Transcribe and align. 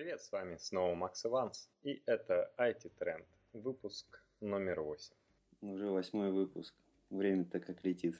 Привет, 0.00 0.22
с 0.22 0.32
вами 0.32 0.56
снова 0.56 0.94
Макс 0.94 1.26
Иванс, 1.26 1.68
и 1.82 2.02
это 2.06 2.50
IT 2.56 2.90
Trend, 2.98 3.26
выпуск 3.52 4.24
номер 4.40 4.80
8. 4.80 5.14
Уже 5.60 5.90
восьмой 5.90 6.30
выпуск, 6.30 6.74
время-то 7.10 7.60
как 7.60 7.84
летит. 7.84 8.18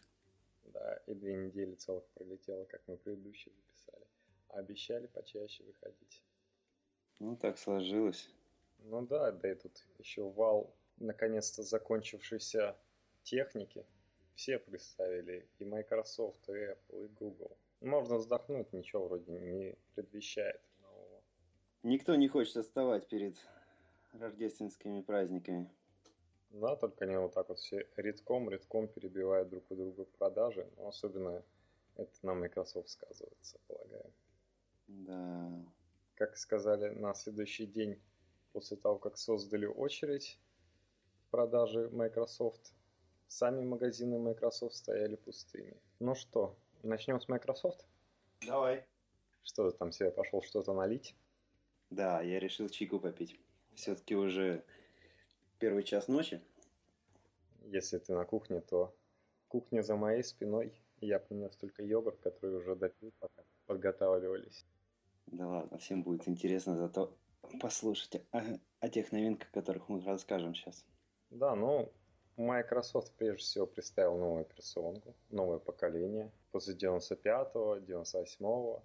Да, 0.64 1.00
и 1.06 1.14
две 1.14 1.36
недели 1.36 1.74
целых 1.76 2.04
пролетело, 2.08 2.66
как 2.66 2.82
мы 2.86 2.98
предыдущие 2.98 3.54
записали. 3.54 4.06
А 4.50 4.58
обещали 4.58 5.06
почаще 5.06 5.64
выходить. 5.64 6.22
Ну, 7.18 7.34
так 7.38 7.56
сложилось. 7.56 8.28
Ну 8.80 9.06
да, 9.06 9.32
да 9.32 9.50
и 9.50 9.54
тут 9.54 9.82
еще 9.96 10.28
вал 10.28 10.76
наконец-то 10.98 11.62
закончившейся 11.62 12.76
техники. 13.22 13.86
Все 14.34 14.58
представили, 14.58 15.48
и 15.58 15.64
Microsoft, 15.64 16.46
и 16.50 16.52
Apple, 16.52 17.06
и 17.06 17.08
Google. 17.08 17.56
Можно 17.80 18.16
вздохнуть, 18.18 18.70
ничего 18.74 19.08
вроде 19.08 19.32
не 19.32 19.78
предвещает. 19.94 20.60
Никто 21.82 22.14
не 22.14 22.28
хочет 22.28 22.58
отставать 22.58 23.08
перед 23.08 23.36
рождественскими 24.12 25.00
праздниками. 25.00 25.70
Да, 26.50 26.76
только 26.76 27.04
они 27.04 27.16
вот 27.16 27.32
так 27.32 27.48
вот 27.48 27.58
все 27.58 27.86
редком, 27.96 28.50
редком 28.50 28.88
перебивают 28.88 29.48
друг 29.48 29.64
у 29.70 29.76
друга 29.76 30.04
продажи. 30.18 30.68
Но 30.76 30.88
особенно 30.88 31.42
это 31.96 32.12
на 32.22 32.34
Microsoft 32.34 32.88
сказывается, 32.90 33.58
полагаю. 33.66 34.12
Да. 34.88 35.50
Как 36.16 36.36
сказали, 36.36 36.90
на 36.90 37.14
следующий 37.14 37.66
день 37.66 38.00
после 38.52 38.76
того, 38.76 38.98
как 38.98 39.16
создали 39.16 39.66
очередь 39.66 40.38
в 41.26 41.30
продаже 41.30 41.88
Microsoft, 41.90 42.74
сами 43.28 43.62
магазины 43.62 44.18
Microsoft 44.18 44.74
стояли 44.74 45.16
пустыми. 45.16 45.76
Ну 46.00 46.14
что, 46.14 46.56
начнем 46.82 47.20
с 47.20 47.28
Microsoft? 47.28 47.86
Давай. 48.46 48.84
Что 49.44 49.70
ты 49.70 49.78
там 49.78 49.92
себе 49.92 50.10
пошел 50.10 50.42
что-то 50.42 50.74
налить? 50.74 51.14
Да, 51.90 52.22
я 52.22 52.38
решил 52.38 52.68
чайку 52.68 53.00
попить. 53.00 53.38
Все-таки 53.74 54.14
уже 54.14 54.64
первый 55.58 55.82
час 55.82 56.08
ночи. 56.08 56.40
Если 57.64 57.98
ты 57.98 58.14
на 58.14 58.24
кухне, 58.24 58.60
то 58.60 58.94
кухня 59.48 59.82
за 59.82 59.96
моей 59.96 60.22
спиной. 60.22 60.72
Я 61.00 61.18
принес 61.18 61.56
только 61.56 61.82
йогурт, 61.82 62.20
который 62.20 62.58
уже 62.58 62.76
допил, 62.76 63.12
пока 63.18 63.42
подготавливались. 63.66 64.64
Да 65.26 65.46
ладно, 65.48 65.78
всем 65.78 66.02
будет 66.02 66.28
интересно 66.28 66.76
зато 66.76 67.16
послушать 67.60 68.22
о, 68.32 68.42
о 68.80 68.88
тех 68.88 69.12
новинках, 69.12 69.48
о 69.48 69.60
которых 69.60 69.88
мы 69.88 70.04
расскажем 70.04 70.54
сейчас. 70.54 70.84
Да, 71.30 71.54
ну, 71.54 71.92
Microsoft 72.36 73.12
прежде 73.16 73.38
всего 73.38 73.66
представил 73.66 74.16
новую 74.16 74.42
операционку, 74.42 75.14
новое 75.30 75.58
поколение. 75.58 76.32
После 76.52 76.74
95-го, 76.74 77.78
98-го, 77.78 78.82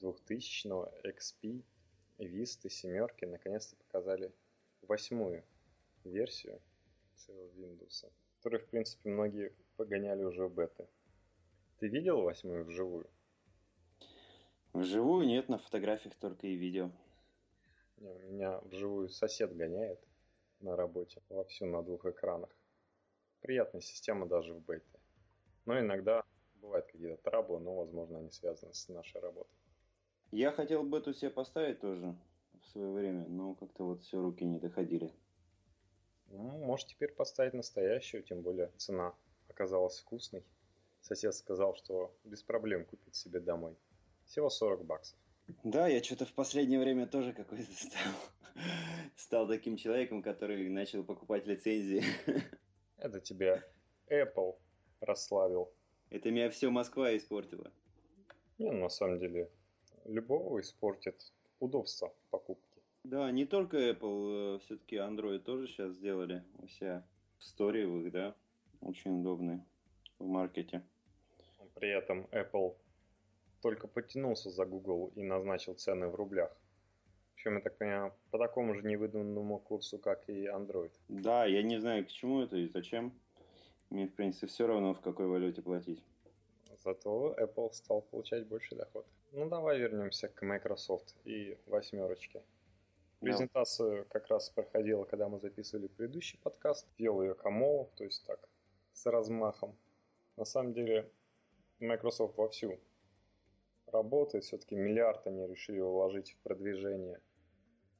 2000-го, 0.00 0.92
XP, 1.04 1.62
Vista, 2.18 2.68
семерки 2.68 3.24
наконец-то 3.24 3.76
показали 3.76 4.32
восьмую 4.82 5.44
версию 6.04 6.60
своего 7.14 7.48
Windows, 7.50 8.10
которую, 8.36 8.60
в 8.60 8.68
принципе, 8.68 9.10
многие 9.10 9.52
погоняли 9.76 10.24
уже 10.24 10.46
в 10.46 10.54
беты. 10.54 10.88
Ты 11.78 11.88
видел 11.88 12.22
восьмую 12.22 12.64
вживую? 12.64 13.08
Вживую 14.72 15.26
нет, 15.26 15.48
на 15.48 15.58
фотографиях 15.58 16.14
только 16.16 16.46
и 16.46 16.54
видео. 16.54 16.90
Не, 17.98 18.10
у 18.10 18.18
меня 18.32 18.58
вживую 18.60 19.08
сосед 19.08 19.56
гоняет 19.56 20.00
на 20.60 20.76
работе 20.76 21.22
вовсю 21.28 21.66
на 21.66 21.82
двух 21.82 22.04
экранах. 22.06 22.50
Приятная 23.40 23.80
система 23.80 24.26
даже 24.26 24.54
в 24.54 24.60
бете. 24.60 24.98
Но 25.66 25.78
иногда 25.78 26.24
бывают 26.56 26.86
какие-то 26.86 27.16
траблы, 27.22 27.60
но, 27.60 27.76
возможно, 27.76 28.18
они 28.18 28.30
связаны 28.30 28.74
с 28.74 28.88
нашей 28.88 29.20
работой. 29.20 29.56
Я 30.30 30.52
хотел 30.52 30.84
бету 30.84 31.14
себе 31.14 31.30
поставить 31.30 31.80
тоже 31.80 32.14
в 32.60 32.66
свое 32.66 32.92
время, 32.92 33.26
но 33.28 33.54
как-то 33.54 33.84
вот 33.84 34.02
все 34.02 34.20
руки 34.20 34.44
не 34.44 34.58
доходили. 34.58 35.12
Ну, 36.26 36.58
можешь 36.58 36.86
теперь 36.86 37.12
поставить 37.12 37.54
настоящую, 37.54 38.22
тем 38.22 38.42
более 38.42 38.70
цена 38.76 39.14
оказалась 39.48 39.98
вкусной. 39.98 40.44
Сосед 41.00 41.34
сказал, 41.34 41.74
что 41.74 42.14
без 42.24 42.42
проблем 42.42 42.84
купить 42.84 43.14
себе 43.14 43.40
домой. 43.40 43.76
Всего 44.26 44.50
40 44.50 44.84
баксов. 44.84 45.18
Да, 45.64 45.88
я 45.88 46.02
что-то 46.02 46.26
в 46.26 46.32
последнее 46.34 46.78
время 46.78 47.06
тоже 47.06 47.32
какой-то 47.32 47.72
стал, 47.72 48.12
стал 49.16 49.48
таким 49.48 49.76
человеком, 49.76 50.22
который 50.22 50.68
начал 50.68 51.02
покупать 51.02 51.46
лицензии. 51.46 52.04
Это 52.98 53.20
тебя 53.20 53.64
Apple 54.10 54.56
расслабил. 55.00 55.72
Это 56.10 56.30
меня 56.30 56.50
все 56.50 56.68
Москва 56.68 57.16
испортила. 57.16 57.72
Не, 58.58 58.70
ну, 58.70 58.82
на 58.82 58.88
самом 58.90 59.18
деле, 59.18 59.50
любого 60.08 60.60
испортит 60.60 61.32
удобство 61.60 62.12
покупки. 62.30 62.82
Да, 63.04 63.30
не 63.30 63.46
только 63.46 63.76
Apple, 63.90 64.56
э, 64.56 64.58
все-таки 64.64 64.96
Android 64.96 65.38
тоже 65.40 65.66
сейчас 65.68 65.94
сделали 65.94 66.44
у 66.58 66.66
себя 66.66 67.06
в 67.38 67.44
их, 68.00 68.12
да, 68.12 68.34
очень 68.80 69.20
удобные 69.20 69.64
в 70.18 70.26
маркете. 70.26 70.82
При 71.74 71.90
этом 71.90 72.26
Apple 72.32 72.74
только 73.60 73.86
потянулся 73.86 74.50
за 74.50 74.66
Google 74.66 75.12
и 75.14 75.22
назначил 75.22 75.74
цены 75.74 76.08
в 76.08 76.14
рублях. 76.14 76.56
Причем, 77.34 77.54
я 77.54 77.60
так 77.60 77.78
понимаю, 77.78 78.14
по 78.30 78.38
такому 78.38 78.74
же 78.74 78.82
невыданному 78.82 79.60
курсу, 79.60 79.98
как 79.98 80.28
и 80.28 80.46
Android. 80.46 80.90
Да, 81.08 81.46
я 81.46 81.62
не 81.62 81.78
знаю, 81.78 82.04
к 82.04 82.08
чему 82.08 82.42
это 82.42 82.56
и 82.56 82.66
зачем. 82.66 83.12
Мне, 83.90 84.08
в 84.08 84.14
принципе, 84.14 84.48
все 84.48 84.66
равно, 84.66 84.92
в 84.92 85.00
какой 85.00 85.28
валюте 85.28 85.62
платить. 85.62 86.02
Зато 86.82 87.36
Apple 87.38 87.72
стал 87.72 88.02
получать 88.02 88.46
больше 88.46 88.74
доход. 88.74 89.06
Ну, 89.32 89.46
давай 89.48 89.78
вернемся 89.78 90.28
к 90.28 90.40
Microsoft 90.40 91.14
и 91.24 91.58
восьмерочке. 91.66 92.42
Презентацию 93.20 94.06
как 94.08 94.26
раз 94.28 94.48
проходила, 94.48 95.04
когда 95.04 95.28
мы 95.28 95.38
записывали 95.38 95.86
предыдущий 95.88 96.38
подкаст. 96.42 96.88
Вел 96.96 97.20
ее 97.20 97.34
Камолов, 97.34 97.90
то 97.94 98.04
есть 98.04 98.24
так, 98.26 98.40
с 98.92 99.04
размахом. 99.04 99.76
На 100.36 100.46
самом 100.46 100.72
деле, 100.72 101.10
Microsoft 101.78 102.38
вовсю 102.38 102.80
работает. 103.86 104.44
Все-таки 104.44 104.74
миллиард 104.76 105.26
они 105.26 105.46
решили 105.46 105.80
вложить 105.80 106.32
в 106.32 106.38
продвижение 106.38 107.20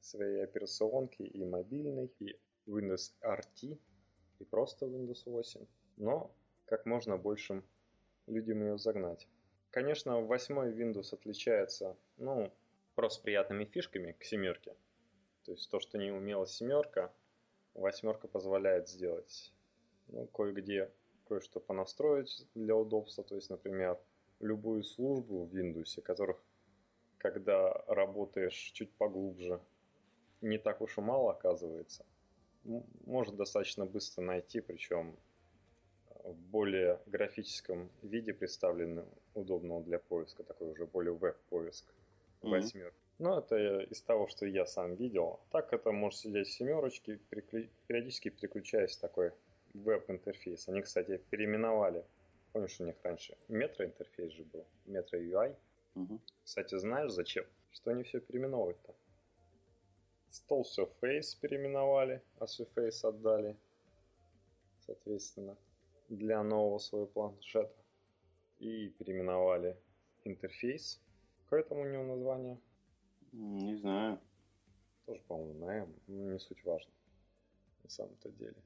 своей 0.01 0.43
операционки 0.43 1.21
и 1.21 1.45
мобильной, 1.45 2.11
и 2.19 2.39
Windows 2.65 3.13
RT, 3.21 3.77
и 4.39 4.45
просто 4.45 4.87
Windows 4.87 5.23
8. 5.25 5.65
Но 5.97 6.31
как 6.65 6.87
можно 6.87 7.17
большим 7.17 7.63
людям 8.25 8.63
ее 8.63 8.79
загнать. 8.79 9.27
Конечно, 9.71 10.19
восьмой 10.21 10.71
Windows 10.71 11.13
отличается, 11.13 11.95
ну, 12.17 12.51
просто 12.95 13.21
приятными 13.21 13.65
фишками 13.65 14.13
к 14.13 14.23
семерке. 14.23 14.75
То 15.45 15.51
есть 15.51 15.69
то, 15.69 15.79
что 15.79 15.97
не 15.97 16.11
умела 16.11 16.47
семерка, 16.47 17.13
восьмерка 17.75 18.27
позволяет 18.27 18.89
сделать. 18.89 19.53
Ну, 20.07 20.25
кое-где 20.27 20.91
кое-что 21.27 21.59
понастроить 21.59 22.47
для 22.55 22.75
удобства. 22.75 23.23
То 23.23 23.35
есть, 23.35 23.51
например, 23.51 23.99
любую 24.39 24.83
службу 24.83 25.45
в 25.45 25.55
Windows, 25.55 26.01
которых, 26.01 26.43
когда 27.19 27.71
работаешь 27.85 28.71
чуть 28.73 28.91
поглубже, 28.93 29.61
не 30.41 30.57
так 30.57 30.81
уж 30.81 30.97
и 30.97 31.01
мало 31.01 31.31
оказывается. 31.31 32.05
Можно 33.05 33.37
достаточно 33.37 33.85
быстро 33.85 34.23
найти, 34.23 34.61
причем 34.61 35.15
в 36.31 36.51
более 36.51 36.99
графическом 37.05 37.89
виде 38.01 38.33
представлены, 38.33 39.05
удобного 39.33 39.83
для 39.83 39.99
поиска, 39.99 40.43
такой 40.43 40.71
уже 40.71 40.85
более 40.85 41.13
веб-поиск 41.13 41.85
mm-hmm. 42.41 42.93
Но 43.19 43.39
это 43.39 43.81
из 43.81 44.01
того, 44.01 44.27
что 44.27 44.45
я 44.45 44.65
сам 44.65 44.95
видел. 44.95 45.39
Так 45.51 45.73
это 45.73 45.91
может 45.91 46.19
сидеть 46.19 46.47
в 46.47 46.53
семерочке, 46.53 47.19
периодически 47.87 48.29
переключаясь 48.29 48.95
в 48.95 49.01
такой 49.01 49.31
веб-интерфейс. 49.73 50.69
Они, 50.69 50.81
кстати, 50.81 51.21
переименовали 51.29 52.05
Помнишь, 52.51 52.79
у 52.79 52.85
них 52.85 52.95
раньше 53.03 53.37
Metro-интерфейс 53.47 54.33
же 54.33 54.43
был, 54.43 54.65
Metro 54.85 55.29
UI. 55.29 55.55
Угу. 55.95 56.19
Кстати, 56.43 56.75
знаешь 56.77 57.11
зачем? 57.11 57.45
Что 57.71 57.91
они 57.91 58.03
все 58.03 58.19
переименовывают-то? 58.19 58.95
Стол 60.31 60.65
Surface 60.65 61.37
переименовали, 61.39 62.21
а 62.39 62.45
Surface 62.45 63.07
отдали, 63.07 63.55
соответственно, 64.85 65.55
для 66.09 66.43
нового 66.43 66.79
своего 66.79 67.07
планшета. 67.07 67.73
И 68.59 68.89
переименовали 68.89 69.77
интерфейс. 70.25 71.01
Какое 71.43 71.63
там 71.63 71.79
у 71.79 71.85
него 71.85 72.03
название? 72.03 72.59
Не 73.31 73.75
знаю. 73.75 74.19
Тоже, 75.05 75.21
по-моему, 75.27 75.65
на 75.65 75.77
M. 75.77 75.95
Не 76.07 76.39
суть 76.39 76.63
важно. 76.65 76.91
На 77.83 77.89
самом-то 77.89 78.29
деле. 78.29 78.57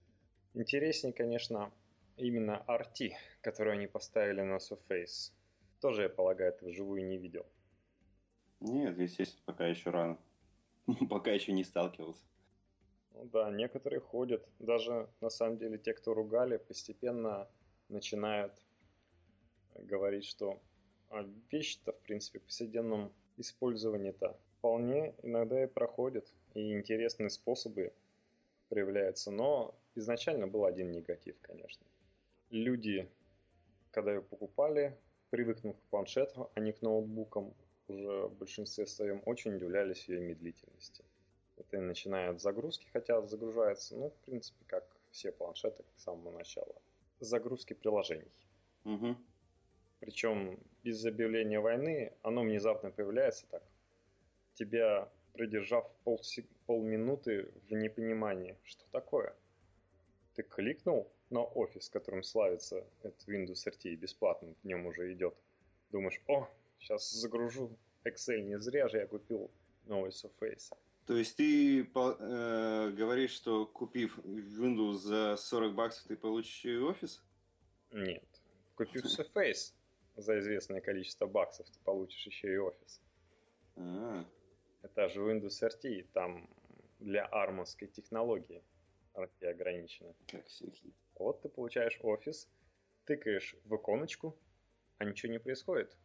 Интереснее, 0.56 1.14
конечно, 1.14 1.72
именно 2.18 2.64
RT, 2.68 3.12
которую 3.42 3.74
они 3.74 3.88
поставили 3.88 4.42
на 4.42 4.58
Surface. 4.58 5.32
Тоже, 5.80 6.04
я 6.04 6.10
полагаю, 6.10 6.54
ты 6.54 6.66
вживую 6.66 7.06
не 7.06 7.18
видел. 7.18 7.46
Нет, 8.60 8.98
естественно, 8.98 9.44
пока 9.46 9.68
еще 9.68 9.90
рано. 9.90 10.18
пока 11.10 11.32
еще 11.32 11.52
не 11.52 11.64
сталкивался. 11.64 12.24
Ну 13.14 13.26
да, 13.26 13.52
некоторые 13.52 14.00
ходят. 14.00 14.48
Даже, 14.60 15.08
на 15.22 15.30
самом 15.30 15.58
деле, 15.58 15.78
те, 15.78 15.94
кто 15.94 16.14
ругали, 16.14 16.58
постепенно 16.58 17.48
начинают 17.90 18.54
говорить, 19.76 20.26
что 20.26 20.60
а 21.10 21.30
вещи-то, 21.52 21.92
в 21.92 22.00
принципе, 22.00 22.40
в 22.40 22.44
повседневном 22.44 23.14
использовании-то 23.38 24.36
вполне 24.58 25.14
иногда 25.22 25.64
и 25.64 25.68
проходит, 25.68 26.34
и 26.56 26.74
интересные 26.74 27.30
способы 27.30 27.94
проявляются, 28.70 29.30
но 29.30 29.76
изначально 29.94 30.48
был 30.48 30.66
один 30.66 30.92
негатив, 30.92 31.36
конечно. 31.42 31.86
Люди, 32.50 33.08
когда 33.92 34.14
ее 34.14 34.24
покупали, 34.24 34.98
привыкнув 35.30 35.78
к 35.78 35.90
планшету, 35.92 36.50
а 36.56 36.60
не 36.60 36.72
к 36.72 36.82
ноутбукам, 36.82 37.54
уже 37.88 38.28
в 38.28 38.36
большинстве 38.36 38.88
своем 38.88 39.22
очень 39.26 39.56
удивлялись 39.56 40.08
ее 40.10 40.20
медлительности. 40.20 41.04
Это 41.70 41.82
начиная 41.82 42.32
от 42.32 42.42
загрузки, 42.42 42.88
хотя 42.94 43.22
загружается, 43.26 43.96
ну, 43.96 44.10
в 44.10 44.26
принципе, 44.26 44.64
как 44.68 44.86
все 45.12 45.32
планшеты 45.32 45.84
с 45.96 46.04
самого 46.04 46.32
начала. 46.32 46.76
Загрузки 47.20 47.74
приложений. 47.74 48.32
Угу. 48.86 49.16
Причем 50.00 50.60
без 50.84 51.06
объявления 51.06 51.60
войны 51.60 52.14
оно 52.22 52.42
внезапно 52.42 52.92
появляется 52.92 53.46
так. 53.50 53.64
Тебя 54.56 55.10
продержав 55.34 55.90
пол, 56.04 56.22
полминуты 56.66 57.52
в 57.70 57.74
непонимании, 57.74 58.58
что 58.64 58.86
такое. 58.92 59.36
Ты 60.36 60.44
кликнул 60.44 61.12
на 61.30 61.44
офис, 61.44 61.90
которым 61.90 62.24
славится 62.24 62.86
этот 63.02 63.28
Windows 63.28 63.66
RT 63.68 63.96
бесплатно, 63.96 64.54
в 64.62 64.66
нем 64.66 64.86
уже 64.86 65.14
идет. 65.14 65.36
Думаешь, 65.92 66.22
о, 66.28 66.48
сейчас 66.80 67.12
загружу 67.12 67.78
Excel, 68.04 68.42
не 68.42 68.60
зря 68.60 68.88
же 68.88 68.98
я 68.98 69.08
купил 69.08 69.50
новый 69.86 70.12
Surface. 70.12 70.76
То 71.06 71.18
есть 71.18 71.36
ты 71.36 71.82
э, 71.82 72.92
говоришь, 72.92 73.32
что 73.32 73.66
купив 73.66 74.18
Windows 74.20 74.94
за 74.94 75.36
40 75.36 75.76
баксов, 75.76 76.08
ты 76.08 76.16
получишь 76.16 76.66
офис? 76.82 77.22
Нет. 77.92 78.24
Купив 78.76 79.06
Surface 79.06 79.74
за 80.16 80.40
известное 80.40 80.80
количество 80.80 81.26
баксов, 81.26 81.70
ты 81.70 81.80
получишь 81.84 82.26
еще 82.26 82.54
и 82.54 82.58
офис. 82.58 83.02
А-а-а. 83.76 84.26
Это 84.82 85.10
же 85.10 85.20
Windows 85.22 85.62
RT, 85.62 86.08
там 86.14 86.50
для 87.00 87.26
армовской 87.26 87.88
технологии 87.90 88.64
RT 89.14 89.46
ограничено. 89.46 90.14
Как 90.28 90.46
все 90.48 90.70
хит. 90.72 90.96
Вот 91.16 91.42
ты 91.42 91.50
получаешь 91.50 92.00
офис, 92.02 92.48
тыкаешь 93.06 93.56
в 93.66 93.76
иконочку, 93.76 94.38
а 94.98 95.06
ничего 95.06 95.34
не 95.34 95.40
происходит. 95.40 95.96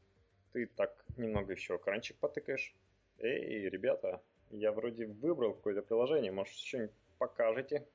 Ты 0.53 0.67
так 0.67 1.05
немного 1.17 1.53
еще 1.53 1.77
экранчик 1.77 2.17
потыкаешь. 2.19 2.75
Эй, 3.19 3.69
ребята, 3.69 4.23
я 4.51 4.73
вроде 4.73 5.07
выбрал 5.07 5.55
какое-то 5.55 5.83
приложение, 5.83 6.33
может 6.33 6.55
что-нибудь 6.55 6.95
покажете? 7.19 7.87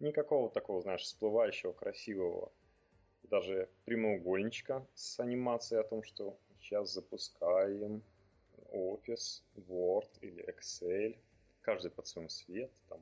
Никакого 0.00 0.50
такого, 0.50 0.80
знаешь, 0.82 1.02
всплывающего, 1.02 1.72
красивого, 1.72 2.52
даже 3.24 3.68
прямоугольничка 3.84 4.86
с 4.94 5.18
анимацией 5.20 5.80
о 5.80 5.84
том, 5.84 6.02
что 6.02 6.36
сейчас 6.58 6.92
запускаем 6.92 8.02
Office, 8.72 9.42
Word 9.56 10.08
или 10.20 10.44
Excel, 10.48 11.16
каждый 11.62 11.90
под 11.90 12.06
своим 12.06 12.28
цвет, 12.28 12.70
там 12.88 13.00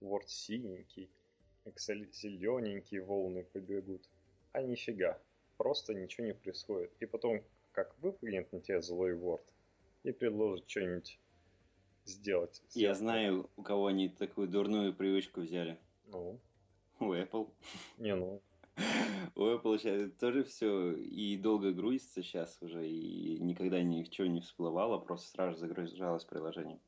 Word 0.00 0.26
синенький, 0.26 1.10
Excel 1.64 2.10
зелененький, 2.12 2.98
волны 2.98 3.44
побегут. 3.44 4.08
А 4.52 4.62
нифига, 4.62 5.18
просто 5.56 5.94
ничего 5.94 6.26
не 6.26 6.34
происходит. 6.34 6.92
И 7.00 7.06
потом, 7.06 7.42
как 7.72 7.96
выпрыгнет 8.00 8.52
на 8.52 8.60
тебя 8.60 8.80
злой 8.80 9.12
Word 9.12 9.44
и 10.02 10.12
предложит 10.12 10.68
что-нибудь 10.68 11.18
сделать. 12.04 12.62
Я 12.74 12.94
знаю, 12.94 13.50
у 13.56 13.62
кого 13.62 13.86
они 13.86 14.08
такую 14.08 14.48
дурную 14.48 14.94
привычку 14.94 15.40
взяли. 15.40 15.78
Ну? 16.06 16.38
У 17.00 17.12
Apple. 17.12 17.48
Не, 17.98 18.14
ну, 18.14 18.40
у 19.34 19.40
Apple 19.40 19.78
сейчас 19.78 20.10
тоже 20.18 20.44
все 20.44 20.92
и 20.92 21.36
долго 21.36 21.72
грузится 21.72 22.22
сейчас 22.22 22.58
уже, 22.62 22.88
и 22.88 23.38
никогда 23.38 23.82
ничего 23.82 24.26
не 24.26 24.40
всплывало, 24.40 24.98
просто 24.98 25.30
сразу 25.30 25.58
загружалось 25.58 26.24
приложение. 26.24 26.78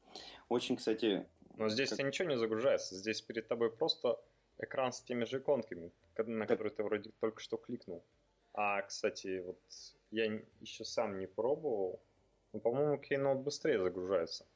Очень, 0.48 0.76
кстати... 0.76 1.26
Но 1.56 1.68
здесь 1.68 1.90
как... 1.90 2.00
ничего 2.00 2.28
не 2.28 2.36
загружается, 2.36 2.96
здесь 2.96 3.20
перед 3.20 3.48
тобой 3.48 3.70
просто 3.70 4.18
экран 4.58 4.92
с 4.92 5.00
теми 5.02 5.24
же 5.24 5.38
иконками, 5.38 5.92
на 6.16 6.46
которые 6.46 6.72
ты 6.72 6.82
вроде 6.82 7.10
только 7.20 7.40
что 7.40 7.56
кликнул. 7.56 8.02
А, 8.54 8.82
кстати, 8.82 9.42
вот 9.44 9.58
я 10.10 10.40
еще 10.60 10.84
сам 10.84 11.18
не 11.18 11.26
пробовал, 11.26 12.00
но, 12.52 12.60
по-моему, 12.60 12.96
Keynote 12.96 13.42
быстрее 13.42 13.80
загружается. 13.80 14.46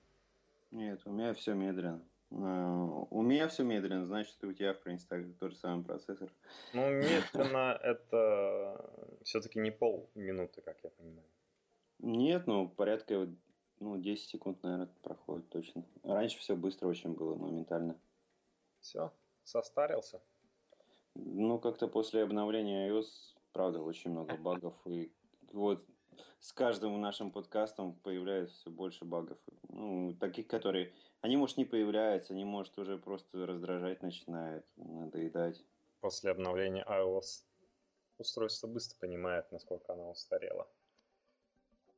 Нет, 0.70 1.00
у 1.06 1.10
меня 1.10 1.34
все 1.34 1.54
медленно. 1.54 2.02
А, 2.30 3.06
у 3.10 3.22
меня 3.22 3.48
все 3.48 3.64
медленно, 3.64 4.04
значит, 4.04 4.36
и 4.42 4.46
у 4.46 4.52
тебя, 4.52 4.74
в 4.74 4.80
принципе, 4.80 5.16
также 5.16 5.32
тот 5.34 5.52
же 5.52 5.56
самый 5.56 5.84
процессор. 5.84 6.30
Ну, 6.74 6.90
медленно 6.90 7.78
это 7.82 9.18
все-таки 9.24 9.58
не 9.58 9.70
полминуты, 9.70 10.60
как 10.60 10.78
я 10.84 10.90
понимаю. 10.90 11.26
Нет, 12.00 12.46
ну, 12.46 12.68
порядка 12.68 13.28
ну, 13.80 13.96
10 13.96 14.28
секунд, 14.28 14.62
наверное, 14.62 14.88
проходит 15.02 15.48
точно. 15.48 15.84
Раньше 16.02 16.38
все 16.38 16.56
быстро 16.56 16.88
очень 16.88 17.14
было, 17.14 17.34
моментально. 17.34 17.98
Все, 18.80 19.12
состарился? 19.44 20.20
Ну, 21.14 21.58
как-то 21.58 21.88
после 21.88 22.22
обновления 22.22 22.88
iOS, 22.88 23.06
правда, 23.52 23.80
очень 23.80 24.10
много 24.10 24.36
багов. 24.38 24.74
И 24.86 25.12
вот 25.52 25.84
с 26.40 26.52
каждым 26.52 27.00
нашим 27.00 27.30
подкастом 27.30 27.94
появляется 27.94 28.56
все 28.56 28.70
больше 28.70 29.04
багов. 29.04 29.38
Ну, 29.68 30.14
таких, 30.20 30.46
которые 30.46 30.92
они, 31.20 31.36
может, 31.36 31.56
не 31.56 31.64
появляются, 31.64 32.32
они, 32.32 32.44
может, 32.44 32.78
уже 32.78 32.98
просто 32.98 33.46
раздражать 33.46 34.02
начинают, 34.02 34.64
надоедать. 34.76 35.64
После 36.00 36.30
обновления 36.30 36.84
iOS 36.88 37.44
устройство 38.18 38.68
быстро 38.68 38.98
понимает, 38.98 39.50
насколько 39.50 39.92
оно 39.92 40.10
устарело. 40.10 40.68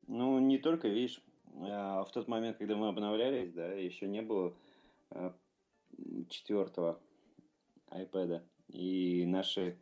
Ну, 0.06 0.38
не 0.38 0.58
только, 0.58 0.88
видишь, 0.88 1.22
а, 1.62 2.04
в 2.04 2.10
тот 2.12 2.28
момент, 2.28 2.58
когда 2.58 2.76
мы 2.76 2.88
обновлялись, 2.88 3.52
да, 3.52 3.72
еще 3.72 4.08
не 4.08 4.22
было 4.22 4.54
а, 5.10 5.34
четвертого 6.28 7.00
iPad, 7.90 8.42
и 8.68 9.24
наши 9.26 9.78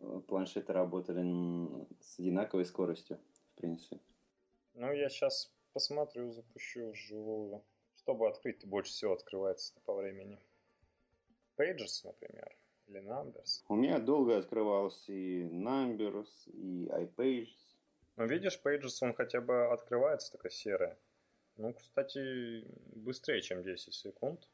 а, 0.00 0.20
планшеты 0.20 0.72
работали 0.72 1.86
с 2.00 2.18
одинаковой 2.18 2.64
скоростью, 2.64 3.18
в 3.54 3.60
принципе. 3.60 4.00
Ну, 4.74 4.92
я 4.92 5.08
сейчас 5.08 5.50
посмотрю, 5.72 6.32
запущу 6.32 6.90
вживую 6.90 7.64
чтобы 8.04 8.28
открыть, 8.28 8.66
больше 8.66 8.92
всего 8.92 9.14
открывается 9.14 9.72
по 9.86 9.94
времени? 9.94 10.38
Pages, 11.56 12.02
например, 12.04 12.54
или 12.86 13.00
Numbers? 13.00 13.62
У 13.68 13.76
меня 13.76 13.98
долго 13.98 14.36
открывался 14.36 15.10
и 15.10 15.44
Numbers, 15.44 16.28
и 16.46 16.86
iPages. 16.88 17.56
Ну, 18.16 18.26
видишь, 18.26 18.60
Pages, 18.62 18.98
он 19.00 19.14
хотя 19.14 19.40
бы 19.40 19.72
открывается 19.72 20.32
такая 20.32 20.52
серая. 20.52 20.98
Ну, 21.56 21.72
кстати, 21.72 22.66
быстрее, 22.94 23.40
чем 23.40 23.62
10 23.62 23.94
секунд. 23.94 24.46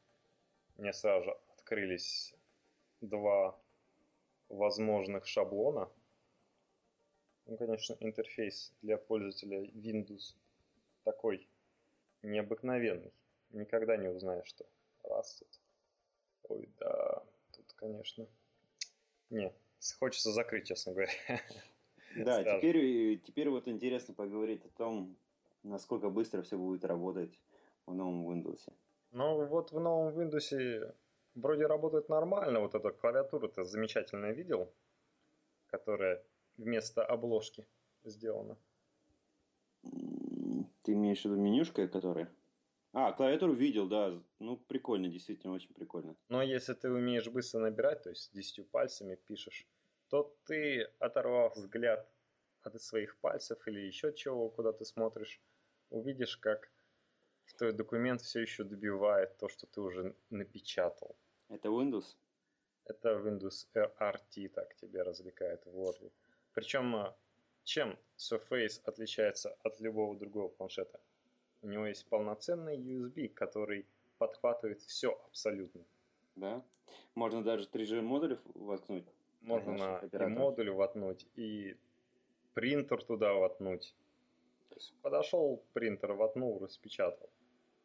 Мне 0.77 0.93
сразу 0.93 1.25
же 1.25 1.37
открылись 1.57 2.33
два 3.01 3.59
возможных 4.47 5.27
шаблона. 5.27 5.89
Ну, 7.51 7.57
конечно, 7.57 7.97
интерфейс 7.99 8.71
для 8.81 8.97
пользователя 8.97 9.61
Windows 9.61 10.35
такой 11.03 11.49
необыкновенный 12.21 13.11
никогда 13.49 13.97
не 13.97 14.07
узнаешь, 14.07 14.47
что 14.47 14.65
раз 15.03 15.35
тут. 15.35 15.49
Ой, 16.43 16.69
да, 16.79 17.21
тут, 17.51 17.73
конечно. 17.73 18.25
Не, 19.29 19.53
хочется 19.99 20.31
закрыть, 20.31 20.67
честно 20.67 20.93
говоря. 20.93 21.11
Да, 22.15 22.41
теперь, 22.41 23.19
теперь 23.19 23.49
вот 23.49 23.67
интересно 23.67 24.13
поговорить 24.13 24.65
о 24.65 24.69
том, 24.69 25.17
насколько 25.63 26.09
быстро 26.09 26.43
все 26.43 26.57
будет 26.57 26.85
работать 26.85 27.37
в 27.85 27.93
новом 27.93 28.29
Windows. 28.29 28.61
Ну, 29.11 29.45
вот 29.45 29.73
в 29.73 29.79
новом 29.79 30.17
Windows 30.17 30.95
вроде 31.35 31.65
работает 31.65 32.07
нормально. 32.07 32.61
Вот 32.61 32.75
эта 32.75 32.91
клавиатура-то 32.91 33.65
замечательно 33.65 34.31
видел, 34.31 34.71
которая 35.67 36.23
вместо 36.57 37.05
обложки 37.05 37.67
сделана. 38.03 38.57
Ты 40.83 40.93
имеешь 40.93 41.21
в 41.21 41.25
виду 41.25 41.35
менюшка, 41.35 41.87
которая? 41.87 42.29
А, 42.93 43.13
клавиатуру 43.13 43.53
видел, 43.53 43.87
да. 43.87 44.21
Ну, 44.39 44.57
прикольно, 44.57 45.07
действительно, 45.07 45.53
очень 45.53 45.73
прикольно. 45.73 46.15
Но 46.29 46.41
если 46.41 46.73
ты 46.73 46.89
умеешь 46.89 47.29
быстро 47.29 47.59
набирать, 47.59 48.03
то 48.03 48.09
есть 48.09 48.33
десятью 48.33 48.65
пальцами 48.65 49.15
пишешь, 49.15 49.65
то 50.09 50.35
ты, 50.45 50.83
оторвав 50.99 51.55
взгляд 51.55 52.09
от 52.63 52.81
своих 52.81 53.17
пальцев 53.19 53.65
или 53.67 53.79
еще 53.79 54.13
чего, 54.13 54.49
куда 54.49 54.73
ты 54.73 54.85
смотришь, 54.85 55.41
увидишь, 55.89 56.37
как 56.37 56.69
твой 57.57 57.73
документ 57.73 58.21
все 58.21 58.41
еще 58.41 58.63
добивает 58.63 59.37
то, 59.37 59.47
что 59.47 59.67
ты 59.67 59.81
уже 59.81 60.15
напечатал. 60.31 61.15
Это 61.47 61.69
Windows? 61.69 62.15
Это 62.85 63.09
Windows 63.11 63.67
RT 63.75 64.49
так 64.49 64.75
тебе 64.77 65.03
развлекает 65.03 65.63
в 65.65 65.69
Word. 65.69 66.11
Причем, 66.53 66.95
а, 66.95 67.15
чем 67.63 67.97
Surface 68.17 68.81
отличается 68.83 69.55
от 69.63 69.79
любого 69.79 70.15
другого 70.15 70.49
планшета? 70.49 70.99
У 71.61 71.67
него 71.67 71.85
есть 71.85 72.05
полноценный 72.07 72.77
USB, 72.77 73.29
который 73.29 73.85
подхватывает 74.17 74.81
все 74.81 75.11
абсолютно. 75.27 75.81
Да? 76.35 76.63
Можно 77.15 77.43
даже 77.43 77.67
3G 77.67 78.01
модуль 78.01 78.39
воткнуть? 78.55 79.05
Можно 79.41 79.99
и 80.11 80.25
модуль 80.27 80.71
воткнуть, 80.71 81.25
и 81.35 81.75
принтер 82.53 83.03
туда 83.03 83.33
воткнуть. 83.33 83.95
То 84.69 84.75
есть 84.75 84.93
подошел 85.01 85.63
принтер, 85.73 86.13
воткнул, 86.13 86.59
распечатал. 86.59 87.29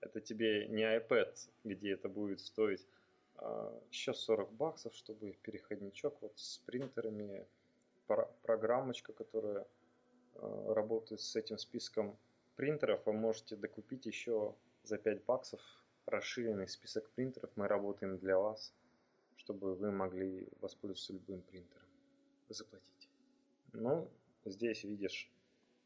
Это 0.00 0.20
тебе 0.20 0.68
не 0.68 0.82
iPad, 0.82 1.34
где 1.64 1.92
это 1.92 2.08
будет 2.08 2.40
стоить 2.40 2.86
а, 3.36 3.72
еще 3.90 4.14
40 4.14 4.52
баксов, 4.52 4.94
чтобы 4.94 5.32
переходничок 5.42 6.20
вот 6.20 6.32
с 6.38 6.58
принтерами, 6.58 7.46
программочка, 8.42 9.12
которая 9.12 9.66
а, 10.34 10.74
работает 10.74 11.20
с 11.20 11.36
этим 11.36 11.58
списком 11.58 12.18
принтеров, 12.56 13.04
вы 13.06 13.12
можете 13.12 13.56
докупить 13.56 14.06
еще 14.06 14.54
за 14.82 14.98
5 14.98 15.24
баксов 15.24 15.60
расширенный 16.06 16.68
список 16.68 17.10
принтеров. 17.10 17.50
Мы 17.56 17.68
работаем 17.68 18.18
для 18.18 18.38
вас, 18.38 18.72
чтобы 19.36 19.74
вы 19.74 19.90
могли 19.90 20.48
воспользоваться 20.60 21.12
любым 21.12 21.42
принтером. 21.42 21.86
Заплатите. 22.48 23.08
Ну, 23.72 24.08
здесь 24.44 24.84
видишь, 24.84 25.30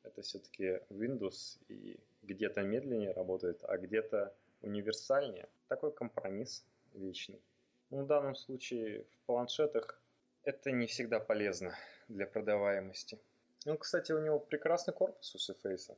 это 0.02 0.22
все-таки 0.22 0.80
Windows 0.90 1.58
и 1.68 1.98
где-то 2.22 2.62
медленнее 2.62 3.12
работает, 3.12 3.64
а 3.64 3.78
где-то 3.78 4.34
универсальнее. 4.62 5.48
Такой 5.68 5.92
компромисс 5.92 6.64
вечный. 6.92 7.40
Ну, 7.88 8.04
в 8.04 8.06
данном 8.06 8.34
случае 8.34 9.04
в 9.04 9.26
планшетах 9.26 10.00
это 10.44 10.70
не 10.70 10.86
всегда 10.86 11.18
полезно 11.18 11.74
для 12.10 12.26
продаваемости. 12.26 13.18
Ну, 13.64 13.76
кстати, 13.76 14.12
у 14.12 14.20
него 14.20 14.38
прекрасный 14.38 14.94
корпус 14.94 15.34
у 15.34 15.38
Surface. 15.38 15.96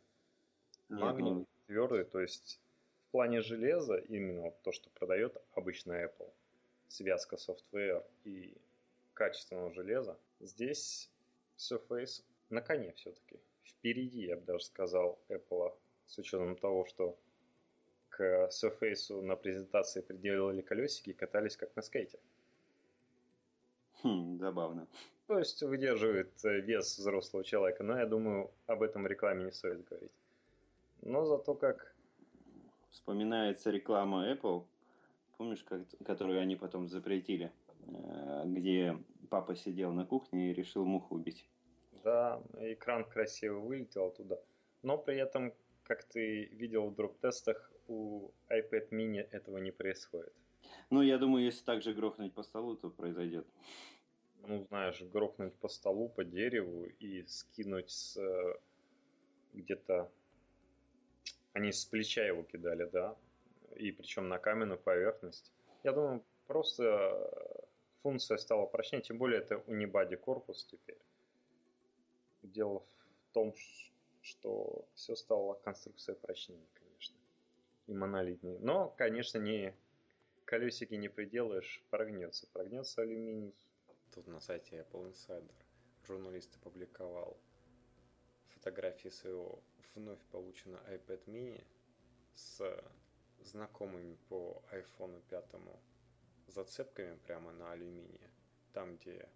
Магний, 0.88 1.46
твердый, 1.66 2.04
то 2.04 2.20
есть 2.20 2.60
в 3.08 3.12
плане 3.12 3.40
железа 3.40 3.96
именно 3.96 4.42
вот 4.42 4.62
то, 4.62 4.72
что 4.72 4.90
продает 4.90 5.36
обычно 5.54 5.92
Apple, 5.92 6.30
связка 6.88 7.36
software 7.36 8.04
и 8.24 8.56
качественного 9.14 9.72
железа, 9.72 10.18
здесь 10.40 11.10
Surface 11.56 12.22
на 12.50 12.60
коне 12.60 12.92
все-таки. 12.92 13.40
Впереди, 13.64 14.26
я 14.26 14.36
бы 14.36 14.42
даже 14.42 14.64
сказал, 14.64 15.18
Apple, 15.28 15.74
с 16.06 16.18
учетом 16.18 16.56
того, 16.56 16.84
что 16.86 17.16
к 18.10 18.50
Surface 18.50 19.20
на 19.22 19.36
презентации 19.36 20.02
приделали 20.02 20.60
колесики 20.60 21.10
и 21.10 21.14
катались 21.14 21.56
как 21.56 21.74
на 21.76 21.82
скейте. 21.82 22.18
Хм, 24.02 24.36
забавно. 24.38 24.86
То 25.26 25.38
есть 25.38 25.62
выдерживает 25.62 26.32
э, 26.44 26.60
вес 26.60 26.98
взрослого 26.98 27.44
человека, 27.44 27.82
но 27.82 27.98
я 27.98 28.06
думаю, 28.06 28.50
об 28.66 28.82
этом 28.82 29.04
в 29.04 29.06
рекламе 29.06 29.44
не 29.44 29.52
стоит 29.52 29.84
говорить. 29.84 30.12
Но 31.02 31.24
зато 31.24 31.54
как... 31.54 31.92
Вспоминается 32.90 33.70
реклама 33.70 34.30
Apple, 34.30 34.66
помнишь, 35.38 35.64
как, 35.64 35.80
которую 36.04 36.40
они 36.40 36.56
потом 36.56 36.88
запретили, 36.88 37.50
э, 37.86 38.42
где 38.44 38.98
папа 39.30 39.56
сидел 39.56 39.92
на 39.92 40.04
кухне 40.04 40.50
и 40.50 40.52
решил 40.52 40.84
муху 40.84 41.14
убить. 41.14 41.48
Да, 42.04 42.42
экран 42.60 43.04
красиво 43.04 43.60
вылетел 43.60 44.08
оттуда. 44.08 44.38
Но 44.82 44.98
при 44.98 45.16
этом, 45.16 45.54
как 45.84 46.04
ты 46.04 46.44
видел 46.52 46.88
в 46.88 46.94
дроп-тестах, 46.94 47.72
у 47.88 48.30
iPad 48.50 48.90
mini 48.90 49.26
этого 49.30 49.56
не 49.58 49.70
происходит. 49.70 50.34
Ну, 50.90 51.02
я 51.02 51.16
думаю, 51.18 51.44
если 51.46 51.64
так 51.64 51.82
же 51.82 51.94
грохнуть 51.94 52.34
по 52.34 52.42
столу, 52.42 52.76
то 52.76 52.90
произойдет. 52.90 53.46
Ну, 54.46 54.64
знаешь, 54.68 55.00
грохнуть 55.02 55.54
по 55.54 55.68
столу, 55.68 56.08
по 56.08 56.24
дереву 56.24 56.84
и 56.98 57.24
скинуть 57.26 57.90
с 57.90 58.16
э, 58.16 58.54
где-то... 59.54 60.10
Они 61.52 61.70
с 61.70 61.84
плеча 61.84 62.24
его 62.24 62.42
кидали, 62.42 62.84
да? 62.86 63.16
И 63.76 63.92
причем 63.92 64.28
на 64.28 64.38
каменную 64.38 64.78
поверхность. 64.78 65.52
Я 65.84 65.92
думаю, 65.92 66.24
просто 66.46 67.60
функция 68.02 68.36
стала 68.36 68.66
прочнее, 68.66 69.02
тем 69.02 69.18
более 69.18 69.40
это 69.40 69.58
унибади 69.66 70.16
корпус 70.16 70.64
теперь. 70.64 70.98
Дело 72.42 72.80
в 72.80 73.32
том, 73.32 73.54
что 74.22 74.84
все 74.94 75.14
стало 75.14 75.54
конструкция 75.54 76.14
прочнее, 76.14 76.60
конечно, 76.74 77.16
и 77.86 77.94
монолитнее. 77.94 78.58
Но, 78.60 78.88
конечно, 78.96 79.38
не 79.38 79.74
колесики 80.44 80.94
не 80.94 81.08
приделаешь, 81.08 81.82
прогнется. 81.90 82.46
Прогнется 82.52 83.02
алюминий. 83.02 83.54
Тут 84.14 84.26
на 84.26 84.40
сайте 84.40 84.76
Apple 84.76 85.10
Insider 85.10 85.54
журналист 86.06 86.54
опубликовал 86.56 87.38
фотографии 88.48 89.08
своего 89.08 89.62
вновь 89.94 90.20
полученного 90.30 90.82
iPad 90.92 91.24
mini 91.24 91.64
с 92.34 92.60
знакомыми 93.40 94.16
по 94.28 94.62
iPhone 94.70 95.22
5 95.30 95.44
зацепками 96.48 97.16
прямо 97.26 97.52
на 97.52 97.72
алюминии. 97.72 98.30
Там, 98.74 98.96
где 98.96 99.26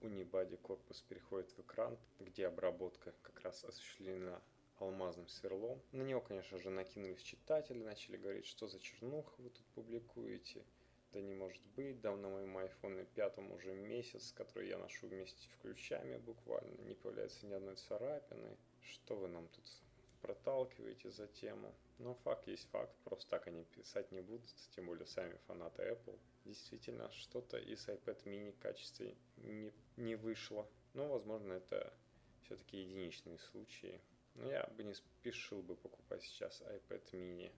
Unibody 0.00 0.56
корпус 0.56 1.00
переходит 1.02 1.50
в 1.52 1.60
экран, 1.60 1.96
где 2.18 2.48
обработка 2.48 3.14
как 3.22 3.40
раз 3.42 3.64
осуществлена 3.64 4.42
алмазным 4.78 5.28
сверлом. 5.28 5.80
На 5.92 6.02
него, 6.02 6.20
конечно 6.20 6.58
же, 6.58 6.68
накинулись 6.68 7.22
читатели, 7.22 7.82
начали 7.82 8.16
говорить, 8.16 8.46
что 8.46 8.66
за 8.66 8.80
чернуха 8.80 9.40
вы 9.40 9.50
тут 9.50 9.66
публикуете. 9.68 10.64
Да 11.14 11.20
не 11.20 11.34
может 11.36 11.62
быть, 11.76 12.00
да 12.00 12.16
на 12.16 12.26
iPhone 12.26 13.06
5 13.14 13.38
уже 13.52 13.72
месяц, 13.72 14.32
который 14.32 14.68
я 14.68 14.78
ношу 14.78 15.06
вместе 15.06 15.40
с 15.44 15.62
ключами 15.62 16.16
буквально, 16.16 16.76
не 16.82 16.94
появляется 16.94 17.46
ни 17.46 17.54
одной 17.54 17.76
царапины. 17.76 18.56
Что 18.80 19.14
вы 19.14 19.28
нам 19.28 19.46
тут 19.46 19.64
проталкиваете 20.22 21.12
за 21.12 21.28
тему? 21.28 21.72
Но 21.98 22.14
факт 22.24 22.48
есть 22.48 22.68
факт, 22.70 22.92
просто 23.04 23.30
так 23.30 23.46
они 23.46 23.62
писать 23.62 24.10
не 24.10 24.22
будут, 24.22 24.50
тем 24.74 24.86
более 24.86 25.06
сами 25.06 25.38
фанаты 25.46 25.84
Apple 25.84 26.18
действительно 26.44 27.08
что-то 27.12 27.58
из 27.58 27.86
iPad 27.88 28.24
mini 28.24 28.52
качестве 28.58 29.14
не, 29.36 29.72
не 29.96 30.16
вышло. 30.16 30.68
Но, 30.94 31.06
возможно, 31.06 31.52
это 31.52 31.92
все-таки 32.42 32.78
единичные 32.78 33.38
случаи. 33.38 34.00
Но 34.34 34.50
я 34.50 34.66
бы 34.76 34.82
не 34.82 34.94
спешил 34.94 35.62
бы 35.62 35.76
покупать 35.76 36.24
сейчас 36.24 36.60
iPad 36.62 37.12
mini, 37.12 37.52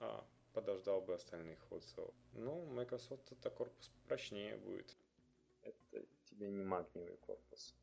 а 0.00 0.26
подождал 0.52 1.00
бы 1.00 1.14
остальных 1.14 1.58
отзывов. 1.70 2.14
Ну, 2.32 2.64
Microsoft 2.66 3.30
это 3.32 3.50
корпус 3.50 3.90
прочнее 4.06 4.56
будет. 4.56 4.96
Это 5.62 6.06
тебе 6.24 6.50
не 6.50 6.64
магниевый 6.64 7.16
корпус. 7.18 7.74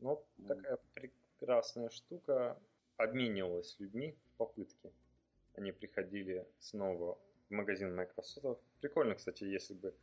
Но 0.00 0.24
mm. 0.38 0.46
такая 0.46 0.78
прекрасная 0.94 1.90
штука 1.90 2.60
обменивалась 2.96 3.76
людьми 3.78 4.16
в 4.32 4.36
попытке. 4.36 4.92
Они 5.54 5.72
приходили 5.72 6.46
снова 6.58 7.18
в 7.48 7.52
магазин 7.52 7.94
Microsoft. 7.94 8.62
Прикольно, 8.80 9.14
кстати, 9.14 9.44
если 9.44 9.74
бы 9.74 9.94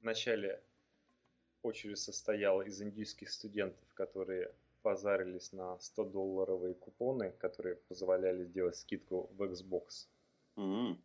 в 0.00 0.04
начале 0.04 0.62
очередь 1.62 1.98
состояла 1.98 2.62
из 2.62 2.80
индийских 2.82 3.30
студентов, 3.30 3.86
которые 3.94 4.54
позарились 4.82 5.52
на 5.52 5.76
100-долларовые 5.76 6.74
купоны, 6.74 7.32
которые 7.32 7.76
позволяли 7.76 8.44
сделать 8.44 8.76
скидку 8.76 9.30
в 9.32 9.42
Xbox. 9.42 10.08
Mm-hmm. 10.56 10.98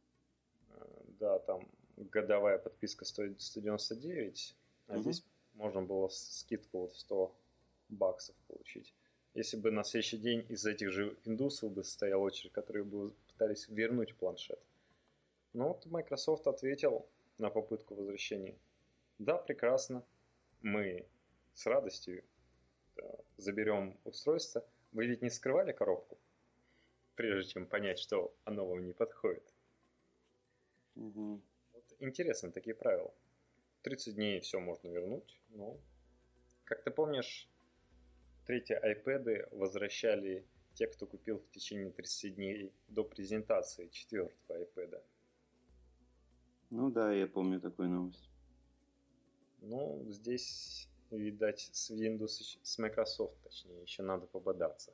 Да, 1.19 1.39
там 1.39 1.67
годовая 1.97 2.57
подписка 2.57 3.05
стоит 3.05 3.41
199, 3.41 4.55
а 4.87 4.93
mm-hmm. 4.93 4.99
здесь 4.99 5.25
можно 5.55 5.81
было 5.81 6.07
скидку 6.09 6.79
вот 6.79 6.93
в 6.93 6.99
100 6.99 7.35
баксов 7.89 8.35
получить. 8.47 8.93
Если 9.33 9.57
бы 9.57 9.71
на 9.71 9.83
следующий 9.83 10.17
день 10.17 10.45
из 10.49 10.65
этих 10.65 10.91
же 10.91 11.17
индусов 11.25 11.71
бы 11.71 11.83
стояла 11.83 12.21
очередь, 12.21 12.51
которые 12.51 12.83
бы 12.83 13.13
пытались 13.27 13.67
вернуть 13.69 14.15
планшет. 14.15 14.59
Ну 15.53 15.69
вот 15.69 15.85
Microsoft 15.85 16.47
ответил 16.47 17.05
на 17.37 17.49
попытку 17.49 17.95
возвращения. 17.95 18.57
Да, 19.17 19.37
прекрасно. 19.37 20.03
Мы 20.61 21.05
с 21.53 21.65
радостью 21.65 22.23
заберем 23.37 23.97
устройство. 24.03 24.65
Вы 24.91 25.07
ведь 25.07 25.21
не 25.21 25.29
скрывали 25.29 25.71
коробку, 25.71 26.17
прежде 27.19 27.51
чем 27.51 27.65
понять, 27.65 27.99
что 27.99 28.33
оно 28.45 28.65
вам 28.65 28.85
не 28.85 28.93
подходит. 28.93 29.43
Угу. 30.95 31.41
Вот 31.73 31.83
интересно 31.99 32.49
такие 32.49 32.73
правила. 32.73 33.13
30 33.81 34.15
дней 34.15 34.39
все 34.39 34.57
можно 34.61 34.87
вернуть, 34.87 35.37
но, 35.49 35.77
как 36.63 36.81
ты 36.81 36.91
помнишь, 36.91 37.49
третьи 38.45 38.73
iPad 38.73 39.49
возвращали 39.51 40.45
те, 40.75 40.87
кто 40.87 41.05
купил 41.05 41.39
в 41.39 41.49
течение 41.49 41.91
30 41.91 42.35
дней 42.35 42.71
до 42.87 43.03
презентации 43.03 43.89
четвертого 43.89 44.63
iPad. 44.63 45.03
Ну 46.69 46.89
да, 46.89 47.11
я 47.11 47.27
помню 47.27 47.59
такую 47.59 47.89
новость. 47.89 48.29
Ну, 49.59 50.05
здесь, 50.07 50.87
видать, 51.11 51.69
с 51.73 51.91
Windows, 51.91 52.59
с 52.63 52.79
Microsoft, 52.79 53.35
точнее, 53.43 53.81
еще 53.81 54.03
надо 54.03 54.25
пободаться. 54.25 54.93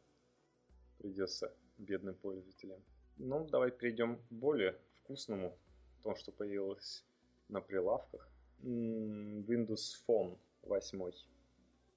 Придется 0.97 1.55
бедным 1.77 2.15
пользователям. 2.15 2.81
Ну, 3.17 3.47
давай 3.47 3.71
перейдем 3.71 4.17
к 4.17 4.31
более 4.31 4.79
вкусному, 4.95 5.57
то, 6.01 6.15
что 6.15 6.31
появилось 6.31 7.05
на 7.49 7.61
прилавках. 7.61 8.29
Windows 8.61 9.95
Phone 10.07 10.37
8. 10.63 11.11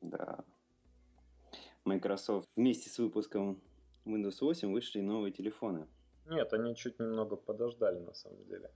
Да. 0.02 0.44
Microsoft 1.84 2.48
вместе 2.56 2.90
с 2.90 2.98
выпуском 2.98 3.60
Windows 4.04 4.38
8 4.40 4.72
вышли 4.72 5.00
новые 5.00 5.32
телефоны. 5.32 5.86
Нет, 6.26 6.52
они 6.52 6.74
чуть 6.76 6.98
немного 6.98 7.36
подождали 7.36 7.98
на 7.98 8.12
самом 8.12 8.44
деле. 8.44 8.70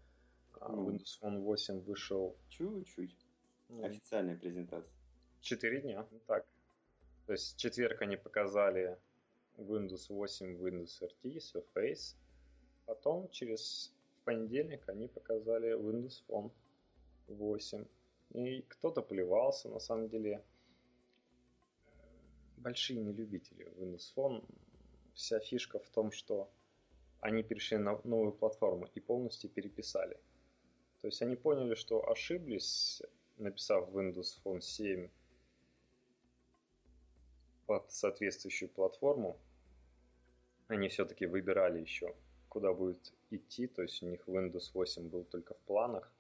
А 0.61 0.73
Windows 0.73 1.21
Phone 1.21 1.41
8 1.41 1.81
вышел... 1.81 2.37
Чуть-чуть. 2.49 3.17
Ну, 3.69 3.85
Официальная 3.85 4.37
презентация. 4.37 4.93
Четыре 5.41 5.81
дня, 5.81 6.07
так. 6.27 6.47
То 7.27 7.33
есть 7.33 7.57
четверг 7.57 8.01
они 8.03 8.17
показали 8.17 8.99
Windows 9.57 10.09
8, 10.09 10.57
Windows 10.59 11.03
RT, 11.03 11.39
Surface. 11.39 12.17
Потом, 12.87 13.29
через 13.31 13.93
в 14.17 14.25
понедельник, 14.25 14.89
они 14.89 15.09
показали 15.09 15.75
Windows 15.77 16.23
Phone 16.29 16.51
8. 17.29 17.85
И 18.35 18.63
кто-то 18.63 19.03
плевался, 19.03 19.69
на 19.69 19.79
самом 19.79 20.09
деле. 20.09 20.43
Большие 22.57 23.01
нелюбители 23.01 23.67
Windows 23.77 24.15
Phone. 24.17 24.45
Вся 25.15 25.41
фишка 25.41 25.79
в 25.79 25.89
том, 25.91 26.11
что 26.11 26.51
они 27.21 27.43
перешли 27.43 27.79
на 27.79 28.01
новую 28.05 28.33
платформу 28.33 28.89
и 28.95 29.01
полностью 29.01 29.51
переписали. 29.51 30.19
То 31.01 31.09
есть 31.09 31.23
они 31.23 31.37
поняли, 31.37 31.75
что 31.75 32.09
ошиблись, 32.09 33.03
написав 33.37 33.89
Windows 33.91 34.41
Phone 34.45 34.61
7 34.61 35.11
под 37.73 37.91
соответствующую 37.91 38.69
платформу, 38.69 39.39
они 40.69 40.89
все-таки 40.89 41.25
выбирали 41.25 41.81
еще, 41.81 42.15
куда 42.51 42.75
будет 42.75 43.15
идти, 43.31 43.67
то 43.67 43.81
есть 43.81 44.03
у 44.03 44.07
них 44.07 44.21
Windows 44.27 44.73
8 44.75 45.09
был 45.09 45.25
только 45.25 45.55
в 45.55 45.59
планах, 45.61 46.13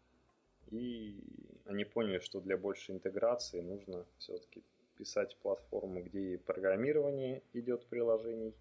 и 0.71 1.23
они 1.67 1.85
поняли, 1.85 2.21
что 2.21 2.41
для 2.41 2.57
большей 2.57 2.95
интеграции 2.95 3.61
нужно 3.61 4.07
все-таки 4.17 4.63
писать 4.97 5.37
платформу, 5.43 6.03
где 6.03 6.21
и 6.21 6.37
программирование 6.39 7.43
идет 7.53 7.85
приложений 7.87 8.55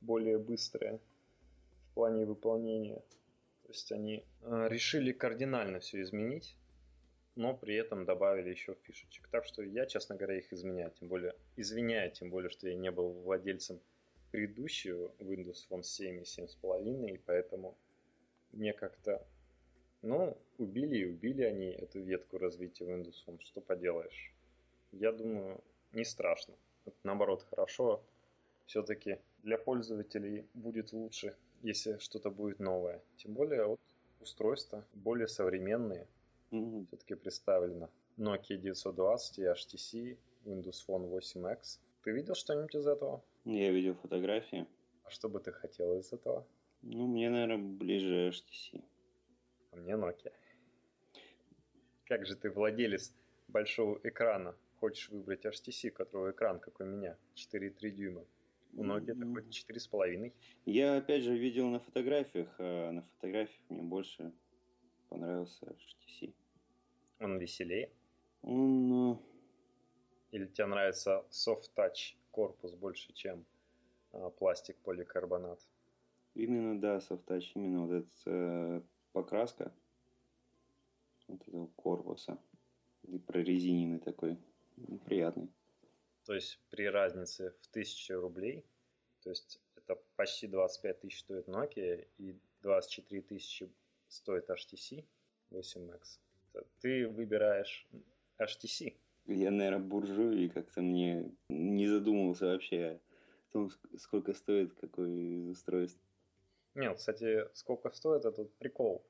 более 0.00 0.38
быстрое 0.38 1.00
в 1.90 1.94
плане 1.94 2.24
выполнения. 2.24 3.02
То 3.64 3.68
есть 3.70 3.90
они 3.90 4.24
э, 4.42 4.68
решили 4.68 5.10
кардинально 5.10 5.80
все 5.80 6.02
изменить, 6.02 6.56
но 7.38 7.54
при 7.54 7.76
этом 7.76 8.04
добавили 8.04 8.50
еще 8.50 8.74
фишечек. 8.82 9.28
Так 9.28 9.44
что 9.44 9.62
я, 9.62 9.86
честно 9.86 10.16
говоря, 10.16 10.38
их 10.38 10.52
изменяю, 10.52 10.90
тем 10.98 11.06
более 11.06 11.36
извиняю, 11.54 12.10
тем 12.10 12.30
более, 12.30 12.50
что 12.50 12.68
я 12.68 12.74
не 12.74 12.90
был 12.90 13.12
владельцем 13.12 13.78
предыдущего 14.32 15.12
Windows 15.20 15.64
Phone 15.70 15.84
7 15.84 16.18
и 16.18 16.22
7.5, 16.24 17.14
и 17.14 17.18
поэтому 17.18 17.76
мне 18.50 18.72
как-то, 18.72 19.24
ну, 20.02 20.36
убили 20.58 20.98
и 20.98 21.04
убили 21.04 21.44
они 21.44 21.66
эту 21.66 22.00
ветку 22.00 22.38
развития 22.38 22.86
Windows 22.86 23.14
Phone, 23.24 23.40
что 23.40 23.60
поделаешь. 23.60 24.34
Я 24.90 25.12
думаю, 25.12 25.60
не 25.92 26.04
страшно. 26.04 26.54
Это, 26.86 26.96
наоборот, 27.04 27.46
хорошо. 27.48 28.02
Все-таки 28.66 29.18
для 29.44 29.58
пользователей 29.58 30.44
будет 30.54 30.92
лучше, 30.92 31.36
если 31.62 31.98
что-то 31.98 32.32
будет 32.32 32.58
новое. 32.58 33.00
Тем 33.16 33.34
более 33.34 33.64
вот 33.64 33.80
устройства 34.20 34.84
более 34.92 35.28
современные– 35.28 36.08
mm-hmm. 36.50 36.86
все-таки 36.86 37.14
представлено. 37.14 37.90
Nokia 38.16 38.56
920 38.56 39.38
и 39.38 39.42
HTC, 39.42 40.18
Windows 40.44 40.84
Phone 40.86 41.08
8X. 41.10 41.78
Ты 42.02 42.12
видел 42.12 42.34
что-нибудь 42.34 42.74
из 42.74 42.86
этого? 42.86 43.22
Я 43.44 43.70
видел 43.70 43.94
фотографии. 43.94 44.66
А 45.04 45.10
что 45.10 45.28
бы 45.28 45.40
ты 45.40 45.52
хотел 45.52 45.98
из 45.98 46.12
этого? 46.12 46.46
Ну, 46.82 47.06
мне, 47.06 47.30
наверное, 47.30 47.58
ближе 47.58 48.30
HTC. 48.30 48.82
А 49.72 49.76
мне 49.76 49.94
Nokia. 49.94 50.32
Как 52.06 52.26
же 52.26 52.36
ты 52.36 52.50
владелец 52.50 53.14
большого 53.48 54.00
экрана? 54.02 54.54
Хочешь 54.80 55.08
выбрать 55.10 55.44
HTC, 55.44 55.90
которого 55.90 56.30
экран, 56.30 56.60
как 56.60 56.80
у 56.80 56.84
меня, 56.84 57.16
4,3 57.34 57.90
дюйма. 57.90 58.24
У 58.74 58.84
Nokia 58.84 59.14
mm-hmm. 59.14 59.34
такой 59.34 59.42
4,5. 59.42 60.32
Я, 60.66 60.96
опять 60.96 61.22
же, 61.22 61.36
видел 61.36 61.68
на 61.68 61.80
фотографиях. 61.80 62.48
А 62.58 62.92
на 62.92 63.02
фотографиях 63.02 63.60
мне 63.68 63.82
больше 63.82 64.32
понравился 65.08 65.66
HTC. 65.66 66.32
Он 67.20 67.38
веселее? 67.38 67.90
Он... 68.42 69.12
Э, 69.12 69.16
Или 70.32 70.46
тебе 70.46 70.66
нравится 70.66 71.24
soft 71.30 71.70
touch 71.74 72.16
корпус 72.30 72.74
больше, 72.74 73.12
чем 73.12 73.44
а, 74.12 74.30
пластик 74.30 74.76
поликарбонат? 74.78 75.60
Именно, 76.34 76.80
да, 76.80 76.98
soft 76.98 77.24
touch, 77.26 77.52
именно 77.54 77.86
вот 77.86 77.92
эта 77.92 78.08
э, 78.26 78.82
покраска 79.12 79.72
вот 81.26 81.42
этого 81.46 81.66
корпуса. 81.76 82.38
И 83.08 83.18
прорезиненный 83.18 84.00
такой, 84.00 84.38
приятный. 85.04 85.48
То 86.24 86.34
есть 86.34 86.60
при 86.70 86.86
разнице 86.86 87.54
в 87.62 87.70
1000 87.70 88.20
рублей, 88.20 88.64
то 89.22 89.30
есть 89.30 89.60
это 89.76 89.98
почти 90.16 90.46
25 90.46 91.00
тысяч 91.00 91.20
стоит 91.20 91.48
Nokia 91.48 92.06
и 92.18 92.38
24 92.62 93.22
тысячи 93.22 93.70
стоит 94.08 94.48
HTC 94.50 95.04
8X, 95.50 96.18
ты 96.80 97.08
выбираешь 97.08 97.86
HTC. 98.38 98.94
Я, 99.26 99.50
наверное, 99.50 99.86
буржуй, 99.86 100.44
и 100.44 100.48
как-то 100.48 100.80
мне 100.80 101.30
не 101.48 101.86
задумывался 101.86 102.46
вообще 102.46 103.00
о 103.48 103.52
том, 103.52 103.70
сколько 103.98 104.32
стоит 104.32 104.74
какой 104.74 105.10
из 105.10 105.48
устройств. 105.48 106.00
Нет, 106.74 106.96
кстати, 106.96 107.48
сколько 107.54 107.90
стоит, 107.90 108.24
это 108.24 108.44
прикол. 108.58 109.04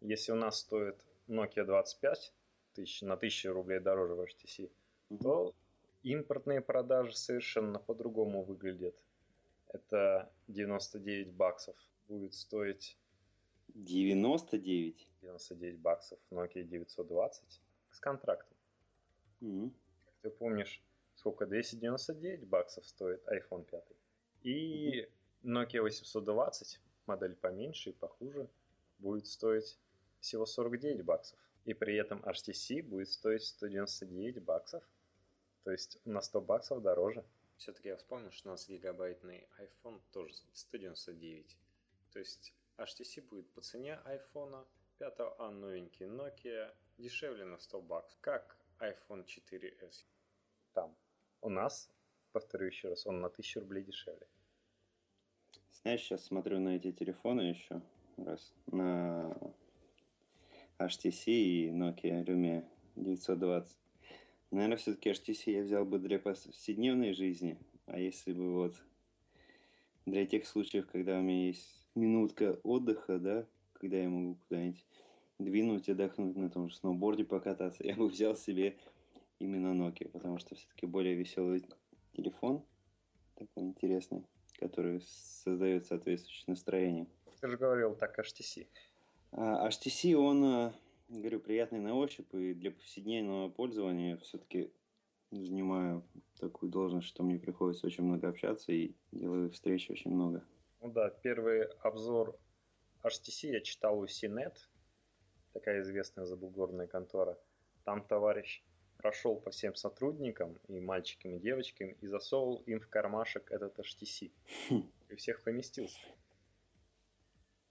Если 0.00 0.32
у 0.32 0.36
нас 0.36 0.60
стоит 0.60 0.96
Nokia 1.28 1.64
25 1.64 2.32
тысяч, 2.74 3.02
на 3.02 3.14
1000 3.14 3.52
рублей 3.52 3.80
дороже 3.80 4.14
в 4.14 4.20
HTC, 4.20 4.70
угу. 5.10 5.22
то 5.22 5.54
импортные 6.02 6.60
продажи 6.60 7.16
совершенно 7.16 7.78
по-другому 7.78 8.42
выглядят. 8.44 8.94
Это 9.68 10.30
99 10.48 11.32
баксов 11.32 11.76
будет 12.06 12.34
стоить 12.34 12.96
99? 13.76 15.08
99 15.22 15.78
баксов 15.78 16.18
Nokia 16.30 16.62
920 16.62 17.60
с 17.90 18.00
контрактом. 18.00 18.56
Mm-hmm. 19.42 19.70
Как 20.04 20.14
ты 20.22 20.30
помнишь, 20.30 20.82
сколько 21.14 21.46
299 21.46 22.46
баксов 22.46 22.86
стоит 22.86 23.22
iPhone 23.28 23.64
5. 23.64 23.84
И 24.42 25.08
mm-hmm. 25.44 25.66
Nokia 25.66 25.82
820, 25.82 26.80
модель 27.06 27.34
поменьше 27.36 27.90
и 27.90 27.92
похуже, 27.92 28.48
будет 28.98 29.26
стоить 29.26 29.78
всего 30.20 30.46
49 30.46 31.04
баксов. 31.04 31.38
И 31.64 31.74
при 31.74 31.96
этом 31.96 32.20
HTC 32.20 32.82
будет 32.82 33.10
стоить 33.10 33.44
199 33.44 34.42
баксов. 34.42 34.82
То 35.64 35.72
есть 35.72 35.98
на 36.04 36.22
100 36.22 36.40
баксов 36.40 36.82
дороже. 36.82 37.24
Все-таки 37.58 37.88
я 37.88 37.96
вспомнил, 37.96 38.30
что 38.30 38.48
у 38.48 38.52
нас 38.52 38.68
гигабайтный 38.68 39.48
iPhone 39.58 40.00
тоже 40.12 40.34
199. 40.52 41.56
То 42.12 42.18
есть 42.20 42.54
HTC 42.78 43.22
будет 43.22 43.50
по 43.52 43.60
цене 43.60 43.98
iPhone 44.04 44.66
5, 44.98 45.14
а 45.38 45.50
новенький 45.50 46.06
Nokia 46.06 46.74
дешевле 46.98 47.44
на 47.44 47.58
100 47.58 47.82
баксов, 47.82 48.18
как 48.20 48.56
iPhone 48.80 49.24
4s. 49.24 50.04
Там. 50.72 50.96
У 51.40 51.48
нас, 51.48 51.90
повторю 52.32 52.66
еще 52.66 52.88
раз, 52.88 53.06
он 53.06 53.20
на 53.20 53.28
1000 53.28 53.60
рублей 53.60 53.84
дешевле. 53.84 54.26
Знаешь, 55.82 56.02
сейчас 56.02 56.24
смотрю 56.24 56.58
на 56.60 56.76
эти 56.76 56.92
телефоны 56.92 57.42
еще 57.42 57.80
раз. 58.16 58.54
На 58.66 59.36
HTC 60.78 61.24
и 61.26 61.70
Nokia 61.70 62.24
Lumia 62.24 62.68
920. 62.96 63.78
Наверное, 64.50 64.76
все-таки 64.76 65.10
HTC 65.10 65.52
я 65.52 65.62
взял 65.62 65.84
бы 65.84 65.98
для 65.98 66.18
повседневной 66.18 67.12
жизни. 67.12 67.58
А 67.86 67.98
если 67.98 68.32
бы 68.32 68.52
вот 68.54 68.76
для 70.06 70.26
тех 70.26 70.46
случаев, 70.46 70.88
когда 70.90 71.18
у 71.18 71.22
меня 71.22 71.46
есть 71.48 71.85
минутка 71.96 72.58
отдыха, 72.62 73.18
да, 73.18 73.46
когда 73.72 73.98
я 73.98 74.08
могу 74.08 74.36
куда-нибудь 74.48 74.84
двинуть, 75.38 75.88
отдохнуть 75.88 76.36
на 76.36 76.50
том 76.50 76.68
же 76.68 76.76
сноуборде 76.76 77.24
покататься, 77.24 77.82
я 77.86 77.96
бы 77.96 78.08
взял 78.08 78.36
себе 78.36 78.76
именно 79.38 79.74
Nokia, 79.74 80.08
потому 80.08 80.38
что 80.38 80.54
все-таки 80.54 80.86
более 80.86 81.14
веселый 81.14 81.64
телефон, 82.12 82.64
такой 83.34 83.64
интересный, 83.64 84.24
который 84.58 85.02
создает 85.02 85.86
соответствующее 85.86 86.44
настроение. 86.48 87.06
Ты 87.40 87.48
же 87.48 87.56
говорил 87.56 87.94
так 87.94 88.18
HTC. 88.18 88.66
А, 89.32 89.68
HTC, 89.68 90.14
он, 90.14 90.44
а, 90.44 90.74
говорю, 91.08 91.40
приятный 91.40 91.80
на 91.80 91.94
ощупь, 91.94 92.32
и 92.34 92.54
для 92.54 92.70
повседневного 92.70 93.50
пользования 93.50 94.16
все-таки 94.18 94.70
занимаю 95.30 96.02
такую 96.38 96.70
должность, 96.70 97.08
что 97.08 97.22
мне 97.22 97.38
приходится 97.38 97.86
очень 97.86 98.04
много 98.04 98.28
общаться 98.28 98.72
и 98.72 98.94
делаю 99.12 99.50
встречи 99.50 99.90
очень 99.90 100.12
много. 100.12 100.44
Ну 100.86 100.92
да, 100.92 101.10
первый 101.10 101.64
обзор 101.80 102.38
HTC 103.02 103.48
я 103.48 103.60
читал 103.60 103.98
у 103.98 104.04
CNET, 104.04 104.56
такая 105.52 105.80
известная 105.80 106.26
забугорная 106.26 106.86
контора. 106.86 107.36
Там 107.82 108.06
товарищ 108.06 108.62
прошел 108.96 109.34
по 109.34 109.50
всем 109.50 109.74
сотрудникам, 109.74 110.56
и 110.68 110.78
мальчикам, 110.78 111.34
и 111.34 111.40
девочкам, 111.40 111.90
и 111.90 112.06
засовывал 112.06 112.62
им 112.66 112.78
в 112.78 112.88
кармашек 112.88 113.50
этот 113.50 113.76
HTC. 113.80 114.30
И 115.08 115.16
всех 115.16 115.42
поместился. 115.42 115.98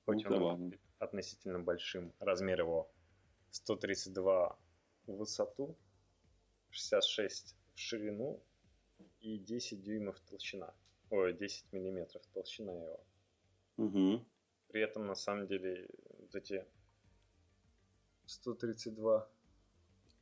Хоть 0.06 0.26
ну, 0.26 0.46
он 0.46 0.70
был 0.72 0.78
относительно 1.00 1.62
большим. 1.62 2.12
Размер 2.20 2.60
его 2.60 2.92
132 3.52 4.60
в 5.08 5.12
высоту, 5.14 5.78
66 6.70 7.56
в 7.76 7.80
ширину 7.80 8.44
и 9.22 9.38
10 9.38 9.82
дюймов 9.82 10.20
толщина. 10.20 10.74
Ой, 11.10 11.34
10 11.34 11.72
миллиметров 11.72 12.24
толщина 12.34 12.72
его. 12.74 13.04
Угу. 13.78 14.26
При 14.70 14.82
этом, 14.82 15.06
на 15.08 15.16
самом 15.16 15.48
деле, 15.48 15.88
вот 16.20 16.36
эти 16.36 16.66
132 18.26 19.30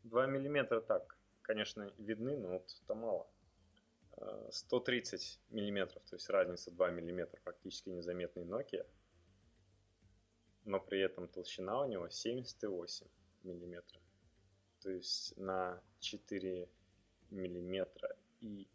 2 0.03 0.27
миллиметра 0.27 0.81
так, 0.81 1.17
конечно, 1.41 1.91
видны, 1.97 2.37
но 2.37 2.49
вот 2.49 2.75
это 2.83 2.95
мало. 2.95 3.27
130 4.51 5.39
а, 5.51 5.53
миллиметров, 5.55 6.03
то 6.03 6.15
есть 6.15 6.29
разница 6.29 6.71
2 6.71 6.91
миллиметра, 6.91 7.39
практически 7.43 7.89
незаметный 7.89 8.43
Nokia. 8.43 8.85
но 10.65 10.79
при 10.79 11.01
этом 11.01 11.27
толщина 11.27 11.81
у 11.81 11.87
него 11.87 12.09
78 12.09 13.07
миллиметров. 13.43 14.01
То 14.81 14.91
есть 14.91 15.35
на 15.37 15.81
4 15.99 16.69
миллиметра 17.31 18.15
и 18.41 18.67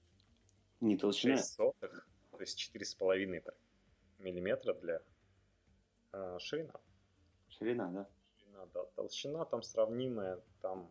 Не 0.81 0.97
толщина. 0.97 1.37
6 1.37 1.55
сотых, 1.55 2.09
то 2.31 2.41
есть 2.41 2.71
4,5 2.75 3.53
миллиметра 4.19 4.75
для 4.75 5.03
э, 6.13 6.39
ширина. 6.41 6.75
Ширина, 7.49 7.91
да? 7.91 8.09
Ширина, 8.37 8.67
да. 8.67 8.85
Толщина 8.95 9.45
там 9.45 9.63
сравнимая, 9.63 10.41
там 10.61 10.89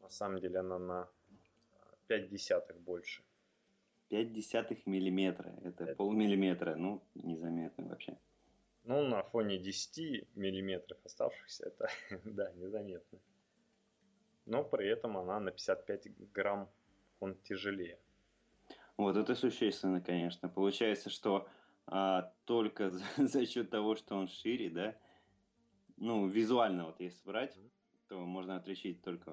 на 0.00 0.08
самом 0.08 0.40
деле 0.40 0.60
она 0.60 0.78
на 0.78 1.08
5 2.06 2.28
десятых 2.28 2.80
больше. 2.80 3.22
5 4.08 4.32
десятых 4.32 4.86
миллиметра. 4.86 5.54
Это 5.62 5.84
Пять. 5.86 5.96
полмиллиметра. 5.96 6.76
Ну, 6.76 7.02
незаметно 7.14 7.86
вообще. 7.88 8.16
Ну, 8.84 9.06
на 9.06 9.22
фоне 9.22 9.58
10 9.58 10.34
миллиметров 10.34 10.98
оставшихся, 11.04 11.66
это, 11.66 11.88
да, 12.24 12.50
незаметно. 12.52 13.18
Но 14.46 14.64
при 14.64 14.88
этом 14.88 15.18
она 15.18 15.38
на 15.40 15.50
55 15.50 16.32
грамм 16.32 16.70
он 17.20 17.34
тяжелее. 17.42 17.98
Вот 18.98 19.16
это 19.16 19.36
существенно, 19.36 20.00
конечно. 20.00 20.48
Получается, 20.48 21.08
что 21.08 21.48
а, 21.86 22.32
только 22.44 22.90
за, 22.90 23.04
за 23.16 23.46
счет 23.46 23.70
того, 23.70 23.94
что 23.94 24.16
он 24.16 24.28
шире, 24.28 24.68
да, 24.68 24.96
ну, 25.96 26.26
визуально 26.26 26.86
вот 26.86 27.00
если 27.00 27.24
брать, 27.24 27.56
Мгм. 27.56 27.70
то 28.08 28.18
можно 28.18 28.56
отличить 28.56 29.00
только 29.02 29.32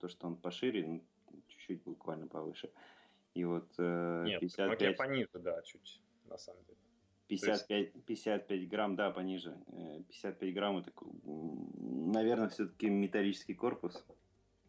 то, 0.00 0.08
что 0.08 0.26
он 0.26 0.36
пошире, 0.36 0.86
ну, 0.86 1.04
чуть-чуть 1.48 1.82
буквально 1.82 2.28
повыше. 2.28 2.70
И 3.34 3.44
вот 3.44 3.68
э, 3.78 4.24
Нет, 4.26 4.40
55, 4.40 4.80
Nokia 4.80 4.94
пониже, 4.94 5.38
да, 5.38 5.62
чуть, 5.62 6.00
на 6.26 6.38
самом 6.38 6.62
деле. 6.64 6.78
55, 7.28 8.04
55 8.04 8.68
грамм, 8.68 8.96
да, 8.96 9.10
пониже. 9.10 9.58
Э, 9.68 10.02
55 10.08 10.54
грамм 10.54 10.78
это, 10.78 10.92
наверное, 11.24 12.48
все-таки 12.48 12.88
металлический 12.88 13.54
корпус. 13.54 14.04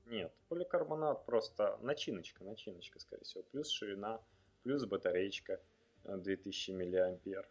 Нет, 0.05 0.33
поликарбонат 0.47 1.25
просто 1.25 1.77
начиночка, 1.81 2.43
начиночка, 2.43 2.99
скорее 2.99 3.23
всего. 3.23 3.43
Плюс 3.43 3.69
ширина, 3.69 4.21
плюс 4.67 4.83
батареечка 4.83 5.61
э, 6.03 6.17
2000 6.17 6.71
миллиампер, 6.71 7.47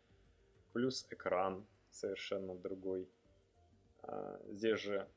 плюс 0.75 1.07
экран 1.09 1.67
совершенно 1.91 2.55
другой. 2.55 3.09
А, 4.03 4.39
Здесь 4.51 4.81
же 4.81 5.09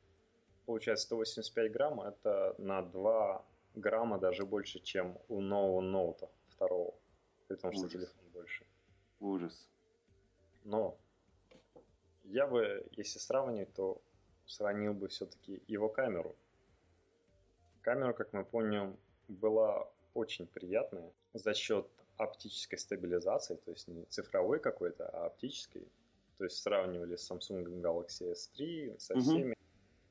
получается 0.65 1.07
185 1.07 1.71
грамм, 1.73 1.99
это 1.99 2.55
на 2.57 2.81
2 2.83 3.45
грамма 3.75 4.17
даже 4.17 4.45
больше, 4.45 4.79
чем 4.79 5.17
у 5.27 5.41
нового 5.41 5.81
ноута 5.81 6.29
второго, 6.47 6.93
при 7.49 7.57
том, 7.57 7.73
что 7.73 7.81
Ужас. 7.81 7.91
телефон 7.91 8.29
больше. 8.31 8.65
Ужас. 9.19 9.69
Но 10.63 10.97
я 12.23 12.47
бы, 12.47 12.87
если 12.93 13.19
сравнивать, 13.19 13.73
то 13.73 14.01
сравнил 14.45 14.93
бы 14.93 15.09
все-таки 15.09 15.61
его 15.67 15.89
камеру. 15.89 16.37
Камера, 17.81 18.13
как 18.13 18.31
мы 18.31 18.45
помним, 18.45 18.97
была 19.27 19.85
очень 20.13 20.47
приятная 20.47 21.11
за 21.33 21.53
счет 21.53 21.87
оптической 22.17 22.77
стабилизации, 22.77 23.55
то 23.55 23.71
есть 23.71 23.87
не 23.87 24.05
цифровой 24.05 24.59
какой-то, 24.59 25.07
а 25.07 25.27
оптической. 25.27 25.87
То 26.37 26.45
есть 26.45 26.57
сравнивали 26.57 27.15
с 27.15 27.29
Samsung 27.29 27.65
Galaxy 27.81 28.33
S3 28.33 28.99
со 28.99 29.19
всеми. 29.19 29.55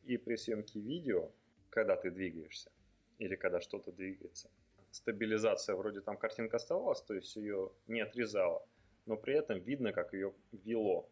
И 0.04 0.16
при 0.16 0.36
съемке 0.36 0.80
видео, 0.80 1.30
когда 1.70 1.96
ты 1.96 2.10
двигаешься, 2.10 2.70
или 3.18 3.36
когда 3.36 3.60
что-то 3.60 3.92
двигается, 3.92 4.48
стабилизация 4.90 5.76
вроде 5.76 6.00
там 6.00 6.16
картинка 6.16 6.56
оставалась, 6.56 7.02
то 7.02 7.14
есть 7.14 7.36
ее 7.36 7.70
не 7.86 8.00
отрезала, 8.00 8.66
но 9.06 9.16
при 9.16 9.34
этом 9.34 9.58
видно, 9.58 9.92
как 9.92 10.14
ее 10.14 10.32
вело, 10.52 11.08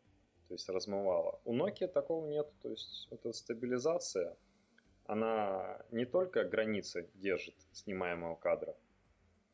то 0.48 0.54
есть 0.54 0.68
размывало. 0.68 1.40
У 1.44 1.54
Nokia 1.54 1.88
такого 1.88 2.26
нет, 2.26 2.48
то 2.62 2.70
есть 2.70 3.08
эта 3.10 3.32
стабилизация, 3.32 4.36
она 5.04 5.82
не 5.90 6.06
только 6.06 6.44
границы 6.44 7.08
держит 7.14 7.54
снимаемого 7.72 8.36
кадра, 8.36 8.74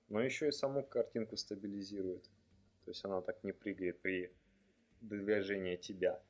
но 0.08 0.20
еще 0.20 0.48
и 0.48 0.52
саму 0.52 0.82
картинку 0.82 1.36
стабилизирует. 1.36 2.24
То 2.84 2.90
есть 2.90 3.04
она 3.04 3.20
так 3.20 3.42
не 3.44 3.52
прыгает 3.52 4.00
при 4.00 4.32
движении 5.00 5.76
тебя. 5.76 6.20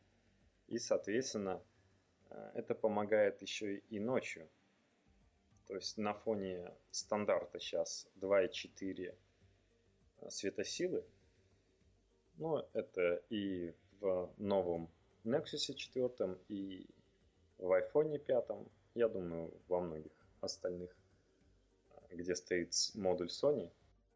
И, 0.68 0.78
соответственно, 0.78 1.62
э, 2.30 2.52
это 2.54 2.74
помогает 2.74 3.42
еще 3.42 3.76
и 3.76 4.00
ночью. 4.00 4.48
То 5.66 5.74
есть 5.74 5.96
на 5.98 6.14
фоне 6.14 6.72
стандарта 6.90 7.58
сейчас 7.58 8.06
2,4 8.16 9.14
светосилы, 10.28 11.04
ну, 12.36 12.64
это 12.72 13.22
и 13.30 13.74
в 14.00 14.32
новом 14.38 14.90
Nexus 15.24 15.74
4, 15.74 16.38
и 16.48 16.86
в 17.58 17.70
iPhone 17.70 18.18
5, 18.18 18.44
я 18.94 19.08
думаю, 19.08 19.52
во 19.68 19.80
многих 19.80 20.12
остальных, 20.40 20.90
э, 20.90 21.01
где 22.14 22.34
стоит 22.34 22.72
модуль 22.94 23.28
Sony. 23.28 23.70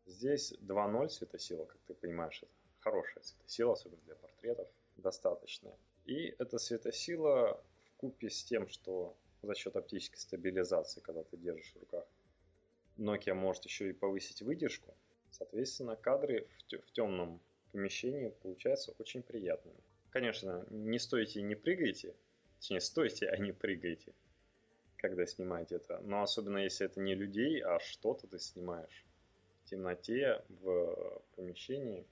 Здесь 0.07 0.53
2.0 0.61 1.09
светосила, 1.09 1.65
как 1.65 1.79
ты 1.87 1.95
понимаешь, 1.95 2.43
это 2.43 2.53
хорошая 2.81 3.23
светосила, 3.23 3.73
особенно 3.73 4.01
для 4.03 4.15
портретов, 4.15 4.69
достаточная. 4.97 5.77
И 6.05 6.35
эта 6.39 6.59
светосила 6.59 7.61
в 7.85 7.97
купе 7.97 8.31
с 8.31 8.45
тем, 8.45 8.69
что 8.69 9.17
за 9.43 9.55
счет 9.55 9.77
оптической 9.77 10.19
стабилизации, 10.19 11.01
когда 11.01 11.25
ты 11.25 11.37
держишь 11.37 11.73
в 11.73 11.81
руках, 11.81 12.07
Nokia 12.97 13.35
может 13.35 13.65
еще 13.65 13.91
и 13.91 13.93
повысить 13.93 14.43
выдержку. 14.43 14.95
Соответственно, 15.31 15.97
кадры 15.97 16.49
в 16.71 16.93
темном 16.93 17.41
помещении 17.73 18.29
получаются 18.29 18.95
очень 18.99 19.23
приятными. 19.23 19.79
Конечно, 20.11 20.65
не 20.71 20.99
стойте 20.99 21.41
и 21.41 21.43
не 21.43 21.55
прыгайте, 21.55 22.15
точнее, 22.59 22.81
стойте, 22.81 23.29
а 23.29 23.37
не 23.37 23.53
прыгайте, 23.53 24.15
когда 24.97 25.27
снимаете 25.27 25.77
это. 25.77 26.01
Но 26.05 26.23
особенно 26.23 26.59
если 26.59 26.87
это 26.87 27.01
не 27.01 27.15
людей, 27.15 27.61
а 27.63 27.79
что-то 27.81 28.27
ты 28.27 28.39
снимаешь 28.39 29.07
в 29.65 29.71
темноте, 29.71 30.43
в 30.49 31.23
помещении. 31.37 32.07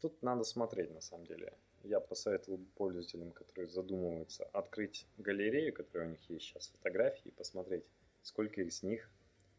Тут 0.00 0.20
надо 0.22 0.44
смотреть, 0.44 0.90
на 0.92 1.00
самом 1.00 1.26
деле. 1.26 1.52
Я 1.84 2.00
посоветовал 2.00 2.60
пользователям, 2.76 3.32
которые 3.32 3.68
задумываются, 3.68 4.44
открыть 4.52 5.06
галерею, 5.18 5.72
которая 5.72 6.08
у 6.08 6.10
них 6.12 6.30
есть 6.30 6.46
сейчас, 6.46 6.68
фотографии, 6.68 7.28
и 7.28 7.32
посмотреть, 7.32 7.84
сколько 8.22 8.62
из 8.62 8.82
них 8.82 9.10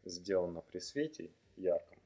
сделано 0.04 0.62
при 0.62 0.78
свете 0.78 1.30
ярком, 1.56 1.98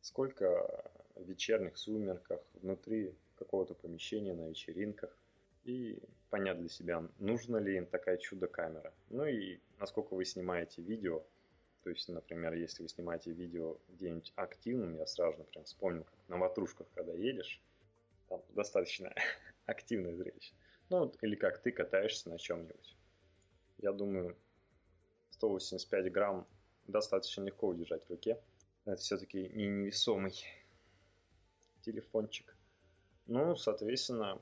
сколько 0.00 0.90
в 1.14 1.24
вечерних 1.24 1.76
сумерках, 1.78 2.40
внутри 2.54 3.14
какого-то 3.36 3.74
помещения, 3.74 4.34
на 4.34 4.48
вечеринках, 4.48 5.16
и 5.64 5.98
понять 6.30 6.58
для 6.58 6.68
себя, 6.68 7.06
нужна 7.18 7.60
ли 7.60 7.76
им 7.76 7.86
такая 7.86 8.16
чудо-камера. 8.16 8.92
Ну 9.10 9.26
и 9.26 9.60
насколько 9.78 10.14
вы 10.14 10.24
снимаете 10.24 10.82
видео, 10.82 11.24
то 11.82 11.90
есть, 11.90 12.08
например, 12.08 12.54
если 12.54 12.82
вы 12.82 12.88
снимаете 12.88 13.32
видео 13.32 13.78
где-нибудь 13.88 14.32
активным, 14.36 14.94
я 14.94 15.06
сразу, 15.06 15.38
например, 15.38 15.66
вспомнил, 15.66 16.04
как 16.04 16.28
на 16.28 16.38
ватрушках, 16.38 16.86
когда 16.94 17.12
едешь, 17.12 17.60
там 18.28 18.42
достаточно 18.50 19.12
активное 19.66 20.14
зрелище. 20.14 20.54
Ну, 20.90 21.12
или 21.22 21.34
как 21.34 21.60
ты 21.60 21.72
катаешься 21.72 22.30
на 22.30 22.38
чем-нибудь. 22.38 22.96
Я 23.78 23.92
думаю, 23.92 24.36
185 25.30 26.12
грамм 26.12 26.46
достаточно 26.86 27.42
легко 27.42 27.68
удержать 27.68 28.04
в 28.04 28.10
руке. 28.10 28.38
Это 28.84 28.96
все-таки 28.96 29.48
не 29.48 29.66
невесомый 29.66 30.34
телефончик. 31.82 32.56
Ну, 33.26 33.56
соответственно, 33.56 34.40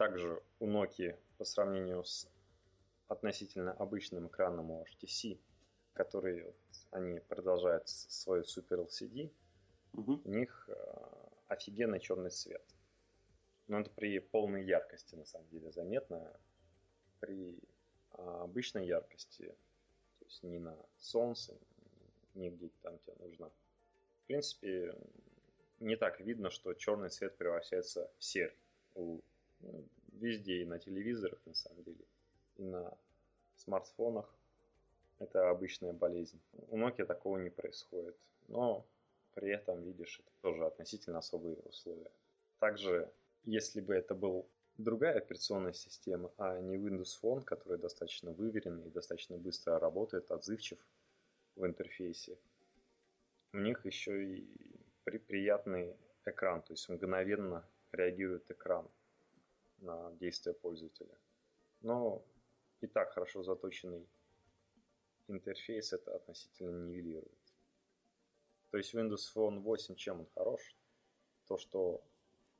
также 0.00 0.42
у 0.60 0.66
Nokia 0.66 1.18
по 1.36 1.44
сравнению 1.44 2.04
с 2.04 2.26
относительно 3.08 3.72
обычным 3.72 4.28
экраном 4.28 4.70
у 4.70 4.82
HTC, 4.82 5.38
который 5.92 6.54
они 6.90 7.20
продолжают 7.20 7.86
свой 7.86 8.40
Super 8.40 8.86
LCD, 8.86 9.30
Мгм. 9.92 10.22
у 10.24 10.30
них 10.30 10.70
э, 10.70 10.74
офигенный 11.48 12.00
черный 12.00 12.30
цвет. 12.30 12.64
Но 13.66 13.80
это 13.80 13.90
при 13.90 14.20
полной 14.20 14.64
яркости, 14.64 15.16
на 15.16 15.26
самом 15.26 15.46
деле, 15.50 15.70
заметно. 15.70 16.32
При 17.20 17.58
а, 18.12 18.44
обычной 18.44 18.86
яркости, 18.86 19.54
то 20.18 20.24
есть 20.24 20.42
не 20.42 20.60
на 20.60 20.78
солнце, 20.96 21.58
не 22.34 22.48
где 22.48 22.70
там 22.80 22.98
тебе 23.00 23.16
нужно. 23.18 23.50
В 24.22 24.26
принципе, 24.28 24.94
не 25.78 25.96
так 25.96 26.20
видно, 26.20 26.48
что 26.48 26.72
черный 26.72 27.10
цвет 27.10 27.36
превращается 27.36 28.10
в 28.16 28.24
серый. 28.24 28.56
У, 28.94 29.20
везде, 30.12 30.62
и 30.62 30.66
на 30.66 30.78
телевизорах, 30.78 31.40
на 31.46 31.54
самом 31.54 31.82
деле, 31.82 32.04
и 32.56 32.62
на 32.64 32.96
смартфонах. 33.56 34.34
Это 35.18 35.50
обычная 35.50 35.92
болезнь. 35.92 36.40
У 36.68 36.78
Nokia 36.78 37.04
такого 37.04 37.38
не 37.38 37.50
происходит. 37.50 38.16
Но 38.48 38.86
при 39.34 39.50
этом, 39.50 39.82
видишь, 39.82 40.20
это 40.20 40.32
тоже 40.40 40.66
относительно 40.66 41.18
особые 41.18 41.56
условия. 41.56 42.10
Также, 42.58 43.12
если 43.44 43.80
бы 43.80 43.94
это 43.94 44.14
был 44.14 44.48
другая 44.78 45.18
операционная 45.18 45.74
система, 45.74 46.32
а 46.38 46.58
не 46.60 46.76
Windows 46.76 47.20
Phone, 47.22 47.44
который 47.44 47.78
достаточно 47.78 48.32
выверенный 48.32 48.86
и 48.86 48.90
достаточно 48.90 49.36
быстро 49.36 49.78
работает, 49.78 50.30
отзывчив 50.30 50.78
в 51.56 51.66
интерфейсе, 51.66 52.38
у 53.52 53.58
них 53.58 53.84
еще 53.84 54.24
и 54.24 54.48
при 55.04 55.18
приятный 55.18 55.96
экран, 56.24 56.62
то 56.62 56.72
есть 56.72 56.88
мгновенно 56.88 57.68
реагирует 57.92 58.50
экран 58.50 58.88
на 59.80 60.12
действия 60.20 60.52
пользователя. 60.52 61.16
Но 61.82 62.22
и 62.80 62.86
так 62.86 63.12
хорошо 63.12 63.42
заточенный 63.42 64.06
интерфейс 65.28 65.92
это 65.92 66.14
относительно 66.14 66.86
нивелирует. 66.86 67.30
То 68.70 68.78
есть 68.78 68.94
Windows 68.94 69.34
Phone 69.34 69.60
8 69.60 69.94
чем 69.96 70.20
он 70.20 70.26
хорош? 70.34 70.60
То, 71.46 71.58
что 71.58 72.02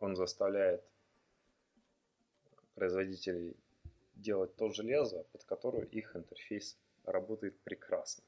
он 0.01 0.17
заставляет 0.17 0.83
производителей 2.75 3.57
делать 4.17 4.57
то 4.57 4.71
железо, 4.71 5.25
под 5.33 5.45
которое 5.45 5.85
их 5.85 6.17
интерфейс 6.17 6.77
работает 7.05 7.59
прекрасно. 7.61 8.25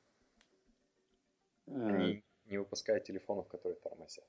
Они 1.67 2.23
не 2.47 2.59
выпускают 2.59 3.05
телефонов, 3.05 3.49
которые 3.49 3.79
тормозят. 3.81 4.27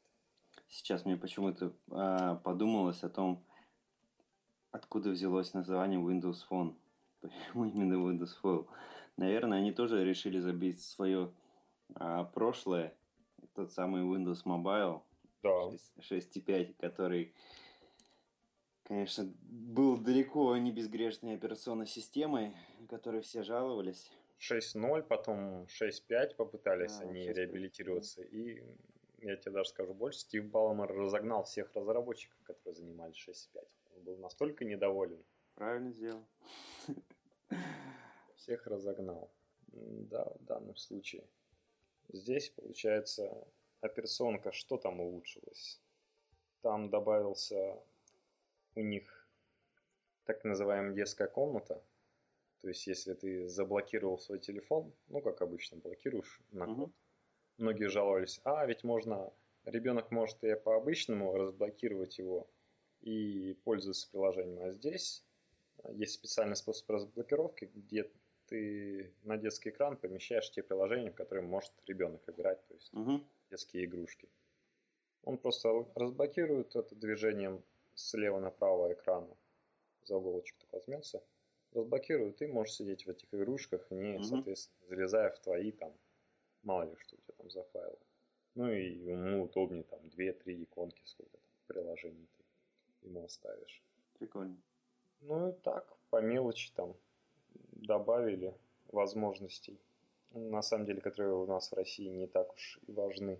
Сейчас 0.69 1.05
мне 1.05 1.17
почему-то 1.17 1.73
а, 1.91 2.35
подумалось 2.35 3.03
о 3.03 3.09
том, 3.09 3.43
откуда 4.73 5.11
взялось 5.11 5.53
название 5.53 6.01
Windows 6.01 6.39
Phone. 6.49 6.75
Почему 7.21 7.65
именно 7.65 7.93
Windows 7.93 8.31
Phone? 8.43 8.67
Наверное, 9.15 9.59
они 9.59 9.71
тоже 9.71 10.03
решили 10.03 10.39
забить 10.39 10.81
свое 10.81 11.31
а, 11.95 12.25
прошлое, 12.25 12.93
тот 13.53 13.71
самый 13.71 14.01
Windows 14.01 14.43
Mobile 14.43 15.01
да. 15.43 15.49
6.5, 15.99 16.75
который, 16.79 17.33
конечно, 18.83 19.31
был 19.43 19.97
далеко 19.97 20.57
не 20.57 20.71
безгрешной 20.71 21.35
операционной 21.35 21.87
системой, 21.87 22.55
которой 22.89 23.21
все 23.21 23.43
жаловались. 23.43 24.09
6.0, 24.39 25.03
потом 25.03 25.65
6.5 25.65 26.35
попытались 26.35 26.99
а, 26.99 27.03
они 27.03 27.25
6, 27.25 27.37
реабилитироваться. 27.37 28.21
Да. 28.21 28.27
И 28.27 28.63
я 29.19 29.35
тебе 29.37 29.51
даже 29.51 29.69
скажу 29.69 29.93
больше, 29.93 30.19
Стив 30.19 30.45
Балмер 30.45 30.91
разогнал 30.91 31.43
всех 31.43 31.71
разработчиков, 31.75 32.37
которые 32.43 32.75
занимались 32.75 33.15
6.5. 33.15 33.67
Он 33.95 34.03
был 34.03 34.17
настолько 34.17 34.65
недоволен. 34.65 35.23
Правильно 35.55 35.91
сделал. 35.91 36.25
Всех 38.35 38.65
разогнал. 38.67 39.31
Да, 39.67 40.25
в 40.39 40.45
данном 40.45 40.75
случае. 40.75 41.23
Здесь, 42.09 42.49
получается, 42.49 43.47
операционка, 43.81 44.51
что 44.51 44.77
там 44.77 44.99
улучшилось? 44.99 45.81
Там 46.61 46.89
добавился 46.89 47.81
у 48.75 48.81
них 48.81 49.27
так 50.25 50.43
называемая 50.43 50.93
детская 50.93 51.27
комната, 51.27 51.83
то 52.63 52.69
есть, 52.69 52.87
если 52.87 53.13
ты 53.13 53.49
заблокировал 53.49 54.17
свой 54.17 54.39
телефон, 54.39 54.93
ну, 55.09 55.21
как 55.21 55.41
обычно, 55.41 55.79
блокируешь 55.79 56.39
на 56.51 56.65
код. 56.65 56.77
Угу. 56.77 56.93
Многие 57.57 57.89
жаловались, 57.89 58.39
а, 58.45 58.65
ведь 58.65 58.85
можно, 58.85 59.33
ребенок 59.65 60.11
может 60.11 60.41
и 60.45 60.55
по-обычному 60.55 61.35
разблокировать 61.35 62.17
его 62.17 62.47
и 63.03 63.53
пользоваться 63.63 64.09
приложением. 64.09 64.63
А 64.63 64.71
здесь 64.71 65.23
есть 65.89 66.13
специальный 66.13 66.55
способ 66.55 66.89
разблокировки, 66.89 67.69
где 67.75 68.09
ты 68.47 69.13
на 69.23 69.37
детский 69.37 69.69
экран 69.69 69.97
помещаешь 69.97 70.49
те 70.51 70.63
приложения, 70.63 71.11
в 71.11 71.15
которые 71.15 71.45
может 71.45 71.71
ребенок 71.85 72.21
играть, 72.27 72.65
то 72.67 72.73
есть 72.73 72.93
угу. 72.93 73.21
детские 73.49 73.85
игрушки. 73.85 74.29
Он 75.23 75.37
просто 75.37 75.85
разблокирует 75.95 76.75
это 76.75 76.95
движением 76.95 77.63
слева 77.95 78.39
направо 78.39 78.93
экрана, 78.93 79.35
за 80.05 80.17
уголочек 80.17 80.57
так 80.59 80.73
возьмется, 80.73 81.23
разблокируют, 81.73 82.37
ты 82.37 82.47
можешь 82.47 82.75
сидеть 82.75 83.05
в 83.05 83.09
этих 83.09 83.33
игрушках, 83.33 83.89
не, 83.91 84.17
mm 84.17 84.23
соответственно, 84.23 84.87
залезая 84.87 85.31
в 85.31 85.39
твои 85.39 85.71
там, 85.71 85.93
мало 86.63 86.83
ли 86.83 86.95
что 86.97 87.15
у 87.15 87.19
тебя 87.19 87.33
там 87.37 87.49
за 87.49 87.63
файлы. 87.63 87.97
Ну 88.55 88.71
и 88.71 88.93
ему 88.93 89.43
удобнее 89.43 89.83
там 89.83 89.99
2-3 90.17 90.63
иконки, 90.63 91.01
сколько 91.05 91.37
там 91.37 91.49
приложений 91.67 92.27
ты 92.37 92.42
ему 93.03 93.25
оставишь. 93.25 93.81
Прикольно. 94.19 94.57
Ну 95.21 95.49
и 95.49 95.51
так, 95.51 95.87
по 96.09 96.21
мелочи 96.21 96.71
там 96.75 96.95
добавили 97.71 98.55
возможностей, 98.87 99.79
на 100.31 100.61
самом 100.61 100.85
деле, 100.85 101.01
которые 101.01 101.33
у 101.33 101.45
нас 101.45 101.71
в 101.71 101.75
России 101.75 102.07
не 102.07 102.27
так 102.27 102.53
уж 102.53 102.79
и 102.87 102.91
важны 102.91 103.39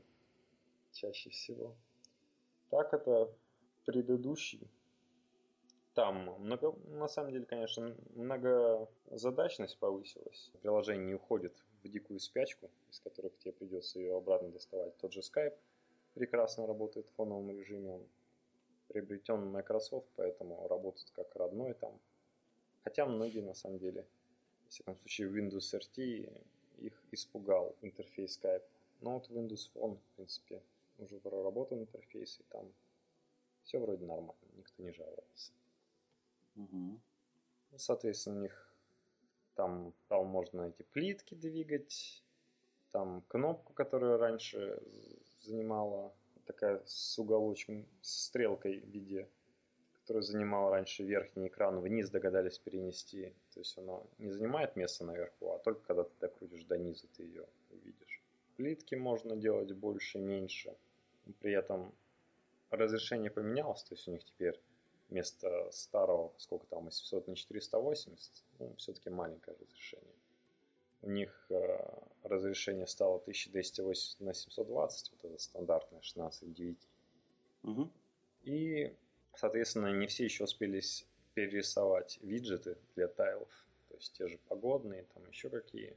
чаще 0.91 1.29
всего. 1.29 1.75
Так 2.69 2.93
это 2.93 3.33
предыдущий 3.85 4.69
там 5.93 6.35
много, 6.39 6.75
на 6.87 7.07
самом 7.07 7.31
деле, 7.31 7.45
конечно, 7.45 7.95
многозадачность 8.15 9.77
повысилась. 9.77 10.51
Приложение 10.61 11.05
не 11.05 11.13
уходит 11.13 11.53
в 11.83 11.87
дикую 11.87 12.19
спячку, 12.19 12.69
из 12.89 12.99
которых 12.99 13.37
тебе 13.37 13.53
придется 13.53 13.99
ее 13.99 14.17
обратно 14.17 14.49
доставать. 14.49 14.97
Тот 14.97 15.13
же 15.13 15.19
Skype 15.19 15.55
прекрасно 16.15 16.65
работает 16.65 17.07
в 17.07 17.15
фоновом 17.15 17.51
режиме. 17.51 17.91
Он 17.91 18.07
приобретен 18.87 19.51
Microsoft, 19.51 20.07
поэтому 20.15 20.67
работает 20.67 21.09
как 21.11 21.35
родной 21.35 21.73
там. 21.73 21.99
Хотя 22.83 23.05
многие, 23.05 23.41
на 23.41 23.53
самом 23.53 23.79
деле, 23.79 24.05
в 24.67 24.69
всяком 24.69 24.97
случае, 24.97 25.29
Windows 25.29 25.79
RT 25.79 26.43
их 26.79 27.03
испугал 27.11 27.75
интерфейс 27.81 28.39
Skype. 28.39 28.63
Но 29.01 29.13
вот 29.15 29.29
Windows 29.29 29.69
Phone, 29.73 29.97
в 29.97 30.15
принципе, 30.15 30.61
уже 30.97 31.19
проработан 31.19 31.81
интерфейс, 31.81 32.39
и 32.39 32.43
там 32.49 32.71
все 33.63 33.79
вроде 33.79 34.05
нормально, 34.05 34.35
никто 34.57 34.83
не 34.83 34.91
жаловался. 34.91 35.51
Угу. 36.55 36.99
Соответственно, 37.77 38.39
у 38.39 38.41
них 38.41 38.75
там, 39.55 39.93
там 40.07 40.27
можно 40.27 40.61
эти 40.63 40.83
плитки 40.83 41.35
двигать, 41.35 42.23
там 42.91 43.21
кнопку, 43.27 43.73
которая 43.73 44.17
раньше 44.17 44.81
занимала 45.41 46.13
такая 46.45 46.81
с 46.85 47.17
уголочком, 47.19 47.85
с 48.01 48.25
стрелкой 48.25 48.79
в 48.79 48.87
виде, 48.87 49.27
которая 50.01 50.23
занимала 50.23 50.71
раньше 50.71 51.03
верхний 51.03 51.47
экран, 51.47 51.79
вниз 51.79 52.09
догадались 52.09 52.59
перенести. 52.59 53.33
То 53.53 53.59
есть 53.59 53.77
она 53.77 54.01
не 54.17 54.31
занимает 54.31 54.75
место 54.75 55.05
наверху, 55.05 55.51
а 55.51 55.59
только 55.59 55.81
когда 55.81 56.03
ты 56.03 56.11
докрутишь 56.19 56.65
до 56.65 56.77
низа, 56.77 57.07
ты 57.15 57.23
ее 57.23 57.47
увидишь. 57.69 58.21
Плитки 58.57 58.95
можно 58.95 59.35
делать 59.35 59.71
больше, 59.71 60.19
меньше. 60.19 60.75
При 61.39 61.53
этом 61.53 61.93
разрешение 62.69 63.31
поменялось, 63.31 63.83
то 63.83 63.95
есть 63.95 64.07
у 64.07 64.11
них 64.11 64.23
теперь 64.23 64.59
вместо 65.09 65.69
старого, 65.71 66.33
сколько 66.37 66.65
там, 66.67 66.85
800 66.85 67.27
на 67.27 67.35
480, 67.35 68.43
ну, 68.59 68.75
все-таки 68.77 69.09
маленькое 69.09 69.55
разрешение. 69.57 70.12
У 71.03 71.09
них 71.09 71.45
э, 71.49 71.77
разрешение 72.23 72.87
стало 72.87 73.17
1280 73.17 74.21
на 74.21 74.33
720, 74.33 75.11
вот 75.11 75.31
это 75.31 75.41
стандартное 75.41 76.01
16 76.01 76.77
Угу. 77.63 77.89
И, 78.43 78.93
соответственно, 79.35 79.93
не 79.93 80.07
все 80.07 80.25
еще 80.25 80.45
успели 80.45 80.81
перерисовать 81.33 82.19
виджеты 82.21 82.77
для 82.95 83.07
тайлов, 83.07 83.49
то 83.89 83.95
есть 83.95 84.13
те 84.13 84.27
же 84.27 84.37
погодные, 84.49 85.05
там 85.13 85.27
еще 85.29 85.49
какие. 85.49 85.95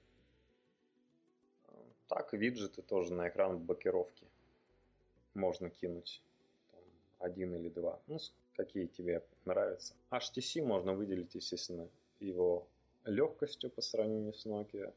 Так, 2.09 2.33
виджеты 2.33 2.83
тоже 2.83 3.13
на 3.13 3.29
экран 3.29 3.59
блокировки 3.59 4.27
можно 5.35 5.71
кинуть 5.71 6.23
там, 6.71 6.81
один 7.19 7.55
или 7.55 7.69
два. 7.69 8.01
Ну, 8.07 8.19
какие 8.57 8.87
тебе 8.87 9.25
нравятся. 9.45 9.95
HTC 10.11 10.63
можно 10.63 10.95
выделить, 10.95 11.35
естественно, 11.35 11.89
его 12.21 12.67
легкостью 13.07 13.71
по 13.71 13.81
сравнению 13.81 14.35
с 14.35 14.47
Nokia. 14.47 14.93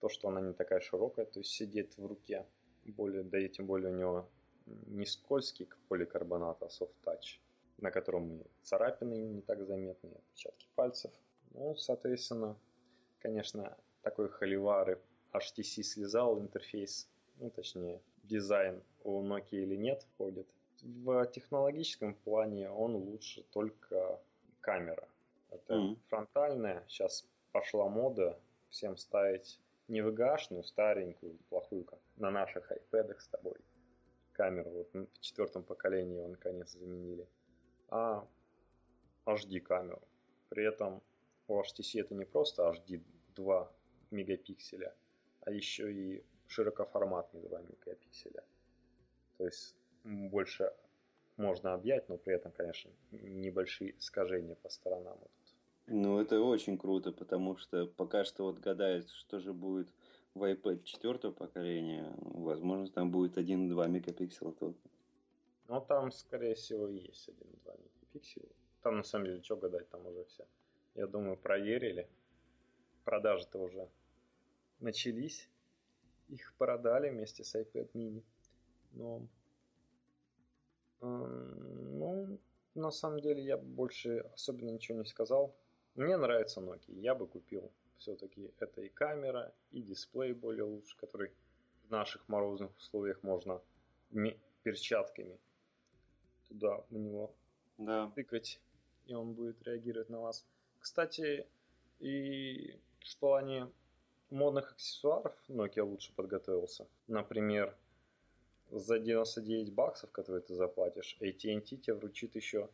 То, 0.00 0.08
что 0.08 0.28
она 0.28 0.40
не 0.40 0.52
такая 0.52 0.80
широкая, 0.80 1.26
то 1.26 1.40
есть 1.40 1.50
сидит 1.52 1.96
в 1.96 2.06
руке. 2.06 2.46
Более, 2.84 3.22
да 3.22 3.38
и 3.38 3.48
тем 3.48 3.66
более 3.66 3.92
у 3.92 3.96
него 3.96 4.28
не 4.86 5.06
скользкий 5.06 5.68
поликарбонат, 5.88 6.62
а 6.62 6.66
soft 6.66 6.94
touch, 7.04 7.38
на 7.78 7.90
котором 7.90 8.40
и 8.40 8.46
царапины 8.62 9.14
не 9.14 9.42
так 9.42 9.64
заметны, 9.66 10.10
отпечатки 10.10 10.66
пальцев. 10.74 11.12
Ну, 11.52 11.76
соответственно, 11.76 12.58
конечно, 13.20 13.76
такой 14.02 14.28
холивары 14.28 15.00
HTC 15.32 15.82
слезал 15.82 16.40
интерфейс, 16.40 17.08
ну, 17.38 17.50
точнее, 17.50 18.00
дизайн 18.24 18.82
у 19.04 19.22
Nokia 19.22 19.62
или 19.62 19.76
нет, 19.76 20.02
входит 20.14 20.48
в 20.82 21.26
технологическом 21.26 22.14
плане 22.14 22.70
он 22.70 22.94
лучше 22.96 23.42
только 23.50 24.20
камера. 24.60 25.08
Это 25.50 25.74
mm-hmm. 25.74 25.98
фронтальная. 26.08 26.84
Сейчас 26.88 27.28
пошла 27.52 27.88
мода 27.88 28.38
всем 28.70 28.96
ставить 28.96 29.60
не 29.88 30.00
VGA-шную, 30.00 30.62
старенькую, 30.62 31.38
плохую, 31.48 31.84
как 31.84 31.98
на 32.16 32.30
наших 32.30 32.70
iPad 32.70 33.18
с 33.18 33.28
тобой 33.28 33.56
камеру. 34.32 34.70
Вот 34.70 34.94
в 34.94 35.20
четвертом 35.20 35.64
поколении 35.64 36.16
его 36.16 36.28
наконец 36.28 36.72
заменили. 36.72 37.28
А 37.88 38.26
HD 39.26 39.60
камеру. 39.60 40.02
При 40.48 40.64
этом 40.64 41.02
у 41.48 41.60
HTC 41.60 42.00
это 42.00 42.14
не 42.14 42.24
просто 42.24 42.62
HD 42.62 43.02
2 43.34 43.72
мегапикселя, 44.10 44.94
а 45.42 45.50
еще 45.50 45.92
и 45.92 46.24
широкоформатный 46.46 47.42
2 47.42 47.62
мегапикселя. 47.62 48.44
То 49.38 49.44
есть 49.44 49.74
больше 50.04 50.72
можно 51.36 51.74
объять, 51.74 52.08
но 52.08 52.16
при 52.16 52.34
этом, 52.34 52.52
конечно, 52.52 52.90
небольшие 53.10 53.96
искажения 53.98 54.54
по 54.56 54.68
сторонам. 54.68 55.18
Вот. 55.18 55.30
Ну, 55.92 56.20
это 56.20 56.40
очень 56.40 56.78
круто, 56.78 57.10
потому 57.10 57.56
что 57.56 57.84
пока 57.84 58.24
что 58.24 58.44
вот 58.44 58.60
гадает, 58.60 59.08
что 59.10 59.40
же 59.40 59.52
будет 59.52 59.88
в 60.34 60.44
iPad 60.44 60.84
четвертого 60.84 61.32
поколения. 61.32 62.14
Возможно, 62.18 62.86
там 62.88 63.10
будет 63.10 63.36
1,2 63.36 63.88
мегапикселя 63.88 64.52
только. 64.52 64.78
Ну, 65.66 65.80
там, 65.80 66.12
скорее 66.12 66.54
всего, 66.54 66.86
есть 66.86 67.28
1,2 67.28 67.80
мегапикселя. 67.82 68.48
Там 68.82 68.98
на 68.98 69.02
самом 69.02 69.26
деле, 69.26 69.42
что 69.42 69.56
гадать, 69.56 69.88
там 69.90 70.06
уже 70.06 70.24
все. 70.26 70.46
Я 70.94 71.08
думаю, 71.08 71.36
проверили. 71.36 72.08
Продажи-то 73.04 73.58
уже 73.58 73.88
начались. 74.78 75.48
Их 76.28 76.54
продали 76.56 77.10
вместе 77.10 77.42
с 77.42 77.56
iPad 77.56 77.90
mini. 77.94 78.22
Но, 78.92 79.26
ну, 81.00 82.38
на 82.76 82.90
самом 82.92 83.20
деле 83.20 83.42
я 83.42 83.58
больше 83.58 84.18
особенно 84.34 84.70
ничего 84.70 84.98
не 84.98 85.04
сказал. 85.04 85.52
Мне 85.94 86.16
нравится 86.16 86.60
Nokia. 86.60 86.94
Я 87.00 87.14
бы 87.14 87.26
купил 87.26 87.70
все-таки 87.98 88.50
это 88.58 88.80
и 88.82 88.88
камера, 88.88 89.52
и 89.72 89.82
дисплей 89.82 90.32
более 90.32 90.64
лучше, 90.64 90.96
который 90.96 91.32
в 91.86 91.90
наших 91.90 92.26
морозных 92.28 92.76
условиях 92.76 93.22
можно 93.22 93.60
перчатками 94.62 95.38
туда 96.48 96.84
в 96.90 96.96
него 96.96 97.32
да. 97.78 98.10
тыкать, 98.14 98.60
и 99.06 99.14
он 99.14 99.32
будет 99.34 99.62
реагировать 99.62 100.10
на 100.10 100.20
вас. 100.20 100.44
Кстати, 100.78 101.46
и 102.00 102.78
в 103.00 103.16
плане 103.18 103.70
модных 104.30 104.72
аксессуаров 104.72 105.34
Nokia 105.48 105.82
лучше 105.82 106.12
подготовился. 106.14 106.86
Например, 107.06 107.76
за 108.70 108.98
99 108.98 109.72
баксов, 109.72 110.10
которые 110.10 110.42
ты 110.42 110.54
заплатишь, 110.54 111.16
AT&T 111.20 111.76
тебе 111.76 111.94
вручит 111.94 112.34
еще 112.36 112.68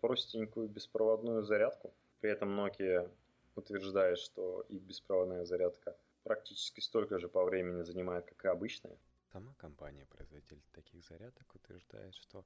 простенькую 0.00 0.68
беспроводную 0.68 1.42
зарядку. 1.42 1.92
При 2.22 2.30
этом 2.30 2.56
Nokia 2.56 3.12
утверждает, 3.56 4.16
что 4.16 4.60
их 4.68 4.82
беспроводная 4.82 5.44
зарядка 5.44 5.96
практически 6.22 6.78
столько 6.78 7.18
же 7.18 7.28
по 7.28 7.44
времени 7.44 7.82
занимает, 7.82 8.26
как 8.26 8.44
и 8.44 8.48
обычная. 8.48 8.96
Сама 9.32 9.52
компания-производитель 9.54 10.62
таких 10.70 11.04
зарядок 11.04 11.52
утверждает, 11.52 12.14
что 12.14 12.44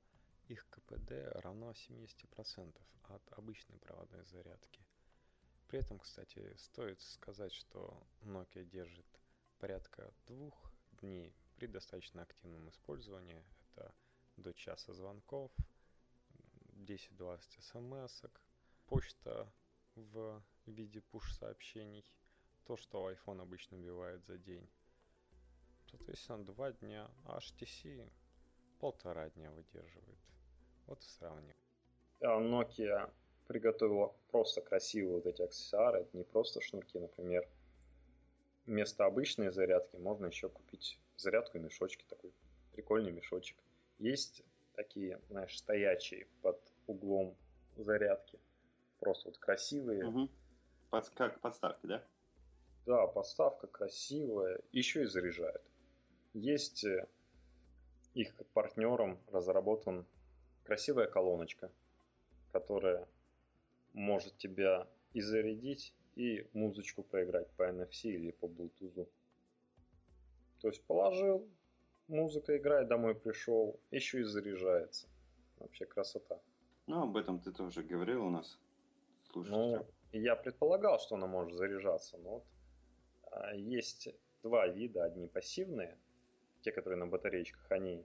их 0.49 0.67
КПД 0.71 1.13
равно 1.43 1.73
70% 1.73 2.75
от 3.09 3.23
обычной 3.33 3.77
проводной 3.81 4.25
зарядки. 4.25 4.83
При 5.69 5.81
этом, 5.81 5.99
кстати, 5.99 6.55
стоит 6.57 6.99
сказать, 7.03 7.53
что 7.53 8.03
Nokia 8.23 8.65
держит 8.65 9.07
порядка 9.59 10.11
двух 10.27 10.73
дней 11.03 11.35
при 11.57 11.67
достаточно 11.67 12.23
активном 12.23 12.71
использовании. 12.71 13.45
Это 13.75 13.95
до 14.39 14.55
часа 14.55 14.95
звонков, 14.95 15.53
10-20 16.77 17.41
смс, 17.61 18.25
почта 18.87 19.53
в 19.97 20.43
виде 20.67 21.03
push-сообщений, 21.13 22.05
то, 22.65 22.77
что 22.77 23.11
iPhone 23.11 23.41
обычно 23.41 23.79
убивает 23.79 24.25
за 24.25 24.39
день. 24.39 24.69
Соответственно, 25.91 26.45
два 26.45 26.73
дня, 26.73 27.11
а 27.25 27.39
HTC 27.39 28.11
полтора 28.79 29.31
дня 29.31 29.51
выдерживает. 29.51 30.19
Вот 30.87 31.03
и 31.03 31.07
сравним. 31.07 31.57
А 32.21 32.41
Nokia 32.41 33.11
приготовила 33.47 34.15
просто 34.31 34.61
красивые 34.61 35.15
вот 35.15 35.27
эти 35.27 35.43
аксессуары. 35.43 36.01
Это 36.01 36.17
не 36.17 36.25
просто 36.25 36.61
шнурки, 36.61 36.99
например. 36.99 37.49
Вместо 38.67 39.05
обычной 39.05 39.51
зарядки 39.53 39.97
можно 39.97 40.27
еще 40.27 40.49
купить 40.49 40.99
зарядку 41.17 41.59
и 41.59 41.61
мешочки. 41.61 42.05
Такой 42.09 42.33
прикольный 42.73 43.13
мешочек. 43.13 43.57
Есть 43.99 44.43
такие, 44.75 45.21
знаешь, 45.29 45.57
стоячие 45.57 46.27
под 46.43 46.61
углом 46.87 47.37
зарядки. 47.77 48.41
Просто 49.01 49.29
вот 49.29 49.39
красивые. 49.39 50.07
Угу. 50.07 50.29
Под, 50.91 51.09
как 51.11 51.41
подставки, 51.41 51.87
да? 51.87 52.05
Да, 52.87 53.07
подставка 53.07 53.67
красивая. 53.67 54.61
Еще 54.73 55.03
и 55.03 55.07
заряжает. 55.07 55.63
Есть 56.35 56.85
э, 56.85 57.07
их 58.15 58.35
партнером 58.55 59.19
разработан 59.33 60.07
красивая 60.65 61.07
колоночка, 61.07 61.71
которая 62.53 63.07
может 63.93 64.37
тебя 64.37 64.87
и 65.13 65.21
зарядить, 65.21 65.95
и 66.17 66.47
музычку 66.53 67.03
поиграть 67.03 67.51
по 67.53 67.65
NFC 67.65 68.05
или 68.05 68.31
по 68.31 68.47
Bluetooth. 68.47 69.09
То 70.61 70.69
есть 70.69 70.83
положил, 70.85 71.47
музыка 72.09 72.57
играет, 72.57 72.89
домой 72.89 73.15
пришел, 73.15 73.79
еще 73.91 74.21
и 74.21 74.25
заряжается. 74.25 75.09
Вообще 75.59 75.85
красота. 75.87 76.41
Ну, 76.87 77.03
об 77.03 77.17
этом 77.17 77.41
ты 77.41 77.53
тоже 77.53 77.83
говорил 77.83 78.27
у 78.27 78.31
нас. 78.31 78.59
Слушай, 79.37 79.51
ну, 79.51 79.87
я 80.13 80.35
предполагал, 80.35 80.99
что 80.99 81.17
она 81.17 81.27
может 81.27 81.53
заряжаться, 81.53 82.17
но 82.19 82.31
вот 82.31 82.45
а, 83.31 83.55
есть 83.55 84.09
два 84.43 84.67
вида. 84.67 85.05
Одни 85.05 85.29
пассивные, 85.29 85.99
те, 86.63 86.73
которые 86.73 86.99
на 86.99 87.07
батареечках, 87.07 87.71
они 87.71 88.03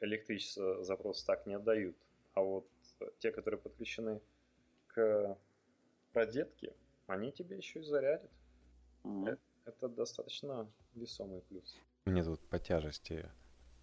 электричество 0.00 0.84
запрос 0.84 1.24
так 1.24 1.46
не 1.46 1.54
отдают. 1.54 1.96
А 2.34 2.40
вот 2.42 2.68
те, 3.18 3.32
которые 3.32 3.60
подключены 3.60 4.20
к 4.88 5.36
розетке, 6.12 6.72
они 7.08 7.32
тебе 7.32 7.56
еще 7.56 7.80
и 7.80 7.82
зарядят. 7.82 8.30
Mm-hmm. 9.02 9.30
Это, 9.30 9.40
это 9.64 9.88
достаточно 9.88 10.70
весомый 10.94 11.42
плюс. 11.42 11.76
Мне 12.04 12.22
тут 12.22 12.40
по 12.48 12.60
тяжести 12.60 13.28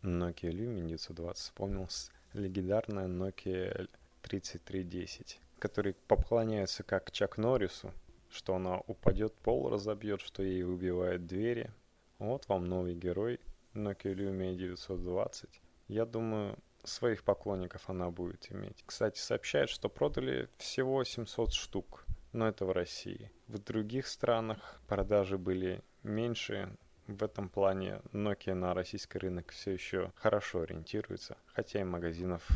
Nokia 0.03 0.51
Lumia 0.51 0.88
920 0.88 1.43
вспомнился 1.43 2.12
легендарная 2.34 3.07
Nokia 3.07 3.89
3310, 4.21 5.41
который 5.62 5.93
поклоняется 5.93 6.82
как 6.82 7.12
Чак 7.12 7.38
Норрису, 7.38 7.93
что 8.32 8.56
она 8.56 8.80
упадет, 8.88 9.34
пол 9.36 9.69
разобьет, 9.69 10.19
что 10.19 10.41
ей 10.41 10.63
убивает 10.65 11.28
двери. 11.28 11.69
Вот 12.17 12.47
вам 12.47 12.65
новый 12.65 12.95
герой 12.95 13.39
Nokia 13.76 14.15
Lumia 14.15 14.56
920. 14.56 15.62
Я 15.88 16.06
думаю, 16.06 16.58
своих 16.84 17.24
поклонников 17.24 17.89
она 17.91 18.10
будет 18.10 18.52
иметь. 18.52 18.84
Кстати, 18.88 19.19
сообщает, 19.19 19.69
что 19.69 19.88
продали 19.88 20.50
всего 20.58 21.04
700 21.04 21.54
штук, 21.54 22.06
но 22.34 22.47
это 22.47 22.65
в 22.65 22.71
России. 22.71 23.32
В 23.47 23.60
других 23.60 24.08
странах 24.08 24.82
продажи 24.88 25.38
были 25.38 25.84
меньше. 26.02 26.76
В 27.06 27.24
этом 27.24 27.50
плане 27.50 28.02
Nokia 28.13 28.56
на 28.56 28.74
российский 28.74 29.19
рынок 29.19 29.52
все 29.52 29.71
еще 29.71 30.12
хорошо 30.15 30.62
ориентируется, 30.62 31.38
хотя 31.45 31.82
и 31.82 31.84
магазинов 31.84 32.47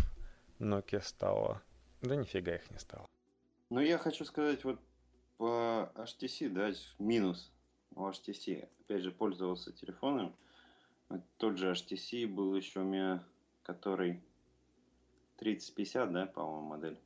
Nokia 0.57 1.03
стало, 1.03 1.61
да 2.07 2.15
нифига 2.15 2.55
их 2.55 2.69
не 2.71 2.79
стало. 2.79 3.07
Ну, 3.69 3.79
я 3.81 3.97
хочу 3.97 4.25
сказать, 4.25 4.63
вот 4.63 4.79
по 5.37 5.91
HTC, 5.95 6.49
да, 6.49 6.71
минус 6.99 7.51
у 7.95 8.07
HTC. 8.07 8.69
Опять 8.81 9.03
же, 9.03 9.11
пользовался 9.11 9.71
телефоном. 9.71 10.35
Тот 11.37 11.57
же 11.57 11.71
HTC 11.71 12.27
был 12.27 12.55
еще 12.55 12.81
у 12.81 12.83
меня 12.83 13.23
который 13.65 14.21
3050, 15.37 16.11
да, 16.11 16.25
по-моему, 16.27 16.67
модель. 16.67 17.01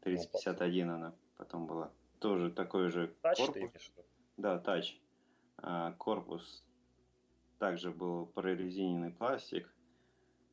3051 0.00 0.86
ну, 0.86 0.94
она 0.94 1.14
потом 1.36 1.66
была. 1.66 1.92
Тоже 2.18 2.50
такой 2.50 2.88
же 2.88 3.14
тач 3.20 3.38
корпус. 3.38 3.92
Да, 4.38 4.58
тач. 4.58 4.98
А, 5.58 5.92
корпус 5.92 6.64
также 7.58 7.90
был 7.90 8.26
прорезиненный 8.26 9.10
пластик. 9.10 9.70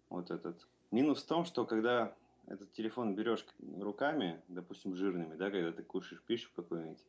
Вот 0.10 0.30
этот. 0.30 0.68
Минус 0.92 1.24
в 1.24 1.28
том, 1.28 1.46
что 1.46 1.66
когда 1.66 2.14
этот 2.48 2.72
телефон 2.74 3.16
берешь 3.16 3.46
руками, 3.80 4.42
допустим, 4.48 4.96
жирными, 4.96 5.36
да, 5.36 5.52
когда 5.52 5.72
ты 5.72 5.84
кушаешь 5.84 6.24
пищу 6.24 6.50
какую-нибудь 6.56 7.06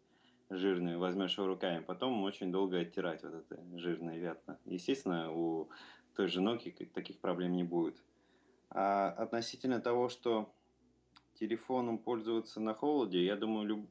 жирную, 0.51 0.99
возьмешь 0.99 1.37
его 1.37 1.47
руками, 1.47 1.83
потом 1.83 2.23
очень 2.23 2.51
долго 2.51 2.79
оттирать 2.79 3.23
вот 3.23 3.35
это 3.35 3.63
жирное 3.77 4.19
вятно. 4.19 4.59
Естественно, 4.65 5.33
у 5.33 5.69
той 6.17 6.29
же 6.29 6.41
Nokia 6.41 6.87
таких 6.87 7.19
проблем 7.19 7.53
не 7.53 7.65
будет. 7.65 8.03
А 8.71 9.11
относительно 9.11 9.81
того, 9.81 10.09
что 10.09 10.53
телефоном 11.35 11.99
пользоваться 11.99 12.61
на 12.61 12.75
холоде, 12.75 13.25
я 13.25 13.37
думаю, 13.37 13.67
люб... 13.67 13.91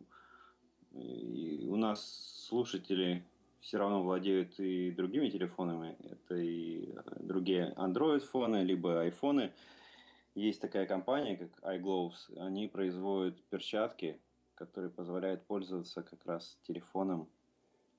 у 0.91 1.75
нас 1.75 2.45
слушатели 2.47 3.23
все 3.61 3.77
равно 3.77 4.03
владеют 4.03 4.59
и 4.59 4.91
другими 4.91 5.29
телефонами. 5.29 5.95
Это 5.99 6.35
и 6.35 6.93
другие 7.19 7.73
Android-фоны, 7.77 8.63
либо 8.63 9.01
айфоны. 9.01 9.53
Есть 10.37 10.61
такая 10.61 10.85
компания, 10.85 11.35
как 11.35 11.49
iGloves. 11.63 12.37
Они 12.37 12.67
производят 12.67 13.43
перчатки, 13.45 14.19
которые 14.55 14.91
позволяют 14.91 15.45
пользоваться 15.45 16.03
как 16.03 16.25
раз 16.25 16.57
телефоном 16.63 17.27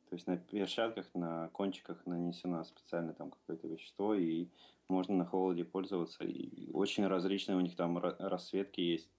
то 0.09 0.15
есть 0.15 0.27
на 0.27 0.39
перчатках, 0.39 1.07
на 1.15 1.49
кончиках 1.49 2.05
нанесено 2.07 2.65
специально 2.65 3.13
там 3.13 3.31
какое-то 3.31 3.69
вещество, 3.69 4.15
и 4.15 4.49
можно 4.89 5.15
на 5.15 5.27
холоде 5.27 5.65
пользоваться. 5.65 6.25
И 6.25 6.71
очень 6.73 7.07
различные 7.07 7.57
у 7.57 7.61
них 7.61 7.77
там 7.77 7.99
расцветки 7.99 8.81
есть. 8.81 9.11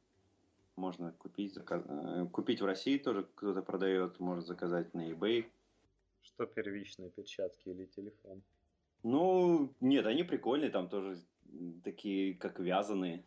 Можно 0.75 1.11
купить, 1.11 1.53
заказ... 1.53 1.83
Э, 1.87 2.25
купить 2.31 2.61
в 2.61 2.65
России 2.65 2.97
тоже 2.97 3.27
кто-то 3.35 3.61
продает, 3.61 4.19
может 4.19 4.47
заказать 4.47 4.93
на 4.95 5.11
eBay. 5.11 5.45
Что 6.21 6.45
первичные, 6.47 7.11
перчатки 7.11 7.69
или 7.69 7.85
телефон? 7.85 8.41
Ну, 9.03 9.73
нет, 9.79 10.05
они 10.05 10.23
прикольные, 10.23 10.69
там 10.69 10.89
тоже 10.89 11.17
такие, 11.83 12.35
как 12.35 12.59
вязаные. 12.59 13.23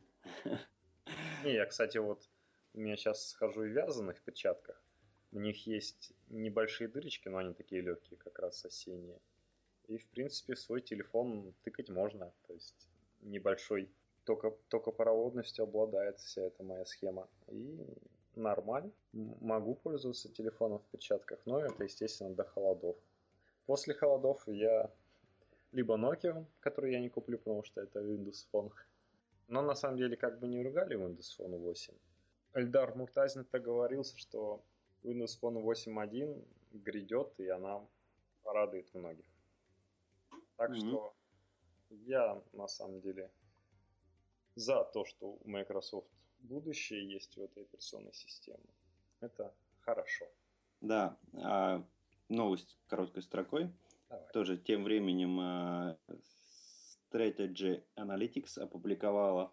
Не, 1.44 1.54
я, 1.54 1.66
кстати, 1.66 1.98
вот 1.98 2.28
у 2.74 2.80
меня 2.80 2.96
сейчас 2.96 3.28
схожу 3.28 3.62
в 3.62 3.66
вязаных 3.66 4.20
перчатках. 4.22 4.82
У 5.32 5.40
них 5.40 5.66
есть 5.66 6.12
небольшие 6.28 6.88
дырочки, 6.88 7.28
но 7.28 7.38
они 7.38 7.54
такие 7.54 7.80
легкие, 7.80 8.18
как 8.18 8.38
раз 8.38 8.64
осенние. 8.64 9.18
И, 9.88 9.96
в 9.96 10.06
принципе, 10.08 10.56
свой 10.56 10.82
телефон 10.82 11.54
тыкать 11.62 11.88
можно. 11.88 12.32
То 12.46 12.54
есть 12.54 12.88
небольшой 13.22 13.90
только, 14.24 14.50
только 14.68 14.90
проводностью 14.90 15.64
обладает 15.64 16.18
вся 16.20 16.42
эта 16.42 16.62
моя 16.62 16.84
схема. 16.84 17.28
И 17.48 17.80
нормально. 18.36 18.92
Могу 19.12 19.74
пользоваться 19.74 20.32
телефоном 20.32 20.78
в 20.78 20.86
перчатках, 20.86 21.40
но 21.46 21.60
это, 21.60 21.82
естественно, 21.84 22.34
до 22.34 22.44
холодов. 22.44 22.96
После 23.66 23.94
холодов 23.94 24.42
я 24.46 24.90
либо 25.72 25.96
Nokia, 25.96 26.44
который 26.60 26.92
я 26.92 27.00
не 27.00 27.08
куплю, 27.08 27.38
потому 27.38 27.64
что 27.64 27.80
это 27.80 28.00
Windows 28.00 28.46
Phone. 28.52 28.72
Но 29.48 29.62
на 29.62 29.74
самом 29.74 29.96
деле 29.96 30.16
как 30.16 30.38
бы 30.38 30.46
не 30.46 30.62
ругали 30.62 30.96
Windows 30.96 31.38
Phone 31.38 31.58
8. 31.58 31.94
Эльдар 32.54 32.94
Муртазин 32.94 33.44
проговорился, 33.44 34.16
что 34.18 34.62
Windows 35.02 35.40
Phone 35.40 35.62
8.1 35.62 36.44
грядет, 36.72 37.32
и 37.38 37.48
она 37.48 37.86
порадует 38.42 38.92
многих. 38.94 39.26
Так 40.56 40.70
mm-hmm. 40.70 40.88
что 40.88 41.14
я 41.90 42.42
на 42.52 42.68
самом 42.68 43.00
деле 43.00 43.30
за 44.54 44.84
то, 44.84 45.04
что 45.04 45.38
у 45.40 45.48
Microsoft 45.48 46.08
будущее 46.40 47.10
есть 47.10 47.36
в 47.36 47.42
этой 47.42 47.62
операционной 47.62 48.12
системе. 48.12 48.68
Это 49.20 49.54
хорошо. 49.80 50.26
Да, 50.80 51.16
а 51.34 51.82
новость 52.28 52.76
короткой 52.88 53.22
строкой. 53.22 53.70
Давай. 54.12 54.28
Тоже 54.34 54.58
тем 54.58 54.84
временем 54.84 55.40
uh, 55.40 55.96
Strategy 57.10 57.82
Analytics 57.96 58.58
опубликовала 58.58 59.50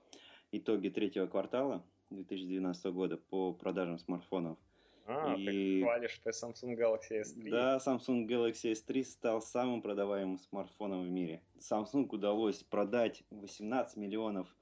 итоги 0.51 0.89
третьего 0.89 1.27
квартала 1.27 1.85
2012 2.09 2.85
года 2.87 3.15
по 3.15 3.53
продажам 3.53 3.97
смартфонов. 3.99 4.57
А, 5.05 5.33
и... 5.35 5.45
ты 5.45 5.83
хвалишь 5.83 6.21
Samsung 6.25 6.77
Galaxy 6.77 7.21
S3. 7.21 7.49
Да, 7.49 7.77
Samsung 7.77 8.27
Galaxy 8.27 8.73
S3 8.73 9.03
стал 9.05 9.41
самым 9.41 9.81
продаваемым 9.81 10.37
смартфоном 10.37 11.05
в 11.05 11.09
мире. 11.09 11.41
Samsung 11.59 12.07
удалось 12.09 12.61
продать 12.63 13.23
18 13.31 13.95
миллионов 13.95 14.53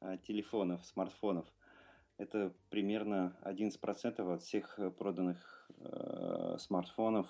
э, 0.00 0.16
телефонов, 0.26 0.82
смартфонов. 0.86 1.46
Это 2.16 2.54
примерно 2.70 3.36
11% 3.42 4.34
от 4.34 4.42
всех 4.42 4.80
проданных 4.98 5.70
э, 5.78 6.56
смартфонов 6.58 7.28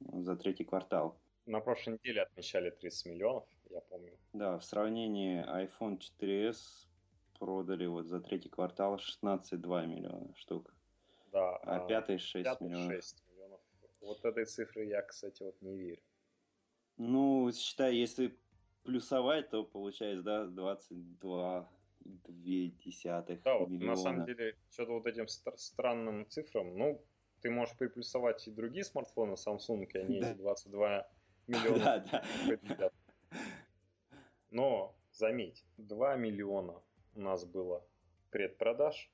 за 0.00 0.36
третий 0.36 0.64
квартал. 0.64 1.21
На 1.46 1.60
прошлой 1.60 1.94
неделе 1.94 2.22
отмечали 2.22 2.70
30 2.70 3.06
миллионов, 3.06 3.44
я 3.70 3.80
помню. 3.80 4.16
Да, 4.32 4.58
в 4.58 4.64
сравнении 4.64 5.44
iPhone 5.44 5.98
4s 5.98 6.86
продали 7.38 7.86
вот 7.86 8.06
за 8.06 8.20
третий 8.20 8.48
квартал 8.48 8.96
16,2 8.96 9.86
миллиона 9.86 10.34
штук. 10.36 10.72
Да. 11.32 11.56
А, 11.56 11.76
а 11.76 11.86
пятый 11.88 12.18
6 12.18 12.44
пятый 12.44 12.68
миллионов. 12.68 12.92
6 12.92 13.24
миллионов. 13.30 13.60
Вот 14.00 14.24
этой 14.24 14.44
цифры 14.44 14.84
я, 14.84 15.02
кстати, 15.02 15.42
вот 15.42 15.60
не 15.60 15.76
верю. 15.76 16.02
Ну, 16.96 17.50
считай, 17.52 17.96
если 17.96 18.38
плюсовать, 18.84 19.50
то 19.50 19.64
получается, 19.64 20.22
да, 20.22 20.46
22 20.46 21.68
две 22.04 22.68
десятых 22.68 23.42
да, 23.42 23.58
вот, 23.58 23.68
миллиона. 23.68 23.90
на 23.90 23.96
самом 23.96 24.24
деле, 24.26 24.56
что-то 24.70 24.92
вот 24.92 25.06
этим 25.06 25.28
стр- 25.28 25.56
странным 25.56 26.28
цифрам, 26.28 26.76
ну, 26.76 27.04
ты 27.40 27.50
можешь 27.50 27.76
приплюсовать 27.76 28.46
и 28.46 28.50
другие 28.50 28.84
смартфоны 28.84 29.34
Samsung, 29.34 29.86
и 29.86 29.98
они 29.98 30.18
эти 30.20 30.34
22 30.34 31.08
миллиона. 31.46 32.04
Да, 32.62 32.74
да. 32.76 32.90
Но, 34.50 34.94
заметь, 35.12 35.64
2 35.78 36.16
миллиона 36.16 36.82
у 37.14 37.20
нас 37.20 37.44
было 37.44 37.84
предпродаж, 38.30 39.10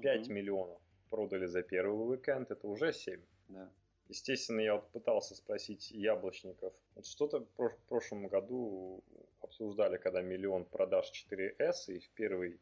5 0.00 0.22
угу. 0.22 0.32
миллионов 0.32 0.80
продали 1.10 1.46
за 1.46 1.62
первый 1.62 2.08
уикенд, 2.08 2.50
это 2.50 2.66
уже 2.66 2.92
7. 2.92 3.20
Да. 3.48 3.70
Естественно, 4.08 4.60
я 4.60 4.74
вот 4.74 4.88
пытался 4.90 5.34
спросить 5.34 5.90
яблочников. 5.90 6.72
Вот 6.94 7.06
что-то 7.06 7.40
в 7.40 7.76
прошлом 7.88 8.28
году 8.28 9.02
обсуждали, 9.40 9.96
когда 9.96 10.22
миллион 10.22 10.64
продаж 10.64 11.10
4S, 11.30 11.92
и 11.92 11.98
в 11.98 12.08
первой 12.10 12.60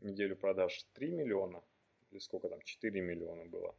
неделю 0.00 0.36
продаж 0.36 0.84
3 0.94 1.10
миллиона, 1.12 1.62
или 2.10 2.18
сколько 2.18 2.48
там, 2.48 2.60
4 2.60 3.00
миллиона 3.00 3.44
было, 3.44 3.74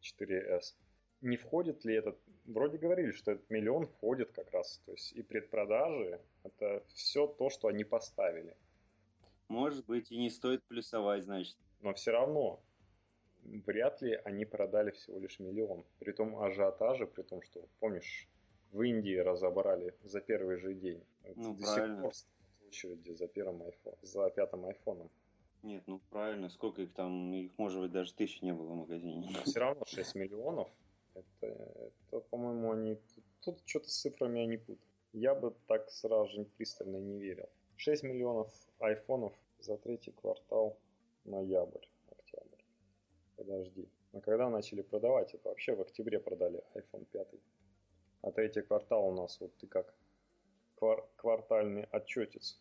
4S. 0.00 0.74
Не 1.22 1.36
входит 1.36 1.84
ли 1.84 1.94
этот, 1.94 2.18
вроде 2.46 2.78
говорили, 2.78 3.12
что 3.12 3.32
этот 3.32 3.50
миллион 3.50 3.86
входит 3.86 4.32
как 4.32 4.50
раз, 4.52 4.80
то 4.86 4.92
есть 4.92 5.12
и 5.12 5.22
предпродажи, 5.22 6.20
это 6.44 6.82
все 6.94 7.26
то, 7.26 7.50
что 7.50 7.68
они 7.68 7.84
поставили. 7.84 8.56
Может 9.48 9.84
быть, 9.86 10.10
и 10.12 10.16
не 10.16 10.30
стоит 10.30 10.62
плюсовать, 10.64 11.24
значит. 11.24 11.56
Но 11.82 11.92
все 11.92 12.12
равно, 12.12 12.60
вряд 13.42 14.00
ли 14.00 14.20
они 14.24 14.44
продали 14.44 14.92
всего 14.92 15.18
лишь 15.18 15.38
миллион. 15.40 15.84
При 15.98 16.12
том 16.12 16.36
ажиотаже, 16.40 17.06
при 17.06 17.22
том, 17.22 17.42
что, 17.42 17.66
помнишь, 17.80 18.28
в 18.72 18.82
Индии 18.82 19.16
разобрали 19.16 19.94
за 20.04 20.20
первый 20.20 20.56
же 20.56 20.74
день. 20.74 21.02
Ну, 21.36 21.54
До 21.54 21.62
правильно. 21.62 21.96
сих 21.96 22.02
пор 22.02 22.12
в 22.60 22.68
очереди 22.68 23.12
за 23.12 23.26
первым 23.26 23.62
iPhone, 23.62 23.98
за 24.02 24.30
пятым 24.30 24.64
айфоном. 24.66 25.10
Нет, 25.62 25.82
ну 25.86 26.00
правильно, 26.10 26.48
сколько 26.48 26.80
их 26.82 26.92
там, 26.94 27.34
их 27.34 27.50
может 27.58 27.82
быть 27.82 27.92
даже 27.92 28.14
тысячи 28.14 28.42
не 28.42 28.52
было 28.52 28.68
в 28.68 28.76
магазине. 28.76 29.28
Но 29.30 29.42
все 29.42 29.60
равно 29.60 29.84
6 29.84 30.14
миллионов, 30.14 30.70
это, 31.14 31.92
это 32.06 32.20
по-моему, 32.20 32.72
они, 32.72 33.00
тут 33.40 33.60
что-то 33.66 33.88
с 33.88 34.00
цифрами 34.00 34.42
они 34.42 34.56
путают. 34.56 34.80
Я 35.12 35.34
бы 35.34 35.54
так 35.66 35.90
сразу 35.90 36.30
же 36.30 36.44
пристально 36.44 36.98
не 36.98 37.18
верил. 37.18 37.48
6 37.76 38.02
миллионов 38.02 38.52
айфонов 38.78 39.32
за 39.58 39.76
третий 39.76 40.12
квартал 40.12 40.78
ноябрь, 41.24 41.86
октябрь. 42.10 42.62
Подожди. 43.36 43.88
А 44.12 44.20
когда 44.20 44.50
начали 44.50 44.82
продавать? 44.82 45.34
Это 45.34 45.48
вообще 45.48 45.74
в 45.74 45.80
октябре 45.80 46.20
продали 46.20 46.62
iPhone 46.74 47.06
5. 47.06 47.28
А 48.22 48.32
третий 48.32 48.62
квартал 48.62 49.08
у 49.08 49.14
нас, 49.14 49.40
вот 49.40 49.56
ты 49.56 49.66
как 49.66 49.94
квар- 50.76 51.08
квартальный 51.16 51.84
отчетец. 51.84 52.60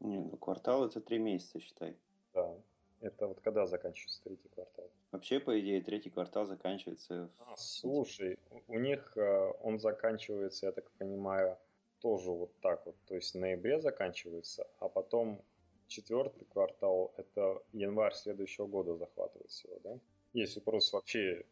Не, 0.00 0.18
ну 0.18 0.36
квартал 0.36 0.84
это 0.84 1.00
три 1.00 1.18
месяца, 1.18 1.60
считай. 1.60 1.96
Да. 2.34 2.56
Это 3.00 3.26
вот 3.26 3.40
когда 3.40 3.66
заканчивается 3.66 4.22
третий 4.22 4.48
квартал? 4.48 4.90
Вообще, 5.10 5.40
по 5.40 5.58
идее, 5.58 5.80
третий 5.80 6.10
квартал 6.10 6.44
заканчивается... 6.44 7.30
А, 7.38 7.56
слушай, 7.56 8.38
у 8.66 8.78
них 8.78 9.16
э, 9.16 9.52
он 9.62 9.78
заканчивается, 9.78 10.66
я 10.66 10.72
так 10.72 10.90
понимаю, 10.92 11.56
тоже 12.00 12.30
вот 12.30 12.52
так 12.60 12.84
вот. 12.84 12.94
То 13.06 13.14
есть 13.14 13.34
в 13.34 13.38
ноябре 13.38 13.80
заканчивается, 13.80 14.66
а 14.80 14.88
потом 14.88 15.42
четвертый 15.86 16.44
квартал, 16.44 17.14
это 17.16 17.62
январь 17.72 18.14
следующего 18.14 18.66
года 18.66 18.96
захватывает 18.96 19.50
всего, 19.50 19.78
да? 19.82 19.98
Если 20.34 20.60
просто 20.60 20.96
вообще 20.96 21.44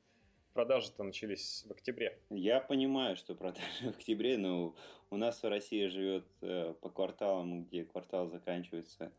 продажи-то 0.53 1.03
начались 1.03 1.65
в 1.67 1.71
октябре. 1.71 2.19
Я 2.31 2.61
понимаю, 2.61 3.17
что 3.17 3.35
продажи 3.35 3.67
в 3.83 3.89
октябре, 3.89 4.39
но 4.39 4.75
у 5.11 5.17
нас 5.17 5.43
в 5.43 5.49
России 5.49 5.87
живет 5.89 6.27
э, 6.41 6.75
по 6.81 6.89
кварталам, 6.89 7.65
где 7.65 7.85
квартал 7.85 8.29
заканчивается 8.29 9.13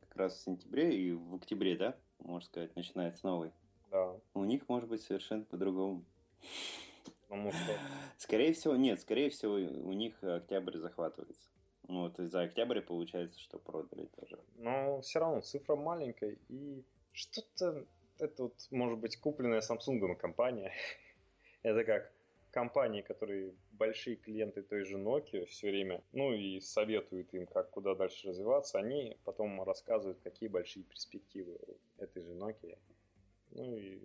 как 0.00 0.16
раз 0.16 0.34
в 0.34 0.42
сентябре 0.42 0.94
и 0.94 1.12
в 1.12 1.36
октябре, 1.36 1.76
да, 1.76 1.96
можно 2.18 2.46
сказать, 2.46 2.76
начинается 2.76 3.26
новый. 3.26 3.52
Да. 3.96 4.20
У 4.34 4.44
них 4.44 4.68
может 4.68 4.90
быть 4.90 5.02
совершенно 5.02 5.44
по-другому. 5.44 6.04
Потому 7.22 7.50
что... 7.52 7.78
Скорее 8.18 8.52
всего, 8.52 8.76
нет, 8.76 9.00
скорее 9.00 9.30
всего, 9.30 9.54
у 9.54 9.92
них 9.92 10.22
октябрь 10.22 10.76
захватывается. 10.76 11.48
Вот 11.84 12.18
из-за 12.18 12.42
октября 12.42 12.82
получается, 12.82 13.40
что 13.40 13.58
продали 13.58 14.06
тоже. 14.20 14.38
Но 14.56 15.00
все 15.00 15.20
равно 15.20 15.40
цифра 15.40 15.76
маленькая, 15.76 16.36
и 16.48 16.84
что-то 17.12 17.86
это 18.18 18.42
вот 18.44 18.54
может 18.70 18.98
быть 18.98 19.16
купленная 19.18 19.62
Samsung 19.62 20.16
компания. 20.16 20.72
это 21.62 21.84
как 21.84 22.12
компании, 22.50 23.02
которые 23.02 23.54
большие 23.72 24.16
клиенты 24.16 24.62
той 24.62 24.84
же 24.84 24.98
Nokia 24.98 25.46
все 25.46 25.70
время, 25.70 26.02
ну 26.12 26.32
и 26.32 26.60
советуют 26.60 27.32
им, 27.34 27.46
как 27.46 27.70
куда 27.70 27.94
дальше 27.94 28.28
развиваться, 28.28 28.78
они 28.78 29.16
потом 29.24 29.62
рассказывают, 29.62 30.18
какие 30.22 30.48
большие 30.48 30.84
перспективы 30.84 31.58
этой 31.98 32.22
же 32.22 32.32
Nokia. 32.32 32.76
Ну 33.50 33.76
и 33.76 34.02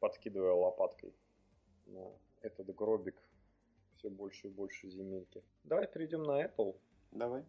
подкидывая 0.00 0.52
лопаткой 0.52 1.14
на 1.86 2.10
этот 2.40 2.74
гробик 2.74 3.16
все 3.96 4.10
больше 4.10 4.48
и 4.48 4.50
больше 4.50 4.88
земельки. 4.88 5.42
Давай 5.64 5.86
перейдем 5.86 6.22
на 6.24 6.44
Apple. 6.44 6.76
Давай. 7.12 7.44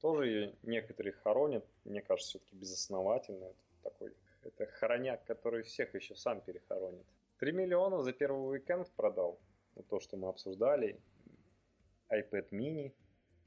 Тоже 0.00 0.26
ее 0.26 0.54
некоторые 0.62 1.12
хоронят, 1.12 1.66
мне 1.84 2.00
кажется, 2.02 2.30
все-таки 2.30 2.56
безосновательно. 2.56 3.44
Это 3.44 3.62
такой 3.82 4.14
это 4.42 4.66
хороняк, 4.66 5.24
который 5.24 5.62
всех 5.62 5.94
еще 5.94 6.14
сам 6.14 6.40
перехоронит. 6.40 7.04
3 7.38 7.52
миллиона 7.52 8.02
за 8.02 8.12
первый 8.12 8.50
уикенд 8.50 8.90
продал. 8.92 9.38
Вот 9.74 9.86
то, 9.88 10.00
что 10.00 10.16
мы 10.16 10.28
обсуждали. 10.28 11.00
iPad 12.10 12.48
mini, 12.50 12.92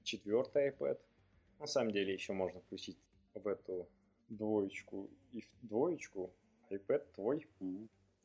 четвертый 0.03 0.69
iPad. 0.69 0.99
На 1.59 1.67
самом 1.67 1.91
деле 1.91 2.13
еще 2.13 2.33
можно 2.33 2.61
включить 2.61 2.97
в 3.33 3.47
эту 3.47 3.87
двоечку 4.29 5.09
и 5.31 5.41
в 5.41 5.49
двоечку 5.61 6.31
iPad 6.70 7.05
твой. 7.14 7.47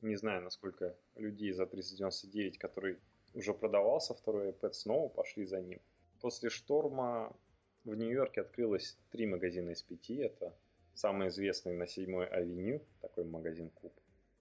Не 0.01 0.17
знаю, 0.17 0.43
насколько 0.43 0.97
людей 1.17 1.53
за 1.53 1.67
399, 1.67 2.59
который 2.59 2.99
уже 3.35 3.53
продавался, 3.53 4.15
второй 4.15 4.51
iPad, 4.51 4.73
снова 4.73 5.09
пошли 5.09 5.45
за 5.45 5.61
ним. 5.61 5.81
После 6.21 6.51
шторма 6.51 7.35
в 7.85 7.95
Нью-Йорке 7.95 8.43
открылось 8.43 8.97
три 9.11 9.27
магазина 9.27 9.71
из 9.71 9.83
пяти. 9.83 10.17
Это 10.17 10.55
самый 10.95 11.29
известный 11.29 11.75
на 11.75 11.87
7 11.87 12.25
авеню, 12.25 12.81
такой 13.01 13.25
магазин 13.25 13.71
Куб. 13.71 13.93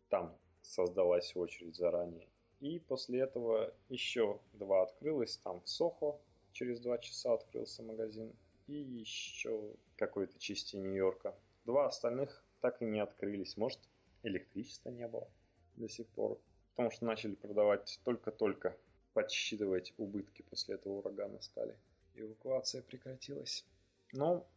Там 0.09 0.37
создалась 0.61 1.35
очередь 1.35 1.75
заранее. 1.75 2.27
И 2.59 2.79
после 2.79 3.19
этого 3.21 3.73
еще 3.89 4.39
два 4.53 4.83
открылось. 4.83 5.37
Там 5.37 5.61
в 5.61 5.69
Сохо 5.69 6.19
через 6.51 6.79
два 6.79 6.97
часа 6.97 7.33
открылся 7.33 7.83
магазин. 7.83 8.33
и 8.67 8.73
еще 8.73 9.75
какой-то 9.95 10.37
части 10.39 10.75
Нью-Йорка. 10.75 11.35
Два 11.65 11.87
остальных 11.87 12.43
так 12.61 12.81
и 12.81 12.85
не 12.85 12.99
открылись. 12.99 13.57
Может, 13.57 13.79
электричества 14.23 14.89
не 14.89 15.07
было 15.07 15.29
до 15.75 15.87
сих 15.87 16.07
пор. 16.07 16.39
Потому 16.71 16.91
что 16.91 17.05
начали 17.05 17.35
продавать 17.35 17.99
только-только, 18.03 18.77
подсчитывать 19.13 19.93
убытки 19.97 20.43
после 20.43 20.75
этого 20.75 20.99
урагана 20.99 21.41
стали. 21.41 21.75
Эвакуация 22.15 22.81
прекратилась. 22.81 23.65
Но 24.13 24.47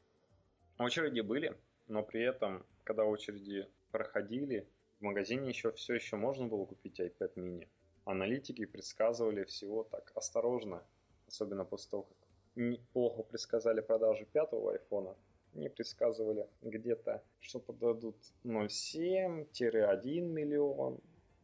очереди 0.78 1.20
были, 1.20 1.57
но 1.88 2.03
при 2.03 2.22
этом, 2.22 2.64
когда 2.84 3.05
очереди 3.05 3.68
проходили, 3.90 4.66
в 4.98 5.03
магазине 5.03 5.48
еще 5.48 5.72
все 5.72 5.94
еще 5.94 6.16
можно 6.16 6.46
было 6.46 6.66
купить 6.66 7.01
iPad 7.01 7.34
mini. 7.36 7.68
Аналитики 8.05 8.66
предсказывали 8.66 9.44
всего 9.44 9.84
так 9.84 10.12
осторожно, 10.14 10.82
особенно 11.26 11.64
после 11.64 11.90
того, 11.90 12.03
как 12.03 12.78
плохо 12.92 13.22
предсказали 13.22 13.80
продажи 13.80 14.26
пятого 14.26 14.72
айфона, 14.72 15.16
не 15.55 15.68
предсказывали 15.68 16.46
где-то, 16.62 17.22
что 17.40 17.59
продадут 17.61 18.16
0,7-1 18.44 20.20
миллион, 20.20 21.01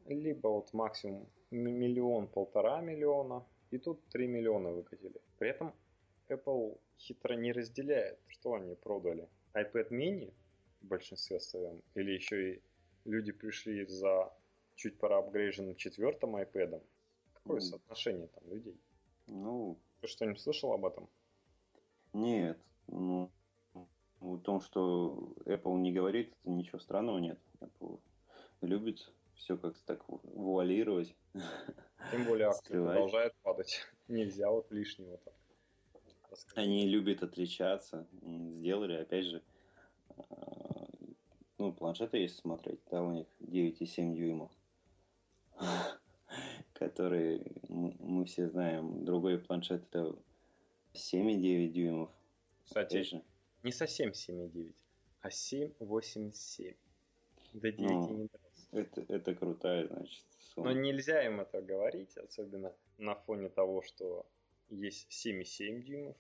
либо 0.07 0.49
вот 0.49 0.73
максимум 0.73 1.29
миллион-полтора 1.51 2.81
миллиона, 2.81 3.45
и 3.71 3.79
тут 3.79 4.01
3 4.09 4.27
миллиона 4.27 4.71
выкатили. 4.71 5.21
При 5.39 5.51
этом 5.51 5.75
Apple 6.29 6.79
хитро 6.99 7.35
не 7.35 7.53
разделяет, 7.53 8.19
что 8.29 8.55
они 8.55 8.75
продали. 8.75 9.29
iPad 9.55 9.91
mini 9.91 10.33
в 10.83 10.87
большинстве 10.87 11.41
своем, 11.41 11.83
или 11.95 12.13
еще 12.13 12.55
и 12.55 12.63
люди 13.05 13.33
пришли 13.33 13.87
за 13.87 14.33
чуть 14.75 14.99
проапгрейженным 14.99 15.75
четвертым 15.77 16.37
iPad. 16.37 16.83
Какое 17.33 17.59
mm. 17.59 17.63
соотношение 17.63 18.29
там 18.29 18.49
людей? 18.51 18.79
Ну... 19.27 19.79
Ты 20.01 20.09
что-нибудь 20.09 20.41
слышал 20.41 20.73
об 20.73 20.85
этом? 20.85 21.09
Нет. 22.13 22.59
Ну, 22.87 23.31
в 24.21 24.39
том, 24.39 24.61
что 24.61 25.33
Apple 25.45 25.79
не 25.79 25.93
говорит, 25.93 26.33
это 26.43 26.51
ничего 26.51 26.79
странного 26.79 27.19
нет. 27.19 27.39
Apple 27.61 28.01
любит 28.63 29.13
все 29.35 29.57
как-то 29.57 29.81
так 29.85 30.09
вуалировать. 30.09 31.15
Тем 32.11 32.25
более 32.25 32.49
акции 32.49 32.73
продолжают 32.73 33.35
падать. 33.43 33.87
Нельзя 34.09 34.51
вот 34.51 34.71
лишнего 34.71 35.19
так. 35.19 35.35
Они 36.55 36.87
любят 36.87 37.23
отличаться. 37.23 38.07
Сделали, 38.23 38.95
опять 38.95 39.25
же, 39.25 39.43
а, 40.17 40.87
ну, 41.59 41.73
планшеты, 41.73 42.19
если 42.19 42.41
смотреть, 42.41 42.81
да, 42.91 43.03
у 43.03 43.13
них 43.13 43.27
9,7 43.41 44.15
дюймов, 44.15 44.51
которые 46.75 47.43
мы 47.69 48.25
все 48.27 48.49
знаем. 48.49 49.05
Другой 49.05 49.39
планшет 49.39 49.83
это 49.85 50.17
7,9 50.95 51.69
дюймов. 51.69 52.11
Кстати, 52.65 53.03
же. 53.03 53.23
Не 53.67 53.73
совсем 53.73 54.11
7,9, 54.11 54.75
а 55.23 55.29
7,87. 55.29 56.77
До 57.53 57.73
9 57.73 57.79
ну, 57.81 58.17
не 58.17 58.29
это, 58.71 59.05
это 59.09 59.35
крутая, 59.35 59.89
значит, 59.89 60.25
сумма. 60.39 60.73
Но 60.73 60.81
нельзя 60.81 61.27
им 61.27 61.41
это 61.41 61.61
говорить, 61.61 62.17
особенно 62.17 62.73
на 62.99 63.17
фоне 63.17 63.49
того, 63.49 63.83
что 63.83 64.25
есть 64.69 65.09
7,7 65.11 65.83
дюймов 65.83 66.17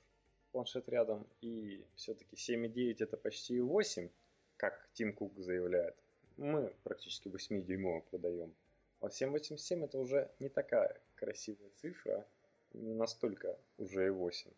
планшет 0.51 0.89
рядом, 0.89 1.25
и 1.41 1.85
все-таки 1.95 2.35
7,9 2.35 2.97
это 2.99 3.17
почти 3.17 3.61
8, 3.61 4.09
как 4.57 4.89
Тим 4.95 5.13
Кук 5.13 5.39
заявляет. 5.39 5.95
Мы 6.37 6.75
практически 6.83 7.29
8-дюймово 7.29 8.01
продаем. 8.11 8.53
А 9.01 9.07
7,87 9.07 9.85
это 9.85 9.99
уже 9.99 10.31
не 10.41 10.49
такая 10.49 11.01
красивая 11.15 11.71
цифра, 11.77 12.27
не 12.73 12.95
настолько 12.95 13.57
уже 13.79 14.07
и 14.07 14.11
8. 14.11 14.51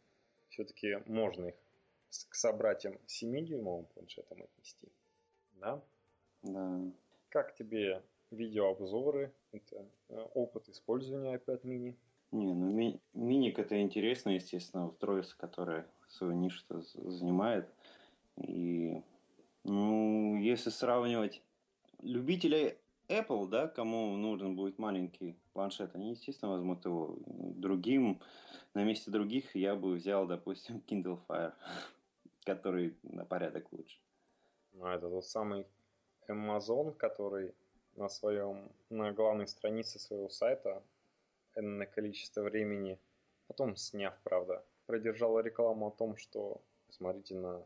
Все-таки 0.49 1.03
можно 1.07 1.49
их 1.49 1.55
к 2.29 2.35
собратьям 2.35 2.99
7-дюймовым 3.07 3.87
планшетам 3.95 4.43
отнести. 4.43 4.89
Да? 5.61 5.83
Да. 6.43 6.81
Как 7.29 7.55
тебе 7.55 8.03
видеообзоры? 8.31 9.33
Это 9.53 9.87
э, 10.09 10.27
опыт 10.35 10.69
использования 10.69 11.37
iPad 11.37 11.63
mini? 11.63 11.95
Не, 12.31 12.53
ну 12.55 12.71
ми- 12.71 13.01
миник 13.15 13.59
это 13.59 13.81
интересно, 13.81 14.31
естественно, 14.31 14.87
устройство, 14.87 15.39
которое 15.39 15.87
свою 16.09 16.35
нишу 16.35 16.63
занимает. 16.69 17.69
И, 18.37 19.03
ну, 19.65 20.37
если 20.37 20.71
сравнивать 20.71 21.43
любителей 22.01 22.77
Apple, 23.09 23.49
да, 23.49 23.67
кому 23.67 24.17
нужен 24.17 24.55
будет 24.55 24.79
маленький 24.79 25.37
планшет, 25.55 25.95
они, 25.95 26.11
естественно, 26.11 26.53
возьмут 26.53 26.85
его. 26.85 27.17
Другим, 27.27 28.21
на 28.75 28.85
месте 28.85 29.11
других 29.11 29.57
я 29.57 29.75
бы 29.75 29.95
взял, 29.95 30.27
допустим, 30.27 30.83
Kindle 30.87 31.19
Fire, 31.27 31.55
который 32.49 32.97
на 33.03 33.27
порядок 33.27 33.71
лучше. 33.73 34.01
Ну, 34.73 34.87
это 34.87 35.11
тот 35.11 35.27
самый 35.27 35.67
Amazon, 36.29 36.95
который 36.95 37.55
на 37.97 38.09
своем, 38.09 38.73
на 38.89 39.13
главной 39.13 39.47
странице 39.47 39.99
своего 39.99 40.31
сайта 40.31 40.83
энное 41.57 41.87
количество 41.87 42.43
времени, 42.43 42.99
потом 43.49 43.77
сняв, 43.77 44.15
правда, 44.23 44.65
продержал 44.87 45.39
рекламу 45.41 45.89
о 45.89 45.91
том, 45.91 46.17
что 46.17 46.63
смотрите 46.89 47.35
на 47.35 47.63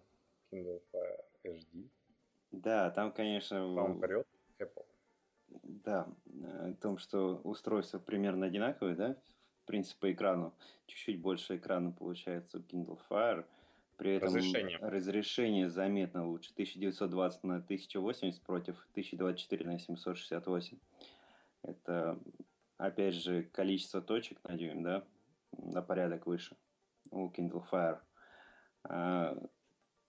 Kindle 0.51 0.83
Fire 0.93 1.25
HD. 1.45 1.89
Да, 2.51 2.91
там, 2.91 3.13
конечно... 3.13 3.75
Там 3.77 3.99
вперед 3.99 4.27
Apple. 4.59 4.87
Да, 5.63 6.09
о 6.43 6.75
том, 6.81 6.99
что 6.99 7.41
устройство 7.45 8.01
примерно 8.01 8.47
одинаковое, 8.47 8.97
да, 8.97 9.17
в 9.63 9.67
принципе, 9.67 10.01
по 10.01 10.13
экрану. 10.13 10.53
Чуть-чуть 10.87 11.21
больше 11.21 11.57
экрана 11.57 11.93
получается 11.93 12.59
у 12.59 12.61
Kindle 12.63 12.99
Fire– 13.09 13.45
при 14.03 14.17
этом 14.17 14.35
разрешение. 14.35 14.79
разрешение 14.79 15.71
заметно 15.71 16.27
лучше. 16.27 16.51
1920 16.55 17.45
на 17.45 17.57
1080 17.57 18.43
против 18.43 18.75
1024 18.91 19.65
на 19.65 19.79
768. 19.79 20.79
Это, 21.63 22.19
опять 22.79 23.15
же, 23.15 23.45
количество 23.45 24.03
точек 24.03 24.43
на 24.43 24.57
дюйм, 24.57 24.83
да, 24.83 25.05
на 25.53 25.83
порядок 25.83 26.27
выше 26.27 26.57
у 27.13 27.31
Kindle 27.31 27.65
Fire. 27.71 28.01
А... 28.83 29.37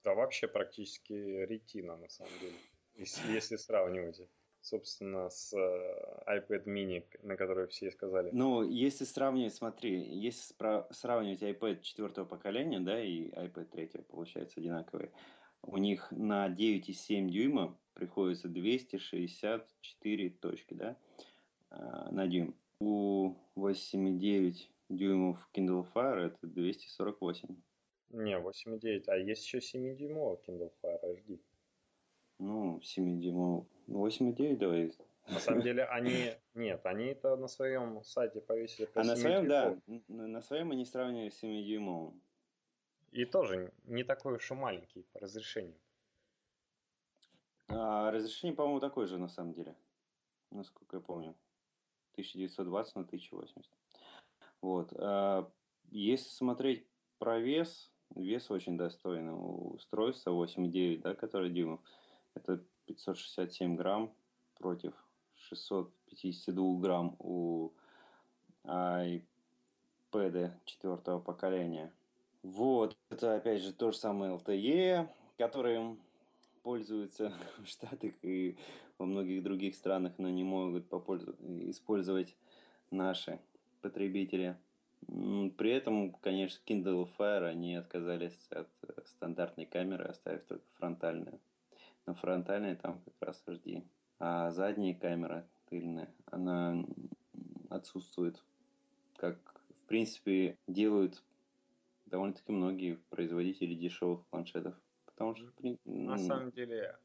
Да, 0.04 0.16
вообще 0.16 0.48
практически 0.48 1.14
ретина, 1.14 1.96
на 1.96 2.10
самом 2.10 2.34
деле, 2.40 2.56
если, 2.96 3.32
если 3.32 3.58
сравнивать 3.58 4.20
собственно, 4.64 5.30
с 5.30 5.54
э, 5.54 6.24
iPad 6.26 6.64
mini, 6.66 7.04
на 7.22 7.36
который 7.36 7.68
все 7.68 7.92
сказали. 7.92 8.30
Ну, 8.32 8.64
если 8.64 9.04
сравнивать, 9.04 9.54
смотри, 9.54 10.02
если 10.02 10.56
сравнивать 10.92 11.44
iPad 11.44 11.82
четвертого 11.82 12.26
поколения, 12.26 12.80
да, 12.80 13.00
и 13.04 13.30
iPad 13.30 13.66
третьего, 13.66 14.04
получается, 14.04 14.62
одинаковые, 14.62 15.12
у 15.62 15.78
них 15.78 16.10
на 16.12 16.48
9,7 16.50 17.30
дюйма 17.30 17.78
приходится 17.94 18.48
264 18.48 20.30
точки, 20.30 20.74
да, 20.74 20.98
а, 21.70 22.10
на 22.12 22.28
дюйм. 22.28 22.56
У 22.80 23.36
8,9 23.56 24.56
дюймов 24.90 25.50
Kindle 25.54 25.86
Fire 25.94 26.28
это 26.28 26.48
248. 26.48 27.56
Не, 28.12 28.38
8,9, 28.38 29.04
а 29.08 29.18
есть 29.18 29.44
еще 29.44 29.58
7-дюймовый 29.58 30.40
Kindle 30.48 30.72
Fire 30.82 31.00
HD. 31.04 31.40
Ну, 32.40 32.80
7-дюймовый 32.80 33.66
8,9 33.88 34.58
давай. 34.58 34.94
На 35.28 35.40
самом 35.40 35.62
деле 35.64 35.86
они... 35.86 36.34
Нет, 36.54 36.86
они 36.86 37.06
это 37.06 37.36
на 37.36 37.48
своем 37.48 38.04
сайте 38.04 38.42
повесили. 38.42 38.90
А 38.96 39.04
на 39.04 39.16
своем, 39.16 39.48
да. 39.48 39.78
На 40.08 40.42
своем 40.42 40.72
они 40.72 40.86
сравнивали 40.86 41.30
с 41.30 41.44
7-дюймовым. 41.44 42.20
И 43.12 43.26
тоже 43.26 43.72
не 43.86 44.04
такой 44.04 44.36
уж 44.36 44.52
и 44.52 44.54
маленький 44.56 45.04
по 45.14 45.20
разрешению. 45.20 45.78
А 47.68 48.12
разрешение, 48.12 48.56
по-моему, 48.56 48.80
такое 48.80 49.08
же 49.08 49.18
на 49.18 49.28
самом 49.28 49.54
деле. 49.54 49.76
Насколько 50.52 50.98
я 50.98 51.02
помню. 51.02 51.36
1920 52.14 52.96
на 52.96 53.02
1080. 53.02 53.72
Вот. 54.62 54.94
А 54.98 55.50
если 55.90 56.30
смотреть 56.30 56.88
про 57.18 57.40
вес, 57.40 57.92
вес 58.16 58.50
очень 58.52 58.78
достойный 58.78 59.34
у 59.34 59.74
устройства 59.74 60.32
8,9, 60.32 61.02
да, 61.02 61.16
который 61.16 61.52
дюймов. 61.52 61.82
Это 62.36 62.64
567 62.88 63.76
грамм 63.76 64.14
против 64.58 64.94
652 65.36 66.80
грамм 66.80 67.16
у 67.20 67.72
iPad 68.66 69.24
четвертого 70.66 71.20
поколения. 71.20 71.92
Вот, 72.44 72.98
это 73.10 73.36
опять 73.36 73.62
же 73.62 73.74
то 73.74 73.92
же 73.92 73.98
самое 73.98 74.34
LTE, 74.36 75.08
которым 75.38 76.00
пользуются 76.62 77.34
в 77.64 77.68
Штатах 77.68 78.14
и 78.22 78.58
во 78.98 79.06
многих 79.06 79.44
других 79.44 79.76
странах, 79.76 80.14
но 80.18 80.30
не 80.30 80.44
могут 80.44 80.86
использовать 80.92 82.36
наши 82.92 83.40
потребители. 83.82 84.58
При 85.08 85.72
этом, 85.72 86.14
конечно, 86.14 86.62
Kindle 86.66 87.10
Fire 87.18 87.46
они 87.46 87.76
отказались 87.76 88.48
от 88.52 88.70
стандартной 89.08 89.66
камеры, 89.66 90.06
оставив 90.06 90.46
только 90.46 90.66
фронтальную. 90.78 91.40
На 92.06 92.14
фронтальной 92.14 92.76
там 92.76 93.02
как 93.02 93.14
раз 93.20 93.44
HD. 93.46 93.84
А 94.20 94.52
задняя 94.52 94.94
камера 94.94 95.48
тыльная, 95.70 96.14
она 96.26 96.86
отсутствует. 97.70 98.44
Как, 99.16 99.38
в 99.70 99.88
принципе, 99.88 100.58
делают 100.68 101.24
довольно-таки 102.06 102.52
многие 102.52 102.96
производители 103.10 103.74
дешевых 103.74 104.26
планшетов. 104.28 104.76
Потому 105.06 105.36
что, 105.36 105.52
на 105.86 106.18
самом 106.18 106.52
деле, 106.52 106.98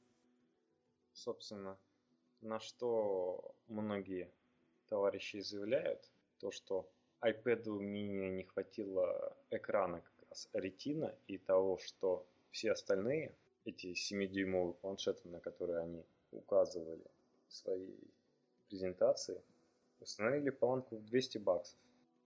собственно, 1.12 1.78
на 2.40 2.60
что 2.60 3.54
многие 3.68 4.30
товарищи 4.88 5.40
заявляют, 5.40 6.10
то 6.38 6.50
что 6.50 6.88
iPad 7.20 7.64
mini 7.64 8.30
не 8.30 8.44
хватило 8.44 9.36
экрана 9.50 10.00
как 10.00 10.28
раз 10.28 10.48
Retina 10.54 11.14
и 11.26 11.38
того, 11.38 11.78
что 11.78 12.26
все 12.50 12.72
остальные, 12.72 13.34
эти 13.68 13.88
7-дюймовые 13.92 14.74
планшеты, 14.74 15.28
на 15.28 15.40
которые 15.40 15.80
они 15.80 16.04
указывали 16.32 17.04
в 17.48 17.54
своей 17.54 17.98
презентации, 18.68 19.40
установили 20.00 20.50
планку 20.50 20.96
в 20.96 21.04
200 21.04 21.38
баксов. 21.38 21.78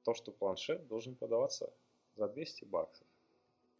То, 0.04 0.14
что 0.14 0.32
планшет 0.32 0.86
должен 0.88 1.14
продаваться 1.14 1.72
за 2.16 2.28
200 2.28 2.64
баксов. 2.64 3.06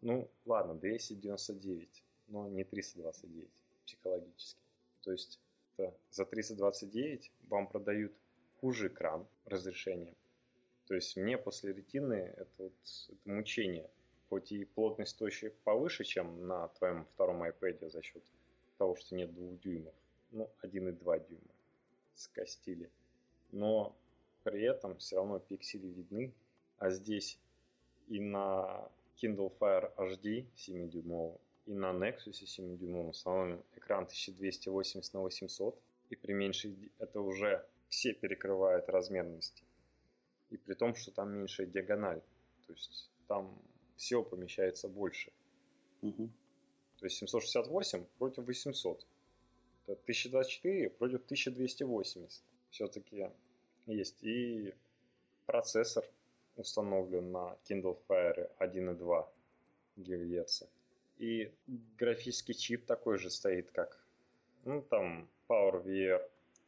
Ну, 0.01 0.29
ладно, 0.45 0.75
299, 0.75 2.05
но 2.29 2.49
не 2.49 2.65
329 2.65 3.51
психологически. 3.85 4.61
То 5.03 5.13
есть 5.13 5.41
это 5.77 5.95
за 6.11 6.25
329 6.25 7.31
вам 7.49 7.67
продают 7.67 8.13
хуже 8.61 8.89
экран 8.89 9.27
разрешением. 9.45 10.17
То 10.87 10.95
есть 10.95 11.17
мне 11.17 11.39
после 11.39 11.73
ретины 11.73 12.35
это, 12.37 12.51
вот, 12.59 12.73
это 13.09 13.31
мучение. 13.31 13.89
Хоть 14.33 14.51
и 14.51 14.65
плотность 14.65 15.19
точки 15.19 15.53
повыше, 15.63 16.05
чем 16.05 16.47
на 16.47 16.69
твоем 16.69 17.05
втором 17.05 17.43
iPad 17.43 17.91
за 17.91 18.01
счет 18.01 18.23
того, 18.79 18.97
что 18.97 19.15
нет 19.15 19.35
двух 19.35 19.61
дюймов. 19.61 19.93
Ну, 20.31 20.49
1,2 20.63 21.29
дюйма 21.29 21.55
скостили. 22.15 22.91
Но 23.51 23.95
при 24.43 24.63
этом 24.63 24.97
все 24.97 25.17
равно 25.17 25.39
пиксели 25.39 25.87
видны. 25.87 26.33
А 26.79 26.89
здесь 26.89 27.39
и 28.09 28.21
на 28.21 28.89
Kindle 29.23 29.53
Fire 29.59 29.93
HD 29.99 30.47
7-дюймовом, 30.57 31.39
и 31.67 31.75
на 31.75 31.93
Nexus 31.93 32.43
7-дюймовом 32.43 33.13
самом 33.13 33.63
экран 33.77 34.05
1280 34.05 35.13
на 35.13 35.21
800. 35.21 35.79
И 36.09 36.17
при 36.17 36.33
меньшей 36.33 36.91
это 36.99 37.21
уже 37.21 37.69
все 37.91 38.15
перекрывают 38.15 38.89
размерности. 38.89 39.63
И 40.49 40.57
при 40.57 40.73
том, 40.73 40.95
что 40.95 41.11
там 41.11 41.35
меньшая 41.35 41.67
диагональ. 41.67 42.23
То 42.67 42.73
есть 42.73 43.11
там 43.29 43.61
всего 43.97 44.23
помещается 44.23 44.89
больше. 44.89 45.33
Угу. 46.03 46.29
То 46.99 47.07
есть 47.07 47.17
768 47.19 48.05
против 48.19 48.45
800. 48.45 49.07
Это 49.87 50.01
1024 50.03 50.91
против 50.91 51.25
1280. 51.25 52.43
Все-таки 52.71 53.29
есть. 53.87 54.17
И 54.23 54.73
процессор 55.47 56.05
установлен 56.57 57.33
на 57.33 57.57
Kindle 57.69 57.99
Fire 58.09 58.51
1.2 58.59 59.27
ГГц. 59.97 60.63
И 61.19 61.53
графический 61.99 62.55
чип 62.55 62.87
такой 62.87 63.19
же 63.19 63.31
стоит, 63.31 63.71
как 63.71 64.03
ну, 64.65 64.83
там 64.83 65.29
PowerVR 65.49 66.23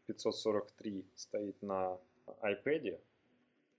543 0.07 1.05
стоит 1.15 1.63
на 1.63 1.99
iPad 2.43 3.01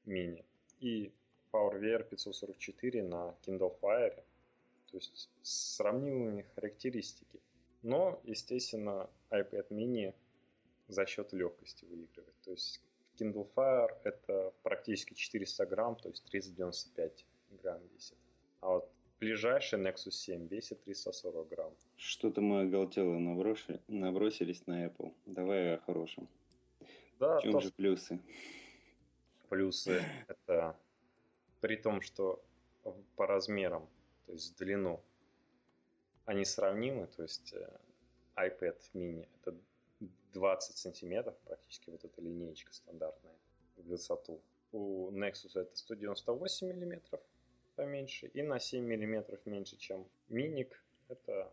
mini 0.06 0.44
и 0.80 1.12
PowerVR 1.52 2.04
544 2.10 3.04
на 3.04 3.36
Kindle 3.46 3.74
Fire. 3.82 4.24
То 4.92 4.98
есть 4.98 5.30
сравнимые 5.42 6.46
характеристики. 6.56 7.40
Но, 7.82 8.20
естественно, 8.24 9.10
iPad 9.30 9.68
mini 9.70 10.14
за 10.88 11.06
счет 11.06 11.34
легкости 11.34 11.86
выигрывает. 11.86 12.36
То 12.44 12.52
есть 12.52 12.82
Kindle 13.20 13.48
Fire 13.56 13.90
это 14.04 14.54
практически 14.64 15.14
400 15.14 15.66
грамм, 15.66 15.96
то 15.96 16.10
есть 16.10 16.26
395 16.26 17.26
грамм 17.62 17.82
весит. 17.94 18.18
А 18.62 18.70
вот 18.70 18.92
ближайший 19.20 19.80
Nexus 19.80 20.12
7 20.12 20.48
весит 20.48 20.84
340 20.84 21.48
грамм. 21.50 21.74
Что-то 21.98 22.42
мы 22.42 22.62
оголтело 22.62 23.18
набросили, 23.18 23.80
набросились 23.88 24.66
на 24.68 24.88
Apple. 24.88 25.14
Давай 25.26 25.76
о 25.76 25.78
хорошем. 25.80 26.28
Да, 27.20 27.40
в 27.40 27.44
чем 27.44 27.54
то, 27.54 27.60
же 27.62 27.72
плюсы? 27.72 28.20
Плюсы 29.50 30.04
это 30.28 30.78
при 31.66 31.78
том, 31.78 32.00
что 32.02 32.46
по 33.16 33.26
размерам, 33.26 33.90
то 34.28 34.34
есть 34.34 34.54
в 34.54 34.58
длину, 34.58 35.02
они 36.26 36.46
сравнимы, 36.46 37.08
то 37.08 37.24
есть 37.24 37.54
э, 37.54 37.68
iPad 38.36 38.78
mini 38.94 39.28
это 39.42 39.58
20 40.34 40.78
сантиметров, 40.78 41.36
практически 41.44 41.90
вот 41.90 42.06
эта 42.06 42.22
линеечка 42.22 42.72
стандартная 42.72 43.34
в 43.78 43.88
высоту. 43.88 44.40
У 44.74 45.10
Nexus 45.10 45.60
это 45.60 45.76
198 45.76 46.68
миллиметров 46.68 47.20
поменьше 47.76 48.28
и 48.28 48.44
на 48.44 48.60
7 48.60 48.86
миллиметров 48.86 49.40
меньше, 49.46 49.76
чем 49.78 50.08
миник, 50.30 50.86
это 51.08 51.52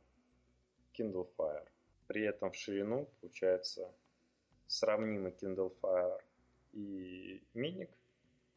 Kindle 0.92 1.26
Fire. 1.38 1.66
При 2.06 2.22
этом 2.24 2.50
в 2.52 2.56
ширину 2.56 3.08
получается 3.22 3.90
сравнимый 4.66 5.32
Kindle 5.32 5.74
Fire 5.80 6.20
и 6.74 7.42
миник 7.54 7.88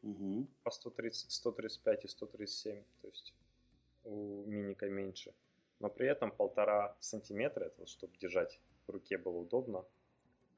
угу. 0.02 0.46
по 0.62 0.70
130, 0.70 1.30
135 1.30 2.04
и 2.04 2.08
137, 2.08 2.82
то 3.02 3.08
есть 3.08 3.34
у 4.04 4.44
миника 4.46 4.88
меньше. 4.88 5.34
Но 5.80 5.90
при 5.90 6.08
этом 6.08 6.30
полтора 6.30 6.96
сантиметра, 7.00 7.64
это 7.64 7.86
чтобы 7.86 8.16
держать 8.18 8.60
в 8.86 8.92
руке 8.92 9.18
было 9.18 9.38
удобно, 9.38 9.84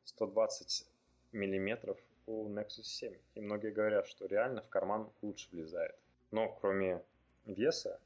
120 0.04 0.86
миллиметров 1.32 1.98
у 2.26 2.48
Nexus 2.48 2.84
7. 2.84 3.14
И 3.34 3.40
многие 3.40 3.72
говорят, 3.72 4.06
что 4.06 4.26
реально 4.26 4.62
в 4.62 4.68
карман 4.68 5.10
лучше 5.22 5.48
влезает. 5.50 5.96
Но 6.30 6.52
кроме 6.60 7.02
веса, 7.46 8.00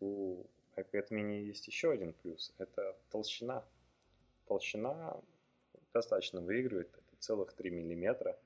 у 0.00 0.44
iPad 0.76 1.08
mini 1.10 1.42
есть 1.42 1.66
еще 1.68 1.92
один 1.92 2.12
плюс. 2.12 2.52
Это 2.58 2.96
толщина. 3.10 3.64
Толщина 4.46 5.20
достаточно 5.92 6.40
выигрывает. 6.40 6.88
Это 6.88 7.16
целых 7.20 7.52
3 7.52 7.70
миллиметра 7.70 8.38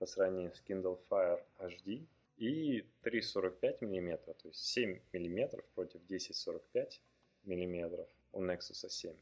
по 0.00 0.06
сравнению 0.06 0.52
с 0.52 0.62
Kindle 0.66 0.98
Fire 1.08 1.40
HD. 1.58 2.04
И 2.38 2.86
3,45 3.04 3.84
миллиметра, 3.84 4.32
то 4.32 4.48
есть 4.48 4.60
7 4.60 4.98
миллиметров 5.12 5.62
против 5.74 6.00
10,45 6.08 6.88
миллиметров 7.44 8.08
у 8.32 8.42
Nexus 8.42 8.88
7. 8.88 9.14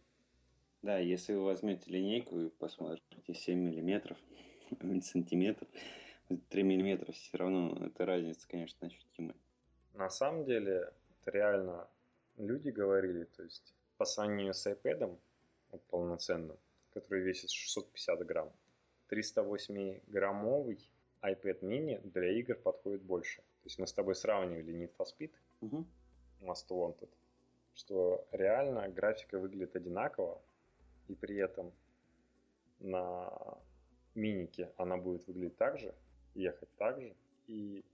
Да, 0.83 0.99
если 0.99 1.35
вы 1.35 1.45
возьмете 1.45 1.91
линейку 1.91 2.39
и 2.39 2.49
посмотрите 2.49 3.35
7 3.35 3.59
миллиметров, 3.59 4.17
сантиметров, 5.03 5.69
3 6.51 6.63
миллиметра 6.63 7.11
все 7.11 7.39
равно, 7.39 7.77
это 7.85 8.07
разница, 8.07 8.47
конечно, 8.47 8.87
ощутимая. 8.87 9.35
На 9.95 10.11
самом 10.11 10.45
деле, 10.45 10.93
это 11.21 11.33
реально 11.33 11.89
люди 12.37 12.69
говорили, 12.69 13.25
то 13.25 13.43
есть 13.43 13.75
по 13.97 14.05
сравнению 14.05 14.55
с 14.55 14.65
iPad 14.65 15.19
вот, 15.73 15.83
полноценным, 15.87 16.57
который 16.91 17.25
весит 17.25 17.51
650 17.51 18.25
грамм, 18.25 18.53
308-граммовый 19.11 20.89
iPad 21.23 21.61
mini 21.63 22.01
для 22.09 22.33
игр 22.39 22.55
подходит 22.57 23.03
больше. 23.03 23.39
То 23.39 23.67
есть 23.67 23.79
мы 23.79 23.87
с 23.87 23.93
тобой 23.93 24.15
сравнивали 24.15 24.73
Need 24.73 24.93
for 24.97 25.07
Speed, 25.07 25.33
угу. 25.61 25.87
Most 26.41 26.69
Wanted, 26.69 27.11
что 27.75 28.27
реально 28.33 28.89
графика 28.89 29.39
выглядит 29.39 29.77
одинаково, 29.77 30.41
и 31.09 31.15
при 31.15 31.37
этом 31.37 31.73
на 32.81 33.59
минике 34.15 34.73
она 34.77 34.97
будет 34.97 35.27
выглядеть 35.27 35.57
так 35.57 35.79
же, 35.79 35.95
ехать 36.35 36.69
так 36.77 37.01
же, 37.01 37.15
и 37.47 37.85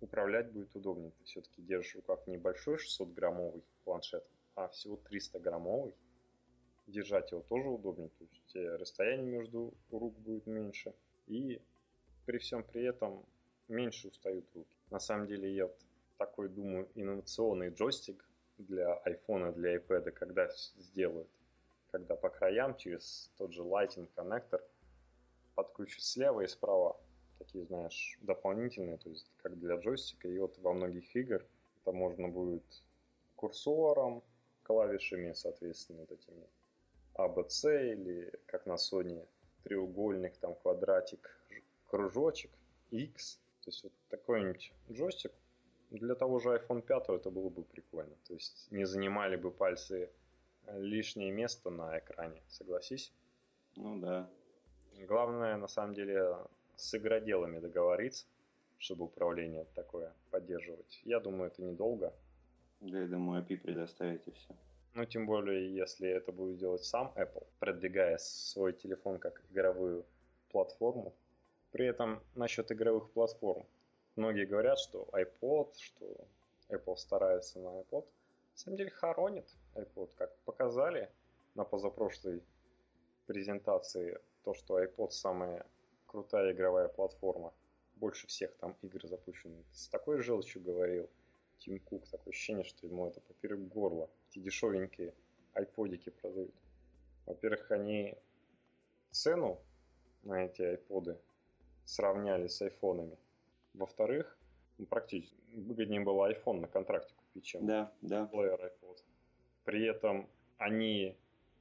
управлять 0.00 0.50
будет 0.52 0.74
удобнее. 0.74 1.10
Ты 1.18 1.24
все-таки 1.24 1.62
держишь 1.62 1.92
в 1.92 1.96
руках 1.96 2.26
небольшой 2.26 2.76
600-граммовый 2.76 3.62
планшет, 3.84 4.24
а 4.54 4.68
всего 4.68 4.98
300-граммовый. 5.10 5.94
Держать 6.86 7.32
его 7.32 7.42
тоже 7.42 7.68
удобнее, 7.68 8.10
то 8.10 8.24
есть 8.24 8.80
расстояние 8.80 9.26
между 9.26 9.74
рук 9.90 10.16
будет 10.18 10.46
меньше. 10.46 10.94
И 11.26 11.60
при 12.26 12.38
всем 12.38 12.62
при 12.62 12.84
этом 12.84 13.24
меньше 13.68 14.08
устают 14.08 14.44
руки. 14.54 14.76
На 14.90 15.00
самом 15.00 15.26
деле 15.26 15.52
я 15.52 15.66
вот 15.66 15.76
такой 16.16 16.48
думаю 16.48 16.88
инновационный 16.94 17.70
джойстик 17.70 18.24
для 18.58 19.02
iPhone, 19.04 19.52
для 19.54 19.76
iPad, 19.76 20.12
когда 20.12 20.48
сделают 20.78 21.28
когда 21.96 22.14
по 22.14 22.28
краям 22.28 22.76
через 22.76 23.30
тот 23.38 23.52
же 23.52 23.62
Lightning 23.62 24.08
коннектор 24.14 24.62
подключат 25.54 26.02
слева 26.02 26.42
и 26.42 26.46
справа 26.46 27.00
такие, 27.38 27.64
знаешь, 27.64 28.18
дополнительные, 28.20 28.98
то 28.98 29.08
есть 29.08 29.30
как 29.38 29.58
для 29.58 29.76
джойстика. 29.76 30.28
И 30.28 30.38
вот 30.38 30.58
во 30.58 30.74
многих 30.74 31.16
играх 31.16 31.42
это 31.80 31.92
можно 31.92 32.28
будет 32.28 32.64
курсором, 33.36 34.22
клавишами, 34.62 35.32
соответственно, 35.32 36.00
вот 36.00 36.12
этими 36.12 36.46
ABC 37.18 37.92
или 37.92 38.32
как 38.46 38.66
на 38.66 38.74
Sony 38.74 39.26
треугольник, 39.64 40.36
там 40.36 40.54
квадратик, 40.54 41.38
кружочек, 41.86 42.50
X. 42.90 43.38
То 43.62 43.70
есть 43.70 43.82
вот 43.84 43.92
такой-нибудь 44.08 44.72
джойстик 44.90 45.32
для 45.90 46.14
того 46.14 46.38
же 46.38 46.50
iPhone 46.50 46.82
5 46.82 47.08
это 47.08 47.30
было 47.30 47.48
бы 47.48 47.64
прикольно. 47.64 48.14
То 48.26 48.34
есть 48.34 48.68
не 48.70 48.84
занимали 48.84 49.36
бы 49.36 49.50
пальцы 49.50 50.10
лишнее 50.74 51.30
место 51.30 51.70
на 51.70 51.98
экране, 51.98 52.42
согласись? 52.48 53.12
Ну 53.76 54.00
да. 54.00 54.28
Главное, 55.06 55.56
на 55.56 55.68
самом 55.68 55.94
деле, 55.94 56.36
с 56.76 56.94
игроделами 56.94 57.58
договориться, 57.58 58.26
чтобы 58.78 59.04
управление 59.04 59.66
такое 59.74 60.12
поддерживать. 60.30 61.00
Я 61.04 61.20
думаю, 61.20 61.50
это 61.50 61.62
недолго. 61.62 62.12
Да, 62.80 63.00
я 63.00 63.06
думаю, 63.06 63.42
API 63.42 63.56
предоставить 63.58 64.26
и 64.26 64.32
все. 64.32 64.54
Ну, 64.96 65.04
тем 65.04 65.26
более, 65.26 65.74
если 65.74 66.08
это 66.08 66.32
будет 66.32 66.56
делать 66.56 66.82
сам 66.82 67.12
Apple, 67.16 67.46
продвигая 67.58 68.16
свой 68.16 68.72
телефон 68.72 69.18
как 69.18 69.42
игровую 69.50 70.06
платформу. 70.48 71.12
При 71.70 71.84
этом 71.84 72.22
насчет 72.34 72.72
игровых 72.72 73.10
платформ. 73.10 73.66
Многие 74.16 74.46
говорят, 74.46 74.78
что 74.78 75.06
iPod, 75.12 75.74
что 75.76 76.16
Apple 76.70 76.96
старается 76.96 77.58
на 77.58 77.82
iPod. 77.82 78.06
На 78.06 78.54
самом 78.54 78.78
деле 78.78 78.88
хоронит 78.88 79.44
iPod, 79.74 80.08
как 80.16 80.34
показали 80.46 81.10
на 81.54 81.64
позапрошлой 81.64 82.42
презентации, 83.26 84.18
то, 84.44 84.54
что 84.54 84.82
iPod 84.82 85.10
самая 85.10 85.66
крутая 86.06 86.52
игровая 86.52 86.88
платформа. 86.88 87.52
Больше 87.96 88.28
всех 88.28 88.56
там 88.56 88.74
игр 88.80 89.06
запущено. 89.06 89.62
С 89.72 89.88
такой 89.88 90.22
желчью 90.22 90.62
говорил 90.62 91.10
Тим 91.58 91.80
Кук. 91.80 92.08
Такое 92.08 92.32
ощущение, 92.32 92.64
что 92.64 92.86
ему 92.86 93.06
это 93.06 93.20
поперек 93.20 93.58
горла. 93.58 94.08
Эти 94.36 94.42
дешевенькие 94.42 95.14
айподики 95.54 96.10
продают. 96.10 96.54
Во-первых, 97.24 97.70
они 97.70 98.18
цену 99.10 99.58
на 100.24 100.44
эти 100.44 100.60
айподы 100.60 101.18
сравняли 101.86 102.46
с 102.46 102.60
айфонами. 102.60 103.16
Во-вторых, 103.72 104.38
ну, 104.76 104.84
практически 104.84 105.40
выгоднее 105.54 106.02
было 106.02 106.30
iPhone 106.30 106.60
на 106.60 106.68
контракте 106.68 107.14
купить, 107.14 107.44
чем 107.44 107.66
да, 107.66 107.94
да. 108.02 108.26
плеер 108.26 108.60
iPod. 108.60 108.98
При 109.64 109.86
этом 109.86 110.28
они 110.58 111.16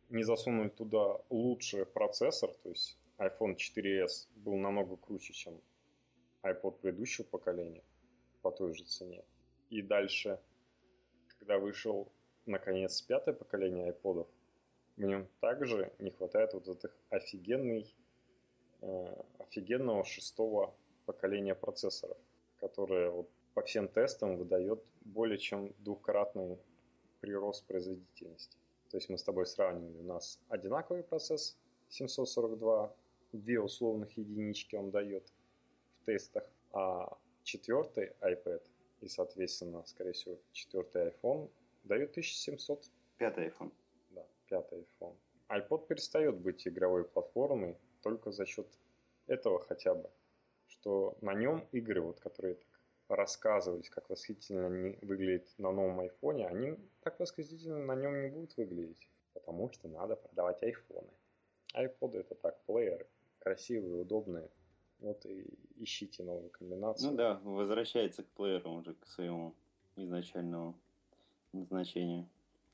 не 0.10 0.24
засунули 0.24 0.68
туда 0.68 1.22
лучший 1.30 1.86
процессор, 1.86 2.54
то 2.56 2.68
есть 2.68 3.00
iPhone 3.20 3.56
4s 3.56 4.28
был 4.36 4.58
намного 4.58 4.98
круче, 4.98 5.32
чем 5.32 5.62
iPod 6.44 6.82
предыдущего 6.82 7.24
поколения 7.24 7.86
по 8.42 8.52
той 8.52 8.74
же 8.74 8.84
цене. 8.84 9.24
И 9.70 9.82
дальше, 9.82 10.42
когда 11.40 11.58
вышел 11.58 12.12
наконец 12.46 13.02
пятое 13.02 13.34
поколение 13.34 13.91
iPod, 13.91 14.28
в 14.98 15.04
нем 15.04 15.28
также 15.41 15.91
не 16.00 16.12
хватает 16.12 16.54
вот 16.54 16.68
этих 16.68 16.96
офигенный, 17.10 17.93
э, 18.82 19.24
офигенного 19.39 20.06
шестого 20.06 20.74
поколения 21.06 21.56
процессоров, 21.56 22.18
которые 22.60 23.10
вот 23.10 23.30
по 23.54 23.62
всем 23.62 23.88
тестам 23.88 24.38
выдает 24.38 24.84
более 25.02 25.38
чем 25.38 25.74
двукратный 25.80 26.58
прирост 27.22 27.66
производительности. 27.66 28.58
То 28.89 28.98
есть 28.98 29.10
мы 29.10 29.18
с 29.18 29.24
тобой 29.24 29.46
сравнивали, 29.46 29.98
у 29.98 30.04
нас 30.04 30.39
одинаковый 30.50 31.04
процесс 31.04 31.58
742, 31.89 32.96
две 33.34 33.60
условных 33.60 34.18
единички 34.18 34.76
он 34.76 34.91
дает 34.91 35.28
в 36.02 36.06
тестах, 36.06 36.43
а 36.72 37.18
четвертый 37.43 38.14
iPad 38.22 38.62
и, 39.02 39.08
соответственно, 39.08 39.84
скорее 39.86 40.14
всего, 40.14 40.38
четвертый 40.52 41.10
iPhone 41.10 41.50
дает 41.86 42.12
1700. 42.12 42.86
Пятый 43.18 43.48
iPhone. 43.48 43.72
Да, 44.10 44.26
пятый 44.48 44.86
iPhone. 45.00 45.16
iPod 45.50 45.88
перестает 45.88 46.38
быть 46.38 46.68
игровой 46.68 47.06
платформой 47.06 47.78
только 48.02 48.32
за 48.32 48.46
счет 48.46 48.68
этого 49.28 49.60
хотя 49.60 49.96
бы, 49.96 50.10
что 50.68 51.18
на 51.22 51.34
нем 51.34 51.68
игры, 51.72 52.02
вот, 52.02 52.20
которые 52.20 52.56
так 52.56 52.68
рассказывались, 53.08 53.90
как 53.90 54.10
восхитительно 54.10 54.68
они 54.68 54.98
выглядят 55.02 55.48
на 55.58 55.72
новом 55.72 56.00
айфоне, 56.00 56.48
они 56.48 56.78
так 57.02 57.20
восхитительно 57.20 57.80
на 57.80 57.96
нем 57.96 58.22
не 58.22 58.30
будут 58.30 58.58
выглядеть, 58.58 59.08
потому 59.34 59.72
что 59.72 59.88
надо 59.88 60.16
продавать 60.16 60.62
айфоны. 60.64 61.12
iPod 61.76 62.18
это 62.18 62.36
так, 62.36 62.60
плееры, 62.66 63.08
красивые, 63.40 64.02
удобные. 64.02 64.50
Вот 65.00 65.26
и 65.26 65.46
ищите 65.76 66.24
новую 66.24 66.50
комбинацию. 66.50 67.12
Ну 67.12 67.18
да, 67.18 67.40
возвращается 67.44 68.24
к 68.24 68.28
плееру 68.30 68.72
уже, 68.72 68.94
к 68.94 69.06
своему 69.06 69.54
изначальному 69.98 70.80
назначению. 71.56 72.28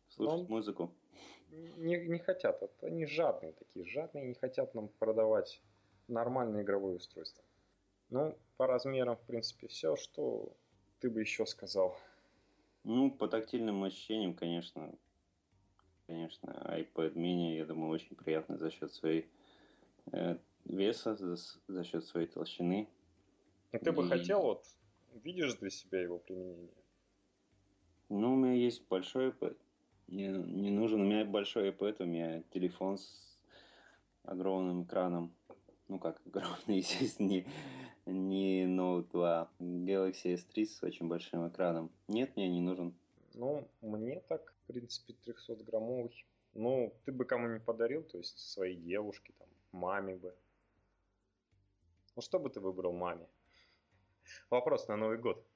Слушать 0.09 0.49
Но 0.49 0.55
музыку. 0.55 0.91
Не, 1.51 1.97
не 2.07 2.19
хотят, 2.19 2.61
они 2.82 3.05
жадные 3.05 3.53
такие, 3.53 3.86
жадные, 3.86 4.25
не 4.25 4.34
хотят 4.34 4.73
нам 4.73 4.88
продавать 4.88 5.61
нормальное 6.07 6.63
игровое 6.63 6.95
устройство. 6.95 7.43
Ну, 8.09 8.38
по 8.57 8.67
размерам, 8.67 9.15
в 9.15 9.21
принципе, 9.21 9.67
все. 9.67 9.95
Что 9.95 10.53
ты 10.99 11.09
бы 11.09 11.21
еще 11.21 11.45
сказал? 11.45 11.97
Ну, 12.84 13.11
по 13.11 13.27
тактильным 13.27 13.84
ощущениям, 13.84 14.34
конечно, 14.34 14.93
конечно, 16.07 16.49
iPad 16.67 17.13
mini, 17.13 17.55
я 17.57 17.65
думаю, 17.65 17.91
очень 17.91 18.15
приятный 18.15 18.57
за 18.57 18.69
счет 18.69 18.93
своей 18.93 19.29
э, 20.11 20.38
веса, 20.65 21.15
за, 21.15 21.38
за 21.67 21.84
счет 21.84 22.05
своей 22.05 22.27
толщины. 22.27 22.89
И 23.71 23.77
ты 23.77 23.91
бы 23.91 24.07
хотел, 24.07 24.41
вот, 24.41 24.65
видишь 25.23 25.55
для 25.55 25.69
себя 25.69 26.01
его 26.01 26.17
применение? 26.17 26.80
Ну, 28.14 28.34
у 28.34 28.36
меня 28.36 28.51
есть 28.51 28.86
большой 28.89 29.30
iPad. 29.30 29.55
Не, 30.07 30.28
не 30.28 30.70
нужен, 30.70 30.99
у 30.99 31.05
меня 31.05 31.24
большой 31.24 31.70
iPad, 31.70 32.03
у 32.03 32.05
меня 32.05 32.43
телефон 32.51 32.97
с 32.97 33.39
огромным 34.24 34.84
экраном. 34.84 35.34
Ну 35.88 35.97
как, 35.97 36.22
огромный, 36.26 36.78
естественно, 36.80 37.30
не, 37.30 37.47
не 38.05 38.66
Note 38.66 39.09
2. 39.12 39.51
Galaxy 39.59 40.34
S3 40.34 40.66
с 40.66 40.84
очень 40.84 41.07
большим 41.07 41.47
экраном. 41.47 41.89
Нет, 42.09 42.36
мне 42.36 42.49
не 42.49 42.59
нужен. 42.59 42.93
Ну, 43.34 43.66
мне 43.80 44.20
так, 44.28 44.53
в 44.64 44.68
принципе, 44.68 45.16
300-граммовый. 45.26 46.26
Ну, 46.53 46.93
ты 47.05 47.14
бы 47.14 47.24
кому 47.24 47.47
не 47.47 47.62
подарил, 47.62 48.03
то 48.03 48.18
есть 48.18 48.39
своей 48.39 48.76
девушке, 48.76 49.32
там, 49.39 49.47
маме 49.72 50.18
бы. 50.18 50.36
Ну, 52.18 52.22
что 52.22 52.39
бы 52.39 52.49
ты 52.49 52.59
выбрал 52.59 52.91
маме? 52.91 53.26
Вопрос 54.49 54.89
на 54.89 54.97
Новый 54.97 55.18
год, 55.18 55.47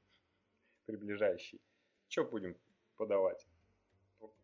приближающий. 0.86 1.60
Что 2.16 2.24
будем 2.24 2.56
подавать? 2.96 3.46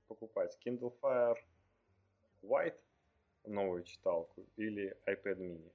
Покупать 0.09 0.59
Kindle 0.65 0.93
Fire 1.01 1.37
White, 2.41 2.75
новую 3.45 3.85
читалку, 3.85 4.45
или 4.57 4.93
iPad 5.07 5.37
mini? 5.37 5.71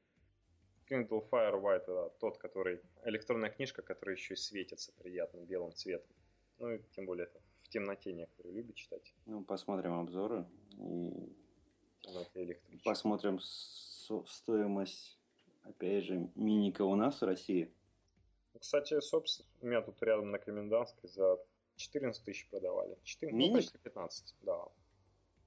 Kindle 0.91 1.27
Fire 1.31 1.59
White 1.59 1.85
это 1.85 2.13
тот, 2.21 2.37
который 2.37 2.83
электронная 3.05 3.49
книжка, 3.49 3.81
которая 3.81 4.15
еще 4.15 4.35
и 4.35 4.37
светится 4.37 4.93
приятным 4.99 5.47
белым 5.47 5.73
цветом. 5.73 6.15
Ну 6.59 6.75
и 6.75 6.83
тем 6.95 7.07
более 7.07 7.29
это 7.29 7.41
в 7.63 7.69
темноте 7.71 8.13
некоторые 8.13 8.57
любят 8.57 8.75
читать. 8.75 9.15
Ну, 9.25 9.43
посмотрим 9.43 9.99
обзоры 9.99 10.45
и 10.77 11.35
посмотрим 12.85 13.41
стоимость, 13.41 15.19
опять 15.63 16.05
же, 16.05 16.31
миника 16.35 16.83
у 16.83 16.95
нас 16.95 17.23
в 17.23 17.25
России. 17.25 17.73
Кстати, 18.61 19.01
собственно, 19.01 19.49
у 19.63 19.67
меня 19.67 19.81
тут 19.81 20.03
рядом 20.03 20.31
на 20.31 20.39
Комендантской 20.39 21.09
за 21.09 21.39
14 21.77 22.25
тысяч 22.25 22.49
продавали. 22.49 22.97
14, 23.05 23.37
Миник? 23.37 23.53
ну, 23.53 23.59
почти 23.59 23.79
15, 23.79 24.35
да. 24.43 24.65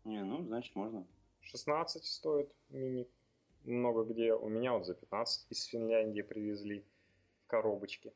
Не, 0.05 0.23
ну, 0.23 0.43
значит, 0.43 0.75
можно. 0.75 1.05
16 1.41 2.05
стоит 2.05 2.53
миник 2.69 3.09
много 3.63 4.03
где. 4.03 4.33
У 4.33 4.49
меня 4.49 4.73
вот 4.73 4.85
за 4.85 4.95
15 4.95 5.47
из 5.49 5.63
Финляндии 5.65 6.21
привезли 6.21 6.85
в 7.43 7.47
коробочке. 7.47 8.13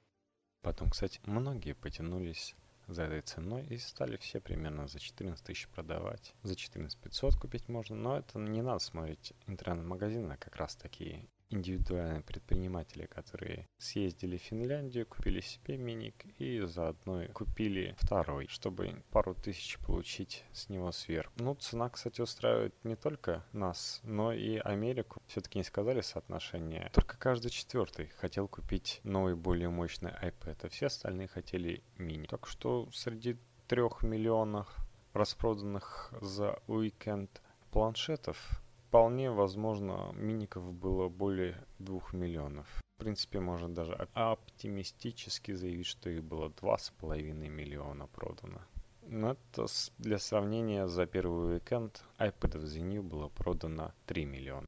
Потом, 0.62 0.90
кстати, 0.90 1.20
многие 1.26 1.74
потянулись 1.74 2.56
за 2.88 3.04
этой 3.04 3.22
ценой 3.22 3.66
и 3.68 3.78
стали 3.78 4.18
все 4.18 4.40
примерно 4.40 4.88
за 4.88 5.00
14 5.00 5.46
тысяч 5.46 5.68
продавать. 5.70 6.34
За 6.44 6.56
14 6.56 7.00
500 7.00 7.36
купить 7.36 7.68
можно, 7.70 7.96
но 7.96 8.18
это 8.18 8.40
не 8.40 8.62
надо 8.62 8.80
смотреть 8.80 9.34
интернет-магазины, 9.48 10.34
а 10.34 10.38
как 10.38 10.56
раз 10.56 10.76
такие 10.76 11.28
индивидуальные 11.50 12.22
предприниматели, 12.22 13.06
которые 13.06 13.68
съездили 13.78 14.38
в 14.38 14.42
Финляндию, 14.42 15.06
купили 15.06 15.42
себе 15.42 15.78
миник 15.78 16.26
и 16.40 16.62
заодно 16.62 17.26
купили 17.34 17.96
второй, 18.00 18.48
чтобы 18.48 19.04
пару 19.12 19.36
тысяч 19.36 19.78
получить 19.80 20.44
с 20.52 20.70
него 20.70 20.92
сверху. 20.92 21.34
Ну, 21.38 21.56
цена, 21.56 21.90
кстати, 21.90 22.22
устраивает 22.22 22.74
не 22.84 22.96
только 22.96 23.44
нас, 23.54 24.02
но 24.04 24.34
и 24.34 24.58
Америку. 24.58 25.22
Все-таки 25.28 25.58
не 25.58 25.64
сказали 25.64 26.02
соотношение. 26.02 26.90
Только 26.94 27.18
каждый 27.18 27.52
четвертый 27.52 28.08
хотел 28.18 28.48
купить 28.48 29.00
новый, 29.04 29.36
более 29.36 29.70
мощный 29.70 30.12
iPad, 30.12 30.58
а 30.64 30.70
все 30.70 30.88
остальные 30.88 31.28
хотели 31.28 31.84
мини. 31.98 32.28
Так 32.28 32.48
что 32.48 32.90
среди 32.92 33.38
трех 33.68 34.04
миллионов 34.04 34.68
распроданных 35.14 36.14
за 36.22 36.60
уикенд 36.68 37.42
планшетов 37.72 38.63
Вполне 38.94 39.32
возможно, 39.32 40.12
миников 40.14 40.72
было 40.72 41.10
более 41.10 41.56
двух 41.80 42.14
миллионов. 42.14 42.68
В 42.96 43.00
принципе, 43.00 43.40
можно 43.40 43.68
даже 43.68 43.96
оптимистически 44.14 45.54
заявить, 45.54 45.88
что 45.88 46.12
их 46.12 46.24
было 46.24 46.52
два 46.52 46.78
с 46.78 46.92
половиной 46.92 47.50
миллиона 47.50 48.06
продано. 48.06 48.62
Но 49.02 49.32
это 49.32 49.66
для 49.98 50.20
сравнения 50.20 50.88
за 50.88 51.08
первый 51.08 51.56
уикенд 51.56 52.04
iPad 52.20 52.60
в 52.60 52.66
The 52.66 53.02
было 53.02 53.30
продано 53.30 53.94
3 54.06 54.26
миллиона. 54.26 54.68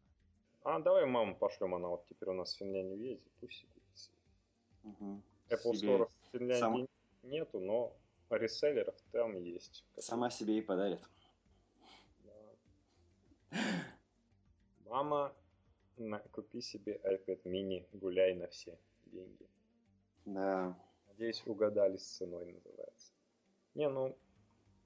А 0.63 0.80
давай 0.80 1.05
маму 1.05 1.36
пошлем, 1.36 1.76
она 1.76 1.89
вот 1.89 2.07
теперь 2.07 2.30
у 2.30 2.34
нас 2.34 2.55
в 2.55 2.57
Финляндию 2.57 2.99
ездит, 2.99 3.32
пусть 3.39 3.67
купит. 3.76 4.09
Угу. 4.86 5.21
Apple 5.49 5.76
себе 5.76 5.88
Store 5.88 6.07
в 6.07 6.32
Финляндии 6.32 6.59
сам... 6.59 6.88
нету, 7.21 7.59
но 7.59 7.95
реселлеров 8.32 8.95
там 9.11 9.36
есть. 9.36 9.86
Сама 9.99 10.32
себе 10.32 10.57
и 10.57 10.61
подарит. 10.61 11.01
Да. 12.23 13.59
Мама, 14.86 15.36
на, 15.97 16.19
купи 16.31 16.61
себе 16.61 16.99
iPad 17.03 17.43
mini, 17.43 17.86
гуляй 17.93 18.36
на 18.36 18.47
все 18.47 18.77
деньги. 19.05 19.47
Да. 20.25 20.77
Надеюсь, 21.07 21.43
угадали 21.45 21.97
с 21.97 22.17
ценой 22.17 22.45
называется. 22.53 23.13
Не, 23.73 23.89
ну, 23.89 24.17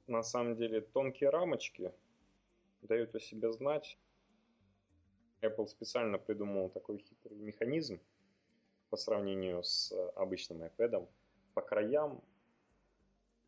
на 0.08 0.24
самом 0.24 0.56
деле 0.56 0.82
тонкие 0.82 1.30
рамочки 1.30 1.94
дают 2.82 3.16
о 3.16 3.20
себе 3.20 3.52
знать. 3.52 3.98
Apple 5.42 5.68
специально 5.68 6.18
придумал 6.18 6.70
такой 6.70 6.98
хитрый 7.00 7.38
механизм 7.38 8.00
по 8.90 8.98
сравнению 8.98 9.64
с 9.64 9.94
обычным 10.16 10.64
iPad. 10.64 11.08
По 11.54 11.62
краям 11.62 12.22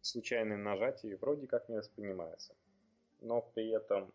случайное 0.01 0.57
нажатие 0.57 1.17
вроде 1.17 1.47
как 1.47 1.69
не 1.69 1.77
воспринимается. 1.77 2.55
Но 3.21 3.41
при 3.41 3.69
этом 3.69 4.13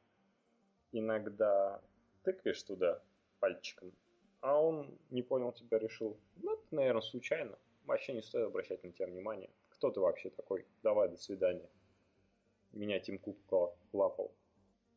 иногда 0.93 1.80
тыкаешь 2.27 2.62
туда 2.64 3.01
пальчиком, 3.39 3.93
а 4.41 4.61
он 4.61 4.99
не 5.11 5.22
понял 5.22 5.53
тебя, 5.53 5.79
решил, 5.79 6.16
ну, 6.43 6.55
это, 6.55 6.62
наверное, 6.72 7.01
случайно. 7.01 7.57
Вообще 7.85 8.14
не 8.14 8.22
стоит 8.22 8.49
обращать 8.49 8.83
на 8.83 8.91
тебя 8.91 9.07
внимание. 9.07 9.49
Кто 9.68 9.93
ты 9.93 10.01
вообще 10.01 10.31
такой? 10.31 10.66
Давай, 10.83 11.09
до 11.09 11.16
свидания. 11.16 11.68
Меня 12.72 12.99
Тим 12.99 13.18
Кук 13.18 13.37
лапал. 13.93 14.33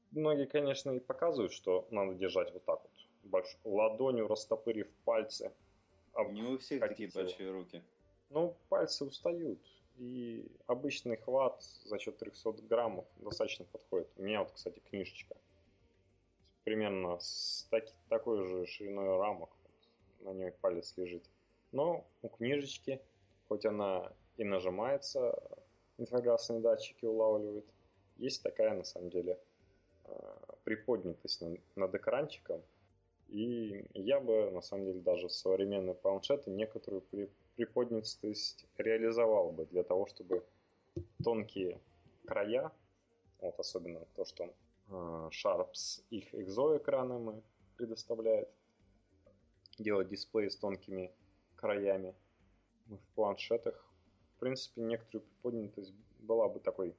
Многие, 0.09 0.47
конечно, 0.47 0.89
и 0.91 0.99
показывают, 0.99 1.53
что 1.53 1.88
надо 1.91 2.15
держать 2.15 2.51
вот 2.51 2.65
так 2.65 2.82
вот. 2.82 2.91
Больш... 3.23 3.57
Ладонью 3.63 4.27
растопырив 4.27 4.89
пальцы. 5.05 5.51
Не 6.30 6.41
у 6.41 6.57
всех 6.57 6.80
такие 6.80 7.11
большие 7.13 7.51
руки. 7.51 7.84
Ну, 8.32 8.55
пальцы 8.69 9.05
устают. 9.05 9.59
И 9.97 10.49
обычный 10.65 11.17
хват 11.17 11.61
за 11.86 11.99
счет 11.99 12.17
300 12.17 12.53
граммов 12.63 13.05
достаточно 13.17 13.65
подходит. 13.65 14.07
У 14.17 14.23
меня 14.23 14.39
вот, 14.39 14.51
кстати, 14.51 14.80
книжечка. 14.89 15.36
Примерно 16.70 17.17
с 17.20 17.65
таки, 17.72 17.91
такой 18.09 18.45
же 18.45 18.67
шириной 18.67 19.17
рамок. 19.17 19.49
На 20.20 20.34
ней 20.34 20.51
палец 20.51 20.93
лежит. 20.97 21.24
Но 21.72 22.05
у 22.22 22.28
книжечки, 22.28 23.01
хоть 23.47 23.65
она 23.65 24.13
и 24.38 24.43
нажимается, 24.43 25.34
инфракрасные 25.97 26.59
датчики 26.59 27.05
улавливает, 27.05 27.65
есть 28.17 28.43
такая, 28.43 28.76
на 28.76 28.84
самом 28.84 29.09
деле, 29.09 29.39
а, 30.03 30.57
приподнятость 30.63 31.43
над 31.76 31.95
экранчиком. 31.95 32.61
И 33.30 33.84
я 33.95 34.20
бы, 34.20 34.51
на 34.51 34.61
самом 34.61 34.86
деле, 34.86 34.99
даже 34.99 35.28
современные 35.28 35.95
планшеты 35.95 36.51
некоторую 36.51 37.01
приподнятость 37.55 38.67
реализовал 38.78 39.51
бы 39.53 39.65
для 39.65 39.82
того, 39.82 40.05
чтобы 40.05 40.45
тонкие 41.24 41.80
края, 42.28 42.72
вот 43.41 43.59
особенно 43.59 44.05
то, 44.15 44.24
что 44.24 44.53
э, 44.89 45.29
Sharps 45.31 46.03
их 46.09 46.33
экзоэкранами 46.33 47.43
предоставляет, 47.77 48.49
делать 49.77 50.09
дисплей 50.09 50.49
с 50.49 50.57
тонкими 50.57 51.13
краями 51.55 52.15
в 52.87 52.99
планшетах. 53.15 53.85
В 54.35 54.39
принципе, 54.39 54.81
некоторую 54.81 55.27
приподнятость 55.27 55.93
была 56.19 56.49
бы 56.49 56.59
такой 56.59 56.95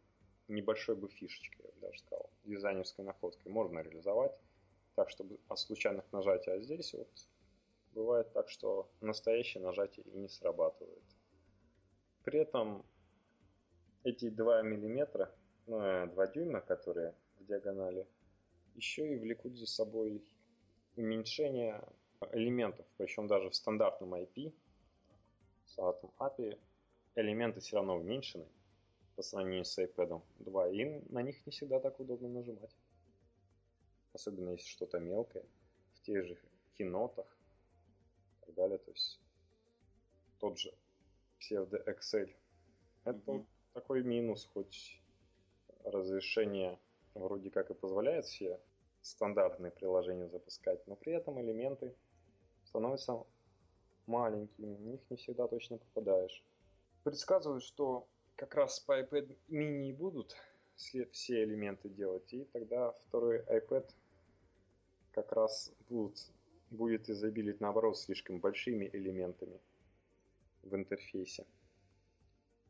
небольшой 0.49 0.97
бы 0.97 1.09
фишечкой, 1.09 1.67
я 1.67 1.73
бы 1.73 1.81
даже 1.81 1.99
сказал, 2.01 2.31
дизайнерской 2.45 3.05
находкой. 3.05 3.53
Можно 3.53 3.81
реализовать 3.81 4.33
так, 4.95 5.11
чтобы 5.11 5.39
от 5.49 5.59
случайных 5.59 6.05
нажатий, 6.13 6.53
а 6.53 6.61
здесь 6.61 6.95
вот 6.95 7.09
Бывает 7.93 8.33
так, 8.33 8.49
что 8.49 8.89
настоящее 9.01 9.63
нажатие 9.63 10.07
и 10.07 10.17
не 10.17 10.29
срабатывает. 10.29 11.03
При 12.23 12.39
этом 12.39 12.85
эти 14.05 14.29
2 14.29 14.63
мм, 14.63 15.29
ну, 15.67 16.07
2 16.07 16.25
э, 16.25 16.33
дюйма, 16.33 16.61
которые 16.61 17.15
в 17.41 17.47
диагонали, 17.47 18.07
еще 18.75 19.13
и 19.13 19.19
влекут 19.19 19.57
за 19.57 19.67
собой 19.67 20.23
уменьшение 20.97 21.83
элементов, 22.33 22.87
причем 22.97 23.27
даже 23.27 23.51
в 23.51 23.55
стандартном 23.55 24.15
IP, 24.15 24.53
в 25.65 25.71
стандартном 25.71 26.13
API, 26.19 26.59
элементы 27.17 27.61
все 27.61 27.77
равно 27.77 27.97
уменьшены 27.97 28.47
по 29.17 29.23
сравнению 29.23 29.65
с 29.65 29.79
iPad 29.79 30.23
2, 30.39 30.69
и 30.71 30.85
на 31.11 31.23
них 31.23 31.45
не 31.47 31.53
всегда 31.53 31.81
так 31.81 31.99
удобно 31.99 32.29
нажимать. 32.29 32.77
Особенно 34.13 34.51
если 34.51 34.69
что-то 34.69 34.99
мелкое, 34.99 35.45
в 35.95 36.01
тех 36.03 36.25
же 36.27 36.39
кинотах, 36.77 37.27
так 38.51 38.55
далее. 38.55 38.79
То 38.79 38.91
есть 38.91 39.21
тот 40.39 40.59
же 40.59 40.73
псевдо 41.39 41.79
Excel. 41.87 42.35
Это 43.05 43.19
mm-hmm. 43.19 43.47
такой 43.73 44.03
минус, 44.03 44.45
хоть 44.53 45.01
разрешение 45.85 46.79
вроде 47.15 47.51
как 47.51 47.71
и 47.71 47.75
позволяет 47.75 48.25
все 48.27 48.61
стандартные 49.03 49.73
приложения 49.73 50.29
запускать, 50.29 50.87
но 50.87 50.97
при 50.97 51.13
этом 51.15 51.41
элементы 51.41 51.95
становятся 52.65 53.25
маленькими, 54.07 54.75
в 54.75 54.81
них 54.81 55.01
не 55.11 55.17
всегда 55.17 55.49
точно 55.49 55.79
попадаешь. 55.79 56.45
Предсказывают, 57.05 57.63
что 57.63 58.07
как 58.37 58.55
раз 58.55 58.81
по 58.81 59.01
iPad 59.01 59.37
mini 59.49 59.95
будут 59.95 60.37
все 60.77 61.45
элементы 61.45 61.89
делать, 61.89 62.33
и 62.33 62.45
тогда 62.53 62.93
второй 62.93 63.41
iPad 63.41 63.89
как 65.13 65.33
раз 65.33 65.73
будут 65.89 66.31
будет 66.71 67.11
изобилить, 67.11 67.61
наоборот, 67.61 67.99
слишком 67.99 68.39
большими 68.39 68.89
элементами 68.93 69.61
в 70.63 70.75
интерфейсе 70.75 71.45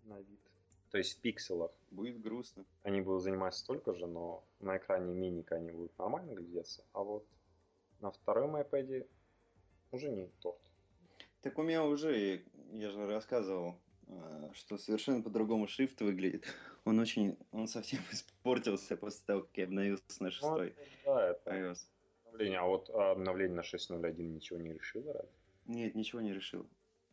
на 0.04 0.18
вид. 0.20 0.49
То 0.90 0.98
есть 0.98 1.18
в 1.18 1.20
пикселах. 1.20 1.70
Будет 1.90 2.20
грустно. 2.20 2.64
Они 2.82 3.00
будут 3.00 3.22
занимать 3.22 3.54
столько 3.54 3.94
же, 3.94 4.06
но 4.06 4.44
на 4.58 4.76
экране 4.76 5.14
миника 5.14 5.56
они 5.56 5.70
будут 5.70 5.96
нормально 5.98 6.34
глядеться, 6.34 6.84
а 6.92 7.02
вот 7.02 7.26
на 8.00 8.10
втором 8.10 8.56
iPad 8.56 9.06
уже 9.92 10.10
не 10.10 10.26
торт. 10.40 10.60
Так 11.42 11.58
у 11.58 11.62
меня 11.62 11.84
уже, 11.84 12.44
я 12.72 12.90
же 12.90 13.06
рассказывал, 13.06 13.80
э, 14.08 14.50
что 14.52 14.78
совершенно 14.78 15.22
по-другому 15.22 15.68
шрифт 15.68 16.00
выглядит. 16.00 16.46
Он 16.84 16.98
очень, 16.98 17.38
он 17.52 17.68
совсем 17.68 18.00
испортился 18.12 18.96
после 18.96 19.24
того, 19.26 19.42
как 19.42 19.56
я 19.56 19.64
обновился 19.64 20.22
на 20.22 20.30
шестой 20.30 20.74
ну, 21.06 21.14
да, 21.14 21.30
это 21.30 21.50
iOS 21.50 21.78
обновление. 22.24 22.58
А 22.58 22.66
вот 22.66 22.90
обновление 22.90 23.56
на 23.56 23.60
6.01 23.60 24.22
ничего 24.22 24.58
не 24.58 24.72
решило, 24.72 25.12
разве? 25.12 25.30
Нет, 25.66 25.94
ничего 25.94 26.20
не 26.20 26.32
решило. 26.32 26.66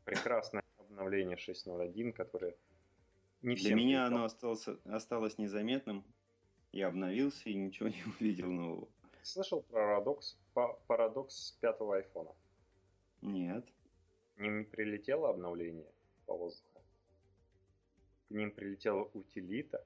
Прекрасное 0.03 0.63
обновление 0.77 1.37
6.01, 1.37 2.13
которое 2.13 2.55
не 3.41 3.55
Для 3.55 3.75
меня 3.75 4.05
оно 4.07 4.25
осталось, 4.25 4.67
осталось 4.85 5.37
незаметным. 5.37 6.03
Я 6.71 6.87
обновился 6.87 7.49
и 7.49 7.55
ничего 7.55 7.89
не 7.89 8.03
увидел 8.19 8.51
нового. 8.51 8.87
Слышал 9.23 9.61
про 9.61 9.85
парадокс, 9.85 10.37
парадокс 10.87 11.57
пятого 11.59 11.97
айфона? 11.97 12.31
Нет. 13.21 13.65
К 14.35 14.39
ним 14.39 14.65
прилетело 14.65 15.29
обновление 15.29 15.91
по 16.25 16.37
воздуху. 16.37 16.81
К 18.27 18.31
ним 18.31 18.51
прилетела 18.51 19.09
утилита, 19.13 19.85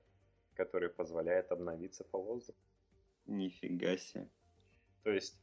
которая 0.54 0.90
позволяет 0.90 1.52
обновиться 1.52 2.04
по 2.04 2.20
воздуху. 2.20 2.60
Нифига 3.26 3.98
себе. 3.98 4.28
То 5.04 5.12
есть 5.12 5.40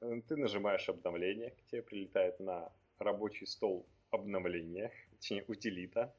э, 0.00 0.20
ты 0.28 0.36
нажимаешь 0.36 0.88
обновление, 0.88 1.50
к 1.50 1.64
тебе 1.66 1.82
прилетает 1.82 2.40
на 2.40 2.72
рабочий 2.98 3.46
стол 3.46 3.86
обновление, 4.10 4.92
точнее 5.12 5.44
утилита. 5.48 6.14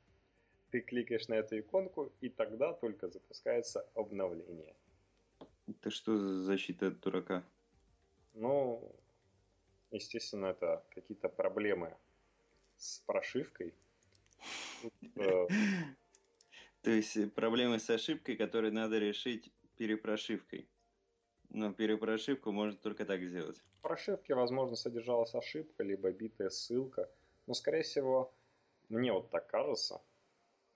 Ты 0.71 0.81
кликаешь 0.81 1.27
на 1.27 1.35
эту 1.35 1.59
иконку, 1.59 2.11
и 2.19 2.29
тогда 2.29 2.73
только 2.73 3.07
запускается 3.07 3.87
обновление. 3.95 4.75
Это 5.67 5.89
что 5.89 6.17
за 6.17 6.43
защита 6.43 6.87
от 6.87 6.99
дурака? 6.99 7.43
Ну, 8.33 8.95
естественно, 9.91 10.47
это 10.47 10.83
какие-то 10.93 11.29
проблемы 11.29 11.95
с 12.77 12.99
прошивкой. 12.99 13.73
Э, 15.15 15.47
То 16.83 16.91
есть 16.91 17.33
проблемы 17.33 17.79
с 17.79 17.89
ошибкой, 17.89 18.35
которые 18.35 18.71
надо 18.71 18.99
решить 18.99 19.51
перепрошивкой. 19.77 20.69
Но 21.49 21.73
перепрошивку 21.73 22.51
можно 22.51 22.77
только 22.77 23.05
так 23.05 23.23
сделать. 23.23 23.57
В 23.79 23.81
прошивке, 23.81 24.35
возможно, 24.35 24.75
содержалась 24.75 25.33
ошибка, 25.33 25.83
либо 25.83 26.11
битая 26.11 26.49
ссылка. 26.49 27.09
Но, 27.47 27.53
скорее 27.53 27.81
всего, 27.81 28.35
мне 28.89 29.11
вот 29.11 29.31
так 29.31 29.47
кажется, 29.47 30.01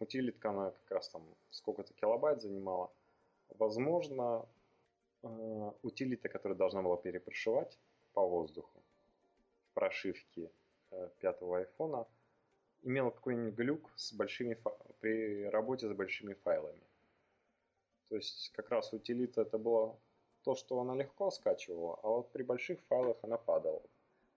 утилитка 0.01 0.49
она 0.49 0.71
как 0.71 0.91
раз 0.91 1.09
там 1.09 1.23
сколько-то 1.49 1.93
килобайт 1.93 2.41
занимала. 2.41 2.91
Возможно, 3.57 4.45
э, 5.23 5.71
утилита, 5.83 6.29
которая 6.29 6.57
должна 6.57 6.81
была 6.81 6.97
перепрошивать 6.97 7.77
по 8.13 8.27
воздуху 8.27 8.81
в 9.69 9.73
прошивке 9.73 10.51
э, 10.91 11.09
пятого 11.19 11.59
айфона, 11.59 12.07
имела 12.83 13.11
какой-нибудь 13.11 13.53
глюк 13.53 13.91
с 13.95 14.13
большими 14.13 14.57
при 14.99 15.45
работе 15.49 15.87
с 15.87 15.93
большими 15.93 16.33
файлами. 16.33 16.81
То 18.09 18.15
есть 18.15 18.51
как 18.53 18.69
раз 18.69 18.91
утилита 18.93 19.41
это 19.41 19.57
было 19.57 19.97
то, 20.43 20.55
что 20.55 20.79
она 20.79 20.95
легко 20.95 21.31
скачивала, 21.31 21.99
а 22.03 22.07
вот 22.07 22.31
при 22.31 22.43
больших 22.43 22.81
файлах 22.89 23.17
она 23.21 23.37
падала. 23.37 23.81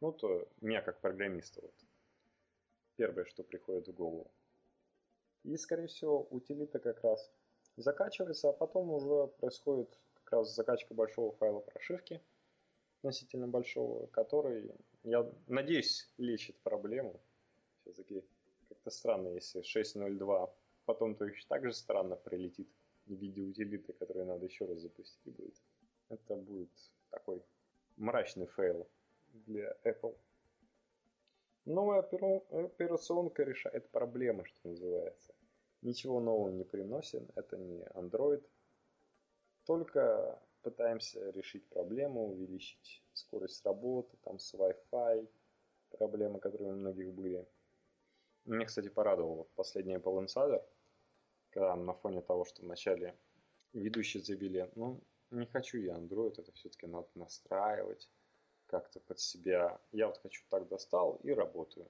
Ну, 0.01 0.13
то 0.13 0.47
меня 0.61 0.83
как 0.83 1.01
программиста 1.01 1.61
вот. 1.63 1.75
Первое, 2.97 3.25
что 3.25 3.43
приходит 3.43 3.89
в 3.89 3.95
голову. 3.95 4.31
И, 5.45 5.57
скорее 5.57 5.87
всего, 5.87 6.27
утилита 6.31 6.79
как 6.79 7.03
раз 7.03 7.31
закачивается, 7.77 8.51
а 8.51 8.53
потом 8.53 8.91
уже 8.91 9.29
происходит 9.39 9.99
как 10.15 10.33
раз 10.33 10.55
закачка 10.55 10.95
большого 10.95 11.33
файла 11.33 11.61
прошивки, 11.61 12.21
относительно 12.99 13.47
большого, 13.47 14.07
который, 14.07 14.71
я 15.03 15.31
надеюсь, 15.47 16.09
лечит 16.17 16.57
проблему. 16.61 17.21
Все-таки 17.83 18.25
как-то 18.69 18.91
странно, 18.91 19.29
если 19.29 19.61
6.02, 19.61 20.51
потом 20.87 21.15
то 21.15 21.27
еще 21.27 21.45
так 21.49 21.65
же 21.65 21.75
странно 21.75 22.17
прилетит 22.17 22.69
в 23.07 23.13
виде 23.13 23.43
утилиты, 23.43 23.93
которые 23.93 24.25
надо 24.25 24.47
еще 24.47 24.65
раз 24.65 24.79
запустить 24.79 25.35
будет. 25.35 25.55
Это 26.09 26.37
будет 26.37 26.71
такой 27.11 27.43
мрачный 27.97 28.47
фейл 28.47 28.89
для 29.47 29.77
Apple. 29.85 30.17
Новая 31.67 32.01
операционка 32.01 33.43
решает 33.43 33.91
проблемы, 33.91 34.45
что 34.45 34.69
называется. 34.69 35.35
Ничего 35.81 36.21
нового 36.21 36.51
не 36.51 36.65
приносит, 36.65 37.23
это 37.37 37.57
не 37.57 37.83
Android. 37.95 38.45
Только 39.65 40.43
пытаемся 40.63 41.31
решить 41.31 41.67
проблему, 41.69 42.33
увеличить 42.33 43.03
скорость 43.15 43.65
работы, 43.65 44.17
там 44.25 44.39
с 44.39 44.53
Wi-Fi, 44.55 45.29
проблемы, 45.91 46.39
которые 46.39 46.73
у 46.73 46.77
многих 46.77 47.15
были. 47.15 47.47
Мне, 48.45 48.67
кстати, 48.67 48.89
порадовал 48.89 49.37
вот 49.37 49.51
последний 49.55 49.97
Apple 49.97 50.25
Insider, 50.25 50.63
когда 51.51 51.77
на 51.77 51.95
фоне 51.95 52.21
того, 52.21 52.45
что 52.45 52.63
вначале 52.63 53.17
ведущие 53.73 54.23
заявили, 54.23 54.71
ну, 54.75 55.01
не 55.31 55.47
хочу 55.47 55.79
я 55.79 55.95
Android, 55.97 56.35
это 56.37 56.53
все-таки 56.53 56.87
надо 56.87 57.09
настраивать 57.15 58.11
как-то 58.81 58.99
под 58.99 59.21
себя. 59.21 59.79
Я 59.93 60.09
вот 60.09 60.19
хочу 60.19 60.43
так 60.49 60.67
достал 60.69 61.21
и 61.23 61.31
работаю. 61.31 61.89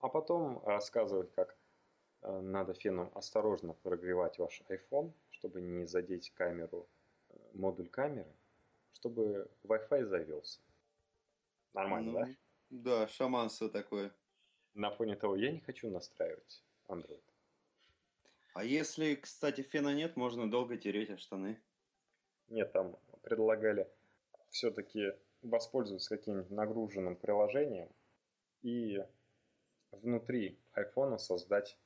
А 0.00 0.08
потом 0.08 0.64
рассказывать, 0.64 1.30
как 1.34 1.54
э, 2.22 2.40
надо 2.40 2.72
феном 2.72 3.10
осторожно 3.14 3.74
прогревать 3.74 4.38
ваш 4.38 4.62
iPhone, 4.68 5.12
чтобы 5.30 5.60
не 5.60 5.84
задеть 5.86 6.30
камеру, 6.30 6.88
э, 7.28 7.34
модуль 7.52 7.88
камеры, 7.90 8.32
чтобы 8.94 9.50
Wi-Fi 9.64 10.06
завелся. 10.06 10.60
Нормально, 11.74 12.12
ну, 12.12 12.18
да? 12.18 12.28
Да, 12.70 13.08
шаманство 13.08 13.68
такое. 13.68 14.10
На 14.74 14.90
фоне 14.90 15.14
того, 15.14 15.36
я 15.36 15.52
не 15.52 15.60
хочу 15.60 15.90
настраивать 15.90 16.62
Android. 16.88 17.20
А 18.54 18.64
если, 18.64 19.14
кстати, 19.14 19.60
фена 19.60 19.94
нет, 19.94 20.16
можно 20.16 20.50
долго 20.50 20.78
тереть 20.78 21.10
о 21.10 21.18
штаны. 21.18 21.60
Нет, 22.48 22.72
там 22.72 22.96
предлагали 23.22 23.86
все-таки 24.50 25.12
воспользоваться 25.42 26.16
каким-нибудь 26.16 26.50
нагруженным 26.50 27.16
приложением 27.16 27.88
и 28.62 29.04
внутри 29.90 30.58
iPhone 30.74 31.18
создать, 31.18 31.78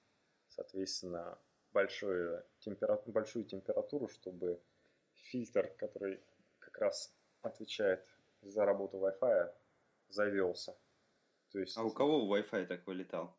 соответственно, 0.48 1.38
большую, 1.72 2.44
темпера... 2.61 3.00
большую 3.07 3.44
температуру, 3.44 4.09
чтобы 4.09 4.61
фильтр, 5.14 5.68
который 5.78 6.20
как 6.59 6.78
раз 6.78 7.14
отвечает 7.42 8.07
за 8.42 8.64
работу 8.64 8.98
Wi-Fi, 8.98 9.55
завелся. 10.09 10.76
То 11.50 11.59
есть... 11.59 11.76
А 11.76 11.82
у 11.82 11.90
кого 11.90 12.36
Wi-Fi 12.36 12.66
так 12.66 12.86
вылетал? 12.86 13.36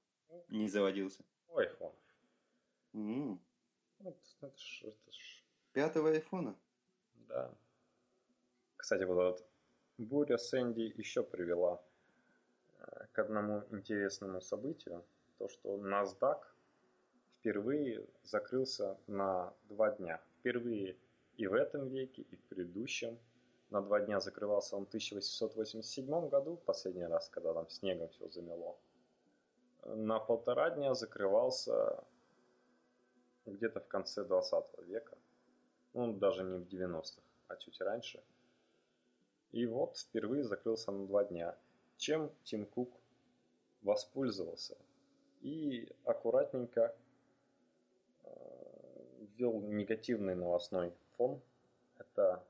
Не 0.49 0.67
заводился? 0.67 1.23
У 1.49 1.59
iPhone. 1.59 1.95
Mm. 2.93 3.39
Вот, 3.99 4.17
это 4.41 4.57
ж, 4.57 4.83
это 4.83 5.11
ж... 5.11 5.43
Пятого 5.71 6.09
айфона? 6.09 6.55
Да. 7.27 7.51
Кстати, 8.77 9.03
вот 9.03 9.19
этот 9.19 9.52
буря 9.97 10.37
Сэнди 10.37 10.93
еще 10.97 11.23
привела 11.23 11.81
э, 12.79 13.05
к 13.11 13.19
одному 13.19 13.63
интересному 13.71 14.41
событию. 14.41 15.03
То, 15.37 15.47
что 15.49 15.77
NASDAQ 15.77 16.41
впервые 17.39 18.07
закрылся 18.23 18.97
на 19.07 19.53
два 19.69 19.91
дня. 19.91 20.21
Впервые 20.39 20.97
и 21.37 21.47
в 21.47 21.53
этом 21.53 21.89
веке, 21.89 22.21
и 22.21 22.35
в 22.35 22.41
предыдущем. 22.43 23.19
На 23.69 23.81
два 23.81 23.99
дня 24.01 24.19
закрывался 24.19 24.75
он 24.75 24.85
в 24.85 24.89
1887 24.89 26.29
году, 26.29 26.57
последний 26.57 27.05
раз, 27.05 27.27
когда 27.29 27.53
там 27.53 27.69
снегом 27.69 28.09
все 28.09 28.29
замело. 28.29 28.77
На 29.83 30.19
полтора 30.19 30.69
дня 30.69 30.93
закрывался 30.93 32.03
где-то 33.45 33.79
в 33.79 33.87
конце 33.87 34.23
20 34.23 34.65
века. 34.87 35.17
Ну, 35.93 36.13
даже 36.13 36.43
не 36.43 36.59
в 36.59 36.67
90-х, 36.67 37.21
а 37.47 37.55
чуть 37.55 37.81
раньше. 37.81 38.23
И 39.53 39.65
вот 39.67 39.97
впервые 39.97 40.43
закрылся 40.43 40.91
на 40.91 41.05
два 41.05 41.23
дня. 41.23 41.55
Чем 41.97 42.31
Тим 42.43 42.65
Кук 42.65 42.91
воспользовался? 43.83 44.75
И 45.41 45.87
аккуратненько 46.05 46.95
э, 48.23 48.29
ввел 49.37 49.61
негативный 49.61 50.35
новостной 50.35 50.91
фон. 51.15 51.39
Это 51.99 52.43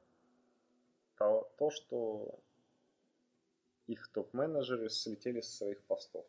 то, 1.18 1.51
то 1.58 1.70
что 1.70 2.39
их 3.88 4.08
топ-менеджеры 4.08 4.89
слетели 4.89 5.41
с 5.41 5.58
своих 5.58 5.84
постов. 5.84 6.26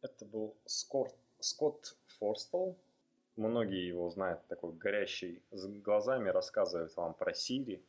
Это 0.00 0.24
был 0.24 0.56
Скотт, 0.66 1.14
Скотт 1.38 1.96
Форстел, 2.18 2.76
Многие 3.36 3.86
его 3.86 4.10
знают, 4.10 4.46
такой 4.48 4.72
горящий 4.72 5.42
с 5.52 5.66
глазами, 5.66 6.28
рассказывает 6.28 6.94
вам 6.96 7.14
про 7.14 7.32
Siri, 7.32 7.82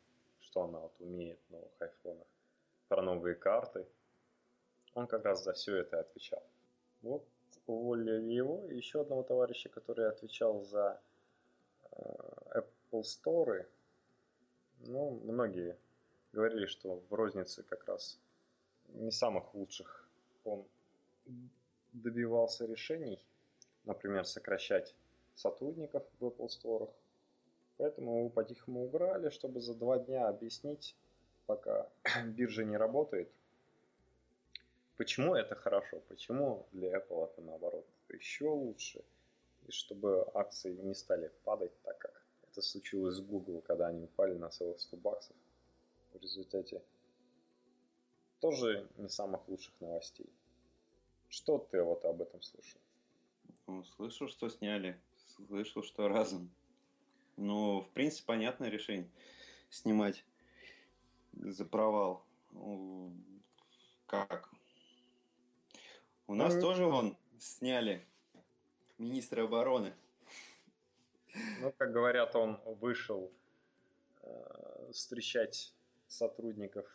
что 0.54 0.66
она 0.66 0.80
вот 0.80 0.96
умеет 1.00 1.40
в 1.48 1.52
новых 1.52 1.72
айфонах, 1.82 2.28
про 2.88 3.02
новые 3.02 3.34
карты. 3.34 3.88
Он 4.94 5.08
как 5.08 5.26
раз 5.26 5.44
за 5.44 5.54
все 5.54 5.78
это 5.78 6.00
отвечал. 6.00 6.44
Вот 7.02 7.26
уволили 7.66 8.32
его 8.32 8.68
и 8.70 8.76
еще 8.78 9.02
одного 9.02 9.24
товарища, 9.24 9.70
который 9.70 10.08
отвечал 10.08 10.62
за 10.62 11.02
э, 11.92 12.62
Apple 12.92 13.02
Store. 13.02 13.66
Ну, 14.82 15.20
многие 15.24 15.76
говорили, 16.34 16.68
что 16.68 17.02
в 17.10 17.14
рознице 17.16 17.64
как 17.64 17.88
раз 17.88 18.20
не 18.90 19.10
самых 19.10 19.56
лучших 19.56 20.08
он 20.44 20.68
добивался 21.94 22.68
решений, 22.68 23.20
например, 23.86 24.26
сокращать 24.26 24.94
сотрудников 25.34 26.04
в 26.20 26.26
Apple 26.28 26.48
Store. 26.48 26.94
Поэтому 27.78 28.20
его 28.20 28.30
по-тихому 28.30 28.86
убрали, 28.86 29.30
чтобы 29.30 29.62
за 29.62 29.74
два 29.74 30.00
дня 30.00 30.28
объяснить, 30.28 30.96
пока 31.46 31.90
биржа 32.26 32.64
не 32.64 32.78
работает, 32.78 33.30
почему 34.98 35.36
это 35.36 35.56
хорошо, 35.56 36.02
почему 36.08 36.66
для 36.72 36.98
Apple 36.98 37.26
это 37.26 37.42
наоборот 37.42 37.86
еще 38.10 38.48
лучше, 38.48 39.04
и 39.68 39.72
чтобы 39.72 40.28
акции 40.34 40.76
не 40.76 40.94
стали 40.94 41.32
падать 41.44 41.72
так, 41.84 41.98
как 41.98 42.24
это 42.52 42.62
случилось 42.62 43.16
с 43.16 43.22
Google, 43.22 43.62
когда 43.62 43.88
они 43.88 44.04
упали 44.04 44.34
на 44.34 44.50
целых 44.50 44.80
100 44.80 44.98
баксов. 44.98 45.36
В 46.14 46.22
результате 46.22 46.84
тоже 48.40 48.88
не 48.98 49.10
самых 49.10 49.48
лучших 49.48 49.74
новостей. 49.80 50.30
Что 51.30 51.58
ты 51.58 51.82
вот 51.82 52.06
об 52.06 52.22
этом 52.22 52.42
слышал? 52.44 52.80
Ну, 53.66 53.84
слышал, 53.84 54.28
что 54.28 54.50
сняли 54.50 55.00
слышал, 55.36 55.84
что 55.84 56.08
разом. 56.08 56.50
Ну, 57.38 57.82
в 57.82 57.90
принципе, 57.92 58.28
понятное 58.28 58.70
решение. 58.70 59.10
Снимать 59.70 60.24
за 61.34 61.66
провал. 61.66 62.26
Как? 64.06 64.50
У 66.28 66.36
нас 66.36 66.56
ну, 66.56 66.62
тоже 66.62 66.86
вон 66.86 67.18
сняли 67.40 68.06
министра 68.98 69.44
обороны. 69.44 69.94
Ну, 71.62 71.72
как 71.78 71.92
говорят, 71.92 72.36
он 72.36 72.60
вышел 72.66 73.32
э, 74.22 74.92
встречать 74.92 75.74
сотрудников 76.08 76.86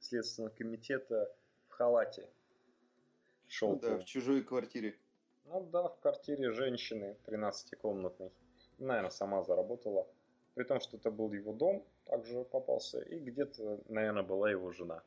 Следственного 0.00 0.50
комитета 0.54 1.34
в 1.68 1.72
халате. 1.72 2.28
Шел 3.46 3.72
ну, 3.72 3.80
да, 3.80 3.98
в 3.98 4.04
чужой 4.04 4.42
квартире. 4.42 4.98
Ну 5.44 5.68
да, 5.70 5.88
в 5.88 6.00
квартире 6.00 6.50
женщины 6.52 7.16
13-комнатной. 7.26 8.32
Наверное, 8.78 9.10
сама 9.10 9.42
заработала. 9.42 10.06
При 10.54 10.64
том, 10.64 10.80
что 10.80 10.96
это 10.96 11.10
был 11.10 11.32
его 11.32 11.52
дом, 11.52 11.84
также 12.04 12.44
попался. 12.44 13.00
И 13.00 13.18
где-то, 13.18 13.80
наверное, 13.88 14.22
была 14.22 14.50
его 14.50 14.70
жена. 14.70 15.02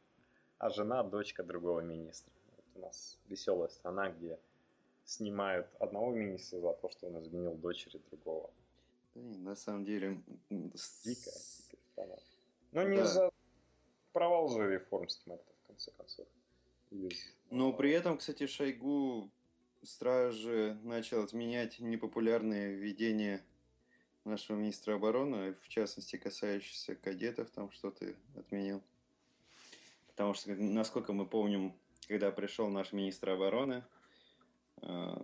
А 0.57 0.69
жена– 0.69 1.03
дочка 1.03 1.43
другого 1.43 1.81
министра. 1.81 2.33
Вот 2.55 2.65
у 2.75 2.79
нас 2.79 3.19
веселая 3.27 3.69
страна, 3.69 4.09
где 4.09 4.39
снимают 5.05 5.67
одного 5.79 6.11
министра 6.11 6.59
за 6.59 6.73
то, 6.73 6.89
что 6.89 7.07
он 7.07 7.19
изменил 7.21 7.53
дочери 7.55 8.01
другого. 8.09 8.49
На 9.15 9.55
самом 9.55 9.85
деле... 9.85 10.21
Дикая, 10.49 10.73
дикая 11.03 11.81
страна. 11.91 12.15
Но 12.71 12.83
не 12.83 12.97
да. 12.97 13.05
за 13.05 13.31
провал 14.11 14.49
же 14.49 14.69
реформ 14.69 15.07
снимать 15.07 15.41
в 15.63 15.67
конце 15.67 15.91
концов. 15.91 16.27
Но 17.49 17.73
при 17.73 17.91
этом, 17.91 18.17
кстати, 18.17 18.47
Шойгу 18.47 19.29
Стражи 19.83 20.77
начал 20.83 21.23
отменять 21.23 21.79
непопулярные 21.79 22.73
введения 22.73 23.45
нашего 24.27 24.57
министра 24.57 24.95
обороны, 24.95 25.55
в 25.61 25.67
частности, 25.69 26.17
касающиеся 26.17 26.95
кадетов, 26.95 27.49
там 27.51 27.71
что-то 27.71 28.13
отменил. 28.35 28.83
Потому 30.07 30.33
что, 30.33 30.53
насколько 30.55 31.13
мы 31.13 31.25
помним, 31.25 31.73
когда 32.07 32.31
пришел 32.31 32.69
наш 32.69 32.93
министр 32.93 33.31
обороны, 33.31 33.83
э, 34.81 35.15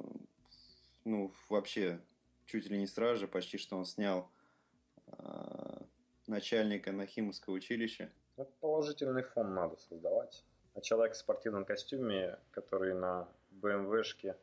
ну, 1.05 1.31
вообще, 1.49 1.99
чуть 2.45 2.67
ли 2.67 2.77
не 2.77 2.87
стражи, 2.87 3.27
почти 3.27 3.57
что 3.57 3.77
он 3.77 3.85
снял 3.85 4.29
э, 5.07 5.81
начальника 6.27 6.91
Нахимовского 6.91 7.55
училища. 7.55 8.11
Это 8.37 8.51
положительный 8.59 9.23
фон 9.23 9.53
надо 9.53 9.77
создавать. 9.77 10.43
А 10.75 10.81
человек 10.81 11.13
в 11.13 11.17
спортивном 11.17 11.65
костюме, 11.65 12.39
который 12.51 12.93
на 12.95 13.27
БМВшке 13.51 14.37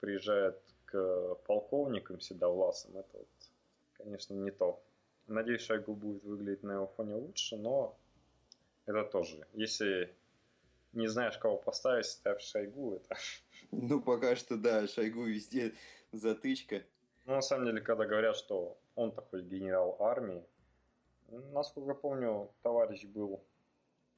приезжает 0.00 0.60
к 0.84 1.34
полковникам 1.46 2.20
седовласым, 2.20 2.96
это 2.96 3.18
вот, 3.18 3.28
конечно, 4.02 4.34
не 4.34 4.50
то. 4.50 4.82
Надеюсь, 5.26 5.62
Шойгу 5.62 5.94
будет 5.94 6.24
выглядеть 6.24 6.62
на 6.62 6.72
его 6.72 6.86
фоне 6.88 7.14
лучше, 7.14 7.56
но 7.56 7.96
это 8.86 9.04
тоже. 9.04 9.46
Если 9.52 10.14
не 10.92 11.06
знаешь, 11.06 11.38
кого 11.38 11.56
поставить, 11.56 12.06
ставь 12.06 12.42
Шойгу. 12.42 12.94
Это... 12.94 13.16
Ну, 13.70 14.00
пока 14.00 14.34
что, 14.34 14.56
да, 14.56 14.88
Шойгу 14.88 15.24
везде 15.24 15.74
затычка. 16.12 16.82
Ну, 17.26 17.34
на 17.34 17.42
самом 17.42 17.66
деле, 17.66 17.80
когда 17.80 18.06
говорят, 18.06 18.36
что 18.36 18.76
он 18.96 19.12
такой 19.12 19.42
генерал 19.42 19.96
армии, 20.00 20.44
насколько 21.28 21.94
помню, 21.94 22.50
товарищ 22.62 23.04
был 23.04 23.40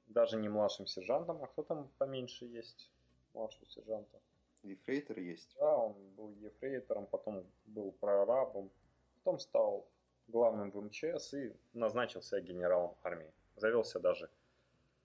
даже 0.06 0.36
не 0.36 0.48
младшим 0.48 0.86
сержантом, 0.86 1.42
а 1.42 1.46
кто 1.46 1.62
там 1.62 1.90
поменьше 1.98 2.46
есть 2.46 2.90
младшего 3.34 3.66
сержанта? 3.66 4.20
Ефрейтор 4.62 5.18
есть. 5.18 5.54
Да, 5.58 5.76
он 5.76 5.94
был 6.16 6.34
ефрейтором, 6.40 7.06
потом 7.06 7.44
был 7.66 7.92
прорабом, 7.92 8.70
потом 9.22 9.38
стал 9.38 9.86
главным 10.28 10.72
в 10.72 10.80
МЧС 10.82 11.34
и 11.34 11.52
назначился 11.74 12.40
генералом 12.40 12.96
армии. 13.04 13.32
Завелся 13.56 14.00
даже 14.00 14.28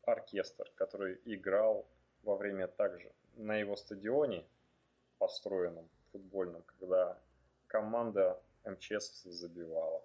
оркестр, 0.03 0.72
который 0.76 1.20
играл 1.26 1.86
во 2.24 2.36
время 2.36 2.68
также 2.68 3.11
на 3.36 3.57
его 3.57 3.76
стадионе, 3.76 4.43
построенном 5.20 5.88
футбольном, 6.11 6.63
когда 6.63 7.18
команда 7.68 8.41
МЧС 8.65 9.24
забивала. 9.24 10.03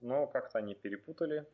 Но 0.00 0.26
как-то 0.26 0.58
они 0.58 0.74
перепутали, 0.74 1.46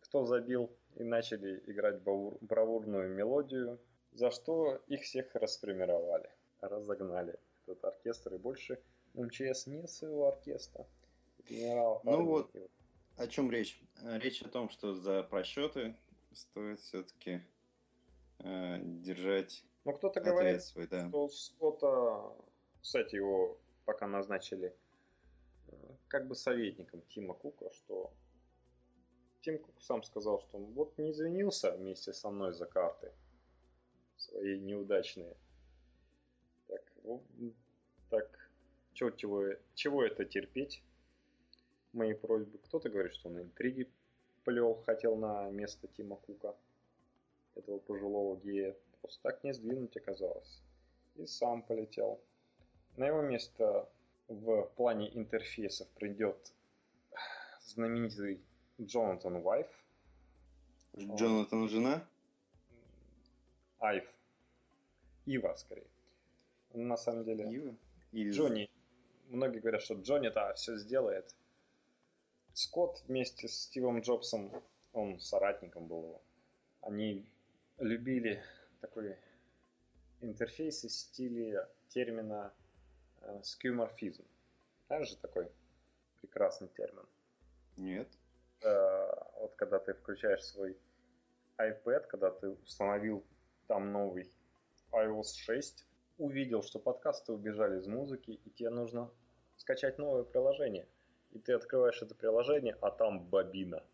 кто 0.00 0.26
забил, 0.26 0.70
и 0.96 1.04
начали 1.04 1.62
играть 1.66 2.00
бравурную 2.02 3.08
мелодию, 3.10 3.78
за 4.12 4.30
что 4.30 4.82
их 4.86 5.02
всех 5.02 5.34
распримировали, 5.34 6.30
разогнали 6.60 7.38
этот 7.66 7.84
оркестр, 7.84 8.34
и 8.34 8.38
больше 8.38 8.78
МЧС 9.14 9.66
нет 9.66 9.90
своего 9.90 10.28
оркестра. 10.28 10.86
Генерал 11.48 12.00
ну 12.04 12.24
вот, 12.24 12.54
о 13.16 13.26
чем 13.28 13.50
речь? 13.50 13.80
Речь 14.02 14.42
о 14.42 14.48
том, 14.48 14.68
что 14.68 14.94
за 14.94 15.22
просчеты 15.22 15.96
стоит 16.32 16.80
все-таки 16.80 17.40
э, 18.40 18.78
держать 18.82 19.64
Ну, 19.84 19.92
кто-то 19.92 20.20
говорит, 20.20 20.62
свой, 20.62 20.86
да. 20.86 21.08
что 21.08 21.28
Скотта, 21.28 22.32
кстати, 22.82 23.16
его 23.16 23.58
пока 23.84 24.06
назначили 24.06 24.76
э, 25.68 25.72
как 26.08 26.26
бы 26.28 26.34
советником 26.34 27.02
Тима 27.08 27.34
Кука, 27.34 27.70
что 27.72 28.12
Тим 29.40 29.58
Кук 29.58 29.80
сам 29.80 30.02
сказал, 30.02 30.40
что 30.40 30.58
он 30.58 30.64
вот 30.72 30.98
не 30.98 31.12
извинился 31.12 31.72
вместе 31.72 32.12
со 32.12 32.30
мной 32.30 32.52
за 32.52 32.66
карты 32.66 33.12
свои 34.16 34.58
неудачные. 34.58 35.36
Так, 36.66 36.82
так 38.10 38.50
чего, 38.92 39.10
чего, 39.10 39.44
чего 39.74 40.04
это 40.04 40.24
терпеть? 40.24 40.82
Мои 41.96 42.12
просьбы. 42.12 42.58
Кто-то 42.58 42.90
говорит, 42.90 43.14
что 43.14 43.30
он 43.30 43.40
интриги 43.40 43.90
плел, 44.44 44.82
хотел 44.84 45.16
на 45.16 45.48
место 45.48 45.88
Тима 45.88 46.16
Кука, 46.16 46.54
этого 47.54 47.78
пожилого 47.78 48.36
гея. 48.36 48.76
Просто 49.00 49.22
так 49.22 49.42
не 49.42 49.54
сдвинуть 49.54 49.96
оказалось. 49.96 50.62
И 51.14 51.26
сам 51.26 51.62
полетел. 51.62 52.20
На 52.98 53.06
его 53.06 53.22
место 53.22 53.88
в 54.28 54.64
плане 54.76 55.08
интерфейсов 55.16 55.88
придет 55.92 56.52
знаменитый 57.62 58.42
Джонатан 58.78 59.40
Вайф. 59.40 59.66
Джонатан 60.98 61.66
жена? 61.66 62.06
Айв. 63.78 64.04
Ива, 65.24 65.54
скорее. 65.56 65.88
На 66.74 66.98
самом 66.98 67.24
деле. 67.24 67.50
Ива? 67.50 67.74
Или... 68.12 68.32
Джонни. 68.32 68.70
Многие 69.28 69.60
говорят, 69.60 69.80
что 69.80 69.94
Джонни-то 69.94 70.52
все 70.56 70.76
сделает. 70.76 71.34
Скотт 72.56 73.02
вместе 73.06 73.48
с 73.48 73.64
Стивом 73.64 74.00
Джобсом, 74.00 74.50
он 74.92 75.20
соратником 75.20 75.86
был 75.86 76.04
его. 76.04 76.22
Они 76.80 77.26
любили 77.78 78.42
такой 78.80 79.16
интерфейс 80.22 80.84
из 80.84 80.98
стиля 80.98 81.68
термина 81.88 82.54
э, 83.20 83.42
скюморфизм. 83.42 84.24
Знаешь 84.86 85.10
же 85.10 85.16
такой 85.16 85.50
прекрасный 86.20 86.68
термин? 86.68 87.06
Нет 87.76 88.08
э, 88.62 89.08
вот 89.40 89.54
когда 89.56 89.78
ты 89.78 89.92
включаешь 89.94 90.44
свой 90.44 90.78
iPad, 91.58 92.06
когда 92.06 92.30
ты 92.30 92.48
установил 92.48 93.24
там 93.66 93.92
новый 93.92 94.32
iOS 94.92 95.34
6, 95.36 95.86
увидел, 96.18 96.62
что 96.62 96.78
подкасты 96.78 97.32
убежали 97.32 97.78
из 97.78 97.86
музыки, 97.86 98.30
и 98.30 98.50
тебе 98.50 98.70
нужно 98.70 99.10
скачать 99.56 99.98
новое 99.98 100.24
приложение. 100.24 100.86
И 101.36 101.38
ты 101.38 101.52
открываешь 101.52 102.00
это 102.00 102.14
приложение, 102.14 102.78
а 102.80 102.90
там 102.90 103.22
бобина 103.22 103.84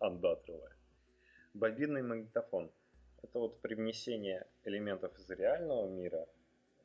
андатровая. 0.00 0.76
Бобинный 1.54 2.02
магнитофон. 2.02 2.70
Это 3.22 3.38
вот 3.38 3.62
привнесение 3.62 4.46
элементов 4.64 5.18
из 5.18 5.30
реального 5.30 5.88
мира 5.88 6.28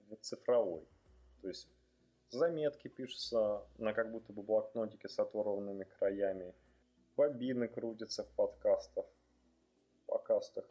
в 0.10 0.16
цифровой. 0.22 0.88
То 1.42 1.50
есть 1.50 1.68
заметки 2.30 2.88
пишутся 2.88 3.68
на 3.78 3.92
как 3.92 4.10
будто 4.10 4.32
бы 4.32 4.42
блокнотике 4.42 5.10
с 5.10 5.20
оторванными 5.20 5.84
краями 5.84 6.56
бобины 7.18 7.68
крутятся 7.68 8.24
в 8.24 8.30
подкастах, 8.36 9.06
подкастах. 10.06 10.64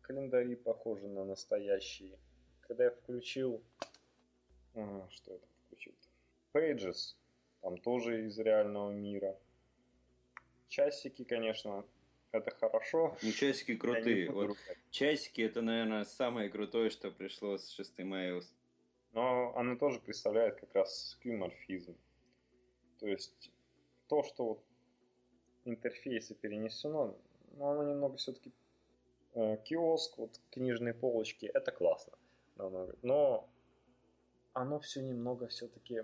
Календари 0.00 0.56
похожи 0.56 1.06
на 1.06 1.24
настоящие. 1.24 2.18
Когда 2.62 2.82
я 2.86 2.90
включил... 2.90 3.62
А, 4.74 5.06
что 5.08 5.34
я 5.34 5.38
там 5.38 5.48
включил-то? 5.66 6.08
Pages. 6.52 7.14
Там 7.64 7.78
тоже 7.78 8.26
из 8.26 8.38
реального 8.38 8.90
мира. 8.90 9.38
Часики, 10.68 11.24
конечно, 11.24 11.86
это 12.30 12.50
хорошо. 12.50 13.16
Ну, 13.22 13.32
часики 13.32 13.74
крутые. 13.74 14.30
Вот 14.30 14.58
часики 14.90 15.40
это, 15.40 15.62
наверное, 15.62 16.04
самое 16.04 16.50
крутое, 16.50 16.90
что 16.90 17.10
пришло 17.10 17.56
с 17.56 17.70
6 17.70 18.00
iOS. 18.00 18.44
Но 19.12 19.56
оно 19.56 19.76
тоже 19.76 19.98
представляет 19.98 20.60
как 20.60 20.74
раз 20.74 21.08
скюморфизм. 21.12 21.96
То 23.00 23.06
есть 23.06 23.50
то, 24.08 24.22
что 24.22 24.44
вот 24.44 24.64
интерфейсе 25.64 26.34
перенесено, 26.34 27.16
но 27.56 27.70
оно 27.70 27.90
немного 27.90 28.18
все-таки 28.18 28.52
э, 29.32 29.56
киоск, 29.64 30.18
вот 30.18 30.38
книжные 30.50 30.92
полочки, 30.92 31.46
это 31.46 31.72
классно 31.72 32.12
намного. 32.56 32.94
Но 33.00 33.48
оно 34.52 34.80
все 34.80 35.00
немного 35.00 35.46
все-таки 35.46 36.02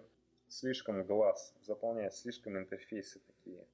слишком 0.50 1.04
глаз 1.04 1.54
заполняет, 1.62 2.14
слишком 2.14 2.58
интерфейсы 2.58 3.20
такие. 3.20 3.64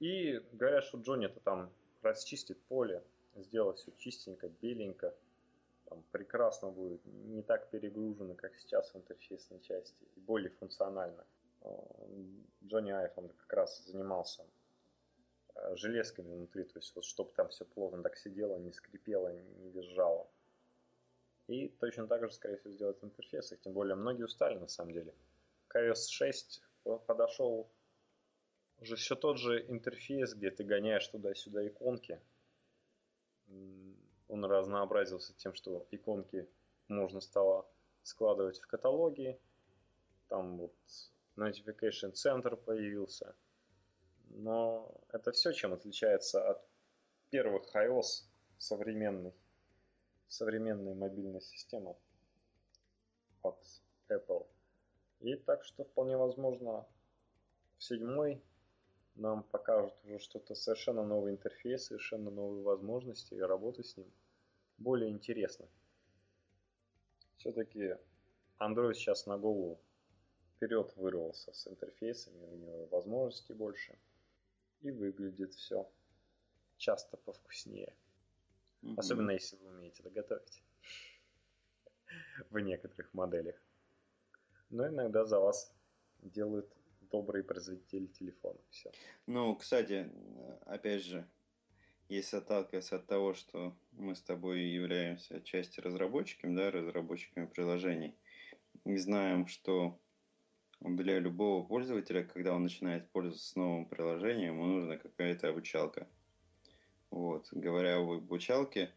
И 0.00 0.40
говорят, 0.52 0.84
что 0.84 0.98
Джонни 0.98 1.26
это 1.26 1.40
там 1.40 1.72
расчистит 2.02 2.60
поле, 2.64 3.02
сделать 3.34 3.78
все 3.78 3.92
чистенько, 3.96 4.48
беленько, 4.48 5.14
там 5.86 6.04
прекрасно 6.12 6.70
будет, 6.70 7.04
не 7.04 7.42
так 7.42 7.70
перегружено, 7.70 8.34
как 8.34 8.54
сейчас 8.56 8.92
в 8.92 8.96
интерфейсной 8.96 9.60
части, 9.60 10.04
и 10.16 10.20
более 10.20 10.50
функционально. 10.50 11.24
Джонни 12.64 12.90
Айв, 12.90 13.12
он 13.16 13.28
как 13.28 13.52
раз 13.52 13.84
занимался 13.84 14.44
э, 15.54 15.74
железками 15.76 16.32
внутри, 16.32 16.64
то 16.64 16.78
есть 16.78 16.94
вот 16.94 17.04
чтобы 17.04 17.32
там 17.32 17.48
все 17.48 17.64
плотно 17.64 18.02
так 18.02 18.16
сидело, 18.16 18.56
не 18.58 18.72
скрипело, 18.72 19.32
не 19.32 19.70
визжало. 19.70 20.28
И 21.48 21.68
точно 21.80 22.06
так 22.06 22.22
же, 22.24 22.30
скорее 22.30 22.58
всего, 22.58 22.72
сделать 22.72 23.00
в 23.00 23.04
интерфейсах, 23.04 23.58
тем 23.60 23.72
более 23.72 23.94
многие 23.96 24.24
устали 24.24 24.58
на 24.58 24.68
самом 24.68 24.92
деле. 24.92 25.14
К 25.68 25.76
iOS 25.76 26.08
6 26.10 26.62
подошел 27.06 27.70
уже 28.80 28.96
все 28.96 29.16
тот 29.16 29.38
же 29.38 29.64
интерфейс, 29.68 30.34
где 30.34 30.50
ты 30.50 30.62
гоняешь 30.62 31.08
туда-сюда 31.08 31.66
иконки. 31.66 32.20
Он 34.28 34.44
разнообразился 34.44 35.34
тем, 35.36 35.54
что 35.54 35.86
иконки 35.90 36.46
можно 36.88 37.20
стало 37.20 37.66
складывать 38.02 38.60
в 38.60 38.66
каталоги. 38.66 39.40
Там 40.28 40.58
вот 40.58 40.74
Notification 41.36 42.12
Center 42.12 42.56
появился. 42.56 43.34
Но 44.30 44.94
это 45.08 45.32
все, 45.32 45.52
чем 45.52 45.72
отличается 45.72 46.46
от 46.46 46.62
первых 47.30 47.74
iOS 47.74 48.24
современной, 48.58 49.32
современной 50.28 50.94
мобильной 50.94 51.40
системы 51.40 51.96
от 53.42 53.58
Apple. 54.08 54.46
И 55.20 55.34
так 55.36 55.64
что 55.64 55.84
вполне 55.84 56.16
возможно 56.16 56.86
в 57.76 57.84
седьмой 57.84 58.42
нам 59.14 59.42
покажут 59.42 59.94
уже 60.04 60.18
что-то 60.20 60.54
совершенно 60.54 61.04
новый 61.04 61.32
интерфейс, 61.32 61.86
совершенно 61.86 62.30
новые 62.30 62.62
возможности 62.62 63.34
и 63.34 63.40
работы 63.40 63.82
с 63.82 63.96
ним 63.96 64.10
более 64.78 65.10
интересно. 65.10 65.66
Все-таки 67.36 67.96
Android 68.60 68.94
сейчас 68.94 69.26
на 69.26 69.38
голову 69.38 69.80
вперед 70.56 70.92
вырвался 70.96 71.52
с 71.52 71.66
интерфейсами, 71.66 72.44
у 72.44 72.56
него 72.56 72.86
возможностей 72.86 73.54
больше. 73.54 73.98
И 74.80 74.90
выглядит 74.92 75.54
все 75.54 75.90
часто 76.76 77.16
повкуснее. 77.16 77.92
Mm-hmm. 78.82 78.94
Особенно 78.96 79.30
если 79.32 79.56
вы 79.56 79.70
умеете 79.70 80.02
доготовить. 80.02 80.62
В 82.50 82.58
некоторых 82.58 83.12
моделях. 83.12 83.56
Но 84.70 84.86
иногда 84.88 85.24
за 85.24 85.40
вас 85.40 85.74
делают 86.20 86.72
добрые 87.10 87.42
производители 87.42 88.06
телефонов. 88.06 88.60
Все. 88.70 88.90
Ну, 89.26 89.56
кстати, 89.56 90.10
опять 90.66 91.02
же, 91.02 91.26
если 92.08 92.38
отталкиваться 92.38 92.96
от 92.96 93.06
того, 93.06 93.34
что 93.34 93.76
мы 93.92 94.14
с 94.14 94.22
тобой 94.22 94.62
являемся 94.62 95.36
отчасти 95.36 95.80
разработчиками, 95.80 96.56
да, 96.56 96.70
разработчиками 96.70 97.46
приложений, 97.46 98.18
и 98.84 98.96
знаем, 98.96 99.46
что 99.46 100.00
для 100.80 101.18
любого 101.18 101.66
пользователя, 101.66 102.24
когда 102.24 102.54
он 102.54 102.62
начинает 102.62 103.10
пользоваться 103.10 103.58
новым 103.58 103.86
приложением, 103.86 104.54
ему 104.54 104.66
нужна 104.66 104.96
какая-то 104.96 105.48
обучалка. 105.48 106.08
Вот. 107.10 107.48
Говоря 107.52 107.96
об 107.96 108.10
обучалке, 108.10 108.90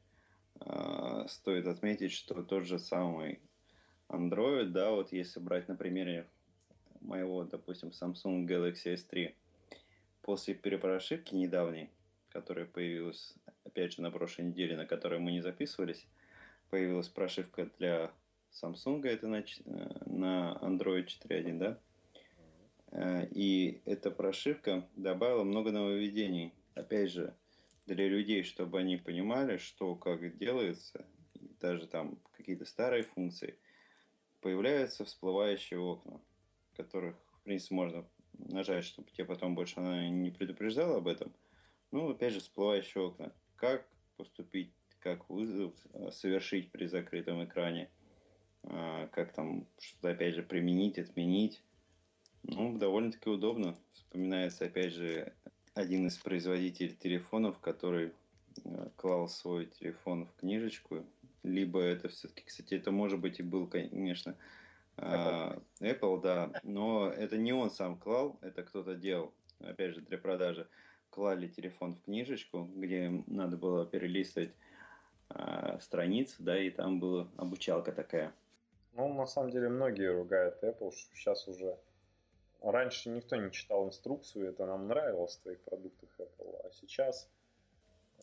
э, 0.59 1.25
стоит 1.27 1.67
отметить, 1.67 2.11
что 2.11 2.43
тот 2.43 2.65
же 2.65 2.79
самый 2.79 3.39
Android, 4.09 4.65
да, 4.65 4.91
вот 4.91 5.11
если 5.11 5.39
брать 5.39 5.67
на 5.67 5.75
примере 5.75 6.27
моего, 6.99 7.43
допустим, 7.43 7.89
Samsung 7.89 8.45
Galaxy 8.45 8.93
S3, 8.93 9.33
после 10.21 10.53
перепрошивки 10.53 11.33
недавней, 11.33 11.89
которая 12.29 12.65
появилась, 12.65 13.35
опять 13.63 13.93
же, 13.93 14.01
на 14.01 14.11
прошлой 14.11 14.45
неделе, 14.45 14.75
на 14.75 14.85
которой 14.85 15.19
мы 15.19 15.31
не 15.31 15.41
записывались, 15.41 16.05
появилась 16.69 17.09
прошивка 17.09 17.69
для 17.79 18.11
Samsung, 18.51 19.05
это 19.05 19.27
на, 19.27 19.43
на 20.05 20.57
Android 20.61 21.05
4.1, 21.05 21.57
да? 21.57 21.79
Э, 22.91 23.27
и 23.31 23.81
эта 23.85 24.11
прошивка 24.11 24.87
добавила 24.95 25.43
много 25.43 25.71
нововведений. 25.71 26.53
Опять 26.75 27.11
же, 27.11 27.33
для 27.85 28.07
людей, 28.07 28.43
чтобы 28.43 28.79
они 28.79 28.97
понимали, 28.97 29.57
что 29.57 29.95
как 29.95 30.37
делается, 30.37 31.05
даже 31.59 31.87
там 31.87 32.17
какие-то 32.33 32.65
старые 32.65 33.03
функции, 33.03 33.57
появляются 34.41 35.05
всплывающие 35.05 35.79
окна, 35.79 36.21
которых, 36.75 37.15
в 37.39 37.43
принципе, 37.43 37.75
можно 37.75 38.07
нажать, 38.33 38.85
чтобы 38.85 39.09
тебе 39.11 39.25
потом 39.25 39.55
больше 39.55 39.79
она 39.79 40.07
не 40.09 40.31
предупреждала 40.31 40.97
об 40.97 41.07
этом. 41.07 41.33
Ну, 41.91 42.09
опять 42.09 42.33
же, 42.33 42.39
всплывающие 42.39 43.03
окна. 43.03 43.33
Как 43.55 43.87
поступить, 44.17 44.73
как 44.99 45.29
вызов 45.29 45.73
э, 45.93 46.11
совершить 46.11 46.71
при 46.71 46.85
закрытом 46.85 47.43
экране, 47.43 47.89
а, 48.63 49.07
как 49.07 49.33
там 49.33 49.67
что-то, 49.79 50.11
опять 50.11 50.35
же, 50.35 50.43
применить, 50.43 50.99
отменить. 50.99 51.61
Ну, 52.43 52.77
довольно-таки 52.77 53.29
удобно. 53.29 53.77
Вспоминается, 53.93 54.65
опять 54.65 54.93
же, 54.93 55.33
один 55.73 56.07
из 56.07 56.17
производителей 56.17 56.95
телефонов, 56.95 57.59
который 57.59 58.11
э, 58.63 58.89
клал 58.95 59.27
свой 59.27 59.65
телефон 59.65 60.25
в 60.25 60.35
книжечку. 60.35 61.05
Либо 61.43 61.79
это 61.81 62.09
все-таки, 62.09 62.43
кстати, 62.45 62.75
это 62.75 62.91
может 62.91 63.19
быть 63.19 63.39
и 63.39 63.43
был, 63.43 63.67
конечно, 63.67 64.35
Apple. 64.97 65.63
Apple, 65.79 66.21
да, 66.21 66.51
но 66.63 67.09
это 67.09 67.37
не 67.37 67.53
он 67.53 67.71
сам 67.71 67.97
клал, 67.97 68.37
это 68.41 68.63
кто-то 68.63 68.95
делал, 68.95 69.33
опять 69.59 69.95
же, 69.95 70.01
для 70.01 70.17
продажи. 70.17 70.67
Клали 71.09 71.47
телефон 71.47 71.95
в 71.95 72.03
книжечку, 72.03 72.69
где 72.75 73.09
надо 73.27 73.57
было 73.57 73.85
перелистывать 73.85 74.53
э, 75.29 75.79
страницы, 75.81 76.35
да, 76.39 76.59
и 76.61 76.69
там 76.69 76.99
была 76.99 77.27
обучалка 77.37 77.91
такая. 77.91 78.33
Ну, 78.93 79.13
на 79.13 79.25
самом 79.25 79.51
деле, 79.51 79.69
многие 79.69 80.11
ругают 80.11 80.61
Apple, 80.63 80.91
что 80.91 81.15
сейчас 81.15 81.47
уже... 81.47 81.77
Раньше 82.61 83.09
никто 83.09 83.35
не 83.35 83.51
читал 83.51 83.87
инструкцию, 83.87 84.49
это 84.49 84.65
нам 84.65 84.87
нравилось 84.87 85.35
в 85.35 85.41
твоих 85.41 85.61
продуктах 85.61 86.09
Apple, 86.19 86.61
а 86.63 86.71
сейчас... 86.71 87.29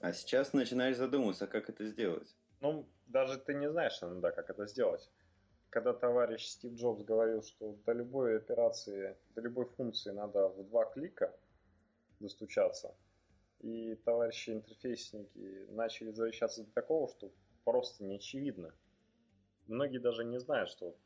А 0.01 0.13
сейчас 0.13 0.53
начинаешь 0.53 0.97
задумываться, 0.97 1.49
как 1.49 1.69
это 1.69 1.85
сделать. 1.87 2.37
Ну, 2.61 2.89
даже 3.07 3.39
ты 3.39 3.55
не 3.55 3.69
знаешь 3.69 4.01
иногда, 4.01 4.31
как 4.31 4.49
это 4.51 4.67
сделать. 4.67 5.11
Когда 5.71 5.93
товарищ 5.93 6.47
Стив 6.47 6.73
Джобс 6.75 7.03
говорил, 7.03 7.43
что 7.43 7.77
до 7.85 7.93
любой 7.93 8.37
операции, 8.37 9.17
до 9.35 9.41
любой 9.41 9.67
функции 9.67 10.11
надо 10.11 10.49
в 10.49 10.69
два 10.69 10.85
клика 10.85 11.35
достучаться, 12.21 12.95
и 13.59 13.97
товарищи 13.97 14.51
интерфейсники 14.51 15.67
начали 15.71 16.13
завещаться 16.13 16.63
до 16.63 16.71
такого, 16.73 17.09
что 17.09 17.33
просто 17.65 18.05
не 18.05 18.17
очевидно 18.17 18.73
многие 19.69 19.99
даже 19.99 20.25
не 20.25 20.41
знают, 20.41 20.71
что 20.71 20.97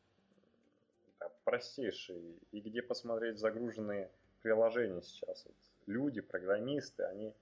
да, 1.23 1.33
простейшие, 1.45 2.21
и 2.51 2.61
где 2.61 2.83
посмотреть 2.83 3.39
загруженные 3.39 4.11
приложения 4.43 5.03
сейчас. 5.03 5.45
Вот 5.47 5.57
люди, 5.87 6.21
программисты, 6.21 7.05
они 7.05 7.33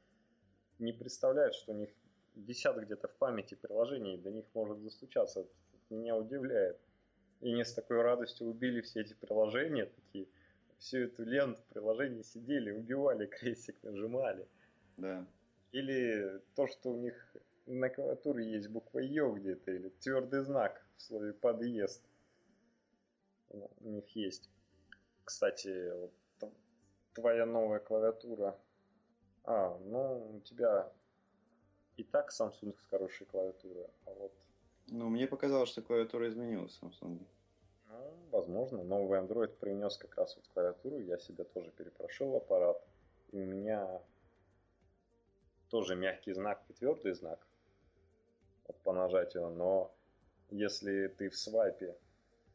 не 0.79 0.93
представляют, 0.93 1.55
что 1.55 1.73
у 1.73 1.77
них 1.77 1.91
висят 2.35 2.77
где-то 2.79 3.09
в 3.09 3.15
памяти 3.17 3.55
приложений, 3.55 4.15
и 4.15 4.21
до 4.21 4.31
них 4.31 4.45
может 4.55 4.79
застучаться. 4.81 5.41
Это 5.41 5.95
меня 5.95 6.17
удивляет. 6.17 6.79
И 7.41 7.53
не 7.53 7.65
с 7.65 7.73
такой 7.73 8.03
радостью 8.03 8.49
убили 8.49 8.81
все 8.83 9.01
эти 9.01 9.15
приложения, 9.15 9.87
такие, 9.87 10.29
всю 10.79 10.99
эту 10.99 11.25
ленту 11.25 11.63
приложений 11.71 12.25
сидели, 12.25 12.71
убивали, 12.71 13.27
крестик 13.41 13.83
нажимали. 13.83 14.47
Да. 14.97 15.27
Или 15.73 16.41
то, 16.55 16.67
что 16.67 16.91
у 16.91 16.97
них 16.97 17.37
на 17.67 17.89
клавиатуре 17.89 18.51
есть 18.53 18.69
буква 18.69 18.99
Ё 18.99 19.33
где-то, 19.33 19.71
или 19.71 19.89
твердый 20.01 20.41
знак 20.41 20.85
в 20.97 21.03
слове 21.03 21.33
подъезд. 21.33 22.10
У 23.51 23.89
них 23.89 24.09
есть. 24.17 24.49
Кстати, 25.25 25.93
вот 25.93 26.13
твоя 27.15 27.47
новая 27.47 27.81
клавиатура. 27.81 28.59
А, 29.45 29.79
ну, 29.79 30.37
у 30.37 30.41
тебя 30.41 30.93
и 31.97 32.05
так 32.05 32.31
Samsung 32.31 32.77
с 32.79 32.87
хорошей 32.87 33.27
клавиатурой, 33.27 33.87
а 34.07 34.11
вот... 34.13 34.33
Ну, 34.87 35.09
мне 35.09 35.27
показалось, 35.27 35.71
что 35.71 35.83
клавиатура 35.83 36.29
изменилась 36.29 36.79
в 36.81 36.85
Samsung. 36.85 37.25
Ну, 37.89 38.15
возможно. 38.31 38.83
Новый 38.83 39.21
Android 39.21 39.57
принес 39.59 39.97
как 39.97 40.17
раз 40.17 40.37
вот 40.37 40.47
клавиатуру. 40.49 40.99
Я 40.99 41.19
себе 41.19 41.45
тоже 41.45 41.71
перепрошил 41.71 42.37
аппарат. 42.37 42.83
И 43.33 43.41
у 43.41 43.45
меня 43.45 44.03
тоже 45.69 45.95
мягкий 45.95 46.33
знак 46.33 46.65
и 46.69 46.73
твердый 46.73 47.13
знак 47.13 47.47
вот 48.67 48.77
по 48.83 48.93
нажатию, 48.93 49.51
но 49.51 49.93
если 50.51 51.09
ты 51.09 51.29
в 51.29 51.37
свайпе 51.37 51.97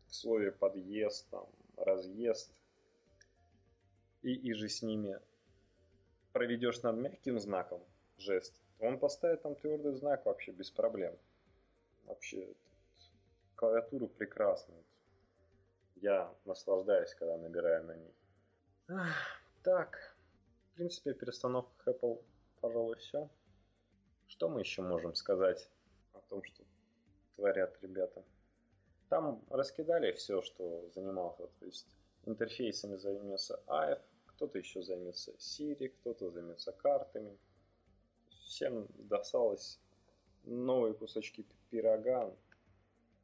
слове 0.07 0.51
подъезд, 0.51 1.29
там, 1.29 1.47
разъезд, 1.77 2.53
и, 4.21 4.33
и 4.33 4.53
же 4.53 4.69
с 4.69 4.81
ними 4.81 5.19
проведешь 6.33 6.81
над 6.81 6.97
мягким 6.97 7.39
знаком 7.39 7.83
жест, 8.17 8.59
он 8.79 8.99
поставит 8.99 9.41
там 9.43 9.55
твердый 9.55 9.93
знак 9.93 10.25
вообще 10.25 10.51
без 10.51 10.71
проблем. 10.71 11.17
Вообще, 12.05 12.53
клавиатура 13.55 14.07
прекрасная. 14.07 14.83
Я 15.95 16.33
наслаждаюсь, 16.45 17.13
когда 17.15 17.37
набираю 17.37 17.85
на 17.85 17.95
ней. 17.95 18.13
Так, 19.63 20.15
в 20.71 20.75
принципе, 20.75 21.11
о 21.11 21.13
перестановках 21.13 21.95
Apple, 21.95 22.21
пожалуй, 22.61 22.97
все. 22.97 23.29
Что 24.27 24.49
мы 24.49 24.59
еще 24.59 24.81
можем 24.81 25.15
сказать 25.15 25.69
о 26.13 26.19
том, 26.21 26.43
что 26.43 26.63
творят 27.35 27.77
ребята. 27.81 28.23
Там 29.09 29.41
раскидали 29.49 30.11
все, 30.13 30.41
что 30.41 30.89
занимался. 30.93 31.47
То 31.59 31.65
есть 31.65 31.87
интерфейсами 32.25 32.95
займется 32.95 33.61
AF, 33.67 34.01
кто-то 34.25 34.57
еще 34.57 34.81
займется 34.81 35.31
Siri, 35.33 35.89
кто-то 35.89 36.31
займется 36.31 36.71
картами. 36.71 37.37
Всем 38.45 38.87
досталось 38.97 39.79
новые 40.43 40.93
кусочки 40.93 41.45
пирога, 41.69 42.35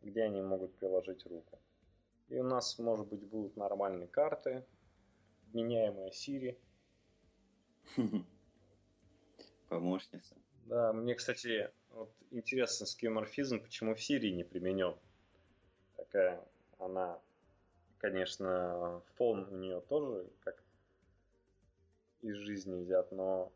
где 0.02 0.24
они 0.24 0.42
могут 0.42 0.74
приложить 0.76 1.26
руку. 1.26 1.60
И 2.30 2.40
у 2.40 2.44
нас, 2.44 2.80
может 2.80 3.08
быть, 3.08 3.24
будут 3.24 3.58
нормальные 3.58 4.08
карты, 4.08 4.66
меняемая 5.54 6.12
Siri. 6.12 6.58
Помощница. 9.70 10.36
Да, 10.66 10.94
мне, 10.94 11.16
кстати, 11.16 11.70
вот 11.90 12.14
интересно 12.30 12.86
скеоморфизм, 12.86 13.62
почему 13.62 13.96
в 13.96 14.02
Сирии 14.02 14.32
не 14.32 14.44
применен. 14.44 14.96
Такая 16.02 16.44
она, 16.80 17.22
конечно, 18.00 19.04
фон 19.14 19.48
у 19.54 19.58
нее 19.58 19.82
тоже 19.82 20.28
как 20.40 20.64
из 22.22 22.38
жизни 22.38 22.82
взят, 22.82 23.12
но 23.12 23.54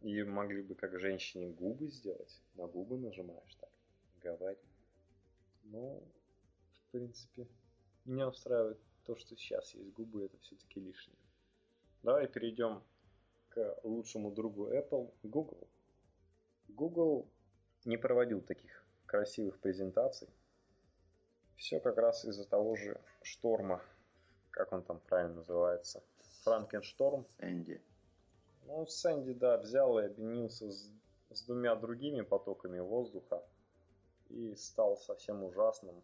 ее 0.00 0.24
могли 0.24 0.62
бы 0.62 0.74
как 0.74 0.98
женщине 0.98 1.48
губы 1.48 1.90
сделать. 1.90 2.42
На 2.54 2.66
губы 2.66 2.98
нажимаешь 2.98 3.54
так, 3.54 3.70
говори. 4.20 4.58
Ну, 5.62 6.02
в 6.72 6.90
принципе, 6.90 7.46
меня 8.04 8.26
устраивает 8.26 8.80
то, 9.04 9.14
что 9.14 9.36
сейчас 9.36 9.72
есть 9.74 9.92
губы, 9.92 10.24
это 10.24 10.36
все-таки 10.38 10.80
лишнее. 10.80 11.16
Давай 12.02 12.26
перейдем 12.26 12.82
к 13.50 13.78
лучшему 13.84 14.32
другу 14.32 14.72
Apple, 14.72 15.14
Google. 15.22 15.68
Google 16.66 17.28
не 17.84 17.96
проводил 17.96 18.40
таких 18.40 18.84
красивых 19.06 19.60
презентаций. 19.60 20.28
Все 21.62 21.78
как 21.78 21.96
раз 21.96 22.24
из-за 22.24 22.44
того 22.44 22.74
же 22.74 23.00
шторма, 23.22 23.80
как 24.50 24.72
он 24.72 24.82
там 24.82 24.98
правильно 24.98 25.36
называется, 25.36 26.02
Франкеншторм. 26.42 27.24
Сэнди. 27.38 27.80
Ну, 28.66 28.84
Сэнди, 28.88 29.32
да, 29.32 29.58
взял 29.58 29.96
и 30.00 30.06
объединился 30.06 30.72
с, 30.72 30.90
с 31.30 31.42
двумя 31.42 31.76
другими 31.76 32.22
потоками 32.22 32.80
воздуха 32.80 33.44
и 34.28 34.56
стал 34.56 34.96
совсем 34.96 35.44
ужасным. 35.44 36.02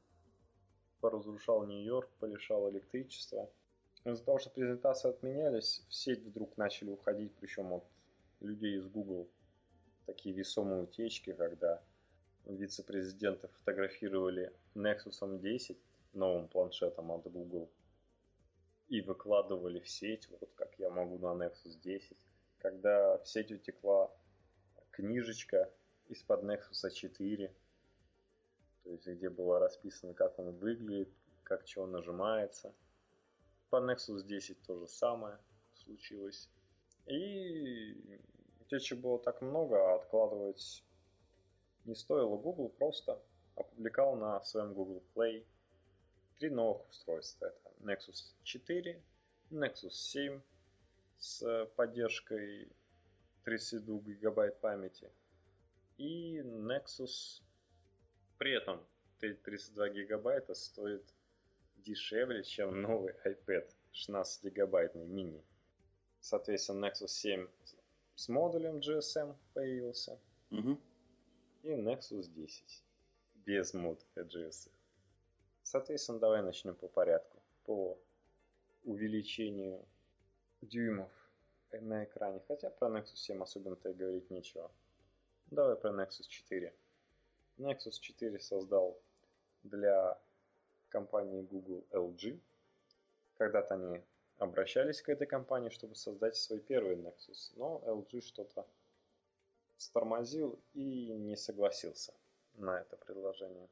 Поразрушал 1.00 1.66
Нью-Йорк, 1.66 2.08
полишал 2.20 2.70
электричества. 2.70 3.50
Из-за 4.04 4.24
того, 4.24 4.38
что 4.38 4.50
презентации 4.50 5.10
отменялись, 5.10 5.84
в 5.88 5.92
сеть 5.92 6.24
вдруг 6.24 6.56
начали 6.56 6.90
уходить, 6.90 7.34
причем 7.40 7.72
от 7.72 7.84
людей 8.38 8.78
из 8.78 8.86
Google, 8.86 9.26
такие 10.06 10.32
весомые 10.36 10.84
утечки, 10.84 11.32
когда 11.32 11.82
вице-президенты 12.56 13.48
фотографировали 13.48 14.52
Nexus 14.74 15.38
10 15.38 15.78
новым 16.14 16.48
планшетом 16.48 17.10
от 17.12 17.24
Google 17.30 17.70
и 18.88 19.02
выкладывали 19.02 19.80
в 19.80 19.88
сеть, 19.88 20.28
вот 20.30 20.50
как 20.54 20.78
я 20.78 20.90
могу 20.90 21.18
на 21.18 21.44
Nexus 21.44 21.78
10. 21.82 22.16
Когда 22.58 23.18
в 23.18 23.28
сеть 23.28 23.52
утекла 23.52 24.10
книжечка 24.90 25.70
из-под 26.08 26.42
Nexus 26.44 26.90
4, 26.90 27.54
то 28.84 28.90
есть 28.90 29.06
где 29.06 29.28
было 29.28 29.58
расписано, 29.58 30.14
как 30.14 30.38
он 30.38 30.52
выглядит, 30.52 31.10
как 31.44 31.64
чего 31.66 31.86
нажимается. 31.86 32.72
По 33.70 33.76
Nexus 33.76 34.22
10 34.22 34.62
то 34.62 34.78
же 34.78 34.88
самое 34.88 35.38
случилось. 35.74 36.48
И 37.06 38.20
утечек 38.60 38.98
было 38.98 39.18
так 39.18 39.42
много, 39.42 39.76
а 39.76 39.96
откладывать 39.96 40.82
не 41.88 41.94
стоило. 41.94 42.36
Google 42.36 42.68
просто 42.68 43.20
опубликовал 43.56 44.16
на 44.16 44.40
своем 44.42 44.74
Google 44.74 45.02
Play 45.14 45.44
три 46.38 46.50
новых 46.50 46.88
устройства. 46.90 47.46
Это 47.46 47.70
Nexus 47.80 48.34
4, 48.44 49.02
Nexus 49.50 49.90
7 49.90 50.40
с 51.18 51.66
поддержкой 51.76 52.68
32 53.44 53.98
гигабайт 54.00 54.60
памяти 54.60 55.10
и 55.98 56.38
Nexus 56.38 57.42
при 58.38 58.52
этом 58.52 58.80
32 59.18 59.88
гигабайта 59.88 60.54
стоит 60.54 61.04
дешевле, 61.78 62.44
чем 62.44 62.82
новый 62.82 63.14
iPad 63.24 63.68
16 63.92 64.44
гигабайтный 64.44 65.06
мини. 65.06 65.42
Соответственно, 66.20 66.86
Nexus 66.86 67.08
7 67.08 67.48
с 68.14 68.28
модулем 68.28 68.78
GSM 68.78 69.34
появился. 69.54 70.18
Угу. 70.50 70.78
И 71.62 71.70
Nexus 71.70 72.28
10 72.28 72.84
без 73.34 73.74
модуля 73.74 74.24
GSM. 74.24 74.70
Соответственно, 75.62 76.18
давай 76.18 76.42
начнем 76.42 76.74
по 76.74 76.88
порядку. 76.88 77.42
По 77.64 77.98
увеличению 78.84 79.84
дюймов 80.62 81.10
на 81.72 82.04
экране. 82.04 82.40
Хотя 82.46 82.70
про 82.70 82.88
Nexus 82.88 83.16
7 83.16 83.42
особенно-то 83.42 83.90
и 83.90 83.94
говорить 83.94 84.30
нечего. 84.30 84.70
Давай 85.50 85.76
про 85.76 85.90
Nexus 85.90 86.28
4. 86.28 86.72
Nexus 87.58 87.98
4 88.00 88.38
создал 88.38 88.98
для 89.62 90.18
компании 90.88 91.42
Google 91.42 91.84
LG. 91.90 92.40
Когда-то 93.36 93.74
они 93.74 94.02
обращались 94.38 95.02
к 95.02 95.08
этой 95.08 95.26
компании, 95.26 95.70
чтобы 95.70 95.94
создать 95.96 96.36
свой 96.36 96.60
первый 96.60 96.96
Nexus, 96.96 97.52
но 97.56 97.82
LG 97.84 98.20
что-то 98.20 98.66
стормозил 99.78 100.58
и 100.74 101.08
не 101.14 101.36
согласился 101.36 102.12
на 102.54 102.80
это 102.80 102.96
предложение. 102.96 103.68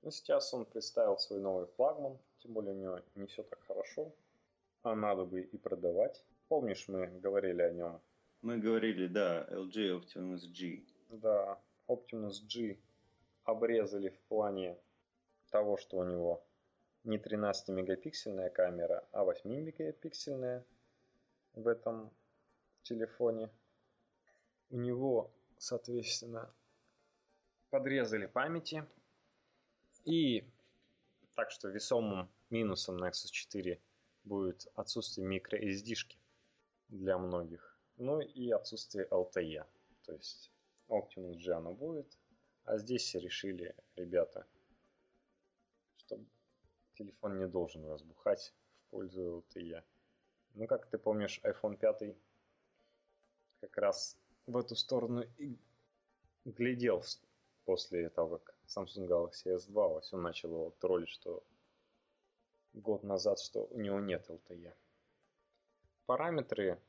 Но 0.00 0.10
сейчас 0.10 0.54
он 0.54 0.64
представил 0.64 1.18
свой 1.18 1.40
новый 1.40 1.66
флагман, 1.66 2.18
тем 2.38 2.54
более 2.54 2.72
у 2.72 2.78
него 2.78 3.00
не 3.14 3.26
все 3.26 3.42
так 3.42 3.60
хорошо, 3.66 4.12
а 4.82 4.94
надо 4.94 5.24
бы 5.24 5.42
и 5.42 5.58
продавать. 5.58 6.24
Помнишь, 6.48 6.88
мы 6.88 7.06
говорили 7.06 7.62
о 7.62 7.70
нем? 7.70 8.00
Мы 8.40 8.58
говорили, 8.58 9.06
да, 9.06 9.46
LG 9.50 10.00
Optimus 10.00 10.46
G. 10.52 10.84
Да, 11.10 11.60
Optimus 11.86 12.42
G 12.46 12.78
обрезали 13.44 14.08
в 14.08 14.20
плане 14.22 14.76
того, 15.50 15.76
что 15.76 15.98
у 15.98 16.04
него 16.04 16.44
не 17.04 17.18
13-мегапиксельная 17.18 18.50
камера, 18.50 19.06
а 19.12 19.24
8-мегапиксельная 19.24 20.64
в 21.54 21.68
этом 21.68 22.10
телефоне. 22.82 23.50
У 24.72 24.78
него, 24.78 25.30
соответственно, 25.58 26.50
подрезали 27.68 28.24
памяти. 28.24 28.86
И 30.06 30.48
так 31.34 31.50
что 31.50 31.68
весомым 31.68 32.30
минусом 32.48 32.96
Nexus 32.96 33.30
4 33.30 33.78
будет 34.24 34.66
отсутствие 34.74 35.28
microSD-шки 35.28 36.16
для 36.88 37.18
многих. 37.18 37.78
Ну 37.98 38.20
и 38.20 38.50
отсутствие 38.50 39.06
LTE. 39.10 39.66
То 40.06 40.14
есть 40.14 40.50
Optimus 40.88 41.34
G 41.34 41.52
оно 41.52 41.74
будет, 41.74 42.18
а 42.64 42.78
здесь 42.78 43.14
решили 43.14 43.76
ребята, 43.96 44.46
что 45.98 46.18
телефон 46.94 47.38
не 47.38 47.46
должен 47.46 47.84
разбухать 47.84 48.54
в 48.86 48.90
пользу 48.90 49.44
LTE. 49.54 49.84
Ну, 50.54 50.66
как 50.66 50.86
ты 50.86 50.96
помнишь, 50.96 51.40
iPhone 51.44 51.76
5 51.76 52.16
как 53.60 53.76
раз 53.76 54.16
в 54.46 54.56
эту 54.56 54.76
сторону 54.76 55.24
и 55.38 55.56
глядел 56.44 57.02
после 57.64 58.08
того, 58.10 58.38
как 58.38 58.56
Samsung 58.66 59.08
Galaxy 59.08 59.56
S2 59.56 60.00
все 60.00 60.16
начал 60.16 60.50
его 60.50 60.70
троллить, 60.80 61.08
что 61.08 61.44
год 62.72 63.02
назад, 63.04 63.38
что 63.38 63.64
у 63.66 63.80
него 63.80 64.00
нет 64.00 64.28
LTE. 64.28 64.74
Параметры 66.06 66.80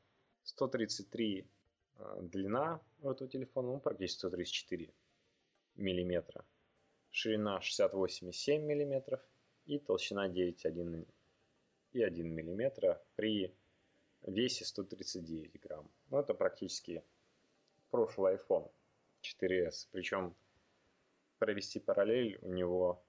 133 0.42 1.46
э, 1.96 2.18
длина 2.22 2.80
у 3.00 3.10
этого 3.10 3.30
телефона, 3.30 3.72
ну, 3.72 3.80
практически 3.80 4.18
134 4.18 4.92
мм. 5.76 6.44
Ширина 7.10 7.60
68,7 7.60 8.58
мм 8.58 9.20
и 9.66 9.78
толщина 9.78 10.28
9,1 10.28 11.06
и 11.92 12.02
1 12.02 12.26
мм 12.26 13.00
при 13.14 13.54
весе 14.22 14.64
139 14.64 15.60
грамм. 15.60 15.88
Ну, 16.10 16.18
это 16.18 16.34
практически 16.34 17.04
прошлый 17.94 18.34
iPhone 18.34 18.68
4s. 19.22 19.86
Причем 19.92 20.34
провести 21.38 21.78
параллель, 21.78 22.36
у 22.42 22.52
него 22.52 23.06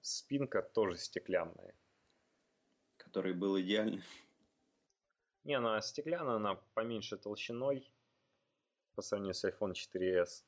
спинка 0.00 0.62
тоже 0.62 0.96
стеклянная. 0.96 1.74
Который 2.96 3.34
был 3.34 3.60
идеальный. 3.60 4.02
Не, 5.44 5.56
она 5.58 5.78
стеклянная, 5.82 6.36
она 6.36 6.54
поменьше 6.72 7.18
толщиной 7.18 7.92
по 8.94 9.02
сравнению 9.02 9.34
с 9.34 9.44
iPhone 9.44 9.74
4s. 9.74 10.44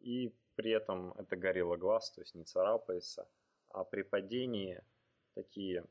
И 0.00 0.34
при 0.56 0.72
этом 0.72 1.12
это 1.12 1.36
горело 1.36 1.76
глаз, 1.76 2.10
то 2.10 2.20
есть 2.20 2.34
не 2.34 2.42
царапается. 2.42 3.28
А 3.68 3.84
при 3.84 4.02
падении 4.02 4.82
такие 5.34 5.84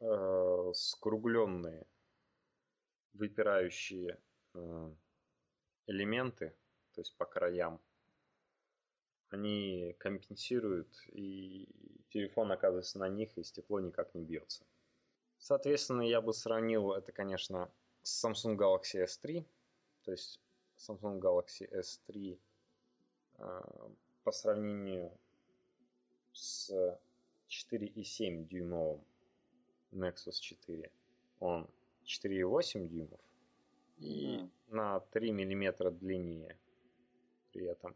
э, 0.00 0.72
скругленные 0.74 1.86
выпирающие 3.14 4.18
э, 4.54 4.90
элементы, 5.86 6.54
то 6.94 7.00
есть 7.00 7.16
по 7.16 7.24
краям, 7.24 7.80
они 9.30 9.94
компенсируют, 9.98 10.88
и 11.08 11.68
телефон 12.10 12.52
оказывается 12.52 12.98
на 12.98 13.08
них, 13.08 13.36
и 13.36 13.42
стекло 13.42 13.80
никак 13.80 14.14
не 14.14 14.22
бьется. 14.22 14.64
Соответственно, 15.38 16.02
я 16.02 16.20
бы 16.20 16.32
сравнил 16.32 16.92
это, 16.92 17.12
конечно, 17.12 17.70
с 18.02 18.24
Samsung 18.24 18.56
Galaxy 18.56 19.04
S3. 19.04 19.44
То 20.04 20.12
есть 20.12 20.40
Samsung 20.76 21.20
Galaxy 21.20 21.68
S3 21.70 22.38
э, 23.38 23.60
по 24.24 24.32
сравнению 24.32 25.12
с 26.32 26.70
4,7 27.48 28.46
дюймовым 28.46 29.04
Nexus 29.92 30.40
4, 30.40 30.90
он 31.40 31.68
4,8 32.08 32.88
дюймов 32.88 33.20
и 33.98 34.38
mm. 34.38 34.50
на 34.68 35.00
3 35.00 35.30
миллиметра 35.32 35.90
длиннее 35.90 36.56
при 37.52 37.66
этом. 37.66 37.94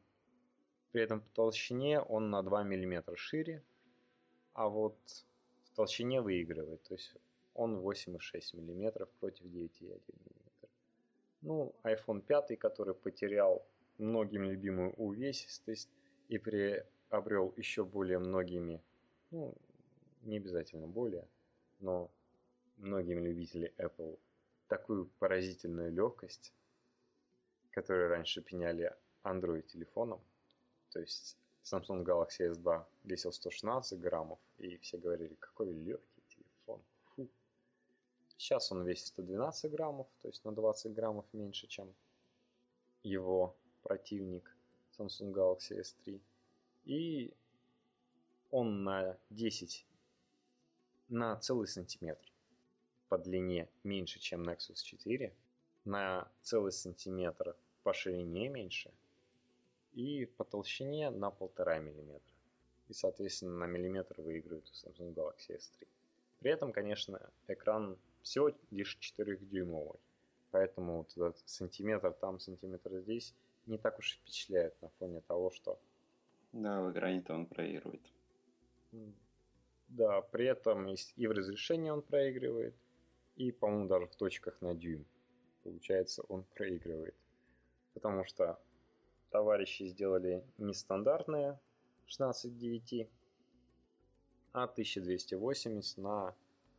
При 0.92 1.02
этом 1.02 1.20
по 1.20 1.28
толщине 1.30 2.00
он 2.00 2.30
на 2.30 2.42
2 2.42 2.64
миллиметра 2.64 3.16
шире, 3.16 3.62
а 4.52 4.68
вот 4.68 4.96
в 5.64 5.76
толщине 5.76 6.20
выигрывает. 6.20 6.82
То 6.82 6.94
есть 6.94 7.16
он 7.54 7.78
8,6 7.78 8.56
мм 8.56 9.06
против 9.20 9.46
9,1 9.46 10.00
мм. 10.08 10.68
Ну, 11.42 11.74
iPhone 11.82 12.20
5, 12.20 12.58
который 12.58 12.94
потерял 12.94 13.64
многим 13.98 14.44
любимую 14.44 14.92
увесистость 14.94 15.88
и 16.28 16.38
приобрел 16.38 17.54
еще 17.56 17.84
более 17.84 18.18
многими, 18.18 18.80
ну, 19.30 19.54
не 20.22 20.36
обязательно 20.36 20.86
более, 20.86 21.26
но 21.80 22.10
многим 22.76 23.24
любителям 23.24 23.72
Apple 23.78 24.18
такую 24.68 25.06
поразительную 25.18 25.92
легкость, 25.92 26.52
которую 27.70 28.08
раньше 28.08 28.42
пеняли 28.42 28.96
Android 29.24 29.62
телефоном. 29.62 30.20
То 30.90 31.00
есть 31.00 31.36
Samsung 31.64 32.04
Galaxy 32.04 32.50
S2 32.50 32.84
весил 33.04 33.32
116 33.32 34.00
граммов, 34.00 34.38
и 34.58 34.76
все 34.78 34.98
говорили, 34.98 35.34
какой 35.34 35.72
легкий 35.72 36.12
Сейчас 38.42 38.72
он 38.72 38.84
весит 38.84 39.06
112 39.06 39.70
граммов, 39.70 40.08
то 40.20 40.26
есть 40.26 40.44
на 40.44 40.52
20 40.52 40.92
граммов 40.94 41.24
меньше, 41.32 41.68
чем 41.68 41.94
его 43.04 43.56
противник 43.84 44.52
Samsung 44.98 45.30
Galaxy 45.30 45.80
S3. 45.80 46.20
И 46.86 47.32
он 48.50 48.82
на 48.82 49.16
10 49.30 49.86
на 51.08 51.36
целый 51.36 51.68
сантиметр. 51.68 52.31
По 53.12 53.18
длине 53.18 53.68
меньше, 53.84 54.20
чем 54.20 54.42
Nexus 54.48 54.82
4, 54.82 55.36
на 55.84 56.32
целый 56.40 56.72
сантиметр 56.72 57.54
по 57.82 57.92
ширине 57.92 58.48
меньше 58.48 58.90
и 59.92 60.24
по 60.24 60.44
толщине 60.44 61.10
на 61.10 61.30
полтора 61.30 61.78
миллиметра. 61.78 62.32
И, 62.88 62.94
соответственно, 62.94 63.52
на 63.58 63.66
миллиметр 63.66 64.18
выигрывает 64.22 64.66
у 64.66 64.72
Samsung 64.72 65.12
Galaxy 65.12 65.58
S3. 65.58 65.86
При 66.38 66.52
этом, 66.52 66.72
конечно, 66.72 67.20
экран 67.48 67.98
всего 68.22 68.50
лишь 68.70 68.96
4-дюймовый. 68.98 70.00
Поэтому 70.50 70.96
вот 70.96 71.10
этот 71.14 71.46
сантиметр 71.46 72.14
там, 72.14 72.40
сантиметр 72.40 72.96
здесь 73.00 73.34
не 73.66 73.76
так 73.76 73.98
уж 73.98 74.14
и 74.14 74.16
впечатляет 74.20 74.80
на 74.80 74.88
фоне 74.98 75.20
того, 75.20 75.50
что... 75.50 75.78
Да, 76.52 76.80
в 76.80 76.90
экране-то 76.92 77.34
он 77.34 77.44
проигрывает. 77.44 78.10
Да, 79.88 80.22
при 80.22 80.46
этом 80.46 80.88
и 80.88 81.26
в 81.26 81.32
разрешении 81.32 81.90
он 81.90 82.00
проигрывает, 82.00 82.74
и, 83.36 83.52
по-моему, 83.52 83.88
даже 83.88 84.06
в 84.06 84.16
точках 84.16 84.60
на 84.60 84.74
дюйм. 84.74 85.06
Получается, 85.62 86.22
он 86.28 86.44
проигрывает. 86.54 87.14
Потому 87.94 88.24
что 88.24 88.58
товарищи 89.30 89.84
сделали 89.84 90.44
нестандартное 90.58 91.58
16 92.06 92.56
9, 92.56 93.08
а 94.52 94.64
1280 94.64 95.98
на 95.98 96.34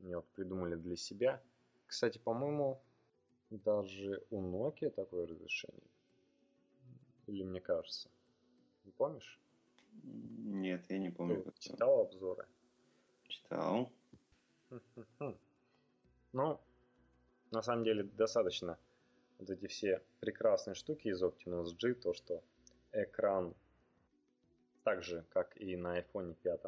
Они 0.00 0.14
вот 0.14 0.26
придумали 0.28 0.76
для 0.76 0.96
себя. 0.96 1.42
Кстати, 1.86 2.18
по-моему, 2.18 2.80
даже 3.50 4.22
у 4.30 4.42
Nokia 4.42 4.90
такое 4.90 5.26
разрешение. 5.26 5.93
Или 7.26 7.42
мне 7.42 7.60
кажется? 7.60 8.10
Не 8.84 8.92
помнишь? 8.92 9.40
Нет, 10.02 10.84
я 10.90 10.98
не 10.98 11.10
помню. 11.10 11.42
Ты 11.42 11.52
читал 11.58 12.00
обзоры? 12.00 12.46
Читал. 13.28 13.90
Ну, 16.32 16.60
на 17.50 17.62
самом 17.62 17.84
деле, 17.84 18.02
достаточно 18.02 18.78
вот 19.38 19.50
эти 19.50 19.66
все 19.66 20.02
прекрасные 20.20 20.74
штуки 20.74 21.08
из 21.08 21.22
Optimus 21.22 21.76
G, 21.80 21.94
то, 21.94 22.12
что 22.12 22.42
экран, 22.92 23.54
так 24.82 25.02
же, 25.02 25.24
как 25.30 25.56
и 25.60 25.76
на 25.76 26.00
iPhone 26.00 26.34
5, 26.34 26.60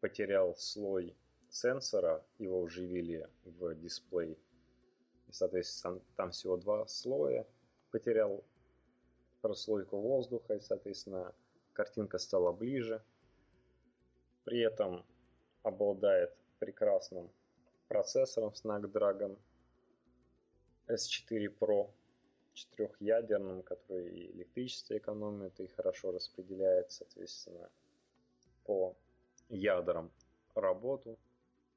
потерял 0.00 0.54
слой 0.56 1.16
сенсора, 1.50 2.24
его 2.38 2.62
вживили 2.62 3.28
в 3.44 3.74
дисплей. 3.74 4.38
И, 5.28 5.32
соответственно, 5.32 6.00
там 6.16 6.30
всего 6.30 6.56
два 6.56 6.86
слоя. 6.86 7.46
Потерял 7.90 8.44
прослойку 9.46 10.00
воздуха, 10.00 10.54
и, 10.54 10.60
соответственно, 10.60 11.32
картинка 11.72 12.18
стала 12.18 12.50
ближе. 12.50 13.00
При 14.44 14.58
этом 14.58 15.04
обладает 15.62 16.36
прекрасным 16.58 17.30
процессором 17.86 18.52
Snapdragon 18.54 19.38
S4 20.88 21.58
Pro 21.60 21.90
четырехъядерным, 22.54 23.62
который 23.62 24.08
и 24.08 24.32
электричество 24.32 24.98
экономит, 24.98 25.60
и 25.60 25.68
хорошо 25.68 26.10
распределяет, 26.10 26.90
соответственно, 26.90 27.70
по 28.64 28.96
ядрам 29.48 30.10
работу 30.56 31.18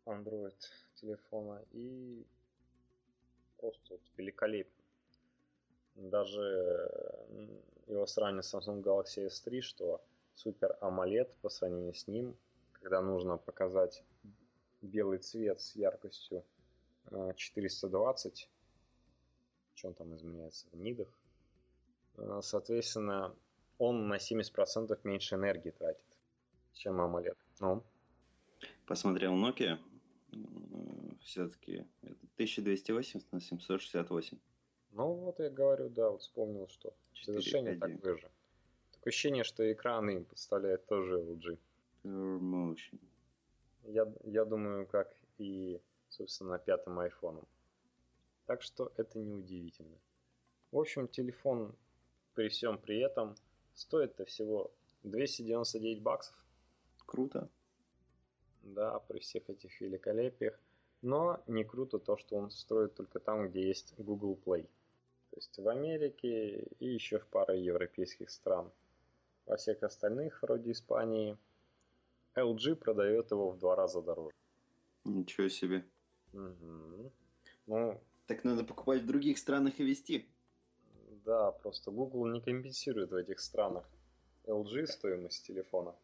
Android 0.06 0.56
телефона 0.96 1.64
и 1.72 2.26
просто 3.58 3.94
вот 3.94 4.02
великолепен. 4.18 4.79
Даже 6.00 6.42
его 7.88 8.06
сравнивать 8.06 8.46
с 8.46 8.54
Samsung 8.54 8.82
Galaxy 8.82 9.28
S3, 9.28 9.62
что 9.62 10.02
супер 10.34 10.78
AMOLED 10.82 11.30
по 11.42 11.50
сравнению 11.50 11.94
с 11.94 12.08
ним, 12.08 12.38
когда 12.72 13.02
нужно 13.02 13.38
показать 13.38 14.04
белый 14.82 15.18
цвет 15.18 15.60
с 15.60 15.76
яркостью 15.76 16.46
420, 17.36 18.44
э, 18.44 18.48
что 19.76 19.88
он 19.90 19.94
там 19.94 20.16
изменяется 20.16 20.68
в 20.72 20.76
нидах, 20.78 21.10
э, 22.18 22.40
соответственно, 22.44 23.36
он 23.78 24.08
на 24.08 24.20
70% 24.20 24.98
меньше 25.04 25.36
энергии 25.36 25.72
тратит, 25.72 26.18
чем 26.74 27.02
AMOLED. 27.02 27.38
Ну? 27.60 27.84
Посмотрел 28.86 29.34
Nokia, 29.34 29.78
все-таки 31.22 31.86
1280 32.36 33.32
на 33.34 33.42
768. 33.42 34.38
Ну 34.92 35.14
вот 35.14 35.40
я 35.40 35.50
говорю, 35.50 35.90
да, 35.90 36.10
вот 36.10 36.22
вспомнил, 36.22 36.68
что 36.68 36.94
разрешение 37.26 37.78
так 37.78 37.92
выше. 38.04 38.30
Такое 38.92 39.12
ощущение, 39.12 39.44
что 39.44 39.72
экраны 39.72 40.12
им 40.12 40.26
подставляет 40.26 40.86
тоже 40.88 41.20
LG. 41.20 41.58
Pure 42.04 42.40
Motion. 42.40 43.00
Я, 43.84 44.12
я 44.24 44.46
думаю, 44.46 44.88
как 44.88 45.14
и, 45.38 45.80
собственно, 46.10 46.60
пятым 46.60 47.00
айфоном. 47.00 47.48
Так 48.46 48.62
что 48.62 48.92
это 48.98 49.20
неудивительно. 49.20 49.98
В 50.72 50.80
общем, 50.80 51.08
телефон 51.08 51.76
при 52.34 52.50
всем 52.50 52.78
при 52.78 53.00
этом 53.00 53.36
стоит-то 53.74 54.26
всего 54.26 54.72
299 55.04 56.02
баксов. 56.02 56.36
Круто. 57.06 57.50
Да, 58.64 59.00
при 59.00 59.20
всех 59.20 59.50
этих 59.50 59.80
великолепиях. 59.82 60.60
Но 61.02 61.42
не 61.48 61.64
круто 61.64 61.98
то, 61.98 62.18
что 62.18 62.36
он 62.36 62.52
строит 62.52 62.96
только 62.96 63.20
там, 63.20 63.50
где 63.50 63.66
есть 63.68 63.94
Google 63.98 64.38
Play. 64.46 64.68
То 65.32 65.38
есть 65.38 65.58
в 65.58 65.68
Америке 65.68 66.68
и 66.80 66.88
еще 66.88 67.20
в 67.20 67.28
паре 67.28 67.64
европейских 67.64 68.30
стран. 68.30 68.72
Во 69.46 69.58
всех 69.58 69.84
остальных, 69.84 70.42
вроде 70.42 70.72
Испании, 70.72 71.38
LG 72.36 72.76
продает 72.76 73.32
его 73.32 73.52
в 73.52 73.60
два 73.60 73.76
раза 73.76 74.02
дороже. 74.02 74.36
Ничего 75.06 75.50
себе. 75.50 75.86
Угу. 76.34 77.12
Ну, 77.68 78.02
так 78.28 78.44
надо 78.44 78.64
покупать 78.64 79.02
в 79.02 79.06
других 79.06 79.38
странах 79.38 79.80
и 79.80 79.84
вести. 79.84 80.28
Да, 81.26 81.52
просто 81.52 81.92
Google 81.92 82.28
не 82.28 82.42
компенсирует 82.42 83.12
в 83.12 83.16
этих 83.16 83.40
странах 83.40 83.90
LG 84.46 84.88
стоимость 84.88 85.46
телефона. 85.46 85.96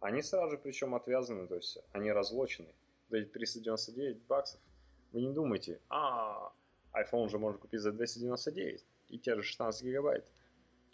Они 0.00 0.22
сразу 0.22 0.52
же 0.52 0.58
причем 0.58 0.94
отвязаны, 0.94 1.46
то 1.48 1.56
есть 1.56 1.78
они 1.92 2.12
разлочены. 2.12 2.74
За 3.08 3.18
эти 3.18 3.28
399 3.28 4.22
баксов. 4.26 4.60
Вы 5.12 5.22
не 5.22 5.32
думайте, 5.32 5.80
а, 5.88 6.52
iPhone 6.96 7.24
уже 7.24 7.38
можно 7.38 7.58
купить 7.58 7.80
за 7.80 7.92
299 7.92 8.84
и 9.08 9.18
те 9.18 9.34
же 9.34 9.42
16 9.42 9.84
гигабайт. 9.84 10.30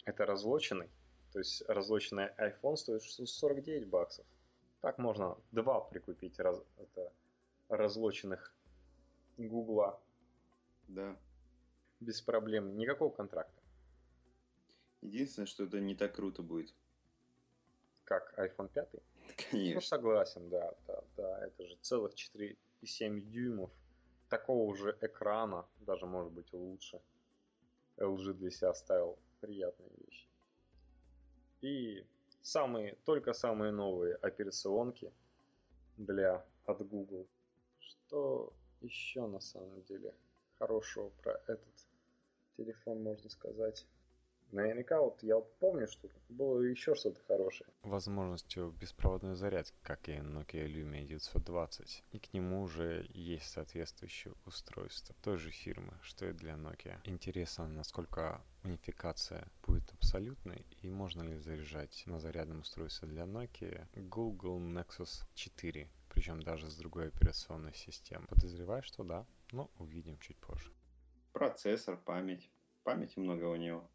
Это 0.05 0.25
разлоченный. 0.25 0.89
То 1.31 1.39
есть 1.39 1.63
разлоченный 1.67 2.29
iPhone 2.37 2.75
стоит 2.75 3.01
649 3.03 3.87
баксов. 3.87 4.25
Так 4.81 4.97
можно 4.97 5.37
два 5.51 5.79
прикупить 5.79 6.39
раз, 6.39 6.61
это, 6.77 7.11
разлоченных 7.69 8.53
Гугла. 9.37 9.99
Да. 10.87 11.17
Без 11.99 12.21
проблем. 12.21 12.77
Никакого 12.77 13.11
контракта. 13.11 13.61
Единственное, 15.01 15.47
что 15.47 15.63
это 15.63 15.79
не 15.79 15.95
так 15.95 16.15
круто 16.15 16.43
будет. 16.43 16.73
Как 18.03 18.37
iPhone 18.37 18.69
5? 18.71 18.89
Конечно. 19.49 19.75
Ну, 19.75 19.81
согласен, 19.81 20.49
да, 20.49 20.73
да, 20.87 21.03
да. 21.17 21.45
Это 21.45 21.65
же 21.65 21.75
целых 21.81 22.13
4,7 22.13 23.21
дюймов. 23.21 23.71
Такого 24.29 24.63
уже 24.63 24.97
экрана, 25.01 25.65
даже 25.81 26.05
может 26.05 26.31
быть 26.31 26.51
лучше. 26.53 27.01
LG 27.97 28.33
для 28.33 28.49
себя 28.49 28.69
оставил 28.71 29.17
приятные 29.41 29.89
вещи. 30.05 30.27
И 31.61 32.05
самые, 32.41 32.95
только 33.05 33.33
самые 33.33 33.71
новые 33.71 34.15
операционки 34.15 35.11
для 35.97 36.45
от 36.65 36.87
Google. 36.87 37.27
Что 37.79 38.53
еще 38.81 39.27
на 39.27 39.39
самом 39.39 39.81
деле 39.83 40.13
хорошего 40.57 41.09
про 41.21 41.33
этот 41.47 41.87
телефон 42.57 43.01
можно 43.03 43.29
сказать? 43.29 43.85
Наверняка 44.53 45.01
вот 45.01 45.23
я 45.23 45.37
вот 45.37 45.51
помню, 45.57 45.87
что 45.87 46.07
было 46.29 46.61
еще 46.61 46.93
что-то 46.93 47.19
хорошее. 47.27 47.67
Возможностью 47.81 48.69
беспроводной 48.69 49.35
зарядки, 49.35 49.75
как 49.81 50.07
и 50.07 50.11
Nokia 50.11 50.67
Lumia 50.67 51.03
920. 51.03 52.03
И 52.11 52.19
к 52.19 52.31
нему 52.33 52.61
уже 52.61 53.03
есть 53.09 53.49
соответствующее 53.49 54.35
устройство 54.45 55.15
той 55.23 55.37
же 55.37 55.49
фирмы, 55.49 55.97
что 56.03 56.27
и 56.27 56.33
для 56.33 56.53
Nokia. 56.53 56.99
Интересно, 57.05 57.67
насколько 57.67 58.43
унификация 58.63 59.47
будет 59.65 59.91
абсолютной 59.93 60.63
и 60.83 60.87
можно 60.87 61.23
ли 61.23 61.39
заряжать 61.39 62.03
на 62.05 62.19
зарядном 62.19 62.59
устройстве 62.59 63.07
для 63.07 63.23
Nokia 63.23 63.87
Google 63.95 64.59
Nexus 64.59 65.25
4, 65.33 65.89
причем 66.09 66.43
даже 66.43 66.69
с 66.69 66.75
другой 66.75 67.07
операционной 67.07 67.73
системой. 67.73 68.27
Подозреваю, 68.27 68.83
что 68.83 69.03
да, 69.03 69.25
но 69.51 69.71
увидим 69.79 70.19
чуть 70.19 70.37
позже. 70.37 70.71
Процессор, 71.31 71.97
память. 71.97 72.51
Памяти 72.83 73.17
много 73.17 73.45
у 73.45 73.55
него. 73.55 73.89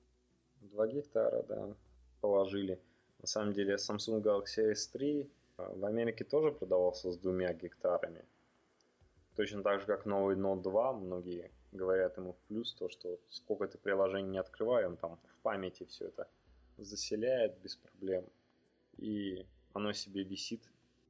2 0.60 0.86
гектара, 0.89 1.43
да, 1.43 1.74
положили. 2.20 2.80
На 3.20 3.26
самом 3.26 3.52
деле 3.52 3.74
Samsung 3.74 4.22
Galaxy 4.22 4.72
S3 4.72 5.28
а, 5.56 5.74
в 5.74 5.85
Америке 5.85 6.24
тоже 6.24 6.52
продавался 6.52 7.10
с 7.10 7.18
двумя 7.18 7.52
гектарами. 7.52 8.24
Точно 9.36 9.62
так 9.62 9.80
же, 9.80 9.86
как 9.86 10.06
новый 10.06 10.36
Note 10.36 10.62
2, 10.62 10.93
многие 10.94 11.51
говорят 11.72 12.16
ему 12.16 12.32
в 12.32 12.39
плюс 12.48 12.74
то, 12.74 12.89
что 12.89 13.18
сколько 13.28 13.66
ты 13.68 13.78
приложений 13.78 14.30
не 14.30 14.39
открывай, 14.39 14.86
он 14.86 14.97
там 14.97 15.16
в 15.16 15.43
памяти 15.43 15.85
все 15.85 16.06
это 16.06 16.28
заселяет 16.76 17.59
без 17.60 17.76
проблем. 17.76 18.24
И 18.97 19.47
оно 19.72 19.93
себе 19.93 20.24
висит, 20.24 20.62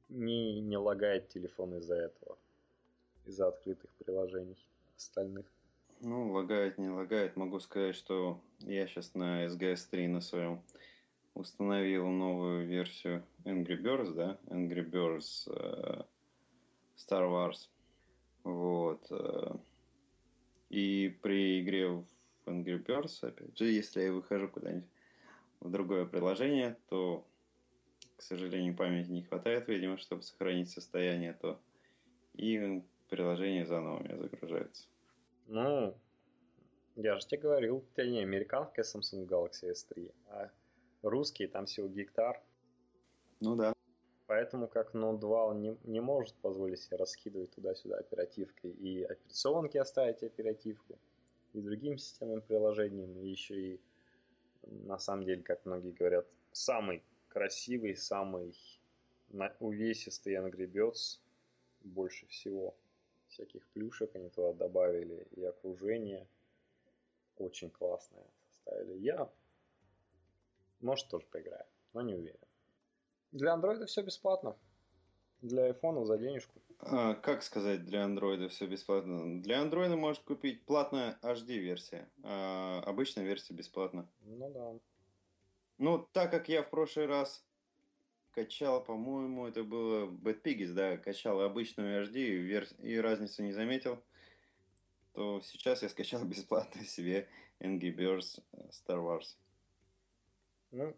не, 0.09 0.61
не 0.61 0.77
лагает 0.77 1.29
телефон 1.29 1.75
из-за 1.77 1.95
этого, 1.95 2.37
из-за 3.25 3.47
открытых 3.47 3.89
приложений 3.91 4.57
остальных. 4.95 5.45
Ну, 6.01 6.31
лагает, 6.31 6.77
не 6.77 6.89
лагает. 6.89 7.35
Могу 7.35 7.59
сказать, 7.59 7.95
что 7.95 8.39
я 8.61 8.87
сейчас 8.87 9.13
на 9.15 9.45
SGS 9.45 9.89
3 9.89 10.07
на 10.07 10.21
своем 10.21 10.61
установил 11.33 12.07
новую 12.07 12.67
версию 12.67 13.23
Angry 13.45 13.81
Birds, 13.81 14.13
да, 14.13 14.37
Angry 14.47 14.87
Birds 14.89 15.47
э, 15.47 16.03
Star 16.97 17.29
Wars. 17.29 17.69
Вот. 18.43 19.05
Э, 19.11 19.55
и 20.69 21.17
при 21.21 21.61
игре 21.61 21.89
в 21.89 22.05
Angry 22.45 22.83
Birds, 22.83 23.27
опять 23.27 23.57
же, 23.57 23.65
если 23.65 24.01
я 24.01 24.13
выхожу 24.13 24.49
куда-нибудь 24.49 24.89
в 25.59 25.69
другое 25.69 26.05
приложение, 26.05 26.77
то, 26.89 27.25
к 28.17 28.21
сожалению, 28.21 28.75
памяти 28.75 29.09
не 29.09 29.23
хватает, 29.23 29.67
видимо, 29.67 29.97
чтобы 29.97 30.23
сохранить 30.23 30.69
состояние, 30.69 31.33
то 31.33 31.59
и 32.33 32.81
приложение 33.09 33.65
заново 33.65 33.97
у 33.99 34.03
меня 34.03 34.17
загружается. 34.17 34.87
Ну, 35.47 35.95
я 37.03 37.17
же 37.17 37.25
тебе 37.25 37.41
говорил, 37.41 37.77
у 37.77 37.85
тебя 37.93 38.09
не 38.09 38.21
американская 38.21 38.83
Samsung 38.83 39.25
Galaxy 39.25 39.71
S3, 39.71 40.13
а 40.27 40.51
русские, 41.01 41.47
там 41.47 41.65
всего 41.65 41.87
гектар. 41.87 42.41
Ну 43.39 43.55
да. 43.55 43.73
Поэтому 44.27 44.67
как 44.67 44.93
Note 44.93 45.19
2 45.19 45.45
он 45.45 45.61
не, 45.61 45.77
не 45.85 46.01
может 46.01 46.35
позволить 46.35 46.81
себе 46.81 46.97
раскидывать 46.97 47.51
туда-сюда 47.51 47.97
оперативкой 47.97 48.71
и 48.71 49.03
операционки 49.03 49.77
оставить 49.77 50.21
оперативку, 50.21 50.99
и 51.53 51.61
другим 51.61 51.97
системным 51.97 52.41
приложениям, 52.41 53.17
и 53.17 53.27
еще 53.27 53.55
и 53.55 53.81
на 54.63 54.99
самом 54.99 55.25
деле, 55.25 55.41
как 55.41 55.65
многие 55.65 55.91
говорят, 55.91 56.27
самый 56.51 57.03
красивый, 57.29 57.95
самый 57.95 58.55
увесистый 59.59 60.35
Angry 60.35 60.71
Birds 60.71 61.19
больше 61.81 62.27
всего. 62.27 62.75
Всяких 63.29 63.65
плюшек 63.69 64.15
они 64.15 64.29
туда 64.29 64.53
добавили, 64.53 65.27
и 65.35 65.43
окружение 65.43 66.27
очень 67.39 67.69
классное 67.69 68.25
составили. 68.49 68.99
Я 68.99 69.29
может, 70.81 71.07
тоже 71.09 71.25
поиграю, 71.25 71.65
но 71.93 72.01
не 72.01 72.13
уверен. 72.13 72.39
Для 73.31 73.53
андроида 73.53 73.85
все 73.85 74.01
бесплатно. 74.01 74.55
Для 75.41 75.65
айфона 75.65 76.05
за 76.05 76.17
денежку. 76.17 76.59
А, 76.79 77.15
как 77.15 77.43
сказать, 77.43 77.85
для 77.85 78.05
андроида 78.05 78.49
все 78.49 78.65
бесплатно? 78.65 79.41
Для 79.41 79.61
андроида 79.61 79.95
можешь 79.95 80.21
купить 80.21 80.63
платная 80.65 81.17
HD-версия, 81.21 82.09
а 82.23 82.81
обычная 82.85 83.25
версия 83.25 83.53
бесплатна. 83.53 84.07
Ну 84.21 84.49
да. 84.49 84.79
Ну, 85.77 86.07
так 86.13 86.31
как 86.31 86.49
я 86.49 86.63
в 86.63 86.69
прошлый 86.69 87.05
раз 87.05 87.43
качал, 88.31 88.83
по-моему, 88.83 89.47
это 89.47 89.63
было 89.63 90.07
Bad 90.07 90.41
Piggies, 90.41 90.73
да, 90.73 90.97
качал 90.97 91.41
обычную 91.41 92.05
HD 92.05 92.15
и, 92.15 92.37
вер... 92.37 92.67
и 92.79 92.97
разницу 92.97 93.43
не 93.43 93.51
заметил, 93.51 94.01
то 95.13 95.41
сейчас 95.41 95.83
я 95.83 95.89
скачал 95.89 96.25
бесплатно 96.25 96.83
себе 96.83 97.27
Angry 97.59 97.95
Birds 97.95 98.41
Star 98.69 98.99
Wars. 98.99 99.35
Ну, 100.71 100.95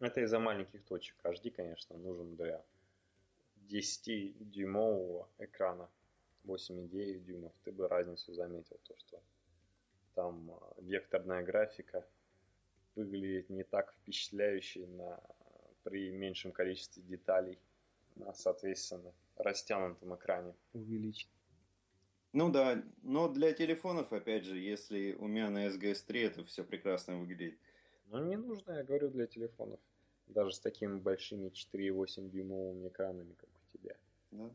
это 0.00 0.20
из-за 0.20 0.38
маленьких 0.38 0.84
точек. 0.84 1.16
HD, 1.24 1.50
конечно, 1.50 1.96
нужен 1.96 2.36
для 2.36 2.64
10-дюймового 3.68 5.28
экрана. 5.38 5.88
8,9 6.44 7.20
дюймов. 7.20 7.52
Ты 7.64 7.72
бы 7.72 7.88
разницу 7.88 8.34
заметил, 8.34 8.78
то 8.84 8.94
что 8.98 9.22
там 10.14 10.50
а, 10.50 10.74
векторная 10.80 11.42
графика 11.42 12.06
выглядит 12.94 13.50
не 13.50 13.64
так 13.64 13.92
впечатляюще 13.94 14.86
на, 14.86 15.20
при 15.82 16.10
меньшем 16.10 16.52
количестве 16.52 17.02
деталей 17.02 17.58
на, 18.14 18.32
соответственно, 18.32 19.12
растянутом 19.36 20.14
экране 20.14 20.54
увеличить. 20.72 21.28
Ну 22.34 22.50
да, 22.50 22.82
но 23.04 23.28
для 23.28 23.52
телефонов, 23.52 24.12
опять 24.12 24.44
же, 24.44 24.58
если 24.58 25.12
у 25.12 25.28
меня 25.28 25.50
на 25.50 25.68
SGS 25.68 26.04
3 26.04 26.20
это 26.20 26.44
все 26.44 26.64
прекрасно 26.64 27.16
выглядит. 27.16 27.56
Ну, 28.06 28.24
не 28.24 28.36
нужно, 28.36 28.72
я 28.72 28.82
говорю, 28.82 29.08
для 29.08 29.28
телефонов. 29.28 29.78
Даже 30.26 30.52
с 30.52 30.58
такими 30.58 30.96
большими 30.96 31.50
4,8 31.50 32.30
дюймовыми 32.30 32.88
экранами, 32.88 33.34
как 33.34 33.48
у 33.50 33.78
тебя. 33.78 33.96
Да. 34.32 34.50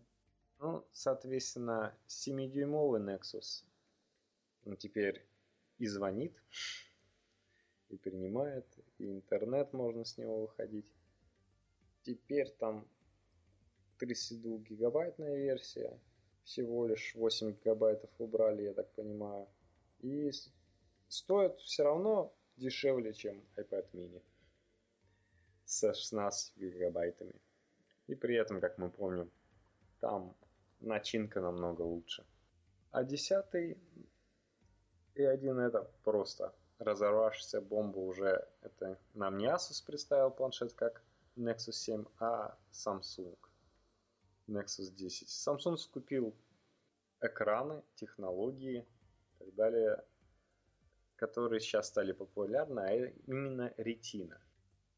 Ну, 0.59 0.85
соответственно, 0.91 1.95
7-дюймовый 2.09 2.99
Nexus 2.99 3.63
он 4.65 4.75
теперь 4.75 5.25
и 5.77 5.87
звонит, 5.87 6.33
и 7.87 7.95
принимает, 7.95 8.67
и 8.97 9.09
интернет 9.09 9.71
можно 9.71 10.03
с 10.03 10.17
него 10.17 10.41
выходить. 10.41 10.93
Теперь 12.01 12.49
там 12.59 12.85
32 13.99 14.57
гигабайтная 14.57 15.37
версия, 15.37 15.97
всего 16.43 16.87
лишь 16.87 17.15
8 17.15 17.51
гигабайтов 17.51 18.09
убрали, 18.19 18.63
я 18.63 18.73
так 18.73 18.91
понимаю. 18.93 19.47
И 19.99 20.31
стоит 21.07 21.59
все 21.59 21.83
равно 21.83 22.33
дешевле, 22.57 23.13
чем 23.13 23.43
iPad 23.55 23.87
mini 23.93 24.21
со 25.65 25.93
16 25.93 26.57
гигабайтами. 26.57 27.35
И 28.07 28.15
при 28.15 28.35
этом, 28.35 28.59
как 28.59 28.77
мы 28.77 28.89
помним, 28.89 29.31
там 29.99 30.35
начинка 30.79 31.41
намного 31.41 31.83
лучше. 31.83 32.25
А 32.91 33.03
10 33.03 33.77
и 35.15 35.23
один 35.23 35.59
это 35.59 35.91
просто 36.03 36.53
разорвавшаяся 36.79 37.61
бомба 37.61 37.99
уже. 37.99 38.47
Это 38.61 38.97
нам 39.13 39.37
не 39.37 39.45
Asus 39.47 39.85
представил 39.85 40.31
планшет 40.31 40.73
как 40.73 41.03
Nexus 41.35 41.73
7, 41.73 42.05
а 42.19 42.57
Samsung 42.71 43.37
Nexus 44.49 44.91
10. 44.91 45.27
Samsung 45.27 45.77
скупил 45.77 46.35
экраны, 47.21 47.83
технологии 47.95 48.79
и 48.79 49.43
так 49.43 49.55
далее 49.55 50.03
которые 51.19 51.59
сейчас 51.59 51.87
стали 51.87 52.13
популярны, 52.13 52.79
а 52.79 52.93
именно 53.27 53.73
Retina. 53.77 54.39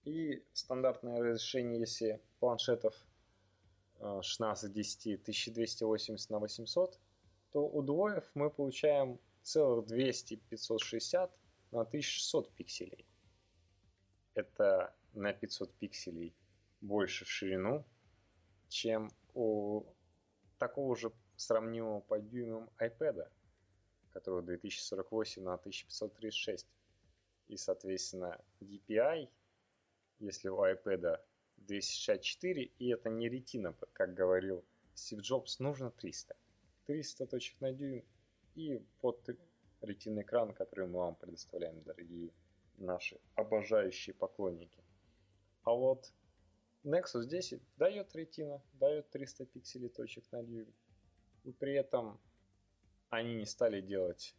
И 0.03 0.43
стандартное 0.53 1.19
разрешение, 1.19 1.79
если 1.79 2.21
планшетов 2.39 2.95
16 3.99 4.71
10 4.71 5.21
1280 5.21 6.29
на 6.29 6.39
800, 6.39 6.99
то 7.51 7.67
у 7.67 7.81
двоев 7.81 8.23
мы 8.35 8.49
получаем 8.49 9.19
целых 9.41 9.87
200 9.87 10.35
560 10.35 11.31
на 11.71 11.81
1600 11.81 12.51
пикселей. 12.51 13.05
Это 14.35 14.93
на 15.13 15.33
500 15.33 15.73
пикселей 15.73 16.35
больше 16.81 17.25
в 17.25 17.29
ширину, 17.29 17.83
чем 18.71 19.11
у 19.33 19.83
такого 20.57 20.95
же 20.95 21.11
сравнимого 21.35 21.99
по 21.99 22.19
дюймам 22.19 22.69
iPad 22.79 23.29
которых 24.11 24.45
2048 24.45 25.43
на 25.43 25.53
1536. 25.53 26.67
И, 27.47 27.57
соответственно, 27.57 28.39
DPI, 28.61 29.29
если 30.19 30.49
у 30.49 30.57
iPad 30.63 31.19
264, 31.57 32.63
и 32.63 32.89
это 32.89 33.09
не 33.09 33.29
ретина, 33.29 33.73
как 33.93 34.13
говорил 34.13 34.63
Стив 34.93 35.19
Джобс, 35.19 35.59
нужно 35.59 35.91
300. 35.91 36.35
300 36.85 37.25
точек 37.27 37.59
на 37.61 37.73
дюйм 37.73 38.03
и 38.55 38.81
под 39.01 39.29
ретинный 39.81 40.23
экран, 40.23 40.53
который 40.53 40.87
мы 40.87 40.99
вам 40.99 41.15
предоставляем, 41.15 41.81
дорогие 41.83 42.31
наши 42.77 43.19
обожающие 43.35 44.13
поклонники. 44.13 44.83
А 45.63 45.71
вот 45.71 46.11
Nexus 46.83 47.27
10 47.27 47.61
дает 47.77 48.15
ретина, 48.15 48.61
дает 48.73 49.09
300 49.11 49.45
пикселей 49.45 49.89
точек 49.89 50.23
на 50.31 50.43
дюйм. 50.43 50.73
И 51.43 51.51
при 51.51 51.73
этом 51.73 52.19
они 53.09 53.35
не 53.35 53.45
стали 53.45 53.81
делать 53.81 54.35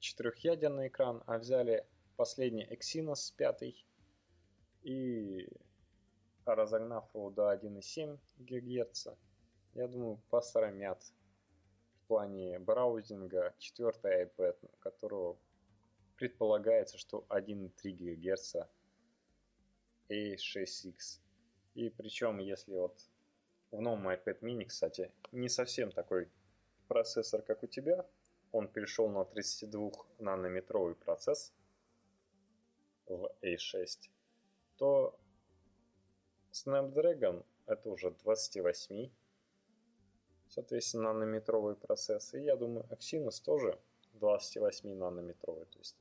четырехъядерный 0.00 0.88
экран, 0.88 1.22
а 1.26 1.38
взяли 1.38 1.86
последний 2.16 2.66
Exynos 2.66 3.34
5 3.36 3.86
и 4.82 5.48
разогнав 6.44 7.12
его 7.14 7.30
до 7.30 7.52
1,7 7.52 8.18
ГГц, 8.38 9.08
я 9.74 9.88
думаю, 9.88 10.20
посрамят 10.30 11.02
в 11.02 12.06
плане 12.06 12.58
браузинга 12.58 13.54
четвертый 13.58 14.24
iPad, 14.24 14.56
у 14.62 14.76
которого 14.76 15.38
предполагается, 16.16 16.98
что 16.98 17.26
1,3 17.28 17.92
ГГц 17.92 18.56
A6X. 20.08 21.20
И 21.76 21.90
причем, 21.90 22.38
если 22.38 22.72
вот 22.72 22.98
в 23.70 23.82
новом 23.82 24.08
iPad 24.08 24.40
mini, 24.40 24.64
кстати, 24.64 25.12
не 25.30 25.50
совсем 25.50 25.92
такой 25.92 26.30
процессор, 26.88 27.42
как 27.42 27.62
у 27.62 27.66
тебя, 27.66 28.06
он 28.50 28.66
перешел 28.66 29.10
на 29.10 29.24
32-нанометровый 29.24 30.94
процесс 30.94 31.52
в 33.06 33.30
A6, 33.42 34.08
то 34.78 35.20
Snapdragon 36.50 37.44
это 37.66 37.90
уже 37.90 38.10
28 38.10 39.10
соответственно 40.48 41.12
нанометровый 41.12 41.76
процесс. 41.76 42.32
И 42.32 42.40
я 42.40 42.56
думаю, 42.56 42.86
Exynos 42.90 43.44
тоже 43.44 43.78
28 44.14 44.94
нанометровый, 44.94 45.66
то 45.66 45.78
есть 45.78 45.96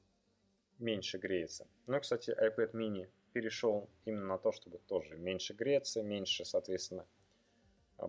меньше 0.80 1.18
греется. 1.18 1.68
Ну, 1.86 2.00
кстати, 2.00 2.32
iPad 2.32 2.72
mini 2.72 3.10
перешел 3.36 3.90
именно 4.06 4.28
на 4.28 4.38
то, 4.38 4.54
чтобы 4.54 4.78
тоже 4.78 5.18
меньше 5.18 5.54
греться, 5.54 6.02
меньше, 6.02 6.46
соответственно, 6.46 7.06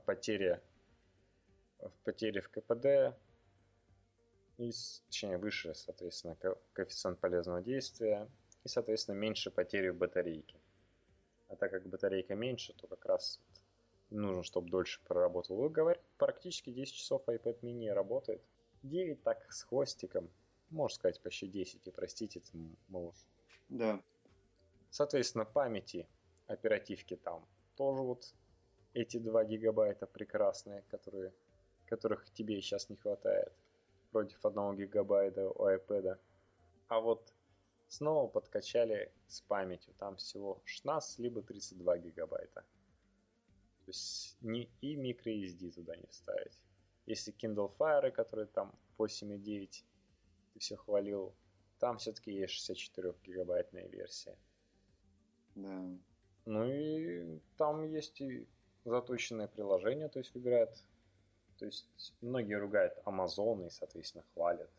потери, 0.04 0.60
потери 2.04 2.38
в 2.38 2.48
КПД, 2.48 3.18
и, 4.58 4.70
точнее, 5.08 5.36
выше, 5.36 5.74
соответственно, 5.74 6.36
коэффициент 6.74 7.18
полезного 7.18 7.60
действия, 7.60 8.30
и, 8.62 8.68
соответственно, 8.68 9.16
меньше 9.16 9.50
потери 9.50 9.88
в 9.88 9.96
батарейке. 9.96 10.60
А 11.48 11.56
так 11.56 11.72
как 11.72 11.88
батарейка 11.88 12.36
меньше, 12.36 12.72
то 12.74 12.86
как 12.86 13.04
раз 13.04 13.40
нужно, 14.10 14.44
чтобы 14.44 14.70
дольше 14.70 15.00
проработал. 15.08 15.56
Вы 15.56 15.70
говорите, 15.70 16.06
практически 16.18 16.70
10 16.70 16.94
часов 16.94 17.28
iPad 17.28 17.58
mini 17.62 17.92
работает. 17.92 18.42
9 18.84 19.24
так 19.24 19.52
с 19.52 19.64
хвостиком. 19.64 20.30
Можно 20.70 20.94
сказать, 20.94 21.20
почти 21.20 21.48
10. 21.48 21.88
И 21.88 21.90
простите, 21.90 22.38
это 22.38 22.56
малыш. 22.86 23.16
Да. 23.68 24.00
Соответственно, 24.96 25.44
памяти 25.44 26.08
оперативки 26.46 27.16
там 27.16 27.46
тоже 27.76 28.00
вот 28.00 28.34
эти 28.94 29.18
2 29.18 29.44
гигабайта 29.44 30.06
прекрасные, 30.06 30.84
которые, 30.88 31.34
которых 31.84 32.32
тебе 32.32 32.62
сейчас 32.62 32.88
не 32.88 32.96
хватает 32.96 33.52
против 34.10 34.42
1 34.42 34.76
гигабайта 34.76 35.50
у 35.50 35.68
iPad. 35.68 36.18
А 36.88 37.00
вот 37.00 37.34
снова 37.88 38.26
подкачали 38.26 39.12
с 39.26 39.42
памятью. 39.42 39.92
Там 39.98 40.16
всего 40.16 40.62
16 40.64 41.18
либо 41.18 41.42
32 41.42 41.98
гигабайта. 41.98 42.62
То 42.62 43.88
есть 43.88 44.38
не 44.40 44.70
и 44.80 44.96
microSD 44.96 45.72
туда 45.72 45.94
не 45.94 46.06
вставить. 46.06 46.58
Если 47.04 47.34
Kindle 47.34 47.70
Fire, 47.76 48.10
которые 48.10 48.46
там 48.46 48.74
8.9, 48.96 49.84
ты 50.54 50.58
все 50.58 50.76
хвалил, 50.76 51.34
там 51.80 51.98
все-таки 51.98 52.32
есть 52.32 52.54
64 52.54 53.14
гигабайтная 53.24 53.88
версия. 53.88 54.38
Да. 55.56 55.82
Ну 56.44 56.64
и 56.64 57.40
там 57.56 57.84
есть 57.90 58.20
и 58.20 58.46
заточенное 58.84 59.48
приложение, 59.48 60.08
то 60.08 60.20
есть 60.20 60.32
выбирает. 60.34 60.70
То 61.58 61.66
есть 61.66 62.14
многие 62.20 62.54
ругают 62.54 62.94
Amazon 63.04 63.66
и, 63.66 63.70
соответственно, 63.70 64.24
хвалят 64.34 64.70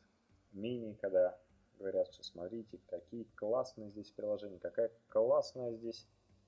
мини, 0.53 0.93
когда 1.01 1.37
говорят, 1.79 2.11
что 2.13 2.23
смотрите, 2.23 2.79
какие 2.89 3.23
классные 3.35 3.91
здесь 3.91 4.11
приложения, 4.11 4.59
какая 4.59 4.91
классная 5.09 5.73
здесь 5.73 6.07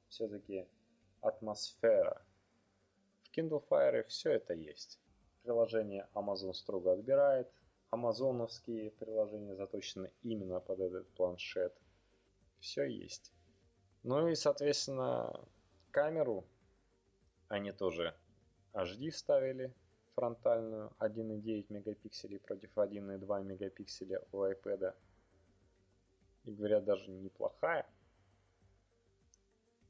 все-таки 0.10 0.68
атмосфера. 1.22 2.22
В 3.24 3.38
Kindle 3.38 3.64
Fire 3.70 4.04
все 4.08 4.32
это 4.32 4.54
есть. 4.54 5.00
Приложение 5.44 6.08
Amazon 6.14 6.54
строго 6.54 6.94
отбирает. 6.94 7.48
Амазоновские 7.92 8.92
приложения 8.92 9.56
заточены 9.56 10.12
именно 10.22 10.60
под 10.60 10.80
этот 10.80 11.08
планшет. 11.16 11.76
Все 12.60 12.86
есть. 12.86 13.34
Ну 14.04 14.28
и, 14.28 14.36
соответственно, 14.36 15.34
камеру 15.92 16.46
они 17.50 17.72
тоже 17.72 18.16
HD 18.74 19.10
вставили 19.10 19.74
фронтальную 20.16 20.92
1,9 21.00 21.66
мегапикселей 21.70 22.40
против 22.40 22.78
1,2 22.78 23.44
мегапикселя 23.44 24.22
у 24.32 24.44
iPad. 24.44 24.96
И 26.46 26.52
говорят, 26.52 26.86
даже 26.86 27.10
неплохая. 27.10 27.86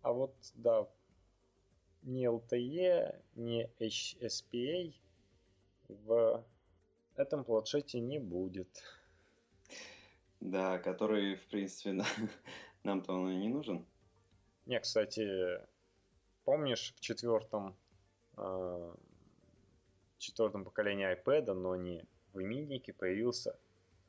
А 0.01 0.11
вот, 0.11 0.33
да, 0.55 0.87
ни 2.03 2.27
LTE, 2.27 3.21
ни 3.35 3.69
HSPA 3.79 4.93
в 5.89 6.45
этом 7.15 7.43
планшете 7.43 7.99
не 7.99 8.19
будет. 8.19 8.83
Да, 10.39 10.79
который, 10.79 11.35
в 11.35 11.45
принципе, 11.47 12.01
нам-то 12.83 13.13
он 13.13 13.29
и 13.29 13.35
не 13.35 13.49
нужен. 13.49 13.85
Не, 14.69 14.79
кстати, 14.79 15.27
помнишь 16.43 16.93
в 16.95 16.99
четвертом, 16.99 17.75
э, 18.37 18.95
четвертом 20.19 20.63
поколении 20.63 21.11
iPad, 21.11 21.53
но 21.53 21.75
не 21.75 22.05
в 22.33 22.39
именнике, 22.39 22.93
появился 22.93 23.59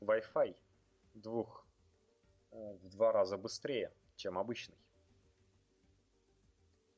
Wi-Fi 0.01 0.55
двух, 1.15 1.65
э, 2.51 2.77
в 2.83 2.89
два 2.89 3.11
раза 3.11 3.39
быстрее, 3.39 3.91
чем 4.17 4.37
обычный. 4.37 4.77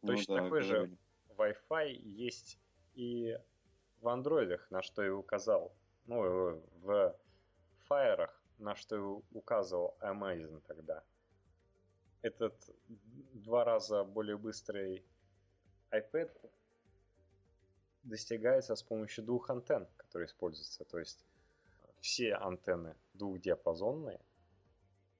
Ну, 0.02 0.10
Точно 0.10 0.36
да, 0.36 0.44
такой 0.44 0.62
же 0.62 0.98
Wi-Fi 1.30 1.90
есть 1.94 2.60
и 2.96 3.40
в 4.02 4.10
андроидах, 4.10 4.70
на 4.72 4.82
что 4.82 5.04
я 5.04 5.16
указал. 5.16 5.74
Ну, 6.06 6.62
в 6.82 7.16
Fire, 7.90 8.30
на 8.58 8.76
что 8.76 8.98
я 8.98 9.22
указывал 9.32 9.96
Amazon 10.02 10.62
тогда. 10.68 11.02
Этот 12.24 12.56
два 13.34 13.66
раза 13.66 14.06
более 14.06 14.38
быстрый 14.38 15.06
iPad 15.92 16.32
достигается 18.04 18.76
с 18.76 18.82
помощью 18.82 19.26
двух 19.26 19.50
антенн, 19.50 19.88
которые 19.98 20.28
используются. 20.28 20.86
То 20.86 21.00
есть 21.00 21.26
все 22.00 22.34
антенны 22.36 22.96
двухдиапазонные 23.14 24.22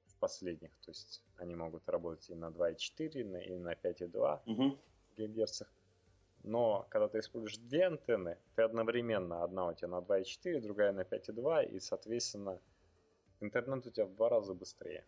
в 0.06 0.16
последних, 0.16 0.74
то 0.78 0.90
есть 0.90 1.22
они 1.36 1.54
могут 1.54 1.86
работать 1.88 2.30
и 2.30 2.34
на 2.34 2.46
2.4, 2.46 3.44
и 3.44 3.58
на 3.58 3.74
5.2 3.74 4.40
угу. 4.46 4.78
ГГц. 5.16 5.62
Но 6.42 6.86
когда 6.90 7.08
ты 7.08 7.18
используешь 7.18 7.58
две 7.58 7.86
антенны, 7.86 8.38
ты 8.54 8.62
одновременно, 8.62 9.44
одна 9.44 9.66
у 9.68 9.74
тебя 9.74 9.88
на 9.88 10.00
2.4, 10.00 10.60
другая 10.60 10.92
на 10.92 11.02
5.2, 11.02 11.66
и, 11.66 11.80
соответственно, 11.80 12.60
интернет 13.40 13.86
у 13.86 13.90
тебя 13.90 14.06
в 14.06 14.14
два 14.14 14.30
раза 14.30 14.54
быстрее. 14.54 15.04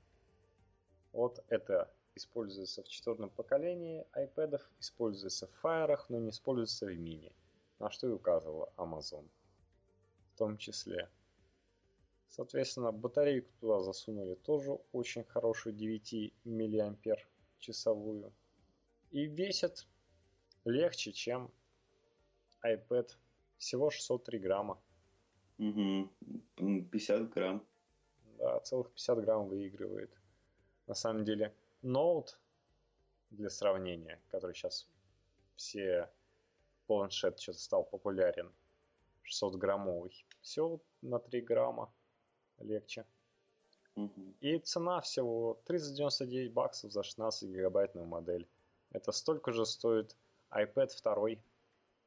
Вот 1.17 1.43
это 1.49 1.91
используется 2.15 2.83
в 2.83 2.89
четвертом 2.89 3.31
поколении 3.31 4.07
iPad, 4.15 4.61
используется 4.81 5.47
в 5.47 5.65
Fire, 5.65 5.99
но 6.11 6.19
не 6.19 6.29
используется 6.29 6.85
в 6.85 6.95
мини, 6.95 7.33
на 7.79 7.91
что 7.91 8.07
и 8.07 8.11
указывала 8.11 8.71
Amazon 8.77 9.27
в 10.35 10.37
том 10.37 10.59
числе. 10.59 11.09
Соответственно, 12.29 12.93
батарейку 12.93 13.51
туда 13.61 13.81
засунули 13.81 14.35
тоже 14.35 14.73
очень 14.93 15.25
хорошую 15.25 15.75
9 15.75 16.35
мА 16.45 17.17
часовую. 17.61 18.31
И 19.11 19.25
весит 19.25 19.87
легче, 20.67 21.13
чем 21.13 21.51
iPad. 22.63 23.09
Всего 23.57 23.89
603 23.89 24.39
грамма. 24.39 24.79
Угу. 25.57 26.11
50 26.93 27.31
грамм. 27.31 27.67
Да, 28.39 28.61
целых 28.61 28.91
50 28.91 29.25
грамм 29.25 29.49
выигрывает. 29.49 30.11
На 30.87 30.95
самом 30.95 31.25
деле, 31.25 31.55
ноут 31.83 32.39
для 33.31 33.51
сравнения, 33.51 34.21
который 34.29 34.55
сейчас 34.55 34.89
все 35.57 36.11
планшет 36.87 37.41
что-то 37.41 37.59
стал 37.59 37.85
популярен, 37.85 38.53
600 39.23 39.57
граммовый, 39.57 40.25
все 40.41 40.81
на 41.03 41.19
3 41.19 41.41
грамма 41.41 41.93
легче. 42.59 43.05
Угу. 43.97 44.35
И 44.41 44.59
цена 44.59 45.01
всего 45.01 45.61
399 45.65 46.53
баксов 46.53 46.93
за 46.93 47.03
16 47.03 47.49
гигабайтную 47.49 48.07
модель. 48.07 48.47
Это 48.91 49.11
столько 49.11 49.53
же 49.53 49.67
стоит 49.67 50.17
iPad 50.51 50.91
2, 51.03 51.43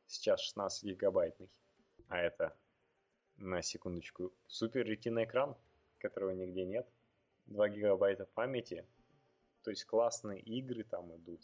сейчас 0.07 0.39
16 0.41 0.83
гигабайтный. 0.83 1.49
А 2.07 2.17
это, 2.17 2.55
на 3.37 3.61
секундочку, 3.61 4.31
супер 4.47 4.85
ретинный 4.85 5.25
экран, 5.25 5.55
которого 5.97 6.31
нигде 6.31 6.65
нет. 6.65 6.87
2 7.49 7.69
гигабайта 7.69 8.25
памяти. 8.25 8.85
То 9.63 9.71
есть 9.71 9.85
классные 9.85 10.39
игры 10.39 10.83
там 10.83 11.15
идут. 11.15 11.41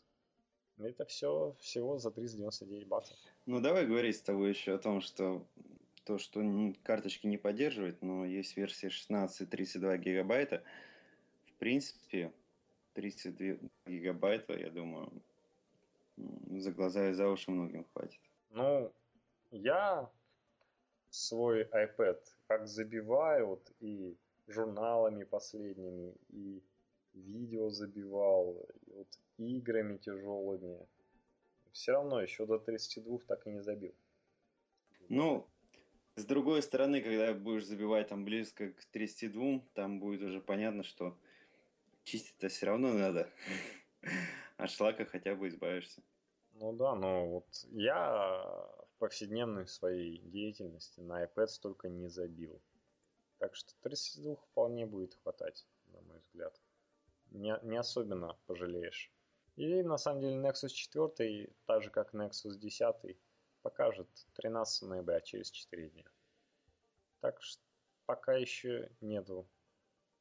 Это 0.78 1.06
все 1.06 1.56
всего 1.60 1.98
за 1.98 2.12
399 2.12 2.88
баксов. 2.88 3.18
Ну 3.46 3.62
давай 3.62 3.86
говорить 3.86 4.18
с 4.18 4.22
тобой 4.22 4.50
еще 4.50 4.76
о 4.76 4.78
том, 4.78 5.02
что 5.02 5.46
то, 6.04 6.18
что 6.18 6.42
карточки 6.84 7.28
не 7.28 7.38
поддерживает, 7.38 8.02
но 8.02 8.26
есть 8.26 8.58
версия 8.58 8.90
16 8.90 9.50
32 9.50 9.98
гигабайта. 9.98 10.64
В 11.46 11.54
принципе, 11.54 12.34
32 12.94 13.70
гигабайта, 13.86 14.54
я 14.54 14.70
думаю, 14.70 15.12
за 16.18 16.72
глаза 16.72 17.10
и 17.10 17.14
за 17.14 17.28
уши 17.30 17.52
многим 17.52 17.86
хватит. 17.94 18.20
Ну, 18.52 18.92
я 19.52 20.10
свой 21.10 21.64
iPad 21.64 22.20
как 22.48 22.68
забиваю 22.68 23.48
вот, 23.48 23.72
и 23.80 24.16
журналами 24.48 25.24
последними, 25.24 26.16
и 26.30 26.64
видео 27.14 27.70
забивал, 27.70 28.68
и 28.88 28.92
вот 28.92 29.08
играми 29.38 29.98
тяжелыми. 29.98 30.88
Все 31.72 31.92
равно 31.92 32.22
еще 32.22 32.46
до 32.46 32.58
32 32.58 33.20
так 33.28 33.46
и 33.48 33.52
не 33.52 33.62
забил. 33.62 33.94
Ну, 35.10 35.48
с 36.16 36.26
другой 36.26 36.62
стороны, 36.62 37.02
когда 37.02 37.34
будешь 37.34 37.66
забивать 37.66 38.08
там 38.08 38.24
близко 38.24 38.72
к 38.72 38.86
32, 38.86 39.62
там 39.74 40.00
будет 40.00 40.22
уже 40.22 40.40
понятно, 40.40 40.84
что 40.84 41.18
чистить-то 42.04 42.48
все 42.48 42.68
равно 42.68 42.94
надо. 42.94 43.30
От 44.58 44.72
шлака 44.72 45.06
хотя 45.06 45.36
бы 45.36 45.50
избавишься. 45.50 46.02
Ну 46.54 46.72
да, 46.72 46.96
но 46.96 47.28
вот 47.28 47.48
я 47.72 48.44
в 48.96 49.00
повседневной 49.00 49.68
своей 49.68 50.20
деятельности 50.20 51.02
на 51.02 51.26
iPad 51.26 51.48
столько 51.48 51.90
не 51.90 52.08
забил. 52.08 52.62
Так 53.38 53.56
что 53.56 53.74
32 53.82 54.36
вполне 54.36 54.86
будет 54.86 55.16
хватать, 55.16 55.68
на 55.88 56.02
мой 56.02 56.20
взгляд. 56.20 56.60
Не, 57.32 57.60
не 57.64 57.78
особенно 57.78 58.38
пожалеешь. 58.46 59.12
И 59.56 59.84
на 59.84 59.98
самом 59.98 60.22
деле 60.22 60.36
Nexus 60.36 60.70
4, 60.70 61.54
так 61.66 61.84
же 61.84 61.90
как 61.90 62.14
Nexus 62.14 62.58
10, 62.58 63.18
покажет 63.62 64.10
13 64.34 64.90
ноября 64.90 65.22
через 65.22 65.52
4 65.52 65.90
дня. 65.90 66.06
Так 67.20 67.42
что 67.42 67.64
пока 68.06 68.34
еще 68.34 68.92
нету 69.02 69.48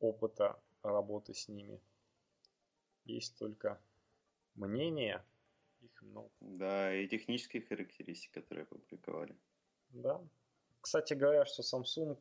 опыта 0.00 0.60
работы 0.82 1.34
с 1.34 1.48
ними. 1.48 1.80
Есть 3.04 3.36
только 3.38 3.80
мнение, 4.54 5.24
их 5.80 6.02
много. 6.02 6.30
Да, 6.40 6.94
и 6.94 7.06
технические 7.08 7.62
характеристики, 7.62 8.32
которые 8.32 8.64
опубликовали. 8.64 9.36
Да. 9.90 10.20
Кстати 10.80 11.14
говоря, 11.14 11.44
что 11.44 11.62
Samsung 11.62 12.18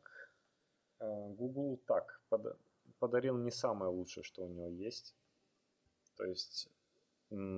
Google 1.04 1.80
так 1.86 2.22
под, 2.30 2.58
подарил 3.00 3.38
не 3.38 3.52
самое 3.52 3.92
лучшее, 3.92 4.24
что 4.24 4.44
у 4.44 4.48
него 4.48 4.70
есть. 4.70 5.16
То 6.16 6.26
есть 6.26 6.70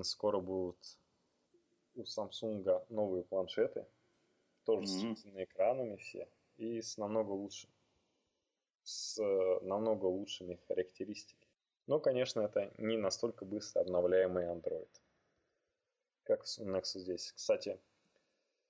скоро 0.03 0.39
будут 0.39 0.77
у 1.95 2.03
Samsung 2.03 2.85
новые 2.89 3.23
планшеты, 3.23 3.85
тоже 4.65 4.87
mm-hmm. 4.87 5.15
с 5.15 5.25
экранами 5.43 5.95
все, 5.97 6.27
и 6.57 6.81
с 6.81 6.97
намного 6.97 7.31
лучше, 7.31 7.67
с 8.83 9.19
э, 9.19 9.59
намного 9.61 10.05
лучшими 10.05 10.59
характеристиками. 10.67 11.51
Но, 11.87 11.99
конечно, 11.99 12.41
это 12.41 12.73
не 12.77 12.97
настолько 12.97 13.45
быстро 13.45 13.81
обновляемый 13.81 14.45
Android, 14.45 14.89
как 16.23 16.43
в 16.45 16.59
Nexus 16.59 16.99
здесь. 16.99 17.31
Кстати, 17.31 17.79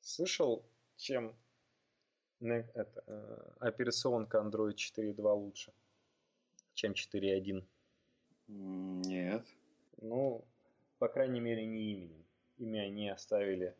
слышал, 0.01 0.63
чем 0.97 1.35
это, 2.41 3.03
э, 3.07 3.51
операционка 3.59 4.39
Android 4.39 4.75
4.2 4.75 5.33
лучше, 5.33 5.73
чем 6.73 6.93
4.1? 6.93 7.63
Нет. 8.47 9.45
Ну, 9.97 10.45
по 10.99 11.07
крайней 11.07 11.39
мере, 11.39 11.65
не 11.65 11.93
именем. 11.93 12.25
Имя 12.57 12.81
они 12.81 13.09
оставили 13.09 13.75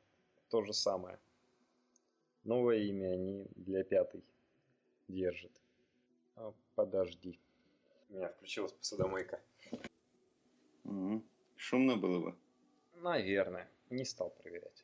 то 0.50 0.64
же 0.64 0.74
самое. 0.74 1.20
Новое 2.44 2.78
имя 2.78 3.14
они 3.14 3.48
для 3.56 3.84
пятой 3.84 4.24
держат. 5.08 5.52
А, 6.36 6.54
подожди. 6.76 7.40
У 8.10 8.14
меня 8.14 8.30
включилась 8.30 8.74
посудомойка. 8.74 9.42
Угу. 10.84 11.24
Шумно 11.56 11.98
было 11.98 12.20
бы. 12.20 12.36
Наверное. 12.96 13.70
Не 13.90 14.06
стал 14.06 14.30
проверять. 14.30 14.84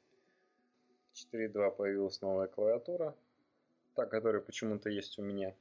4.2 1.13 1.75
появилась 1.75 2.21
новая 2.21 2.47
клавиатура. 2.47 3.15
Та, 3.95 4.05
которая 4.05 4.41
почему-то 4.41 4.89
есть 4.89 5.19
у 5.19 5.21
меня. 5.21 5.55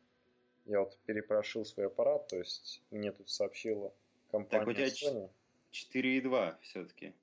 Я 0.67 0.81
вот 0.81 0.97
перепрошил 1.07 1.65
свой 1.65 1.87
аппарат, 1.87 2.29
то 2.29 2.37
есть 2.37 2.83
мне 2.91 3.13
тут 3.13 3.29
сообщила 3.29 3.93
компания 4.31 4.65
так, 4.65 4.69
у 4.69 4.73
тебя 4.73 4.87
Sony. 4.87 5.31
4.2 5.73 6.57
все-таки. 6.63 7.15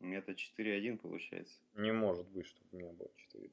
Это 0.00 0.32
4.1 0.32 0.98
получается. 0.98 1.60
Не 1.74 1.92
может 1.92 2.26
быть, 2.28 2.46
чтобы 2.46 2.68
у 2.72 2.76
меня 2.76 2.92
было 2.92 3.10
4.2. 3.34 3.50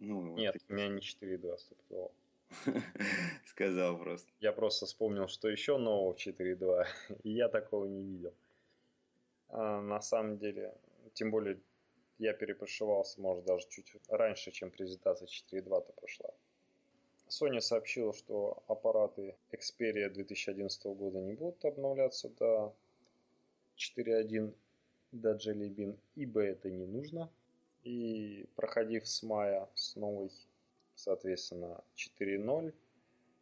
Ну, 0.00 0.36
Нет, 0.36 0.56
у 0.68 0.72
меня 0.72 0.88
не 0.88 1.00
4.2 1.00 1.58
стопудово. 1.58 2.12
Сказал 3.46 3.98
просто. 3.98 4.30
Я 4.40 4.52
просто 4.52 4.86
вспомнил, 4.86 5.28
что 5.28 5.48
еще 5.48 5.78
нового 5.78 6.14
4.2, 6.14 6.86
и 7.24 7.30
я 7.30 7.48
такого 7.48 7.86
не 7.86 8.02
видел. 8.02 8.34
А, 9.48 9.80
на 9.80 10.00
самом 10.00 10.38
деле, 10.38 10.74
тем 11.14 11.30
более, 11.30 11.58
я 12.18 12.32
перепрошивался, 12.32 13.20
может, 13.20 13.44
даже 13.44 13.68
чуть 13.68 13.92
раньше, 14.08 14.50
чем 14.50 14.70
презентация 14.70 15.26
4.2-то 15.26 15.92
прошла. 15.92 16.30
Sony 17.28 17.60
сообщила, 17.60 18.12
что 18.12 18.62
аппараты 18.68 19.34
Xperia 19.50 20.08
2011 20.08 20.84
года 20.84 21.20
не 21.20 21.34
будут 21.34 21.64
обновляться 21.64 22.28
до 22.28 22.74
4.1 23.76 24.54
до 25.12 25.32
Jelly 25.32 25.68
Bean, 25.68 25.98
ибо 26.16 26.40
это 26.40 26.70
не 26.70 26.86
нужно. 26.86 27.30
И 27.82 28.46
проходив 28.56 29.06
с 29.06 29.22
мая 29.22 29.68
с 29.74 29.96
новой, 29.96 30.30
соответственно, 30.94 31.82
4.0, 31.96 32.72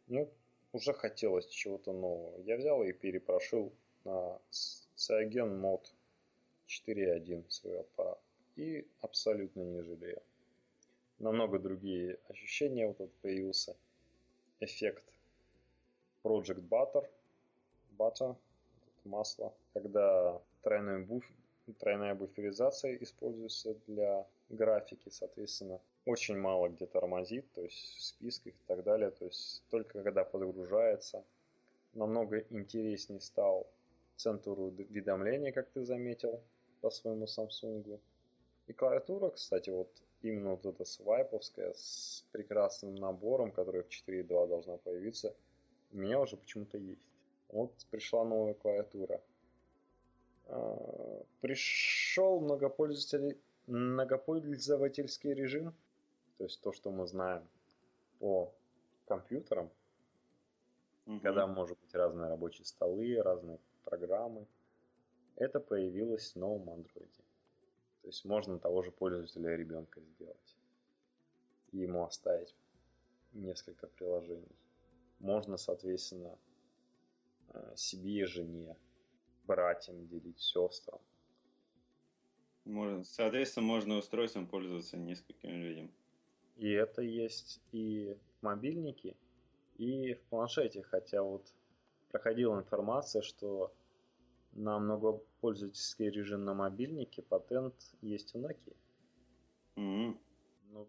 мне 0.07 0.27
уже 0.73 0.93
хотелось 0.93 1.47
чего-то 1.47 1.93
нового. 1.93 2.41
Я 2.41 2.57
взял 2.57 2.83
и 2.83 2.91
перепрошил 2.91 3.71
на 4.03 4.39
Cygen 4.95 5.61
Mod 5.61 5.85
4.1 6.67 7.49
свой 7.49 7.79
аппарат. 7.79 8.19
И 8.55 8.87
абсолютно 9.01 9.61
не 9.61 9.81
жалею 9.81 10.21
намного 11.23 11.59
другие 11.59 12.19
ощущения. 12.27 12.87
Вот 12.87 12.97
тут 12.97 13.13
появился 13.21 13.75
эффект 14.59 15.03
Project 16.23 16.67
Butter, 16.67 17.09
butter 17.97 18.35
масло, 19.03 19.53
когда 19.73 20.41
тройной 20.61 21.03
буф, 21.03 21.25
тройная 21.79 22.15
буферизация 22.15 22.95
используется 22.95 23.75
для 23.87 24.27
графики, 24.49 25.09
соответственно, 25.09 25.79
очень 26.05 26.37
мало 26.37 26.69
где 26.69 26.85
тормозит, 26.85 27.45
то 27.53 27.61
есть 27.61 27.95
в 27.97 28.01
списках 28.01 28.53
и 28.53 28.67
так 28.67 28.83
далее, 28.83 29.11
то 29.11 29.25
есть 29.25 29.63
только 29.69 30.03
когда 30.03 30.23
подгружается. 30.23 31.23
Намного 31.93 32.39
интереснее 32.49 33.21
стал 33.21 33.67
центр 34.15 34.51
уведомления, 34.51 35.51
как 35.51 35.69
ты 35.69 35.85
заметил, 35.85 36.41
по 36.81 36.89
своему 36.89 37.25
Samsung. 37.25 37.99
И 38.67 38.73
клавиатура, 38.73 39.29
кстати, 39.29 39.69
вот 39.69 39.89
именно 40.21 40.51
вот 40.51 40.65
эта 40.65 40.85
свайповская 40.85 41.73
с 41.73 42.25
прекрасным 42.31 42.95
набором, 42.95 43.51
который 43.51 43.83
в 43.83 43.87
4.2 43.87 44.47
должна 44.47 44.77
появиться, 44.77 45.35
у 45.91 45.97
меня 45.97 46.19
уже 46.19 46.37
почему-то 46.37 46.77
есть. 46.77 47.05
Вот 47.49 47.71
пришла 47.91 48.23
новая 48.23 48.53
клавиатура. 48.53 49.21
А, 50.47 51.23
пришел 51.41 52.39
многопользователь, 52.39 53.37
многопользовательский 53.67 55.33
режим, 55.33 55.73
то 56.37 56.45
есть 56.45 56.61
то, 56.61 56.71
что 56.71 56.89
мы 56.89 57.05
знаем 57.05 57.47
по 58.19 58.53
компьютерам, 59.07 59.69
угу. 61.05 61.19
когда 61.19 61.47
может 61.47 61.77
быть 61.79 61.93
разные 61.93 62.29
рабочие 62.29 62.65
столы, 62.65 63.21
разные 63.21 63.59
программы. 63.83 64.47
Это 65.35 65.59
появилось 65.59 66.33
в 66.33 66.35
новом 66.37 66.69
андроиде. 66.69 67.22
То 68.03 68.09
есть 68.09 68.25
можно 68.25 68.59
того 68.59 68.83
же 68.83 68.91
пользователя 68.91 69.55
ребенка 69.55 70.01
сделать. 70.01 70.57
И 71.71 71.77
ему 71.79 72.03
оставить 72.03 72.53
несколько 73.31 73.87
приложений. 73.87 74.55
Можно, 75.19 75.55
соответственно, 75.55 76.37
э, 77.53 77.73
себе, 77.77 78.25
жене, 78.25 78.75
братьям 79.45 80.05
делить, 80.07 80.41
сестрам. 80.41 80.99
Можно, 82.65 83.05
соответственно, 83.05 83.67
можно 83.67 83.97
устройством 83.97 84.47
пользоваться 84.47 84.97
нескольким 84.97 85.51
людям. 85.51 85.89
И 86.57 86.69
это 86.69 87.01
есть 87.01 87.61
и 87.71 88.17
в 88.39 88.43
мобильнике, 88.43 89.15
и 89.77 90.13
в 90.13 90.21
планшете. 90.23 90.83
Хотя 90.83 91.23
вот 91.23 91.47
проходила 92.09 92.59
информация, 92.59 93.21
что 93.21 93.73
на 94.53 94.79
многопользовательский 94.79 96.09
режим 96.09 96.45
на 96.45 96.53
мобильнике 96.53 97.21
патент 97.21 97.75
есть 98.01 98.35
у 98.35 98.39
Nokia. 98.39 98.75
Mm-hmm. 99.75 100.17
Ну, 100.69 100.87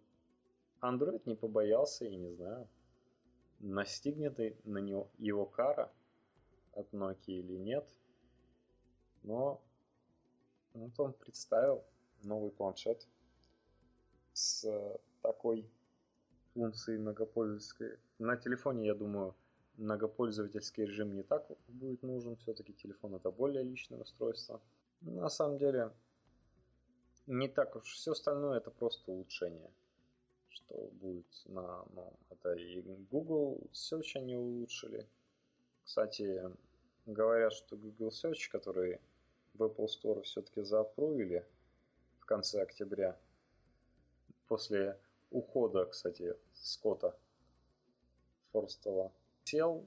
Android 0.80 1.22
не 1.24 1.34
побоялся, 1.34 2.04
я 2.04 2.16
не 2.16 2.32
знаю, 2.34 2.68
настигнет 3.60 4.38
на 4.66 4.78
него 4.78 5.10
его 5.18 5.46
кара 5.46 5.90
от 6.72 6.92
Nokia 6.92 7.16
или 7.26 7.56
нет. 7.56 7.88
Но 9.22 9.62
вот 10.74 11.00
он 11.00 11.12
представил 11.14 11.84
новый 12.22 12.50
планшет 12.50 13.06
с 14.34 14.98
такой 15.22 15.70
функцией 16.52 16.98
многопользовательской. 16.98 17.98
На 18.18 18.36
телефоне, 18.36 18.86
я 18.86 18.94
думаю, 18.94 19.34
многопользовательский 19.76 20.84
режим 20.84 21.14
не 21.14 21.22
так 21.22 21.46
будет 21.68 22.02
нужен. 22.02 22.36
Все-таки 22.36 22.72
телефон 22.72 23.14
это 23.14 23.30
более 23.30 23.62
личное 23.62 24.00
устройство. 24.00 24.60
На 25.00 25.28
самом 25.28 25.58
деле, 25.58 25.92
не 27.26 27.48
так 27.48 27.76
уж 27.76 27.84
все 27.92 28.12
остальное 28.12 28.58
это 28.58 28.70
просто 28.70 29.10
улучшение. 29.10 29.70
Что 30.48 30.88
будет 30.92 31.26
на... 31.46 31.84
Ну, 31.94 32.12
это 32.30 32.54
и 32.54 32.82
Google 33.10 33.60
Search 33.72 34.16
они 34.16 34.36
улучшили. 34.36 35.06
Кстати, 35.84 36.42
говорят, 37.06 37.52
что 37.52 37.76
Google 37.76 38.08
Search, 38.08 38.50
который 38.50 39.00
в 39.54 39.62
Apple 39.62 39.86
Store 39.86 40.22
все-таки 40.22 40.62
заапрувили 40.62 41.46
в 42.18 42.24
конце 42.24 42.62
октября, 42.62 43.18
после 44.46 44.98
ухода, 45.30 45.86
кстати, 45.86 46.36
Скотта 46.54 47.16
Форстова, 48.52 49.12
сел 49.44 49.86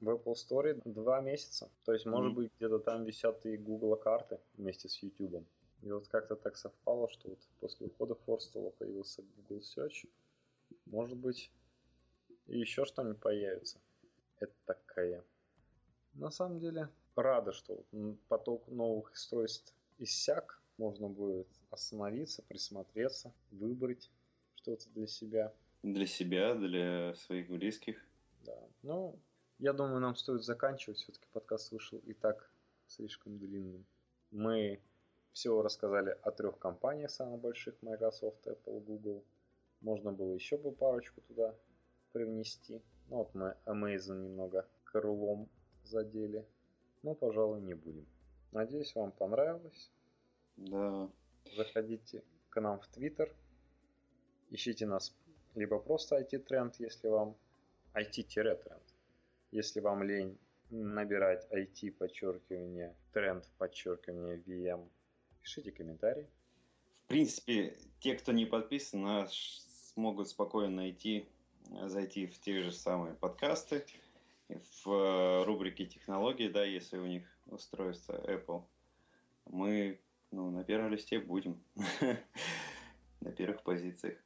в 0.00 0.08
Apple 0.08 0.34
Store 0.34 0.80
два 0.84 1.20
месяца. 1.20 1.70
То 1.84 1.92
есть, 1.92 2.06
может 2.06 2.32
mm-hmm. 2.32 2.36
быть, 2.36 2.52
где-то 2.56 2.78
там 2.78 3.04
висят 3.04 3.44
и 3.46 3.56
Google 3.56 3.96
карты 3.96 4.38
вместе 4.56 4.88
с 4.88 5.02
YouTube. 5.02 5.44
И 5.82 5.90
вот 5.90 6.08
как-то 6.08 6.36
так 6.36 6.56
совпало, 6.56 7.08
что 7.08 7.28
вот 7.28 7.38
после 7.60 7.86
ухода 7.86 8.14
Форстела 8.14 8.70
появился 8.70 9.22
Google 9.36 9.62
Search. 9.62 10.08
Может 10.86 11.16
быть, 11.16 11.50
и 12.46 12.58
еще 12.58 12.84
что-нибудь 12.84 13.20
появится. 13.20 13.80
Это 14.38 14.52
такая. 14.64 15.24
На 16.14 16.30
самом 16.30 16.58
деле, 16.60 16.88
рада, 17.14 17.52
что 17.52 17.84
поток 18.28 18.66
новых 18.68 19.12
устройств 19.12 19.74
иссяк. 19.98 20.60
Можно 20.78 21.08
будет 21.08 21.48
остановиться, 21.70 22.42
присмотреться, 22.42 23.32
выбрать 23.50 24.10
что-то 24.56 24.88
для 24.90 25.06
себя. 25.06 25.54
Для 25.82 26.06
себя, 26.06 26.54
для 26.54 27.14
своих 27.14 27.48
близких. 27.48 28.05
Да. 28.46 28.68
Ну, 28.82 29.18
я 29.58 29.72
думаю, 29.72 30.00
нам 30.00 30.14
стоит 30.14 30.44
заканчивать. 30.44 30.98
Все-таки 30.98 31.26
подкаст 31.32 31.72
вышел 31.72 31.98
и 31.98 32.14
так 32.14 32.50
слишком 32.86 33.38
длинным. 33.38 33.84
Мы 34.30 34.80
всего 35.32 35.62
рассказали 35.62 36.16
о 36.22 36.30
трех 36.30 36.58
компаниях 36.58 37.10
самых 37.10 37.40
больших 37.40 37.74
Microsoft, 37.82 38.46
Apple, 38.46 38.80
Google. 38.80 39.24
Можно 39.80 40.12
было 40.12 40.32
еще 40.32 40.56
бы 40.56 40.72
парочку 40.72 41.20
туда 41.22 41.54
привнести. 42.12 42.80
Ну 43.08 43.16
вот 43.16 43.34
мы 43.34 43.56
Amazon 43.66 44.22
немного 44.22 44.68
крылом 44.84 45.48
задели. 45.84 46.46
Но, 47.02 47.14
пожалуй, 47.14 47.60
не 47.60 47.74
будем. 47.74 48.06
Надеюсь, 48.52 48.94
вам 48.94 49.12
понравилось. 49.12 49.90
Да. 50.56 51.10
Заходите 51.56 52.22
к 52.50 52.60
нам 52.60 52.80
в 52.80 52.88
Twitter. 52.96 53.34
Ищите 54.50 54.86
нас 54.86 55.14
либо 55.54 55.78
просто 55.78 56.20
IT-тренд, 56.20 56.76
если 56.76 57.08
вам 57.08 57.36
IT-тренд. 57.96 58.82
Если 59.50 59.80
вам 59.80 60.02
лень 60.02 60.38
набирать 60.70 61.46
IT 61.50 61.92
подчеркивание 61.92 62.94
тренд 63.12 63.48
подчеркивание 63.58 64.36
VM 64.36 64.88
Пишите 65.46 65.70
комментарии. 65.70 66.26
В 67.04 67.06
принципе, 67.06 67.78
те, 68.00 68.16
кто 68.16 68.32
не 68.32 68.46
подписан, 68.46 69.28
смогут 69.28 70.28
спокойно 70.28 70.74
найти, 70.76 71.28
зайти 71.84 72.26
в 72.26 72.40
те 72.40 72.64
же 72.64 72.72
самые 72.72 73.14
подкасты, 73.14 73.86
в 74.48 74.90
э, 74.90 75.44
рубрике 75.44 75.86
технологии, 75.86 76.48
да, 76.48 76.64
если 76.64 76.98
у 76.98 77.06
них 77.06 77.22
устройство 77.46 78.14
Apple. 78.28 78.64
Мы 79.44 80.00
ну, 80.32 80.50
на 80.50 80.64
первом 80.64 80.90
листе 80.90 81.20
будем. 81.20 81.62
на 83.20 83.32
первых 83.32 83.62
позициях. 83.62 84.18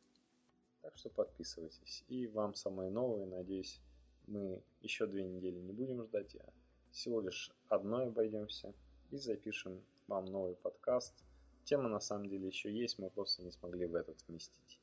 Так 0.90 0.98
что 0.98 1.08
подписывайтесь. 1.08 2.04
И 2.08 2.26
вам 2.26 2.56
самые 2.56 2.90
новые, 2.90 3.24
надеюсь, 3.24 3.80
мы 4.26 4.60
еще 4.82 5.06
две 5.06 5.22
недели 5.22 5.60
не 5.60 5.72
будем 5.72 6.02
ждать, 6.02 6.34
а 6.34 6.52
всего 6.90 7.20
лишь 7.20 7.52
одной 7.68 8.08
обойдемся 8.08 8.74
и 9.12 9.16
запишем 9.16 9.80
вам 10.08 10.24
новый 10.24 10.56
подкаст. 10.56 11.14
Тема 11.62 11.88
на 11.88 12.00
самом 12.00 12.28
деле 12.28 12.48
еще 12.48 12.72
есть, 12.72 12.98
мы 12.98 13.08
просто 13.08 13.44
не 13.44 13.52
смогли 13.52 13.86
в 13.86 13.94
этот 13.94 14.16
вместить. 14.26 14.80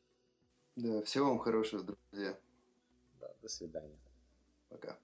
Да, 0.78 1.02
всего 1.02 1.28
вам 1.28 1.40
хорошего, 1.40 1.84
друзья. 1.84 2.40
Да, 3.20 3.34
до 3.42 3.50
свидания. 3.50 4.00
Пока. 4.70 4.98